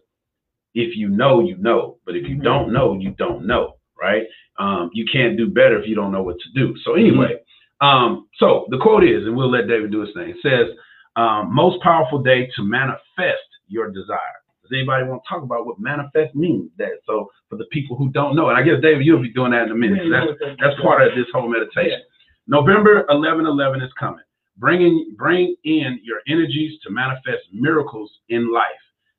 if 0.74 0.96
you 0.98 1.10
know, 1.10 1.40
you 1.42 1.58
know, 1.58 1.98
but 2.06 2.16
if 2.16 2.28
you 2.28 2.38
Mhm. 2.38 2.44
don't 2.44 2.74
know, 2.74 2.94
you 2.94 3.12
don't 3.12 3.46
know, 3.46 3.76
right? 4.02 4.28
Um, 4.58 4.90
you 4.94 5.06
can't 5.06 5.38
do 5.38 5.48
better 5.48 5.80
if 5.80 5.88
you 5.88 5.96
don't 5.96 6.12
know 6.12 6.24
what 6.24 6.40
to 6.40 6.50
do. 6.54 6.76
So 6.78 6.94
anyway, 6.96 7.40
um, 7.82 8.28
so 8.38 8.66
the 8.70 8.78
quote 8.78 9.04
is, 9.04 9.26
and 9.26 9.36
we'll 9.36 9.52
let 9.52 9.68
David 9.68 9.92
do 9.92 10.02
his 10.02 10.14
thing. 10.14 10.30
It 10.30 10.38
says, 10.42 10.76
um, 11.16 11.54
"Most 11.54 11.82
powerful 11.82 12.20
day 12.22 12.48
to 12.56 12.64
manifest 12.64 13.48
your 13.68 13.92
desire." 13.92 14.20
Does 14.62 14.72
anybody 14.74 15.06
want 15.06 15.22
to 15.24 15.30
talk 15.30 15.44
about 15.44 15.66
what 15.68 15.80
manifest 15.80 16.34
means? 16.36 16.72
That 16.78 17.00
so 17.06 17.30
for 17.50 17.58
the 17.58 17.66
people 17.72 17.96
who 17.96 18.10
don't 18.10 18.36
know, 18.36 18.50
and 18.50 18.58
I 18.58 18.64
guess 18.64 18.82
David, 18.82 19.06
you'll 19.06 19.22
be 19.22 19.32
doing 19.34 19.52
that 19.52 19.64
in 19.68 19.72
a 19.72 19.76
minute. 19.76 20.00
'cause 20.00 20.12
That's 20.40 20.58
that's 20.60 20.82
part 20.82 21.02
of 21.08 21.16
this 21.16 21.28
whole 21.32 21.48
meditation. 21.48 22.02
November 22.48 23.06
11 23.10 23.46
11 23.46 23.82
is 23.82 23.92
coming. 23.94 24.24
Bringing, 24.58 25.14
bring 25.18 25.56
in 25.66 26.00
your 26.04 26.22
energies 26.28 26.80
to 26.82 26.90
manifest 26.90 27.44
miracles 27.52 28.20
in 28.30 28.52
life. 28.52 28.66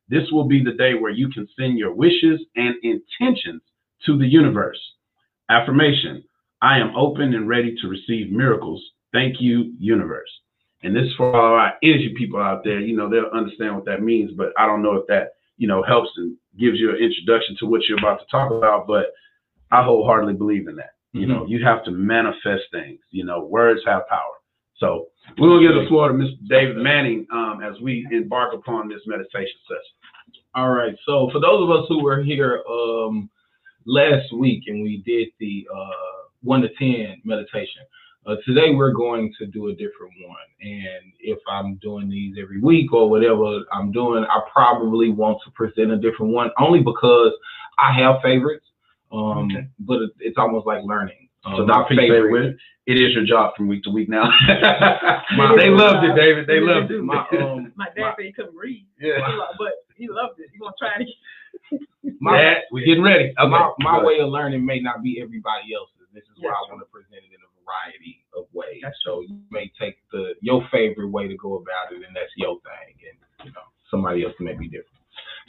This 0.08 0.30
will 0.32 0.44
be 0.44 0.62
the 0.64 0.72
day 0.72 0.94
where 0.94 1.10
you 1.10 1.28
can 1.28 1.46
send 1.58 1.78
your 1.78 1.92
wishes 1.92 2.40
and 2.56 2.74
intentions 2.82 3.60
to 4.06 4.16
the 4.16 4.26
universe. 4.26 4.80
Affirmation 5.50 6.24
I 6.62 6.78
am 6.78 6.94
open 6.96 7.34
and 7.34 7.48
ready 7.48 7.74
to 7.80 7.88
receive 7.88 8.30
miracles. 8.30 8.82
Thank 9.12 9.40
you, 9.40 9.74
universe. 9.78 10.30
And 10.82 10.94
this 10.94 11.04
is 11.04 11.14
for 11.16 11.34
all 11.34 11.54
our 11.58 11.74
energy 11.82 12.14
people 12.16 12.40
out 12.40 12.62
there. 12.64 12.80
You 12.80 12.96
know, 12.96 13.08
they'll 13.08 13.30
understand 13.38 13.74
what 13.74 13.84
that 13.86 14.02
means, 14.02 14.32
but 14.36 14.52
I 14.58 14.66
don't 14.66 14.82
know 14.82 14.94
if 14.94 15.06
that, 15.08 15.32
you 15.56 15.66
know, 15.66 15.82
helps 15.82 16.10
and 16.16 16.36
gives 16.58 16.78
you 16.78 16.90
an 16.90 16.96
introduction 16.96 17.56
to 17.60 17.66
what 17.66 17.82
you're 17.88 17.98
about 17.98 18.20
to 18.20 18.26
talk 18.30 18.50
about. 18.50 18.86
But 18.86 19.06
I 19.70 19.82
wholeheartedly 19.82 20.34
believe 20.34 20.68
in 20.68 20.76
that. 20.76 20.90
You 21.12 21.26
know, 21.26 21.46
you 21.46 21.64
have 21.64 21.82
to 21.84 21.90
manifest 21.90 22.64
things. 22.72 23.00
You 23.10 23.24
know, 23.24 23.42
words 23.44 23.80
have 23.86 24.06
power. 24.06 24.36
So 24.76 25.06
we're 25.38 25.48
gonna 25.48 25.66
give 25.66 25.82
the 25.82 25.88
floor 25.88 26.08
to 26.08 26.14
Mr. 26.14 26.36
David 26.46 26.76
Manning 26.76 27.26
um, 27.32 27.60
as 27.64 27.80
we 27.80 28.06
embark 28.12 28.52
upon 28.52 28.88
this 28.88 29.00
meditation 29.06 29.56
session. 29.66 30.42
All 30.54 30.70
right. 30.70 30.94
So 31.06 31.30
for 31.32 31.40
those 31.40 31.62
of 31.62 31.70
us 31.70 31.86
who 31.88 32.02
were 32.02 32.22
here 32.22 32.62
um, 32.70 33.30
last 33.86 34.30
week 34.32 34.64
and 34.66 34.82
we 34.82 35.02
did 35.06 35.28
the 35.40 35.66
uh, 35.74 36.15
one 36.42 36.60
to 36.62 36.68
ten 36.78 37.20
meditation, 37.24 37.82
uh, 38.26 38.36
today 38.46 38.74
we're 38.74 38.92
going 38.92 39.32
to 39.38 39.46
do 39.46 39.68
a 39.68 39.72
different 39.72 40.12
one. 40.26 40.36
And 40.60 41.12
if 41.20 41.38
I'm 41.48 41.76
doing 41.76 42.08
these 42.08 42.36
every 42.40 42.60
week 42.60 42.92
or 42.92 43.08
whatever 43.08 43.60
I'm 43.72 43.92
doing, 43.92 44.24
I 44.24 44.40
probably 44.52 45.10
want 45.10 45.38
to 45.44 45.50
present 45.52 45.92
a 45.92 45.96
different 45.96 46.32
one 46.32 46.50
only 46.58 46.80
because 46.82 47.32
I 47.78 47.92
have 47.92 48.16
favorites. 48.22 48.66
Um, 49.12 49.48
Okay. 49.50 49.68
But 49.80 50.02
it, 50.02 50.10
it's 50.18 50.36
almost 50.38 50.66
like 50.66 50.82
learning. 50.84 51.28
So 51.44 51.60
Um, 51.62 51.66
not 51.66 51.88
favorite- 51.88 52.08
favorite. 52.08 52.56
It 52.86 53.00
is 53.00 53.14
your 53.14 53.24
job 53.24 53.54
from 53.56 53.66
week 53.66 53.82
to 53.84 53.90
week 53.90 54.08
now. 54.08 54.24
My- 55.36 55.54
they 55.56 55.70
loved 55.70 56.04
it, 56.04 56.14
David. 56.16 56.46
They 56.46 56.60
loved 56.60 56.90
it. 56.90 57.02
My, 57.02 57.26
um, 57.40 57.72
My 57.76 57.86
dad 57.96 58.14
said 58.16 58.26
he 58.26 58.32
couldn't 58.32 58.54
read, 58.56 58.86
yeah. 59.00 59.16
He 59.26 59.32
lo- 59.32 59.46
but 59.58 59.72
he 59.96 60.08
loved 60.08 60.38
it. 60.40 60.46
He 60.52 60.58
gonna 60.58 60.72
try 60.78 60.90
it. 60.98 61.02
again. 61.72 62.16
my, 62.20 62.36
Dad, 62.36 62.56
we're 62.70 62.84
getting 62.84 63.02
ready. 63.02 63.32
Okay. 63.38 63.48
my, 63.48 63.72
my 63.80 64.02
way 64.04 64.18
of 64.20 64.28
learning 64.28 64.64
may 64.64 64.78
not 64.80 65.02
be 65.02 65.20
everybody 65.20 65.74
else's. 65.74 65.95
This 66.16 66.24
is 66.32 66.40
why 66.40 66.48
Yes. 66.48 66.56
I 66.64 66.72
want 66.72 66.80
to 66.80 66.88
present 66.88 67.20
it 67.20 67.28
in 67.36 67.40
a 67.44 67.50
variety 67.60 68.24
of 68.34 68.48
ways. 68.56 68.80
That's 68.82 68.96
so 69.04 69.20
you 69.20 69.36
may 69.50 69.70
take 69.78 69.96
the 70.10 70.32
your 70.40 70.66
favorite 70.72 71.10
way 71.12 71.28
to 71.28 71.36
go 71.36 71.56
about 71.60 71.92
it, 71.92 72.00
and 72.06 72.16
that's 72.16 72.32
your 72.36 72.56
thing, 72.64 72.96
and 73.12 73.16
you 73.46 73.52
know 73.52 73.66
somebody 73.90 74.24
else 74.24 74.34
may 74.40 74.54
be 74.54 74.66
different. 74.66 74.96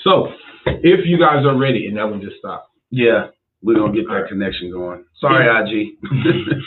So 0.03 0.27
if 0.65 1.05
you 1.07 1.17
guys 1.17 1.45
are 1.45 1.55
ready, 1.57 1.87
and 1.87 1.95
that 1.97 2.03
one 2.09 2.19
just 2.21 2.37
stopped. 2.43 2.75
Yeah, 2.91 3.27
we're 3.63 3.75
gonna 3.79 3.93
get 3.93 4.05
that 4.07 4.13
All 4.13 4.21
right. 4.21 4.29
connection 4.29 4.71
going. 4.71 5.05
Sorry, 5.19 5.47
IG. 5.47 5.97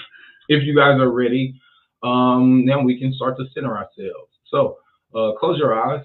If 0.48 0.64
you 0.64 0.74
guys 0.74 0.98
are 0.98 1.10
ready, 1.12 1.54
um, 2.02 2.64
then 2.66 2.84
we 2.84 2.98
can 2.98 3.12
start 3.12 3.36
to 3.36 3.44
center 3.54 3.76
ourselves. 3.76 4.32
So 4.48 4.78
uh, 5.14 5.32
close 5.38 5.58
your 5.60 5.78
eyes. 5.78 6.04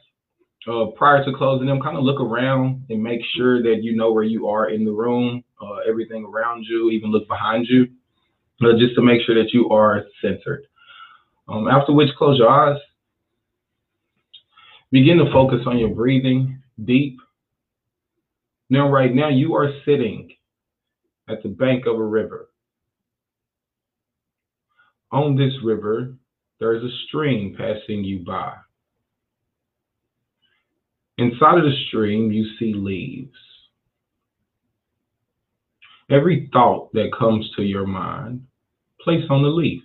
Uh, 0.68 0.88
prior 0.96 1.24
to 1.24 1.32
closing 1.32 1.68
them, 1.68 1.80
kind 1.80 1.96
of 1.96 2.04
look 2.04 2.20
around 2.20 2.84
and 2.90 3.02
make 3.02 3.22
sure 3.36 3.62
that 3.62 3.84
you 3.84 3.96
know 3.96 4.12
where 4.12 4.24
you 4.24 4.48
are 4.48 4.72
in 4.72 4.84
the 4.84 4.92
room, 4.92 5.44
uh, 5.62 5.76
everything 5.88 6.26
around 6.26 6.66
you, 6.68 6.90
even 6.90 7.12
look 7.12 7.28
behind 7.28 7.68
you, 7.70 7.88
uh, 8.64 8.74
just 8.80 8.96
to 8.96 9.02
make 9.04 9.22
sure 9.22 9.36
that 9.36 9.54
you 9.54 9.70
are 9.70 10.06
centered. 10.22 10.66
Um, 11.48 11.68
after 11.68 11.94
which, 11.94 12.10
close 12.18 12.40
your 12.40 12.50
eyes. 12.50 12.80
Begin 14.92 15.18
to 15.18 15.32
focus 15.32 15.60
on 15.68 15.78
your 15.78 15.90
breathing 15.90 16.62
deep. 16.84 17.20
Now, 18.72 18.90
right 18.90 19.14
now, 19.14 19.30
you 19.30 19.54
are 19.56 19.72
sitting 19.86 20.32
at 21.30 21.44
the 21.44 21.50
bank 21.50 21.86
of 21.86 22.00
a 22.00 22.04
river. 22.04 22.50
On 25.12 25.36
this 25.36 25.54
river, 25.64 26.16
there 26.60 26.76
is 26.76 26.84
a 26.84 26.96
stream 27.08 27.56
passing 27.56 28.04
you 28.04 28.24
by. 28.26 28.54
Inside 31.18 31.58
of 31.58 31.64
the 31.64 31.76
stream, 31.88 32.32
you 32.32 32.46
see 32.60 32.74
leaves. 32.74 33.38
Every 36.10 36.50
thought 36.52 36.94
that 36.94 37.16
comes 37.18 37.50
to 37.56 37.64
your 37.64 37.88
mind, 37.88 38.46
place 39.02 39.24
on 39.30 39.42
the 39.42 39.50
leaf 39.50 39.82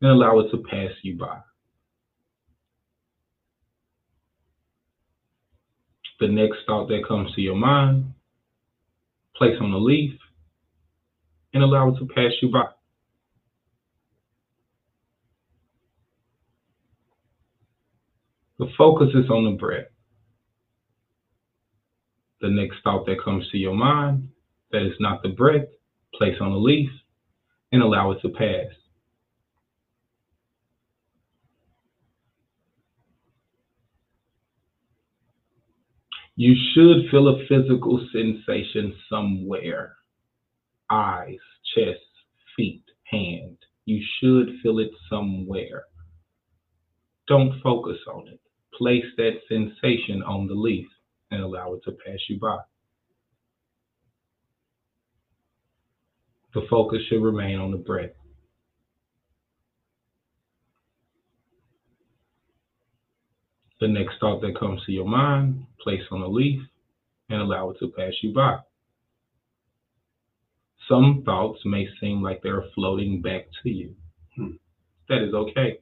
and 0.00 0.10
allow 0.10 0.40
it 0.40 0.50
to 0.50 0.58
pass 0.58 0.90
you 1.02 1.16
by. 1.16 1.38
The 6.20 6.28
next 6.28 6.58
thought 6.66 6.88
that 6.88 7.06
comes 7.06 7.32
to 7.34 7.40
your 7.40 7.56
mind, 7.56 8.12
place 9.36 9.56
on 9.60 9.72
the 9.72 9.78
leaf 9.78 10.18
and 11.54 11.62
allow 11.62 11.88
it 11.90 11.98
to 11.98 12.06
pass 12.06 12.32
you 12.42 12.50
by. 12.50 12.66
The 18.64 18.70
focus 18.78 19.10
is 19.14 19.28
on 19.28 19.44
the 19.44 19.58
breath. 19.58 19.88
The 22.40 22.48
next 22.48 22.76
thought 22.82 23.04
that 23.04 23.22
comes 23.22 23.46
to 23.50 23.58
your 23.58 23.74
mind 23.74 24.30
that 24.72 24.80
is 24.80 24.94
not 25.00 25.22
the 25.22 25.28
breath, 25.28 25.68
place 26.14 26.36
on 26.40 26.50
a 26.50 26.56
leaf 26.56 26.88
and 27.72 27.82
allow 27.82 28.12
it 28.12 28.22
to 28.22 28.30
pass. 28.30 28.72
You 36.34 36.54
should 36.72 37.10
feel 37.10 37.28
a 37.28 37.46
physical 37.46 38.00
sensation 38.14 38.94
somewhere 39.10 39.96
eyes, 40.90 41.36
chest, 41.74 42.00
feet, 42.56 42.84
hand. 43.02 43.58
You 43.84 44.02
should 44.20 44.58
feel 44.62 44.78
it 44.78 44.92
somewhere. 45.10 45.84
Don't 47.28 47.60
focus 47.60 47.98
on 48.10 48.28
it. 48.28 48.40
Place 48.78 49.04
that 49.16 49.38
sensation 49.48 50.22
on 50.22 50.46
the 50.46 50.54
leaf 50.54 50.86
and 51.30 51.42
allow 51.42 51.74
it 51.74 51.82
to 51.84 51.92
pass 51.92 52.18
you 52.28 52.38
by. 52.38 52.58
The 56.54 56.66
focus 56.70 57.00
should 57.08 57.22
remain 57.22 57.58
on 57.58 57.70
the 57.70 57.76
breath. 57.76 58.10
The 63.80 63.88
next 63.88 64.14
thought 64.20 64.40
that 64.42 64.58
comes 64.58 64.80
to 64.86 64.92
your 64.92 65.06
mind, 65.06 65.66
place 65.82 66.02
on 66.10 66.22
a 66.22 66.28
leaf 66.28 66.60
and 67.28 67.40
allow 67.40 67.70
it 67.70 67.78
to 67.80 67.88
pass 67.88 68.12
you 68.22 68.32
by. 68.32 68.58
Some 70.88 71.22
thoughts 71.24 71.60
may 71.64 71.88
seem 72.00 72.22
like 72.22 72.42
they're 72.42 72.64
floating 72.74 73.20
back 73.20 73.46
to 73.62 73.68
you. 73.68 73.94
Hmm. 74.36 74.52
That 75.08 75.22
is 75.22 75.34
okay. 75.34 75.78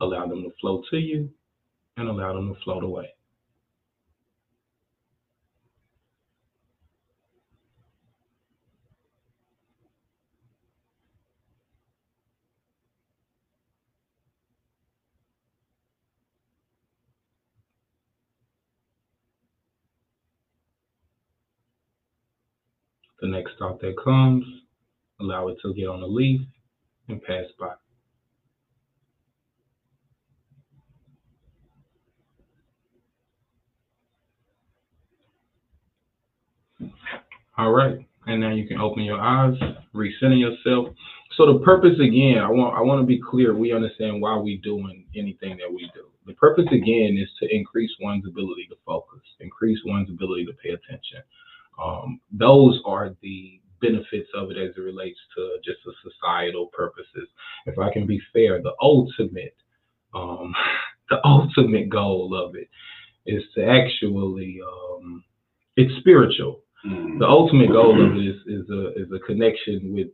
Allow 0.00 0.26
them 0.26 0.42
to 0.42 0.50
flow 0.60 0.82
to 0.90 0.96
you 0.96 1.30
and 2.00 2.08
allow 2.08 2.32
them 2.32 2.54
to 2.54 2.60
float 2.62 2.82
away. 2.82 3.08
The 23.20 23.28
next 23.28 23.52
thought 23.58 23.80
that 23.82 23.96
comes, 24.02 24.46
allow 25.20 25.48
it 25.48 25.58
to 25.60 25.74
get 25.74 25.88
on 25.88 26.00
the 26.00 26.06
leaf 26.06 26.40
and 27.08 27.22
pass 27.22 27.44
by. 27.58 27.74
All 37.58 37.72
right, 37.72 37.98
and 38.26 38.40
now 38.40 38.52
you 38.52 38.66
can 38.66 38.80
open 38.80 39.02
your 39.02 39.20
eyes, 39.20 39.58
recenter 39.94 40.38
yourself. 40.38 40.94
So 41.36 41.52
the 41.52 41.64
purpose 41.64 41.98
again, 42.00 42.38
I 42.38 42.50
want 42.50 42.76
I 42.76 42.80
want 42.80 43.00
to 43.00 43.06
be 43.06 43.20
clear. 43.20 43.54
We 43.54 43.72
understand 43.72 44.20
why 44.20 44.36
we 44.36 44.56
doing 44.58 45.06
anything 45.14 45.56
that 45.58 45.72
we 45.72 45.90
do. 45.94 46.06
The 46.26 46.34
purpose 46.34 46.66
again 46.70 47.18
is 47.20 47.28
to 47.40 47.54
increase 47.54 47.90
one's 48.00 48.26
ability 48.26 48.66
to 48.70 48.76
focus, 48.86 49.22
increase 49.40 49.78
one's 49.84 50.10
ability 50.10 50.46
to 50.46 50.52
pay 50.52 50.70
attention. 50.70 51.22
Um, 51.82 52.20
those 52.30 52.80
are 52.84 53.14
the 53.22 53.60
benefits 53.80 54.28
of 54.34 54.50
it 54.50 54.58
as 54.58 54.76
it 54.76 54.80
relates 54.80 55.18
to 55.36 55.56
just 55.64 55.78
the 55.84 55.92
societal 56.02 56.66
purposes. 56.66 57.28
If 57.66 57.78
I 57.78 57.92
can 57.92 58.06
be 58.06 58.20
fair, 58.32 58.60
the 58.62 58.74
ultimate, 58.80 59.56
um, 60.14 60.54
the 61.10 61.24
ultimate 61.24 61.88
goal 61.88 62.34
of 62.34 62.54
it 62.54 62.68
is 63.26 63.42
to 63.54 63.64
actually, 63.64 64.60
um, 64.66 65.24
it's 65.76 65.98
spiritual. 66.00 66.62
Mm. 66.86 67.18
The 67.18 67.26
ultimate 67.26 67.70
goal 67.70 68.02
of 68.04 68.14
this 68.14 68.36
is, 68.46 68.68
a 68.70 68.92
is 68.94 69.12
a 69.12 69.18
connection 69.26 69.92
with 69.92 70.08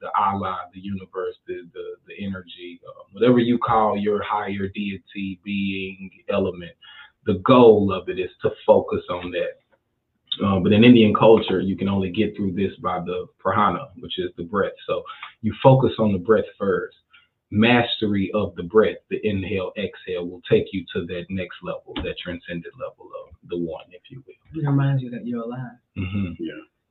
the 0.00 0.10
Allah, 0.18 0.68
the 0.72 0.80
universe, 0.80 1.36
the 1.46 1.68
the, 1.72 1.94
the 2.06 2.24
energy, 2.24 2.80
uh, 2.88 3.04
whatever 3.12 3.38
you 3.38 3.58
call 3.58 3.96
your 3.96 4.22
higher 4.22 4.68
deity, 4.68 5.40
being, 5.42 6.10
element. 6.28 6.72
The 7.26 7.40
goal 7.44 7.92
of 7.92 8.08
it 8.08 8.18
is 8.18 8.30
to 8.42 8.50
focus 8.64 9.02
on 9.10 9.32
that. 9.32 10.44
Uh, 10.44 10.60
but 10.60 10.72
in 10.72 10.84
Indian 10.84 11.14
culture, 11.14 11.60
you 11.60 11.76
can 11.76 11.88
only 11.88 12.10
get 12.10 12.36
through 12.36 12.52
this 12.52 12.72
by 12.82 13.00
the 13.00 13.26
prana, 13.38 13.88
which 13.98 14.18
is 14.18 14.30
the 14.36 14.44
breath. 14.44 14.72
So 14.86 15.02
you 15.40 15.54
focus 15.62 15.92
on 15.98 16.12
the 16.12 16.18
breath 16.18 16.44
first. 16.58 16.96
Mastery 17.50 18.30
of 18.34 18.54
the 18.56 18.64
breath, 18.64 18.96
the 19.08 19.20
inhale, 19.22 19.72
exhale, 19.78 20.26
will 20.26 20.42
take 20.50 20.64
you 20.72 20.84
to 20.94 21.06
that 21.06 21.26
next 21.30 21.56
level, 21.62 21.94
that 22.02 22.16
transcendent 22.22 22.74
level 22.74 23.08
of 23.24 23.34
the 23.48 23.56
one, 23.56 23.84
if 23.90 24.02
you 24.10 24.22
will. 24.26 24.60
It 24.62 24.66
reminds 24.66 25.02
you 25.02 25.10
that 25.10 25.26
you're 25.26 25.42
alive, 25.42 25.78
hmm 25.96 26.32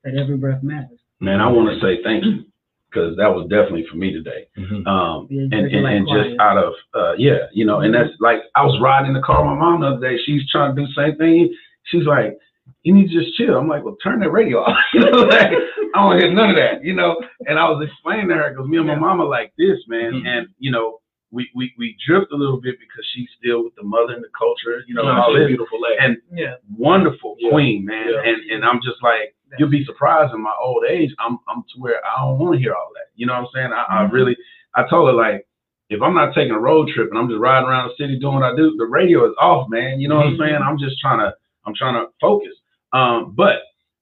that 0.04 0.16
every 0.16 0.38
breath 0.38 0.62
matters. 0.62 1.00
Man, 1.20 1.42
I 1.42 1.48
want 1.48 1.68
to 1.70 1.82
say 1.86 2.02
thank 2.04 2.24
you 2.24 2.46
because 2.90 3.18
that 3.18 3.28
was 3.28 3.48
definitely 3.50 3.86
for 3.90 3.98
me 3.98 4.14
today. 4.14 4.48
hmm 4.56 4.88
Um, 4.88 5.28
Yeah, 5.30 5.44
and, 5.44 5.54
and, 5.54 5.84
like 5.84 5.96
and 5.96 6.08
just 6.08 6.40
out 6.40 6.58
of 6.58 6.74
uh 6.94 7.14
yeah 7.18 7.48
you 7.52 7.66
know 7.66 7.80
and 7.82 7.94
that's 7.94 8.12
like 8.20 8.40
i 8.56 8.64
was 8.64 8.80
riding 8.82 9.10
in 9.10 9.14
the 9.14 9.22
car 9.22 9.42
with 9.44 9.50
my 9.52 9.60
mom 9.60 9.82
the 9.82 9.88
other 9.88 10.00
day 10.10 10.18
she's 10.26 10.50
trying 10.50 10.76
to 10.76 10.82
do 10.82 10.88
the 10.88 10.94
same 11.02 11.18
thing 11.18 11.54
she's 11.84 12.06
like 12.06 12.38
you 12.84 12.94
need 12.94 13.10
to 13.10 13.20
just 13.24 13.36
chill 13.36 13.58
i'm 13.58 13.68
like 13.68 13.84
well 13.84 13.96
turn 14.04 14.20
that 14.20 14.32
radio 14.32 14.60
off 14.60 14.78
you 14.94 15.00
know 15.02 15.20
like 15.24 15.52
i 15.52 15.98
don't 16.10 16.20
hear 16.20 16.32
none 16.34 16.50
of 16.50 16.56
that 16.56 16.84
you 16.84 16.94
know 16.94 17.20
and 17.48 17.58
i 17.60 17.68
was 17.70 17.86
explaining 17.88 18.28
to 18.28 18.36
her 18.36 18.50
because 18.52 18.68
me 18.68 18.78
and 18.78 18.88
my 18.88 18.96
mom 18.96 19.22
are 19.22 19.28
like 19.28 19.54
this 19.58 19.78
man 19.88 20.14
Mhm. 20.14 20.28
and 20.28 20.48
you 20.60 20.72
know 20.72 21.00
we, 21.32 21.50
we 21.56 21.74
we 21.78 21.98
drift 22.08 22.32
a 22.32 22.36
little 22.36 22.62
bit 22.62 22.76
because 22.80 23.06
she's 23.14 23.28
still 23.38 23.64
with 23.64 23.76
the 23.76 23.84
mother 23.84 24.14
and 24.14 24.24
the 24.24 24.30
culture 24.38 24.84
you 24.88 24.94
know 24.96 25.04
No, 25.04 25.12
all 25.22 25.34
this 25.34 25.48
beautiful 25.48 25.82
lady. 25.82 25.96
and 26.00 26.18
Yeah. 26.32 26.56
wonderful 26.78 27.36
Yeah. 27.40 27.50
queen 27.50 27.86
man 27.86 28.08
Yeah. 28.10 28.22
and 28.24 28.38
and 28.52 28.66
i'm 28.66 28.80
just 28.84 29.02
like 29.04 29.36
you'll 29.58 29.70
be 29.70 29.86
surprised 29.86 30.34
in 30.34 30.42
my 30.42 30.54
old 30.62 30.86
age 30.90 31.14
i'm 31.20 31.38
i'm 31.50 31.64
to 31.74 31.80
where 31.80 32.00
i 32.06 32.22
don't 32.22 32.40
want 32.40 32.54
to 32.56 32.60
hear 32.60 32.74
all 32.74 32.90
that 32.96 33.08
you 33.16 33.26
know 33.26 33.34
what 33.34 33.40
i'm 33.42 33.48
saying 33.54 33.72
i, 33.74 33.84
I 33.90 34.06
Mhm. 34.06 34.12
really 34.12 34.38
i 34.76 34.88
told 34.88 35.08
her 35.10 35.14
like 35.14 35.46
if 35.90 36.02
i'm 36.02 36.14
not 36.16 36.34
taking 36.34 36.54
a 36.54 36.60
road 36.60 36.88
trip 36.90 37.10
and 37.10 37.18
i'm 37.18 37.30
just 37.30 37.40
riding 37.40 37.68
around 37.70 37.90
the 37.90 37.96
city 38.04 38.18
doing 38.20 38.36
what 38.36 38.44
i 38.44 38.56
do 38.56 38.76
the 38.78 38.86
radio 38.86 39.26
is 39.28 39.36
off 39.40 39.68
man 39.70 40.00
you 40.00 40.08
know 40.08 40.18
what 40.18 40.28
i'm 40.28 40.38
saying 40.38 40.56
i'm 40.56 40.78
just 40.80 41.00
trying 41.00 41.20
to 41.20 41.34
i'm 41.66 41.74
trying 41.76 41.94
to 41.96 42.08
focus 42.22 42.54
um 42.94 43.34
but 43.36 43.58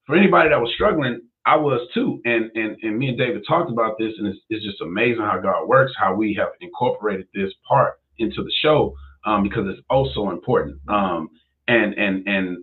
for 0.06 0.16
anybody 0.16 0.50
that 0.50 0.60
was 0.60 0.72
struggling 0.74 1.22
i 1.46 1.56
was 1.56 1.88
too 1.94 2.22
and 2.26 2.52
and 2.56 2.78
and 2.84 2.98
me 2.98 3.10
and 3.10 3.18
david 3.18 3.44
talked 3.48 3.72
about 3.72 3.98
this 3.98 4.14
and 4.18 4.28
it's, 4.28 4.40
it's 4.50 4.64
just 4.66 4.82
amazing 4.82 5.22
how 5.24 5.40
god 5.40 5.66
works 5.68 5.94
how 5.98 6.14
we 6.14 6.34
have 6.34 6.50
incorporated 6.62 7.28
this 7.34 7.52
part 7.68 7.96
into 8.20 8.44
the 8.44 8.52
show 8.62 8.94
um 9.26 9.44
because 9.44 9.66
it's 9.68 9.82
also 9.90 10.30
important 10.30 10.78
um 10.90 11.30
and 11.68 11.94
and 11.96 12.28
and 12.28 12.58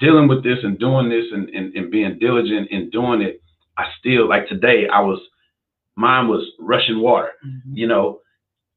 dealing 0.00 0.28
with 0.28 0.42
this 0.42 0.58
and 0.62 0.78
doing 0.78 1.08
this 1.08 1.26
and, 1.32 1.48
and, 1.50 1.74
and 1.74 1.90
being 1.90 2.18
diligent 2.18 2.70
in 2.70 2.90
doing 2.90 3.20
it, 3.22 3.40
I 3.78 3.84
still 3.98 4.28
like 4.28 4.48
today 4.48 4.88
I 4.92 5.00
was 5.00 5.20
mine 5.96 6.28
was 6.28 6.44
rushing 6.58 7.00
water, 7.00 7.30
Mhm. 7.46 7.60
you 7.74 7.86
know, 7.86 8.20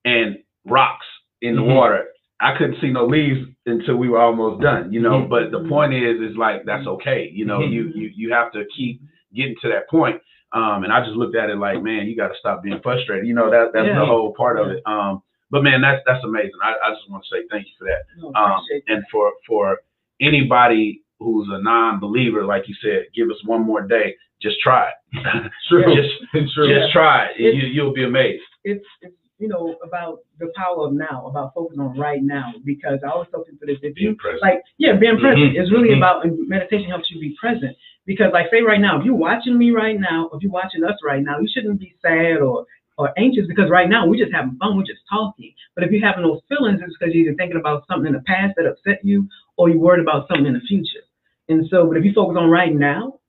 and 0.05 0.37
rocks 0.65 1.05
in 1.41 1.55
the 1.55 1.61
Mhm. 1.61 1.75
water. 1.75 2.07
I 2.41 2.55
couldn't 2.57 2.79
see 2.79 2.89
no 2.91 3.05
leaves 3.05 3.47
until 3.65 3.97
we 3.97 4.07
were 4.09 4.19
almost 4.21 4.61
done, 4.61 4.91
you 4.93 5.01
know. 5.01 5.21
Mhm. 5.23 5.29
But 5.29 5.51
the 5.51 5.67
point 5.67 5.93
is, 5.93 6.21
is 6.21 6.37
like 6.37 6.63
that's 6.65 6.87
okay, 6.87 7.29
you 7.33 7.45
know. 7.45 7.59
Mhm. 7.59 7.71
You 7.71 7.91
you 7.95 8.11
you 8.15 8.33
have 8.33 8.51
to 8.53 8.65
keep 8.75 9.01
getting 9.33 9.55
to 9.61 9.69
that 9.69 9.89
point. 9.89 10.21
Um, 10.51 10.83
and 10.83 10.91
I 10.91 11.01
just 11.05 11.15
looked 11.15 11.35
at 11.35 11.49
it 11.51 11.57
like, 11.57 11.83
man, 11.83 12.07
you 12.07 12.15
got 12.15 12.29
to 12.29 12.37
stop 12.39 12.63
being 12.63 12.79
frustrated. 12.81 13.27
You 13.27 13.35
know 13.35 13.51
that 13.51 13.71
that's 13.73 13.85
Yeah. 13.87 13.99
the 13.99 14.05
whole 14.05 14.33
part 14.33 14.57
of 14.59 14.69
it. 14.69 14.81
Um, 14.85 15.21
but 15.51 15.63
man, 15.63 15.81
that's 15.81 16.01
that's 16.07 16.23
amazing. 16.23 16.59
I, 16.63 16.73
I 16.85 16.89
just 16.95 17.09
want 17.09 17.23
to 17.23 17.29
say 17.29 17.43
thank 17.51 17.67
you 17.67 17.73
for 17.77 17.85
that. 17.85 18.01
Um, 18.39 18.61
and 18.87 19.03
for 19.11 19.31
for 19.47 19.79
anybody 20.21 21.01
who's 21.19 21.47
a 21.51 21.61
non-believer, 21.61 22.45
like 22.45 22.67
you 22.67 22.75
said, 22.81 23.05
give 23.15 23.29
us 23.29 23.37
one 23.45 23.61
more 23.65 23.81
day. 23.81 24.15
Just 24.41 24.57
try 24.61 24.89
it. 24.89 25.51
True. 25.67 25.83
Just 25.95 26.13
true. 26.55 26.73
just 26.73 26.93
try 26.93 27.25
it. 27.25 27.39
It's- 27.41 27.55
You, 27.61 27.67
you'll 27.67 27.93
be 27.93 28.05
amazed. 28.05 28.41
it's, 28.63 28.85
it's 29.01 29.15
you 29.39 29.47
know 29.47 29.75
about 29.83 30.19
the 30.39 30.51
power 30.55 30.87
of 30.87 30.93
now, 30.93 31.27
about 31.27 31.53
focusing 31.53 31.81
on 31.81 31.97
right 31.97 32.21
now. 32.21 32.53
Because 32.65 32.99
I 33.05 33.09
always 33.09 33.29
tell 33.31 33.43
people 33.43 33.67
this: 33.67 33.79
if 33.81 33.97
you 33.99 34.15
present. 34.15 34.41
like, 34.41 34.61
yeah, 34.77 34.93
being 34.93 35.17
present 35.19 35.53
Mhm. 35.55 35.61
is 35.63 35.71
really 35.71 35.89
Mhm. 35.89 35.97
about 35.97 36.25
and 36.25 36.47
meditation 36.47 36.89
helps 36.89 37.09
you 37.09 37.19
be 37.19 37.35
present. 37.39 37.75
Because 38.05 38.31
like 38.33 38.49
say 38.51 38.61
right 38.61 38.79
now, 38.81 38.99
if 38.99 39.05
you're 39.05 39.15
watching 39.15 39.57
me 39.57 39.71
right 39.71 39.99
now, 39.99 40.29
if 40.33 40.41
you're 40.43 40.51
watching 40.51 40.83
us 40.83 40.97
right 41.03 41.23
now, 41.23 41.39
you 41.39 41.47
shouldn't 41.47 41.79
be 41.79 41.93
sad 42.01 42.37
or 42.37 42.65
or 42.97 43.13
anxious 43.17 43.47
because 43.47 43.69
right 43.69 43.87
now 43.89 44.05
we're 44.05 44.19
just 44.19 44.33
having 44.33 44.57
fun, 44.57 44.75
we're 44.75 44.83
just 44.83 44.99
talking. 45.09 45.53
But 45.73 45.85
if 45.85 45.91
you're 45.91 46.05
having 46.05 46.23
those 46.23 46.41
feelings, 46.49 46.81
it's 46.83 46.93
because 46.97 47.15
you're 47.15 47.27
either 47.29 47.35
thinking 47.37 47.57
about 47.57 47.87
something 47.87 48.07
in 48.07 48.13
the 48.13 48.23
past 48.27 48.55
that 48.57 48.65
upset 48.65 48.99
you, 49.05 49.25
or 49.55 49.69
you're 49.69 49.79
worried 49.79 50.01
about 50.01 50.27
something 50.27 50.45
in 50.47 50.53
the 50.53 50.59
future. 50.61 50.99
And 51.47 51.65
so, 51.69 51.87
but 51.87 51.95
if 51.95 52.03
you 52.03 52.11
focus 52.13 52.35
on 52.37 52.49
right 52.49 52.75
now, 52.75 53.19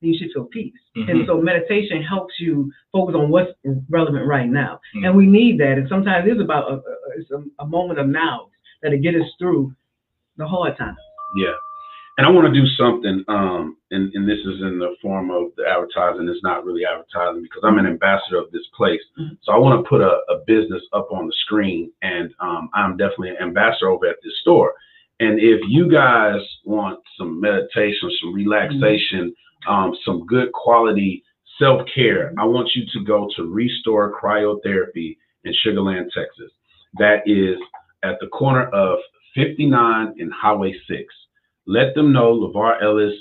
you 0.00 0.16
should 0.18 0.30
feel 0.32 0.44
peace. 0.46 0.72
And 0.96 1.08
Mhm. 1.08 1.26
so 1.26 1.40
meditation 1.40 2.02
helps 2.02 2.40
you 2.40 2.72
focus 2.92 3.14
on 3.14 3.30
what's 3.30 3.52
relevant 3.88 4.26
right 4.26 4.48
now. 4.48 4.80
Mhm. 4.94 5.06
And 5.06 5.16
we 5.16 5.26
need 5.26 5.58
that. 5.60 5.78
And 5.78 5.88
sometimes 5.88 6.26
it's 6.28 6.40
about 6.40 6.70
a, 6.70 6.74
a, 6.74 6.94
it's 7.18 7.30
a, 7.30 7.42
a 7.60 7.66
moment 7.66 7.98
of 7.98 8.08
now 8.08 8.48
that'll 8.82 8.98
get 8.98 9.14
us 9.14 9.28
through 9.38 9.72
the 10.36 10.46
hard 10.46 10.76
times. 10.76 10.98
Yeah. 11.36 11.54
And 12.18 12.26
I 12.26 12.30
want 12.30 12.52
to 12.52 12.60
do 12.60 12.66
something, 12.66 13.24
um, 13.28 13.76
and, 13.92 14.12
and 14.14 14.28
this 14.28 14.40
is 14.40 14.60
in 14.62 14.78
the 14.78 14.94
form 15.00 15.30
of 15.30 15.54
the 15.56 15.66
advertising. 15.66 16.28
It's 16.28 16.42
not 16.42 16.64
really 16.66 16.84
advertising 16.84 17.42
because 17.42 17.62
I'm 17.64 17.78
an 17.78 17.86
ambassador 17.86 18.36
of 18.38 18.50
this 18.52 18.66
place. 18.76 19.00
Mhm. 19.18 19.38
So 19.42 19.52
I 19.52 19.58
want 19.58 19.82
to 19.82 19.88
put 19.88 20.00
a, 20.00 20.20
a 20.28 20.38
business 20.46 20.82
up 20.92 21.08
on 21.12 21.26
the 21.26 21.32
screen, 21.44 21.92
and 22.02 22.34
um, 22.40 22.68
I'm 22.74 22.96
definitely 22.96 23.30
an 23.30 23.36
ambassador 23.38 23.88
over 23.90 24.06
at 24.06 24.16
this 24.22 24.38
store. 24.40 24.74
And 25.20 25.38
if 25.38 25.60
you 25.68 25.88
guys 25.88 26.40
want 26.64 27.00
some 27.18 27.40
meditation, 27.40 28.10
some 28.20 28.32
relaxation, 28.34 29.34
um, 29.68 29.94
some 30.04 30.26
good 30.26 30.52
quality 30.52 31.22
self 31.58 31.82
care, 31.94 32.32
I 32.38 32.44
want 32.44 32.70
you 32.74 32.84
to 32.92 33.04
go 33.04 33.28
to 33.36 33.44
Restore 33.44 34.18
Cryotherapy 34.20 35.16
in 35.44 35.54
Sugar 35.62 35.82
Land, 35.82 36.10
Texas. 36.14 36.50
That 36.98 37.22
is 37.26 37.56
at 38.02 38.16
the 38.20 38.28
corner 38.28 38.68
of 38.70 38.98
59 39.34 40.14
and 40.18 40.32
Highway 40.32 40.74
6. 40.88 41.02
Let 41.66 41.94
them 41.94 42.12
know 42.12 42.34
LeVar 42.34 42.82
Ellis. 42.82 43.14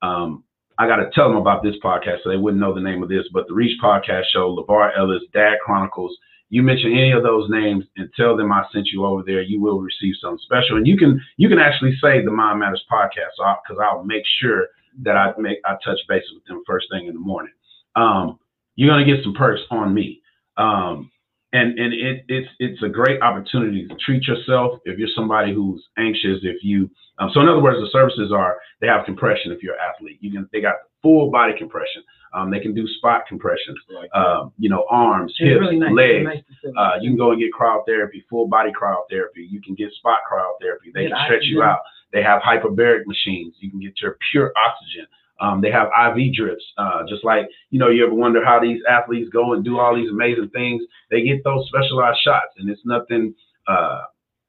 Um, 0.00 0.44
I 0.78 0.88
got 0.88 0.96
to 0.96 1.10
tell 1.14 1.28
them 1.28 1.36
about 1.36 1.62
this 1.62 1.76
podcast 1.84 2.24
so 2.24 2.30
they 2.30 2.36
wouldn't 2.36 2.60
know 2.60 2.74
the 2.74 2.80
name 2.80 3.02
of 3.02 3.08
this, 3.08 3.26
but 3.32 3.46
the 3.46 3.54
Reach 3.54 3.78
Podcast 3.80 4.24
Show, 4.32 4.56
LeVar 4.56 4.96
Ellis, 4.98 5.22
Dad 5.32 5.58
Chronicles. 5.64 6.16
You 6.48 6.62
mention 6.62 6.92
any 6.92 7.12
of 7.12 7.22
those 7.22 7.48
names 7.48 7.84
and 7.96 8.10
tell 8.14 8.36
them 8.36 8.52
I 8.52 8.64
sent 8.72 8.88
you 8.88 9.06
over 9.06 9.22
there. 9.24 9.40
You 9.42 9.60
will 9.60 9.80
receive 9.80 10.14
something 10.20 10.42
special, 10.44 10.76
and 10.76 10.86
you 10.86 10.98
can 10.98 11.20
you 11.38 11.48
can 11.48 11.58
actually 11.58 11.96
say 12.02 12.22
the 12.22 12.30
Mind 12.30 12.58
Matters 12.60 12.84
podcast 12.92 13.36
because 13.38 13.82
I'll 13.82 14.04
make 14.04 14.24
sure 14.40 14.66
that 15.02 15.16
I 15.16 15.32
make 15.38 15.58
I 15.64 15.76
touch 15.84 15.98
base 16.08 16.24
with 16.34 16.44
them 16.44 16.62
first 16.66 16.86
thing 16.90 17.06
in 17.06 17.14
the 17.14 17.20
morning. 17.20 17.52
Um, 17.96 18.38
you're 18.76 18.90
gonna 18.90 19.04
get 19.04 19.22
some 19.22 19.34
perks 19.34 19.60
on 19.70 19.92
me. 19.94 20.20
Um, 20.56 21.10
and 21.52 21.78
and 21.78 21.92
it, 21.92 22.24
it's 22.28 22.48
it's 22.58 22.82
a 22.82 22.88
great 22.88 23.20
opportunity 23.22 23.86
to 23.86 23.94
treat 24.04 24.26
yourself 24.26 24.78
if 24.84 24.98
you're 24.98 25.08
somebody 25.14 25.54
who's 25.54 25.84
anxious. 25.98 26.38
If 26.42 26.62
you 26.62 26.90
um, 27.18 27.30
so 27.34 27.40
in 27.40 27.48
other 27.48 27.60
words, 27.62 27.78
the 27.80 27.90
services 27.92 28.32
are 28.34 28.56
they 28.80 28.86
have 28.86 29.04
compression 29.04 29.52
if 29.52 29.62
you're 29.62 29.74
an 29.74 29.80
athlete. 29.94 30.18
You 30.20 30.32
can 30.32 30.48
they 30.52 30.60
got 30.60 30.76
full 31.02 31.30
body 31.30 31.52
compression. 31.56 32.02
Um, 32.34 32.50
they 32.50 32.60
can 32.60 32.74
do 32.74 32.86
spot 32.98 33.22
compressions. 33.28 33.78
Like, 33.90 34.10
Um, 34.14 34.52
you 34.58 34.68
know, 34.68 34.86
arms, 34.90 35.32
It's 35.38 35.50
hips, 35.50 35.60
really 35.60 35.78
nice. 35.78 35.92
legs. 35.92 36.24
Nice. 36.24 36.74
Uh, 36.76 36.94
you 37.00 37.10
can 37.10 37.16
go 37.18 37.32
and 37.32 37.40
get 37.40 37.50
cryotherapy, 37.52 38.24
full 38.30 38.46
body 38.48 38.70
cryotherapy. 38.72 39.48
You 39.50 39.60
can 39.60 39.74
get 39.74 39.92
spot 39.92 40.20
cryotherapy. 40.30 40.92
They 40.94 41.02
Get 41.08 41.12
can 41.12 41.24
stretch 41.26 41.44
you 41.44 41.62
out. 41.62 41.80
They 42.12 42.22
have 42.22 42.42
hyperbaric 42.42 43.06
machines. 43.06 43.54
You 43.60 43.70
can 43.70 43.80
get 43.80 44.00
your 44.00 44.16
pure 44.30 44.52
oxygen. 44.56 45.06
Um, 45.40 45.60
they 45.60 45.70
have 45.72 45.88
IV 46.16 46.34
drips. 46.34 46.64
Uh, 46.78 47.02
just 47.08 47.24
like 47.24 47.48
you 47.70 47.78
know, 47.78 47.88
you 47.88 48.04
ever 48.06 48.14
wonder 48.14 48.44
how 48.44 48.60
these 48.60 48.80
athletes 48.88 49.28
go 49.30 49.54
and 49.54 49.64
do 49.64 49.78
all 49.78 49.94
these 49.94 50.10
amazing 50.10 50.50
things? 50.50 50.82
They 51.10 51.22
get 51.22 51.42
those 51.42 51.66
specialized 51.68 52.20
shots, 52.22 52.52
and 52.58 52.70
it's 52.70 52.84
nothing 52.84 53.34
uh, 53.66 54.02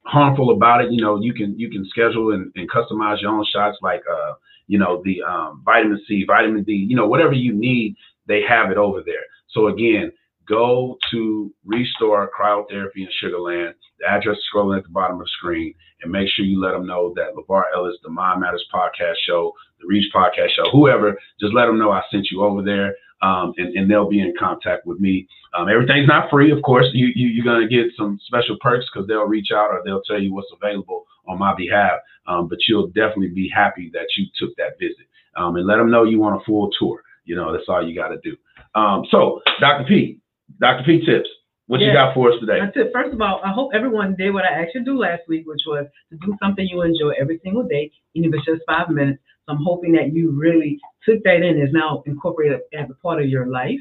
harmful 0.04 0.50
about 0.50 0.84
it. 0.84 0.92
You 0.92 1.02
know, 1.02 1.20
you 1.20 1.34
can 1.34 1.58
you 1.58 1.68
can 1.70 1.84
schedule 1.86 2.32
and, 2.32 2.52
and 2.54 2.70
customize 2.70 3.20
your 3.22 3.32
own 3.32 3.44
shots. 3.52 3.78
Like 3.82 4.02
uh, 4.10 4.34
you 4.66 4.78
know, 4.78 5.02
the 5.04 5.22
um, 5.22 5.62
vitamin 5.64 6.00
C, 6.06 6.24
vitamin 6.26 6.64
D, 6.64 6.72
you 6.72 6.96
know, 6.96 7.06
whatever 7.06 7.32
you 7.32 7.52
need, 7.52 7.96
they 8.26 8.42
have 8.48 8.70
it 8.70 8.76
over 8.76 9.02
there. 9.04 9.24
So 9.48 9.68
again, 9.68 10.10
go 10.48 10.98
to 11.10 11.52
Restore 11.64 12.30
Cryotherapy 12.38 12.96
in 12.96 13.08
Sugar 13.20 13.40
Land. 13.40 13.74
The 14.00 14.08
address 14.08 14.36
is 14.36 14.44
scrolling 14.52 14.78
at 14.78 14.84
the 14.84 14.90
bottom 14.90 15.16
of 15.16 15.26
the 15.26 15.30
screen, 15.38 15.74
and 16.02 16.12
make 16.12 16.28
sure 16.28 16.44
you 16.44 16.60
let 16.60 16.72
them 16.72 16.86
know 16.86 17.12
that 17.16 17.34
LeVar 17.34 17.64
Ellis, 17.74 17.96
the 18.02 18.10
Mind 18.10 18.40
Matters 18.40 18.64
podcast 18.72 19.14
show, 19.26 19.52
the 19.80 19.86
Reach 19.86 20.12
podcast 20.14 20.50
show, 20.56 20.70
whoever, 20.72 21.18
just 21.40 21.54
let 21.54 21.66
them 21.66 21.78
know 21.78 21.92
I 21.92 22.02
sent 22.10 22.28
you 22.30 22.42
over 22.42 22.62
there. 22.62 22.94
Um, 23.24 23.54
and, 23.56 23.74
and 23.74 23.90
they'll 23.90 24.08
be 24.08 24.20
in 24.20 24.34
contact 24.38 24.86
with 24.86 25.00
me. 25.00 25.26
Um, 25.56 25.70
everything's 25.70 26.08
not 26.08 26.28
free, 26.28 26.50
of 26.50 26.62
course. 26.62 26.86
You, 26.92 27.06
you 27.14 27.28
you're 27.28 27.44
gonna 27.44 27.68
get 27.68 27.86
some 27.96 28.18
special 28.26 28.56
perks 28.60 28.84
because 28.92 29.08
they'll 29.08 29.24
reach 29.24 29.48
out 29.50 29.70
or 29.70 29.80
they'll 29.84 30.02
tell 30.02 30.20
you 30.20 30.34
what's 30.34 30.52
available 30.52 31.06
on 31.26 31.38
my 31.38 31.54
behalf. 31.54 32.00
Um, 32.26 32.48
but 32.48 32.58
you'll 32.68 32.88
definitely 32.88 33.28
be 33.28 33.48
happy 33.48 33.90
that 33.94 34.06
you 34.16 34.26
took 34.38 34.54
that 34.56 34.78
visit. 34.78 35.06
Um, 35.36 35.56
and 35.56 35.66
let 35.66 35.76
them 35.76 35.90
know 35.90 36.04
you 36.04 36.20
want 36.20 36.40
a 36.40 36.44
full 36.44 36.70
tour. 36.78 37.02
You 37.24 37.34
know, 37.34 37.50
that's 37.52 37.64
all 37.68 37.86
you 37.86 37.94
got 37.94 38.08
to 38.08 38.18
do. 38.22 38.36
Um, 38.74 39.04
so, 39.10 39.40
Dr. 39.58 39.84
P, 39.84 40.20
Dr. 40.60 40.84
P 40.84 41.04
tips. 41.04 41.28
What 41.66 41.80
you 41.80 41.94
got 41.94 42.12
for 42.12 42.30
us 42.30 42.38
today? 42.40 42.58
That's 42.60 42.76
it. 42.76 42.90
First 42.92 43.14
of 43.14 43.20
all, 43.22 43.40
I 43.42 43.50
hope 43.50 43.70
everyone 43.74 44.14
did 44.16 44.34
what 44.34 44.44
I 44.44 44.48
asked 44.48 44.74
you 44.74 44.80
to 44.80 44.84
do 44.84 44.98
last 44.98 45.22
week, 45.28 45.46
which 45.46 45.62
was 45.66 45.86
to 46.10 46.18
do 46.18 46.36
something 46.42 46.68
you 46.68 46.82
enjoy 46.82 47.12
every 47.18 47.40
single 47.42 47.62
day, 47.62 47.90
even 48.12 48.28
if 48.28 48.36
it's 48.36 48.44
just 48.44 48.60
five 48.68 48.90
minutes. 48.90 49.22
So 49.46 49.54
I'm 49.54 49.62
hoping 49.62 49.92
that 49.92 50.12
you 50.12 50.30
really 50.30 50.78
took 51.06 51.22
that 51.24 51.42
in, 51.42 51.60
is 51.60 51.72
now 51.72 52.02
incorporated 52.06 52.60
as 52.72 52.88
a 52.90 52.94
part 52.94 53.20
of 53.22 53.28
your 53.28 53.46
life 53.46 53.78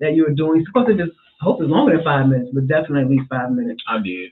that 0.00 0.14
you're 0.14 0.30
doing. 0.30 0.60
It's 0.60 0.68
supposed 0.70 0.88
to 0.88 0.94
just, 1.06 1.16
I 1.40 1.44
hope 1.44 1.60
it's 1.60 1.70
longer 1.70 1.96
than 1.96 2.04
five 2.04 2.26
minutes, 2.28 2.50
but 2.52 2.66
definitely 2.68 3.02
at 3.02 3.10
least 3.10 3.28
five 3.30 3.50
minutes. 3.52 3.82
I 3.88 3.98
did. 3.98 4.30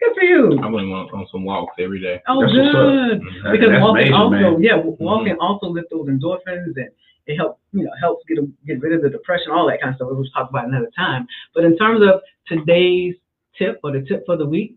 Good 0.00 0.14
for 0.18 0.24
you. 0.24 0.58
I 0.62 0.66
went 0.70 0.86
on, 0.86 1.10
on 1.12 1.26
some 1.30 1.44
walks 1.44 1.74
every 1.78 2.00
day. 2.00 2.22
Oh, 2.26 2.40
That's 2.40 2.54
what's 2.54 2.68
up. 2.68 2.72
good. 2.74 3.20
Mhm. 3.20 3.52
Because 3.52 3.68
That's 3.70 3.82
walking 3.82 4.04
major, 4.04 4.14
also, 4.14 4.30
man. 4.30 4.52
Mm-hmm. 4.54 4.62
yeah, 4.62 4.76
walking 4.76 5.36
also 5.40 5.66
lift 5.66 5.90
those 5.90 6.08
endorphins 6.08 6.72
and 6.76 6.88
it 7.26 7.36
helps, 7.36 7.60
you 7.72 7.84
know, 7.84 7.90
helps 8.00 8.24
get 8.26 8.38
get 8.66 8.80
rid 8.80 8.94
of 8.94 9.02
the 9.02 9.10
depression, 9.10 9.52
all 9.52 9.66
that 9.68 9.80
kind 9.80 9.90
of 9.90 9.96
stuff. 9.96 10.08
We'll 10.10 10.24
talk 10.30 10.48
about 10.48 10.66
another 10.68 10.90
time. 10.96 11.26
But 11.54 11.64
in 11.64 11.76
terms 11.76 12.00
of 12.02 12.22
today's 12.46 13.14
tip 13.58 13.78
or 13.84 13.92
the 13.92 14.00
tip 14.06 14.24
for 14.24 14.36
the 14.38 14.46
week, 14.46 14.76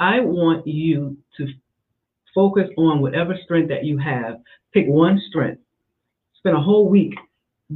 I 0.00 0.18
want 0.20 0.66
you 0.66 1.16
to 1.36 1.46
focus 2.38 2.68
on 2.76 3.00
whatever 3.00 3.36
strength 3.42 3.68
that 3.68 3.84
you 3.84 3.98
have. 3.98 4.36
Pick 4.72 4.86
one 4.86 5.20
strength. 5.28 5.60
Spend 6.36 6.56
a 6.56 6.60
whole 6.60 6.88
week 6.88 7.14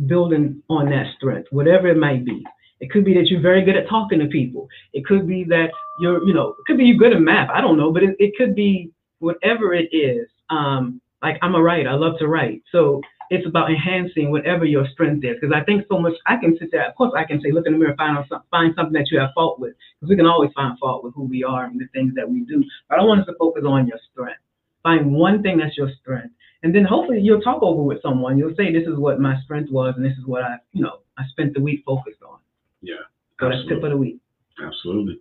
building 0.07 0.63
on 0.71 0.89
that 0.91 1.07
strength, 1.17 1.49
whatever 1.51 1.89
it 1.89 1.97
might 1.97 2.25
be. 2.25 2.45
It 2.79 2.89
could 2.93 3.05
be 3.05 3.13
that 3.15 3.27
you're 3.27 3.41
very 3.41 3.65
good 3.65 3.77
at 3.77 3.89
talking 3.89 4.21
to 4.21 4.27
people. 4.27 4.69
It 4.93 5.05
could 5.05 5.27
be 5.27 5.43
that 5.49 5.71
you're, 5.99 6.25
you 6.25 6.33
know, 6.33 6.51
it 6.51 6.65
could 6.69 6.79
be 6.79 6.85
you're 6.85 6.97
good 6.97 7.13
at 7.13 7.21
math. 7.21 7.51
I 7.51 7.61
don't 7.61 7.77
know, 7.77 7.93
but 7.93 8.05
it, 8.05 8.15
it 8.21 8.35
could 8.39 8.55
be 8.55 8.93
whatever 9.19 9.75
it 9.75 9.89
is. 9.93 10.29
Um, 10.49 11.01
like 11.23 11.39
I'm 11.43 11.57
a 11.57 11.63
writer. 11.63 11.89
I 11.89 11.95
love 11.95 12.19
to 12.21 12.29
write. 12.29 12.63
So 12.71 13.01
it's 13.31 13.47
about 13.47 13.69
enhancing 13.69 14.31
whatever 14.31 14.65
your 14.65 14.87
strength 14.93 15.25
is. 15.25 15.39
Because 15.41 15.53
I 15.53 15.65
think 15.65 15.87
so 15.91 15.99
much, 15.99 16.15
I 16.27 16.37
can 16.37 16.57
sit 16.61 16.71
there, 16.71 16.89
of 16.89 16.95
course 16.95 17.13
I 17.17 17.25
can 17.25 17.41
say, 17.43 17.51
look 17.51 17.67
in 17.67 17.73
the 17.73 17.79
mirror, 17.81 17.97
find, 17.97 18.17
find 18.53 18.75
something 18.77 18.93
that 18.93 19.11
you 19.11 19.19
have 19.19 19.31
fault 19.35 19.59
with. 19.59 19.75
Because 19.99 20.11
we 20.11 20.17
can 20.17 20.27
always 20.27 20.53
find 20.55 20.79
fault 20.79 21.03
with 21.03 21.15
who 21.15 21.25
we 21.25 21.43
are 21.43 21.65
and 21.65 21.81
the 21.81 21.89
things 21.93 22.15
that 22.15 22.31
we 22.31 22.45
do. 22.45 22.63
But 22.89 23.01
I 23.01 23.03
want 23.03 23.23
us 23.23 23.27
to 23.27 23.35
focus 23.41 23.65
on 23.67 23.89
your 23.89 23.99
strength. 24.13 24.39
Find 24.83 25.13
one 25.15 25.43
thing 25.43 25.59
that's 25.59 25.77
your 25.77 25.91
strength. 26.01 26.35
And 26.63 26.75
then 26.75 26.85
hopefully 26.85 27.21
you'll 27.21 27.41
talk 27.41 27.63
over 27.63 27.83
with 27.83 28.01
someone. 28.03 28.39
You'll 28.39 28.55
say, 28.57 28.73
this 28.73 28.87
is 28.87 28.97
what 28.97 29.21
my 29.21 29.41
strength 29.43 29.71
was, 29.71 29.95
and 29.97 30.05
this 30.05 30.17
is 30.19 30.27
what 30.27 30.43
I, 30.43 30.57
you 30.73 30.83
know, 30.83 31.01
I 31.19 31.25
spent 31.31 31.55
the 31.55 31.61
week 31.61 31.83
focused 31.85 32.23
on. 32.23 32.39
Yeah, 32.83 32.95
So 33.41 33.49
that's 33.49 33.69
tip 33.69 33.83
of 33.83 33.91
the 33.91 33.97
week. 33.97 34.19
Absolutely. 34.65 35.21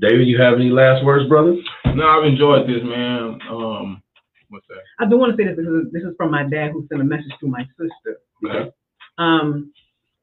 David, 0.00 0.28
you 0.28 0.40
have 0.40 0.54
any 0.54 0.70
last 0.70 1.04
words, 1.04 1.28
brother? 1.28 1.56
No, 1.94 2.06
I've 2.06 2.24
enjoyed 2.24 2.68
this, 2.68 2.82
man. 2.84 3.38
Um, 3.50 4.02
what's 4.48 4.66
that? 4.68 4.80
I 4.98 5.08
do 5.08 5.18
want 5.18 5.36
to 5.36 5.42
say 5.42 5.48
this 5.48 5.56
because 5.56 5.92
this 5.92 6.02
is 6.02 6.14
from 6.16 6.30
my 6.30 6.44
dad 6.44 6.70
who 6.72 6.86
sent 6.88 7.00
a 7.00 7.04
message 7.04 7.32
to 7.40 7.48
my 7.48 7.66
sister. 7.76 8.20
Okay. 8.44 8.70
Um, 9.18 9.72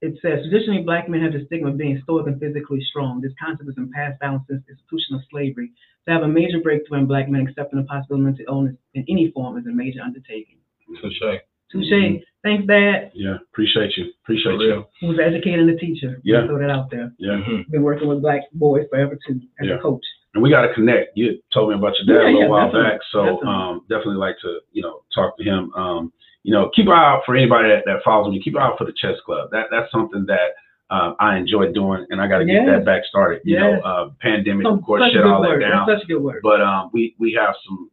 it 0.05 0.19
says 0.21 0.45
traditionally 0.47 0.83
black 0.83 1.09
men 1.09 1.21
have 1.21 1.33
the 1.33 1.45
stigma 1.47 1.69
of 1.69 1.77
being 1.77 1.99
stoic 2.03 2.27
and 2.27 2.39
physically 2.39 2.81
strong. 2.89 3.21
This 3.21 3.33
concept 3.41 3.65
has 3.67 3.75
been 3.75 3.91
passed 3.91 4.19
down 4.21 4.45
since 4.47 4.61
the 4.65 4.73
institution 4.73 5.15
of 5.15 5.21
slavery. 5.31 5.71
To 6.07 6.13
have 6.13 6.21
a 6.23 6.27
major 6.27 6.59
breakthrough 6.61 6.99
in 6.99 7.05
black 7.07 7.27
men 7.29 7.41
accepting 7.47 7.79
the 7.79 7.85
possibility 7.85 8.21
of 8.21 8.25
mental 8.25 8.45
illness 8.55 8.75
in 8.93 9.03
any 9.09 9.31
form 9.31 9.57
is 9.57 9.65
a 9.65 9.71
major 9.71 10.01
undertaking. 10.01 10.57
Touche. 11.01 11.41
Touche. 11.71 12.21
Thanks, 12.43 12.67
Dad, 12.67 13.11
Yeah, 13.15 13.37
appreciate 13.51 13.97
you. 13.97 14.11
Appreciate 14.23 14.55
For 14.57 14.63
you. 14.63 14.69
real. 14.69 14.89
who's 15.01 15.17
an 15.17 15.23
educator 15.25 15.61
and 15.61 15.69
a 15.71 15.77
teacher. 15.77 16.21
Yeah. 16.23 16.45
Throw 16.45 16.59
that 16.59 16.69
out 16.69 16.91
there. 16.91 17.11
Yeah. 17.17 17.41
Mhm. 17.41 17.69
Been 17.71 17.81
working 17.81 18.07
with 18.07 18.21
black 18.21 18.41
boys 18.53 18.85
forever 18.91 19.17
too 19.27 19.41
as 19.59 19.67
Yeah. 19.67 19.75
a 19.75 19.79
coach. 19.79 20.05
And 20.35 20.43
we 20.43 20.51
got 20.51 20.61
to 20.67 20.73
connect. 20.75 21.17
You 21.17 21.39
told 21.51 21.69
me 21.69 21.75
about 21.75 21.95
your 21.97 22.05
dad 22.05 22.13
Yeah, 22.13 22.27
a 22.27 22.27
little 22.27 22.41
yeah, 22.41 22.47
while 22.49 22.65
definitely, 22.67 22.89
back, 22.91 23.01
so 23.11 23.23
definitely. 23.25 23.47
um, 23.47 23.81
definitely 23.89 24.15
like 24.17 24.37
to 24.41 24.59
you 24.73 24.81
know 24.83 25.01
talk 25.15 25.35
to 25.37 25.43
him. 25.43 25.73
Um, 25.73 26.13
you 26.45 26.53
know, 26.53 26.69
keep 26.75 26.85
an 26.85 26.91
eye 26.93 27.09
out 27.13 27.23
for 27.25 27.35
anybody 27.35 27.69
that, 27.69 27.83
that 27.87 28.03
follows 28.05 28.29
me. 28.31 28.39
Keep 28.41 28.53
an 28.55 28.61
eye 28.61 28.67
out 28.67 28.77
for 28.77 28.85
the 28.85 28.93
chess 29.01 29.17
club. 29.25 29.49
That 29.51 29.65
that's 29.71 29.91
something 29.91 30.25
that 30.27 30.49
uh, 30.91 31.13
I 31.19 31.37
enjoy 31.37 31.71
doing, 31.73 32.05
and 32.11 32.21
I 32.21 32.27
got 32.27 32.37
to 32.39 32.45
get 32.45 32.53
Yes. 32.61 32.67
that 32.69 32.85
back 32.85 33.01
started. 33.09 33.41
You 33.43 33.55
Yes. 33.57 33.63
know, 33.63 33.89
uh, 33.89 34.09
pandemic 34.21 34.67
of 34.67 34.83
course 34.83 35.01
shut 35.11 35.25
all 35.25 35.41
that 35.41 35.59
down, 35.59 35.87
That's 35.87 36.01
such 36.01 36.05
a 36.05 36.13
good 36.13 36.21
word. 36.21 36.41
but 36.43 36.61
um, 36.61 36.91
we 36.93 37.15
we 37.19 37.33
have 37.33 37.55
some 37.65 37.89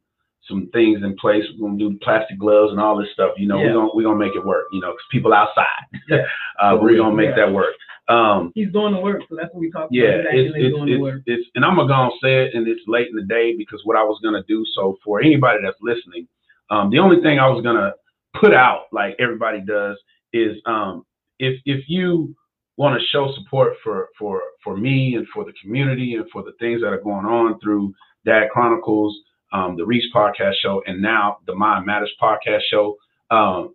some 0.48 0.68
things 0.74 1.02
in 1.02 1.16
place. 1.16 1.44
We're 1.58 1.68
gonna 1.68 1.78
do 1.78 1.98
plastic 2.02 2.38
gloves 2.38 2.72
and 2.72 2.80
all 2.80 2.96
this 2.98 3.08
stuff. 3.14 3.30
You 3.38 3.48
know, 3.48 3.58
Yeah. 3.58 3.68
we're 3.68 3.72
gonna 3.72 3.90
we're 3.94 4.02
gonna 4.04 4.18
make 4.26 4.36
it 4.36 4.44
work. 4.44 4.66
You 4.72 4.80
know, 4.82 4.90
'cause 4.92 5.08
people 5.10 5.32
outside. 5.32 5.64
Yeah. 6.10 6.26
uh, 6.60 6.76
we're 6.80 6.96
gonna 6.98 7.16
make 7.16 7.30
Yeah. 7.30 7.46
that 7.46 7.52
work. 7.52 7.74
Um, 8.08 8.52
He's 8.54 8.70
doing 8.72 8.92
the 8.92 9.00
work, 9.00 9.22
so 9.30 9.36
that's 9.36 9.54
what 9.54 9.60
we 9.60 9.70
talk 9.70 9.84
about. 9.84 9.92
yeah, 9.92 10.20
it's 10.30 10.52
it's 10.54 10.76
it's, 10.76 11.22
it's 11.26 11.48
and 11.54 11.64
I'm 11.64 11.76
gonna 11.76 11.88
go 11.88 11.94
and 12.02 12.12
say 12.22 12.44
it, 12.44 12.54
and 12.54 12.68
it's 12.68 12.82
late 12.86 13.08
in 13.08 13.16
the 13.16 13.22
day 13.22 13.56
because 13.56 13.80
what 13.84 13.96
I 13.96 14.02
was 14.02 14.20
gonna 14.22 14.42
do. 14.46 14.62
So 14.74 14.98
for 15.04 15.22
anybody 15.22 15.60
that's 15.64 15.80
listening, 15.80 16.28
um, 16.68 16.90
the 16.90 16.98
only 16.98 17.22
thing 17.22 17.38
I 17.38 17.48
was 17.48 17.62
gonna 17.62 17.94
put 18.38 18.54
out, 18.54 18.86
like 18.92 19.16
everybody 19.18 19.60
does, 19.60 19.96
is 20.32 20.56
um, 20.66 21.04
if 21.38 21.60
if 21.64 21.84
you 21.88 22.34
want 22.76 22.98
to 22.98 23.06
show 23.08 23.32
support 23.36 23.74
for 23.82 24.08
for 24.18 24.42
for 24.64 24.76
me 24.76 25.14
and 25.16 25.26
for 25.34 25.44
the 25.44 25.52
community 25.62 26.14
and 26.14 26.28
for 26.30 26.42
the 26.42 26.52
things 26.58 26.80
that 26.80 26.92
are 26.92 27.00
going 27.00 27.26
on 27.26 27.58
through 27.60 27.94
Dad 28.24 28.48
Chronicles, 28.52 29.16
um, 29.52 29.76
the 29.76 29.84
Reach 29.84 30.04
Podcast 30.14 30.54
Show, 30.62 30.82
and 30.86 31.02
now 31.02 31.38
the 31.46 31.54
Mind 31.54 31.86
Matters 31.86 32.12
Podcast 32.20 32.60
Show. 32.70 32.96
Um, 33.30 33.74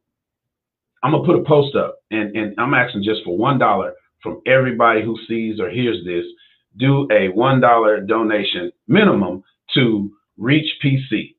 I'm 1.03 1.11
gonna 1.11 1.25
put 1.25 1.39
a 1.39 1.43
post 1.43 1.75
up, 1.75 1.99
and 2.11 2.35
and 2.35 2.55
I'm 2.57 2.73
asking 2.73 3.03
just 3.03 3.23
for 3.23 3.37
one 3.37 3.59
dollar 3.59 3.93
from 4.23 4.41
everybody 4.47 5.03
who 5.03 5.17
sees 5.27 5.59
or 5.59 5.69
hears 5.69 6.03
this. 6.05 6.25
Do 6.77 7.07
a 7.11 7.29
one 7.29 7.61
dollar 7.61 8.01
donation 8.01 8.71
minimum 8.87 9.43
to 9.75 10.11
Reach 10.37 10.67
PC. 10.83 11.35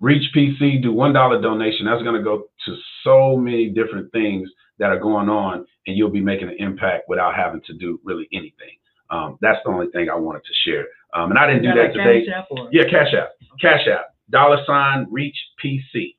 Reach 0.00 0.30
PC, 0.34 0.82
do 0.82 0.92
one 0.92 1.12
dollar 1.12 1.40
donation. 1.40 1.86
That's 1.86 2.02
gonna 2.02 2.22
go 2.22 2.44
to 2.66 2.76
so 3.04 3.36
many 3.36 3.70
different 3.70 4.12
things 4.12 4.48
that 4.78 4.90
are 4.90 4.98
going 4.98 5.28
on, 5.28 5.66
and 5.86 5.96
you'll 5.96 6.10
be 6.10 6.20
making 6.20 6.48
an 6.48 6.56
impact 6.58 7.08
without 7.08 7.34
having 7.34 7.60
to 7.66 7.72
do 7.74 8.00
really 8.04 8.28
anything. 8.32 8.76
Um, 9.10 9.38
that's 9.40 9.58
the 9.64 9.70
only 9.70 9.88
thing 9.88 10.08
I 10.10 10.14
wanted 10.14 10.42
to 10.44 10.54
share. 10.64 10.86
Um, 11.14 11.30
and 11.30 11.38
I 11.38 11.46
didn't 11.46 11.62
do 11.62 11.72
that 11.74 11.94
today. 11.94 12.26
Yeah, 12.70 12.84
Cash 12.90 13.14
App. 13.14 13.30
Cash 13.60 13.88
App. 13.88 14.14
Dollar 14.30 14.58
sign 14.66 15.06
Reach 15.10 15.36
PC. 15.64 16.16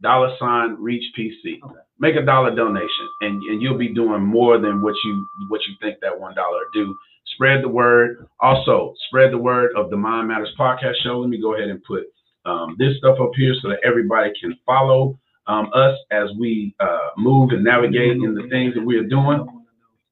Dollar 0.00 0.34
sign 0.38 0.76
Reach 0.80 1.04
PC. 1.16 1.62
Okay. 1.64 1.74
Make 2.00 2.16
a 2.16 2.22
dollar 2.22 2.54
donation, 2.54 3.08
and, 3.20 3.40
and 3.44 3.62
you'll 3.62 3.78
be 3.78 3.94
doing 3.94 4.22
more 4.22 4.58
than 4.58 4.82
what 4.82 4.94
you 5.04 5.26
what 5.48 5.60
you 5.68 5.74
think 5.80 6.00
that 6.00 6.18
one 6.18 6.34
dollar 6.34 6.62
do. 6.74 6.94
Spread 7.34 7.62
the 7.62 7.68
word. 7.68 8.26
Also, 8.40 8.94
spread 9.06 9.32
the 9.32 9.38
word 9.38 9.70
of 9.76 9.90
the 9.90 9.96
Mind 9.96 10.26
Matters 10.26 10.52
podcast 10.58 10.94
show. 11.04 11.20
Let 11.20 11.30
me 11.30 11.40
go 11.40 11.54
ahead 11.54 11.68
and 11.68 11.82
put 11.84 12.06
um, 12.44 12.76
this 12.78 12.96
stuff 12.98 13.18
up 13.20 13.30
here 13.36 13.54
so 13.60 13.68
that 13.68 13.78
everybody 13.84 14.30
can 14.40 14.56
follow 14.66 15.18
um, 15.46 15.70
us 15.74 15.98
as 16.10 16.30
we 16.38 16.74
uh, 16.80 17.10
move 17.16 17.50
and 17.50 17.64
navigate 17.64 18.12
in 18.12 18.34
the 18.34 18.48
things 18.48 18.74
that 18.74 18.84
we 18.84 18.96
are 18.96 19.04
doing. 19.04 19.46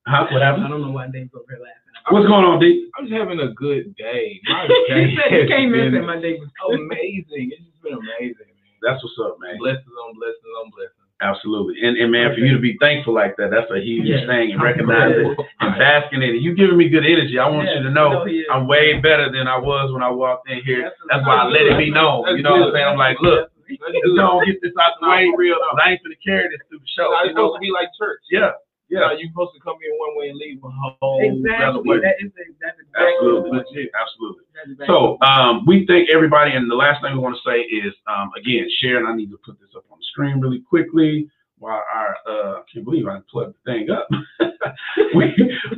Huh? 0.07 0.27
What 0.31 0.43
I 0.43 0.57
don't 0.57 0.83
know 0.83 0.91
why 0.91 1.07
Dave's 1.09 1.31
over 1.35 1.45
here 1.49 1.61
laughing. 1.61 1.81
What's 2.11 2.27
going 2.27 2.45
on, 2.45 2.59
D? 2.59 2.91
I'm 2.99 3.07
just 3.07 3.15
having 3.15 3.39
a 3.39 3.53
good 3.55 3.95
day. 3.95 4.41
My 4.49 4.67
he 4.89 4.95
day 4.95 5.15
said 5.15 5.31
he 5.31 5.39
has 5.45 5.49
came 5.49 5.75
in 5.75 5.81
and 5.81 5.93
been 5.93 6.03
said 6.03 6.07
my 6.07 6.19
day 6.19 6.41
was 6.41 6.51
amazing. 6.67 7.55
It's 7.55 7.63
just 7.63 7.83
been 7.83 7.95
amazing, 7.95 8.51
man. 8.51 8.75
That's 8.83 8.99
what's 9.05 9.15
up, 9.23 9.37
man. 9.39 9.59
Blessings 9.59 9.95
on 9.95 10.17
blessings 10.17 10.55
on 10.59 10.71
blessings. 10.75 11.00
Absolutely. 11.21 11.77
And, 11.87 11.99
and 11.99 12.11
man, 12.11 12.33
for 12.33 12.41
you 12.41 12.55
to 12.55 12.61
be 12.61 12.77
thankful 12.81 13.13
like 13.13 13.37
that, 13.37 13.51
that's 13.51 13.71
a 13.71 13.79
huge 13.81 14.07
Yeah. 14.09 14.27
thing. 14.27 14.53
And 14.53 14.63
recognize 14.63 15.13
it 15.13 15.27
and 15.61 15.79
basking 15.79 16.23
in 16.23 16.31
it. 16.37 16.41
You 16.41 16.55
giving 16.55 16.77
me 16.79 16.89
good 16.89 17.05
energy. 17.05 17.39
I 17.39 17.49
want 17.49 17.69
you 17.69 17.83
to 17.83 17.91
know 17.91 18.23
oh, 18.23 18.25
he. 18.25 18.45
I'm 18.51 18.67
way 18.67 18.99
better 19.01 19.31
than 19.31 19.47
I 19.47 19.59
was 19.59 19.93
when 19.93 20.03
I 20.03 20.09
walked 20.11 20.49
in 20.49 20.63
here. 20.65 20.83
That's- 20.89 21.01
That's 21.11 21.27
why 21.27 21.37
I 21.37 21.45
let 21.45 21.63
it 21.67 21.77
be 21.77 21.91
known. 21.91 22.25
You 22.37 22.43
know 22.43 22.53
what 22.53 22.69
I'm 22.69 22.73
saying? 22.73 22.87
I'm 22.87 22.97
like, 22.97 23.19
look, 23.21 23.51
Let's 23.71 24.03
go 24.17 24.41
get 24.45 24.61
this 24.63 24.73
out 24.83 24.99
the 25.01 25.09
way. 25.09 25.31
real 25.37 25.55
though. 25.61 25.79
I 25.79 25.91
ain't 25.93 26.03
gonna 26.03 26.17
carry 26.27 26.49
this 26.51 26.59
through 26.69 26.81
the 26.81 26.91
show. 26.97 27.11
You 27.23 27.31
It's 27.31 27.37
know? 27.37 27.55
supposed 27.55 27.55
to 27.55 27.61
be 27.61 27.71
like 27.71 27.87
church. 27.97 28.19
Yeah, 28.31 28.51
Yeah, 28.91 29.13
you're 29.17 29.31
supposed 29.31 29.55
to 29.55 29.61
come 29.61 29.77
in 29.81 29.93
one 29.99 30.17
way 30.19 30.29
and 30.31 30.39
leave 30.39 30.59
a 30.65 30.71
whole 31.01 31.23
Exactly. 31.23 31.65
other 31.65 31.83
way. 31.83 32.01
That 32.01 32.17
is 32.19 32.33
exactly 32.37 32.85
Absolutely. 32.95 33.51
Legit. 33.51 33.91
Absolutely. 33.95 34.45
exactly 34.67 34.87
So 34.87 35.17
um, 35.23 35.65
we 35.67 35.87
thank 35.87 36.11
everybody, 36.11 36.53
and 36.53 36.71
the 36.71 36.75
last 36.75 37.01
thing 37.03 37.13
we 37.15 37.19
want 37.19 37.37
to 37.39 37.45
say 37.49 37.61
is 37.63 37.95
um, 38.07 38.31
again, 38.37 38.67
share. 38.83 38.99
And 38.99 39.07
I 39.09 39.15
need 39.15 39.31
to 39.31 39.39
put 39.47 39.61
this 39.61 39.71
up 39.77 39.85
on 39.91 39.99
the 39.99 40.05
screen 40.11 40.41
really 40.41 40.61
quickly. 40.61 41.31
While 41.59 41.83
our 41.95 42.17
uh, 42.27 42.53
I 42.59 42.63
can't 42.73 42.85
believe 42.87 43.07
I 43.07 43.21
plugged 43.31 43.55
the 43.65 43.73
thing 43.73 43.91
up. 43.91 44.09
we 45.15 45.27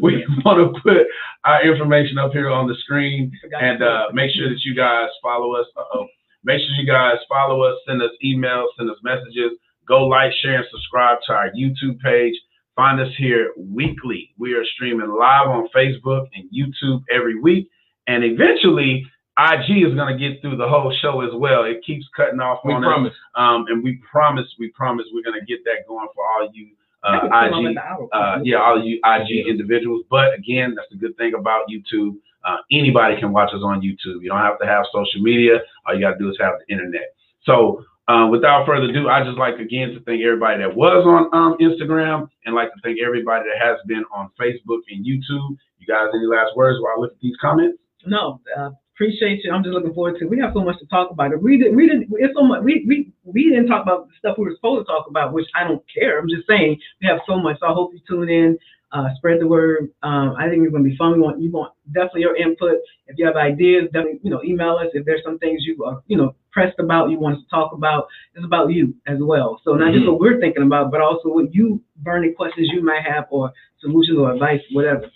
we 0.00 0.24
want 0.44 0.74
to 0.74 0.80
put 0.80 1.06
our 1.44 1.62
information 1.66 2.18
up 2.18 2.32
here 2.32 2.48
on 2.50 2.68
the 2.68 2.74
screen, 2.84 3.32
and 3.60 3.82
uh, 3.82 4.06
make 4.12 4.30
sure 4.34 4.48
that 4.48 4.62
you 4.64 4.74
guys 4.74 5.08
follow 5.22 5.54
us. 5.56 5.66
Uh-oh. 5.76 6.06
Make 6.44 6.60
sure 6.60 6.74
you 6.80 6.86
guys 6.86 7.16
follow 7.28 7.62
us, 7.62 7.76
send 7.86 8.02
us 8.02 8.10
emails, 8.24 8.66
send 8.76 8.90
us 8.90 8.96
messages. 9.04 9.58
Go 9.86 10.06
like, 10.06 10.32
share, 10.42 10.56
and 10.58 10.66
subscribe 10.70 11.18
to 11.26 11.32
our 11.32 11.50
YouTube 11.50 11.98
page. 12.00 12.34
Find 12.76 13.00
us 13.00 13.12
here 13.18 13.52
weekly. 13.56 14.30
We 14.38 14.54
are 14.54 14.64
streaming 14.74 15.08
live 15.08 15.48
on 15.48 15.68
Facebook 15.74 16.26
and 16.34 16.48
YouTube 16.50 17.02
every 17.12 17.38
week. 17.38 17.68
And 18.06 18.24
eventually, 18.24 19.06
IG 19.38 19.86
is 19.86 19.94
going 19.94 20.16
to 20.16 20.18
get 20.18 20.40
through 20.40 20.56
the 20.56 20.68
whole 20.68 20.94
show 21.00 21.20
as 21.20 21.30
well. 21.34 21.64
It 21.64 21.84
keeps 21.84 22.06
cutting 22.16 22.40
off 22.40 22.60
We 22.64 22.72
on 22.72 22.82
promise. 22.82 23.12
us. 23.12 23.16
Um, 23.34 23.66
and 23.68 23.82
we 23.84 24.00
promise, 24.10 24.46
we 24.58 24.70
promise 24.70 25.06
we're 25.12 25.22
going 25.22 25.38
to 25.38 25.46
get 25.46 25.64
that 25.64 25.86
going 25.86 26.08
for 26.14 26.24
all 26.24 26.48
you 26.52 26.68
uh, 27.04 27.26
IG 27.26 27.76
uh, 28.12 28.38
yeah, 28.44 28.58
all 28.58 28.82
you 28.82 29.00
IG 29.04 29.46
individuals. 29.48 30.04
But 30.08 30.34
again, 30.34 30.74
that's 30.76 30.88
the 30.90 30.96
good 30.96 31.16
thing 31.16 31.32
about 31.36 31.66
YouTube. 31.68 32.14
Uh, 32.44 32.58
anybody 32.70 33.18
can 33.18 33.32
watch 33.32 33.50
us 33.52 33.62
on 33.64 33.80
YouTube. 33.80 34.22
You 34.22 34.28
don't 34.28 34.38
have 34.38 34.58
to 34.60 34.66
have 34.66 34.84
social 34.92 35.20
media. 35.20 35.58
All 35.86 35.94
you 35.94 36.00
got 36.00 36.12
to 36.12 36.18
do 36.18 36.30
is 36.30 36.36
have 36.40 36.54
the 36.64 36.72
internet. 36.72 37.14
So, 37.44 37.84
uh, 38.08 38.26
without 38.30 38.66
further 38.66 38.90
ado, 38.90 39.08
I 39.08 39.22
just 39.22 39.38
like 39.38 39.58
again 39.58 39.90
to 39.90 40.00
thank 40.00 40.22
everybody 40.22 40.58
that 40.58 40.74
was 40.74 41.06
on 41.06 41.30
um, 41.32 41.56
Instagram 41.60 42.28
and 42.44 42.54
like 42.54 42.68
to 42.74 42.80
thank 42.82 42.98
everybody 43.00 43.44
that 43.48 43.64
has 43.64 43.78
been 43.86 44.04
on 44.12 44.30
Facebook 44.40 44.82
and 44.90 45.06
YouTube. 45.06 45.56
You 45.78 45.86
guys, 45.86 46.08
any 46.14 46.26
last 46.26 46.56
words 46.56 46.78
while 46.80 46.94
I 46.96 47.00
look 47.00 47.12
at 47.12 47.20
these 47.20 47.36
comments? 47.40 47.78
No, 48.04 48.40
uh, 48.58 48.70
appreciate 48.94 49.44
you. 49.44 49.52
I'm 49.52 49.62
just 49.62 49.74
looking 49.74 49.94
forward 49.94 50.18
to. 50.18 50.26
We 50.26 50.38
have 50.40 50.52
so 50.52 50.64
much 50.64 50.78
to 50.80 50.86
talk 50.86 51.10
about. 51.10 51.30
We 51.40 51.58
didn't. 51.58 51.76
we 51.76 51.88
didn't. 51.88 52.08
It's 52.18 52.34
so 52.34 52.42
much. 52.42 52.62
We 52.64 52.84
we 52.88 53.12
we 53.24 53.50
didn't 53.50 53.68
talk 53.68 53.82
about 53.82 54.08
the 54.08 54.14
stuff 54.18 54.36
we 54.36 54.44
were 54.46 54.54
supposed 54.56 54.86
to 54.86 54.92
talk 54.92 55.06
about, 55.08 55.32
which 55.32 55.46
I 55.54 55.62
don't 55.64 55.82
care. 55.92 56.18
I'm 56.18 56.28
just 56.28 56.48
saying 56.48 56.80
we 57.00 57.06
have 57.06 57.20
so 57.26 57.38
much. 57.38 57.58
So 57.60 57.66
I 57.66 57.72
hope 57.72 57.92
you 57.94 58.00
tune 58.08 58.28
in. 58.28 58.58
Uh, 58.90 59.08
spread 59.16 59.40
the 59.40 59.46
word. 59.46 59.88
Um, 60.02 60.36
I 60.38 60.50
think 60.50 60.64
it's 60.64 60.70
going 60.70 60.84
to 60.84 60.90
be 60.90 60.96
fun. 60.98 61.14
We 61.14 61.20
want 61.20 61.40
you 61.40 61.50
want 61.50 61.72
definitely 61.94 62.22
your 62.22 62.36
input. 62.36 62.76
If 63.06 63.16
you 63.16 63.24
have 63.24 63.36
ideas, 63.36 63.84
definitely 63.84 64.20
you 64.22 64.30
know 64.30 64.42
email 64.42 64.76
us. 64.76 64.88
If 64.92 65.06
there's 65.06 65.22
some 65.24 65.38
things 65.38 65.64
you 65.64 65.82
are 65.84 66.02
you 66.08 66.16
know 66.16 66.34
pressed 66.52 66.78
about, 66.78 67.10
you 67.10 67.18
want 67.18 67.38
to 67.40 67.46
talk 67.50 67.72
about, 67.72 68.06
it's 68.34 68.44
about 68.44 68.70
you 68.72 68.94
as 69.06 69.18
well. 69.20 69.60
So 69.64 69.72
not 69.74 69.92
just 69.92 70.06
what 70.06 70.20
we're 70.20 70.38
thinking 70.40 70.62
about, 70.62 70.90
but 70.90 71.00
also 71.00 71.28
what 71.28 71.54
you 71.54 71.80
burning 71.96 72.34
questions 72.34 72.68
you 72.72 72.84
might 72.84 73.02
have 73.02 73.24
or 73.30 73.52
solutions 73.80 74.18
or 74.18 74.32
advice, 74.32 74.60
whatever. 74.72 75.10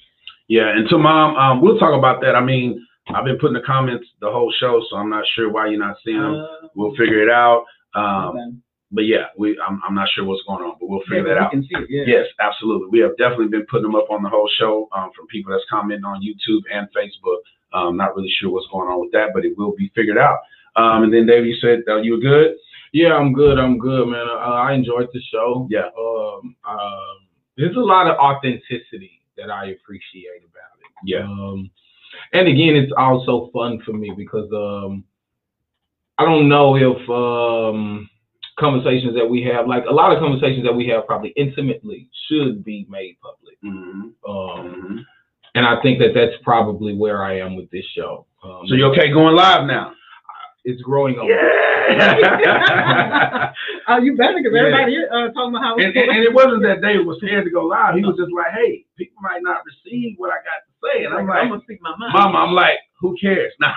Yeah, 0.48 0.68
and 0.70 0.88
to 0.88 0.98
mom, 0.98 1.36
um, 1.36 1.60
we'll 1.60 1.78
talk 1.78 1.96
about 1.96 2.20
that. 2.22 2.34
I 2.36 2.40
mean, 2.44 2.86
I've 3.14 3.24
been 3.24 3.38
putting 3.38 3.54
the 3.54 3.66
comments 3.66 4.06
the 4.20 4.30
whole 4.30 4.52
show, 4.58 4.82
so 4.90 4.96
I'm 4.96 5.10
not 5.10 5.24
sure 5.34 5.50
why 5.50 5.68
you're 5.68 5.78
not 5.78 5.96
seeing 6.04 6.20
them. 6.20 6.34
Uh, 6.34 6.68
We'll 6.74 6.94
figure 6.96 7.22
it 7.22 7.30
out. 7.30 7.64
Um, 7.94 8.28
okay. 8.36 8.56
but 8.92 9.06
yeah, 9.06 9.26
we 9.38 9.58
I'm, 9.66 9.80
I'm 9.86 9.94
not 9.94 10.08
sure 10.14 10.24
what's 10.24 10.42
going 10.46 10.62
on, 10.62 10.76
but 10.78 10.88
we'll 10.88 11.00
Yeah, 11.10 11.16
figure 11.22 11.34
that 11.34 11.52
we 11.52 11.58
out. 11.58 11.82
it, 11.82 11.86
yeah. 11.88 12.04
Yes, 12.06 12.26
absolutely. 12.40 12.88
We 12.90 12.98
have 13.00 13.16
definitely 13.16 13.48
been 13.48 13.66
putting 13.70 13.84
them 13.84 13.94
up 13.94 14.10
on 14.10 14.22
the 14.22 14.28
whole 14.28 14.48
show 14.58 14.88
um, 14.94 15.10
from 15.16 15.26
people 15.28 15.52
that's 15.52 15.64
commenting 15.70 16.04
on 16.04 16.20
YouTube 16.20 16.62
and 16.72 16.86
Facebook. 16.94 17.38
Um, 17.72 17.96
not 17.96 18.14
really 18.14 18.32
sure 18.38 18.50
what's 18.50 18.66
going 18.72 18.88
on 18.88 19.00
with 19.00 19.12
that, 19.12 19.30
but 19.34 19.44
it 19.44 19.56
will 19.56 19.74
be 19.76 19.90
figured 19.94 20.18
out. 20.18 20.38
Um, 20.76 21.04
and 21.04 21.12
then 21.12 21.26
David, 21.26 21.48
you 21.48 21.56
said 21.60 21.82
uh, 21.88 21.96
you 21.96 22.12
were 22.12 22.18
good. 22.18 22.56
Yeah, 22.92 23.14
I'm 23.14 23.32
good. 23.32 23.58
I'm 23.58 23.78
good, 23.78 24.08
man. 24.08 24.26
Uh, 24.28 24.62
I 24.66 24.72
enjoyed 24.72 25.08
the 25.12 25.20
show. 25.32 25.66
Yeah. 25.70 25.88
Um, 25.98 26.56
um, 26.68 27.16
there's 27.56 27.76
a 27.76 27.80
lot 27.80 28.06
of 28.06 28.16
authenticity 28.18 29.22
that 29.36 29.50
I 29.50 29.66
appreciate 29.66 30.42
about 30.44 30.76
it. 30.80 30.90
Yeah. 31.04 31.24
Um, 31.24 31.70
and 32.32 32.48
again, 32.48 32.76
it's 32.76 32.92
also 32.96 33.50
fun 33.52 33.80
for 33.84 33.92
me 33.92 34.12
because 34.16 34.50
um, 34.52 35.04
I 36.18 36.24
don't 36.24 36.48
know 36.48 36.76
if 36.76 37.10
um, 37.10 38.08
conversations 38.58 39.14
that 39.14 39.28
we 39.28 39.42
have, 39.42 39.66
like 39.66 39.84
a 39.88 39.92
lot 39.92 40.12
of 40.12 40.18
conversations 40.18 40.64
that 40.64 40.74
we 40.74 40.86
have, 40.88 41.06
probably 41.06 41.30
intimately, 41.36 42.08
should 42.28 42.64
be 42.64 42.86
made 42.88 43.16
public. 43.20 43.56
Mm-hmm. 43.64 44.30
Um, 44.30 45.06
and 45.54 45.66
I 45.66 45.80
think 45.82 45.98
that 46.00 46.12
that's 46.14 46.34
probably 46.42 46.94
where 46.94 47.24
I 47.24 47.38
am 47.38 47.56
with 47.56 47.70
this 47.70 47.84
show. 47.94 48.26
Um, 48.42 48.62
So 48.68 48.74
you're 48.74 48.90
okay 48.92 49.10
going 49.10 49.34
live 49.34 49.66
now? 49.66 49.92
It's 50.66 50.82
growing 50.82 51.16
on 51.18 51.26
me. 51.28 51.32
Yeah. 51.32 51.52
Oh, 53.88 53.98
you 54.02 54.16
better, 54.18 54.34
because 54.42 54.50
everybody 54.58 54.90
here 54.98 55.06
uh, 55.14 55.30
talking 55.30 55.54
about 55.54 55.62
how 55.62 55.76
and, 55.78 55.94
and, 55.94 56.10
and 56.10 56.18
it 56.26 56.34
wasn't 56.34 56.58
that 56.66 56.82
David 56.82 57.06
was 57.06 57.22
scared 57.22 57.44
to 57.46 57.50
go 57.54 57.62
live. 57.70 57.94
He 57.94 58.02
was 58.02 58.18
just 58.18 58.34
like, 58.34 58.50
hey, 58.50 58.82
people 58.98 59.14
might 59.22 59.44
not 59.46 59.62
receive 59.62 60.18
what 60.18 60.32
I 60.34 60.42
got 60.42 60.66
to 60.66 60.72
say. 60.82 61.04
And 61.06 61.14
I'm 61.14 61.28
like, 61.30 61.38
I'm 61.46 61.50
gonna 61.54 61.62
speak 61.62 61.78
my 61.80 61.94
mind. 61.94 62.10
Mama, 62.12 62.34
I'm 62.38 62.50
like, 62.52 62.80
who 63.00 63.14
cares? 63.14 63.52
Nah. 63.62 63.70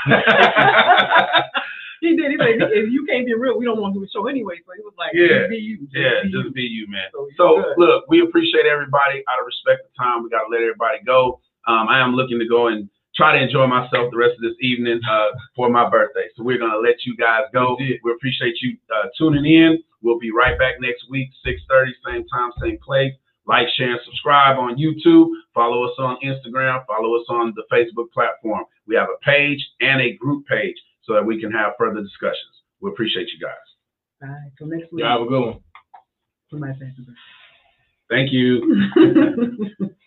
he 2.01 2.17
did. 2.17 2.31
He 2.31 2.37
said, 2.41 2.57
if 2.73 2.89
you 2.89 3.05
can't 3.05 3.27
be 3.27 3.35
real, 3.35 3.55
we 3.59 3.65
don't 3.65 3.79
want 3.79 3.93
to 3.93 3.99
do 3.99 4.03
a 4.03 4.09
show 4.09 4.25
anyway. 4.27 4.55
So 4.65 4.73
he 4.75 4.81
was 4.81 4.95
like, 4.97 5.13
Yeah. 5.13 5.45
just 5.45 5.49
be 5.53 5.57
you. 5.61 5.77
Just 5.85 5.93
Yeah, 5.93 6.23
be 6.25 6.31
just 6.33 6.45
you. 6.49 6.53
be 6.57 6.63
you, 6.63 6.87
man. 6.89 7.05
So, 7.13 7.29
So 7.37 7.73
look, 7.77 8.05
we 8.09 8.21
appreciate 8.21 8.65
everybody. 8.65 9.21
Out 9.29 9.37
of 9.39 9.45
respect 9.45 9.85
of 9.85 9.93
time, 9.93 10.23
we 10.23 10.29
gotta 10.33 10.49
let 10.49 10.61
everybody 10.65 11.05
go. 11.05 11.39
Um, 11.67 11.85
I 11.87 11.99
am 12.01 12.15
looking 12.17 12.39
to 12.39 12.47
go 12.47 12.69
and 12.73 12.89
try 13.19 13.37
to 13.37 13.43
enjoy 13.43 13.67
myself 13.67 14.07
the 14.11 14.17
rest 14.17 14.39
of 14.39 14.41
this 14.41 14.55
evening 14.61 15.01
uh, 15.03 15.35
for 15.53 15.69
my 15.69 15.89
birthday. 15.89 16.31
So 16.37 16.43
we're 16.43 16.57
gonna 16.57 16.79
let 16.79 17.03
you 17.03 17.17
guys 17.17 17.43
go. 17.51 17.75
We 17.77 17.99
appreciate 18.15 18.55
you 18.61 18.77
uh, 18.95 19.09
tuning 19.17 19.43
in. 19.43 19.83
We'll 20.01 20.17
be 20.17 20.31
right 20.31 20.57
back 20.57 20.75
next 20.79 21.03
week, 21.09 21.27
6:30, 21.45 21.91
same 22.07 22.25
time, 22.29 22.51
same 22.63 22.79
place. 22.79 23.11
Like, 23.45 23.67
share, 23.75 23.91
and 23.91 23.99
subscribe 24.05 24.57
on 24.57 24.77
YouTube. 24.77 25.27
Follow 25.53 25.83
us 25.83 25.95
on 25.99 26.17
Instagram. 26.23 26.85
Follow 26.85 27.15
us 27.15 27.25
on 27.29 27.53
the 27.55 27.63
Facebook 27.73 28.09
platform. 28.13 28.63
We 28.87 28.95
have 28.95 29.09
a 29.09 29.17
page 29.25 29.59
and 29.81 29.99
a 29.99 30.13
group 30.13 30.45
page 30.47 30.75
so 31.03 31.13
that 31.13 31.25
we 31.25 31.41
can 31.41 31.51
have 31.51 31.73
further 31.77 32.01
discussions. 32.01 32.55
We 32.79 32.91
appreciate 32.91 33.27
you 33.33 33.39
guys. 33.45 33.67
All 34.21 34.29
right. 34.29 34.51
Till 34.57 34.67
next 34.67 34.93
week. 34.93 35.03
Yeah, 35.03 35.13
have 35.13 35.21
a 35.21 35.25
good 35.25 35.41
one. 35.41 35.59
Somebody 36.51 36.73
say 36.79 36.91
Thank 38.09 38.31
you. 38.31 38.91
something. 38.93 39.95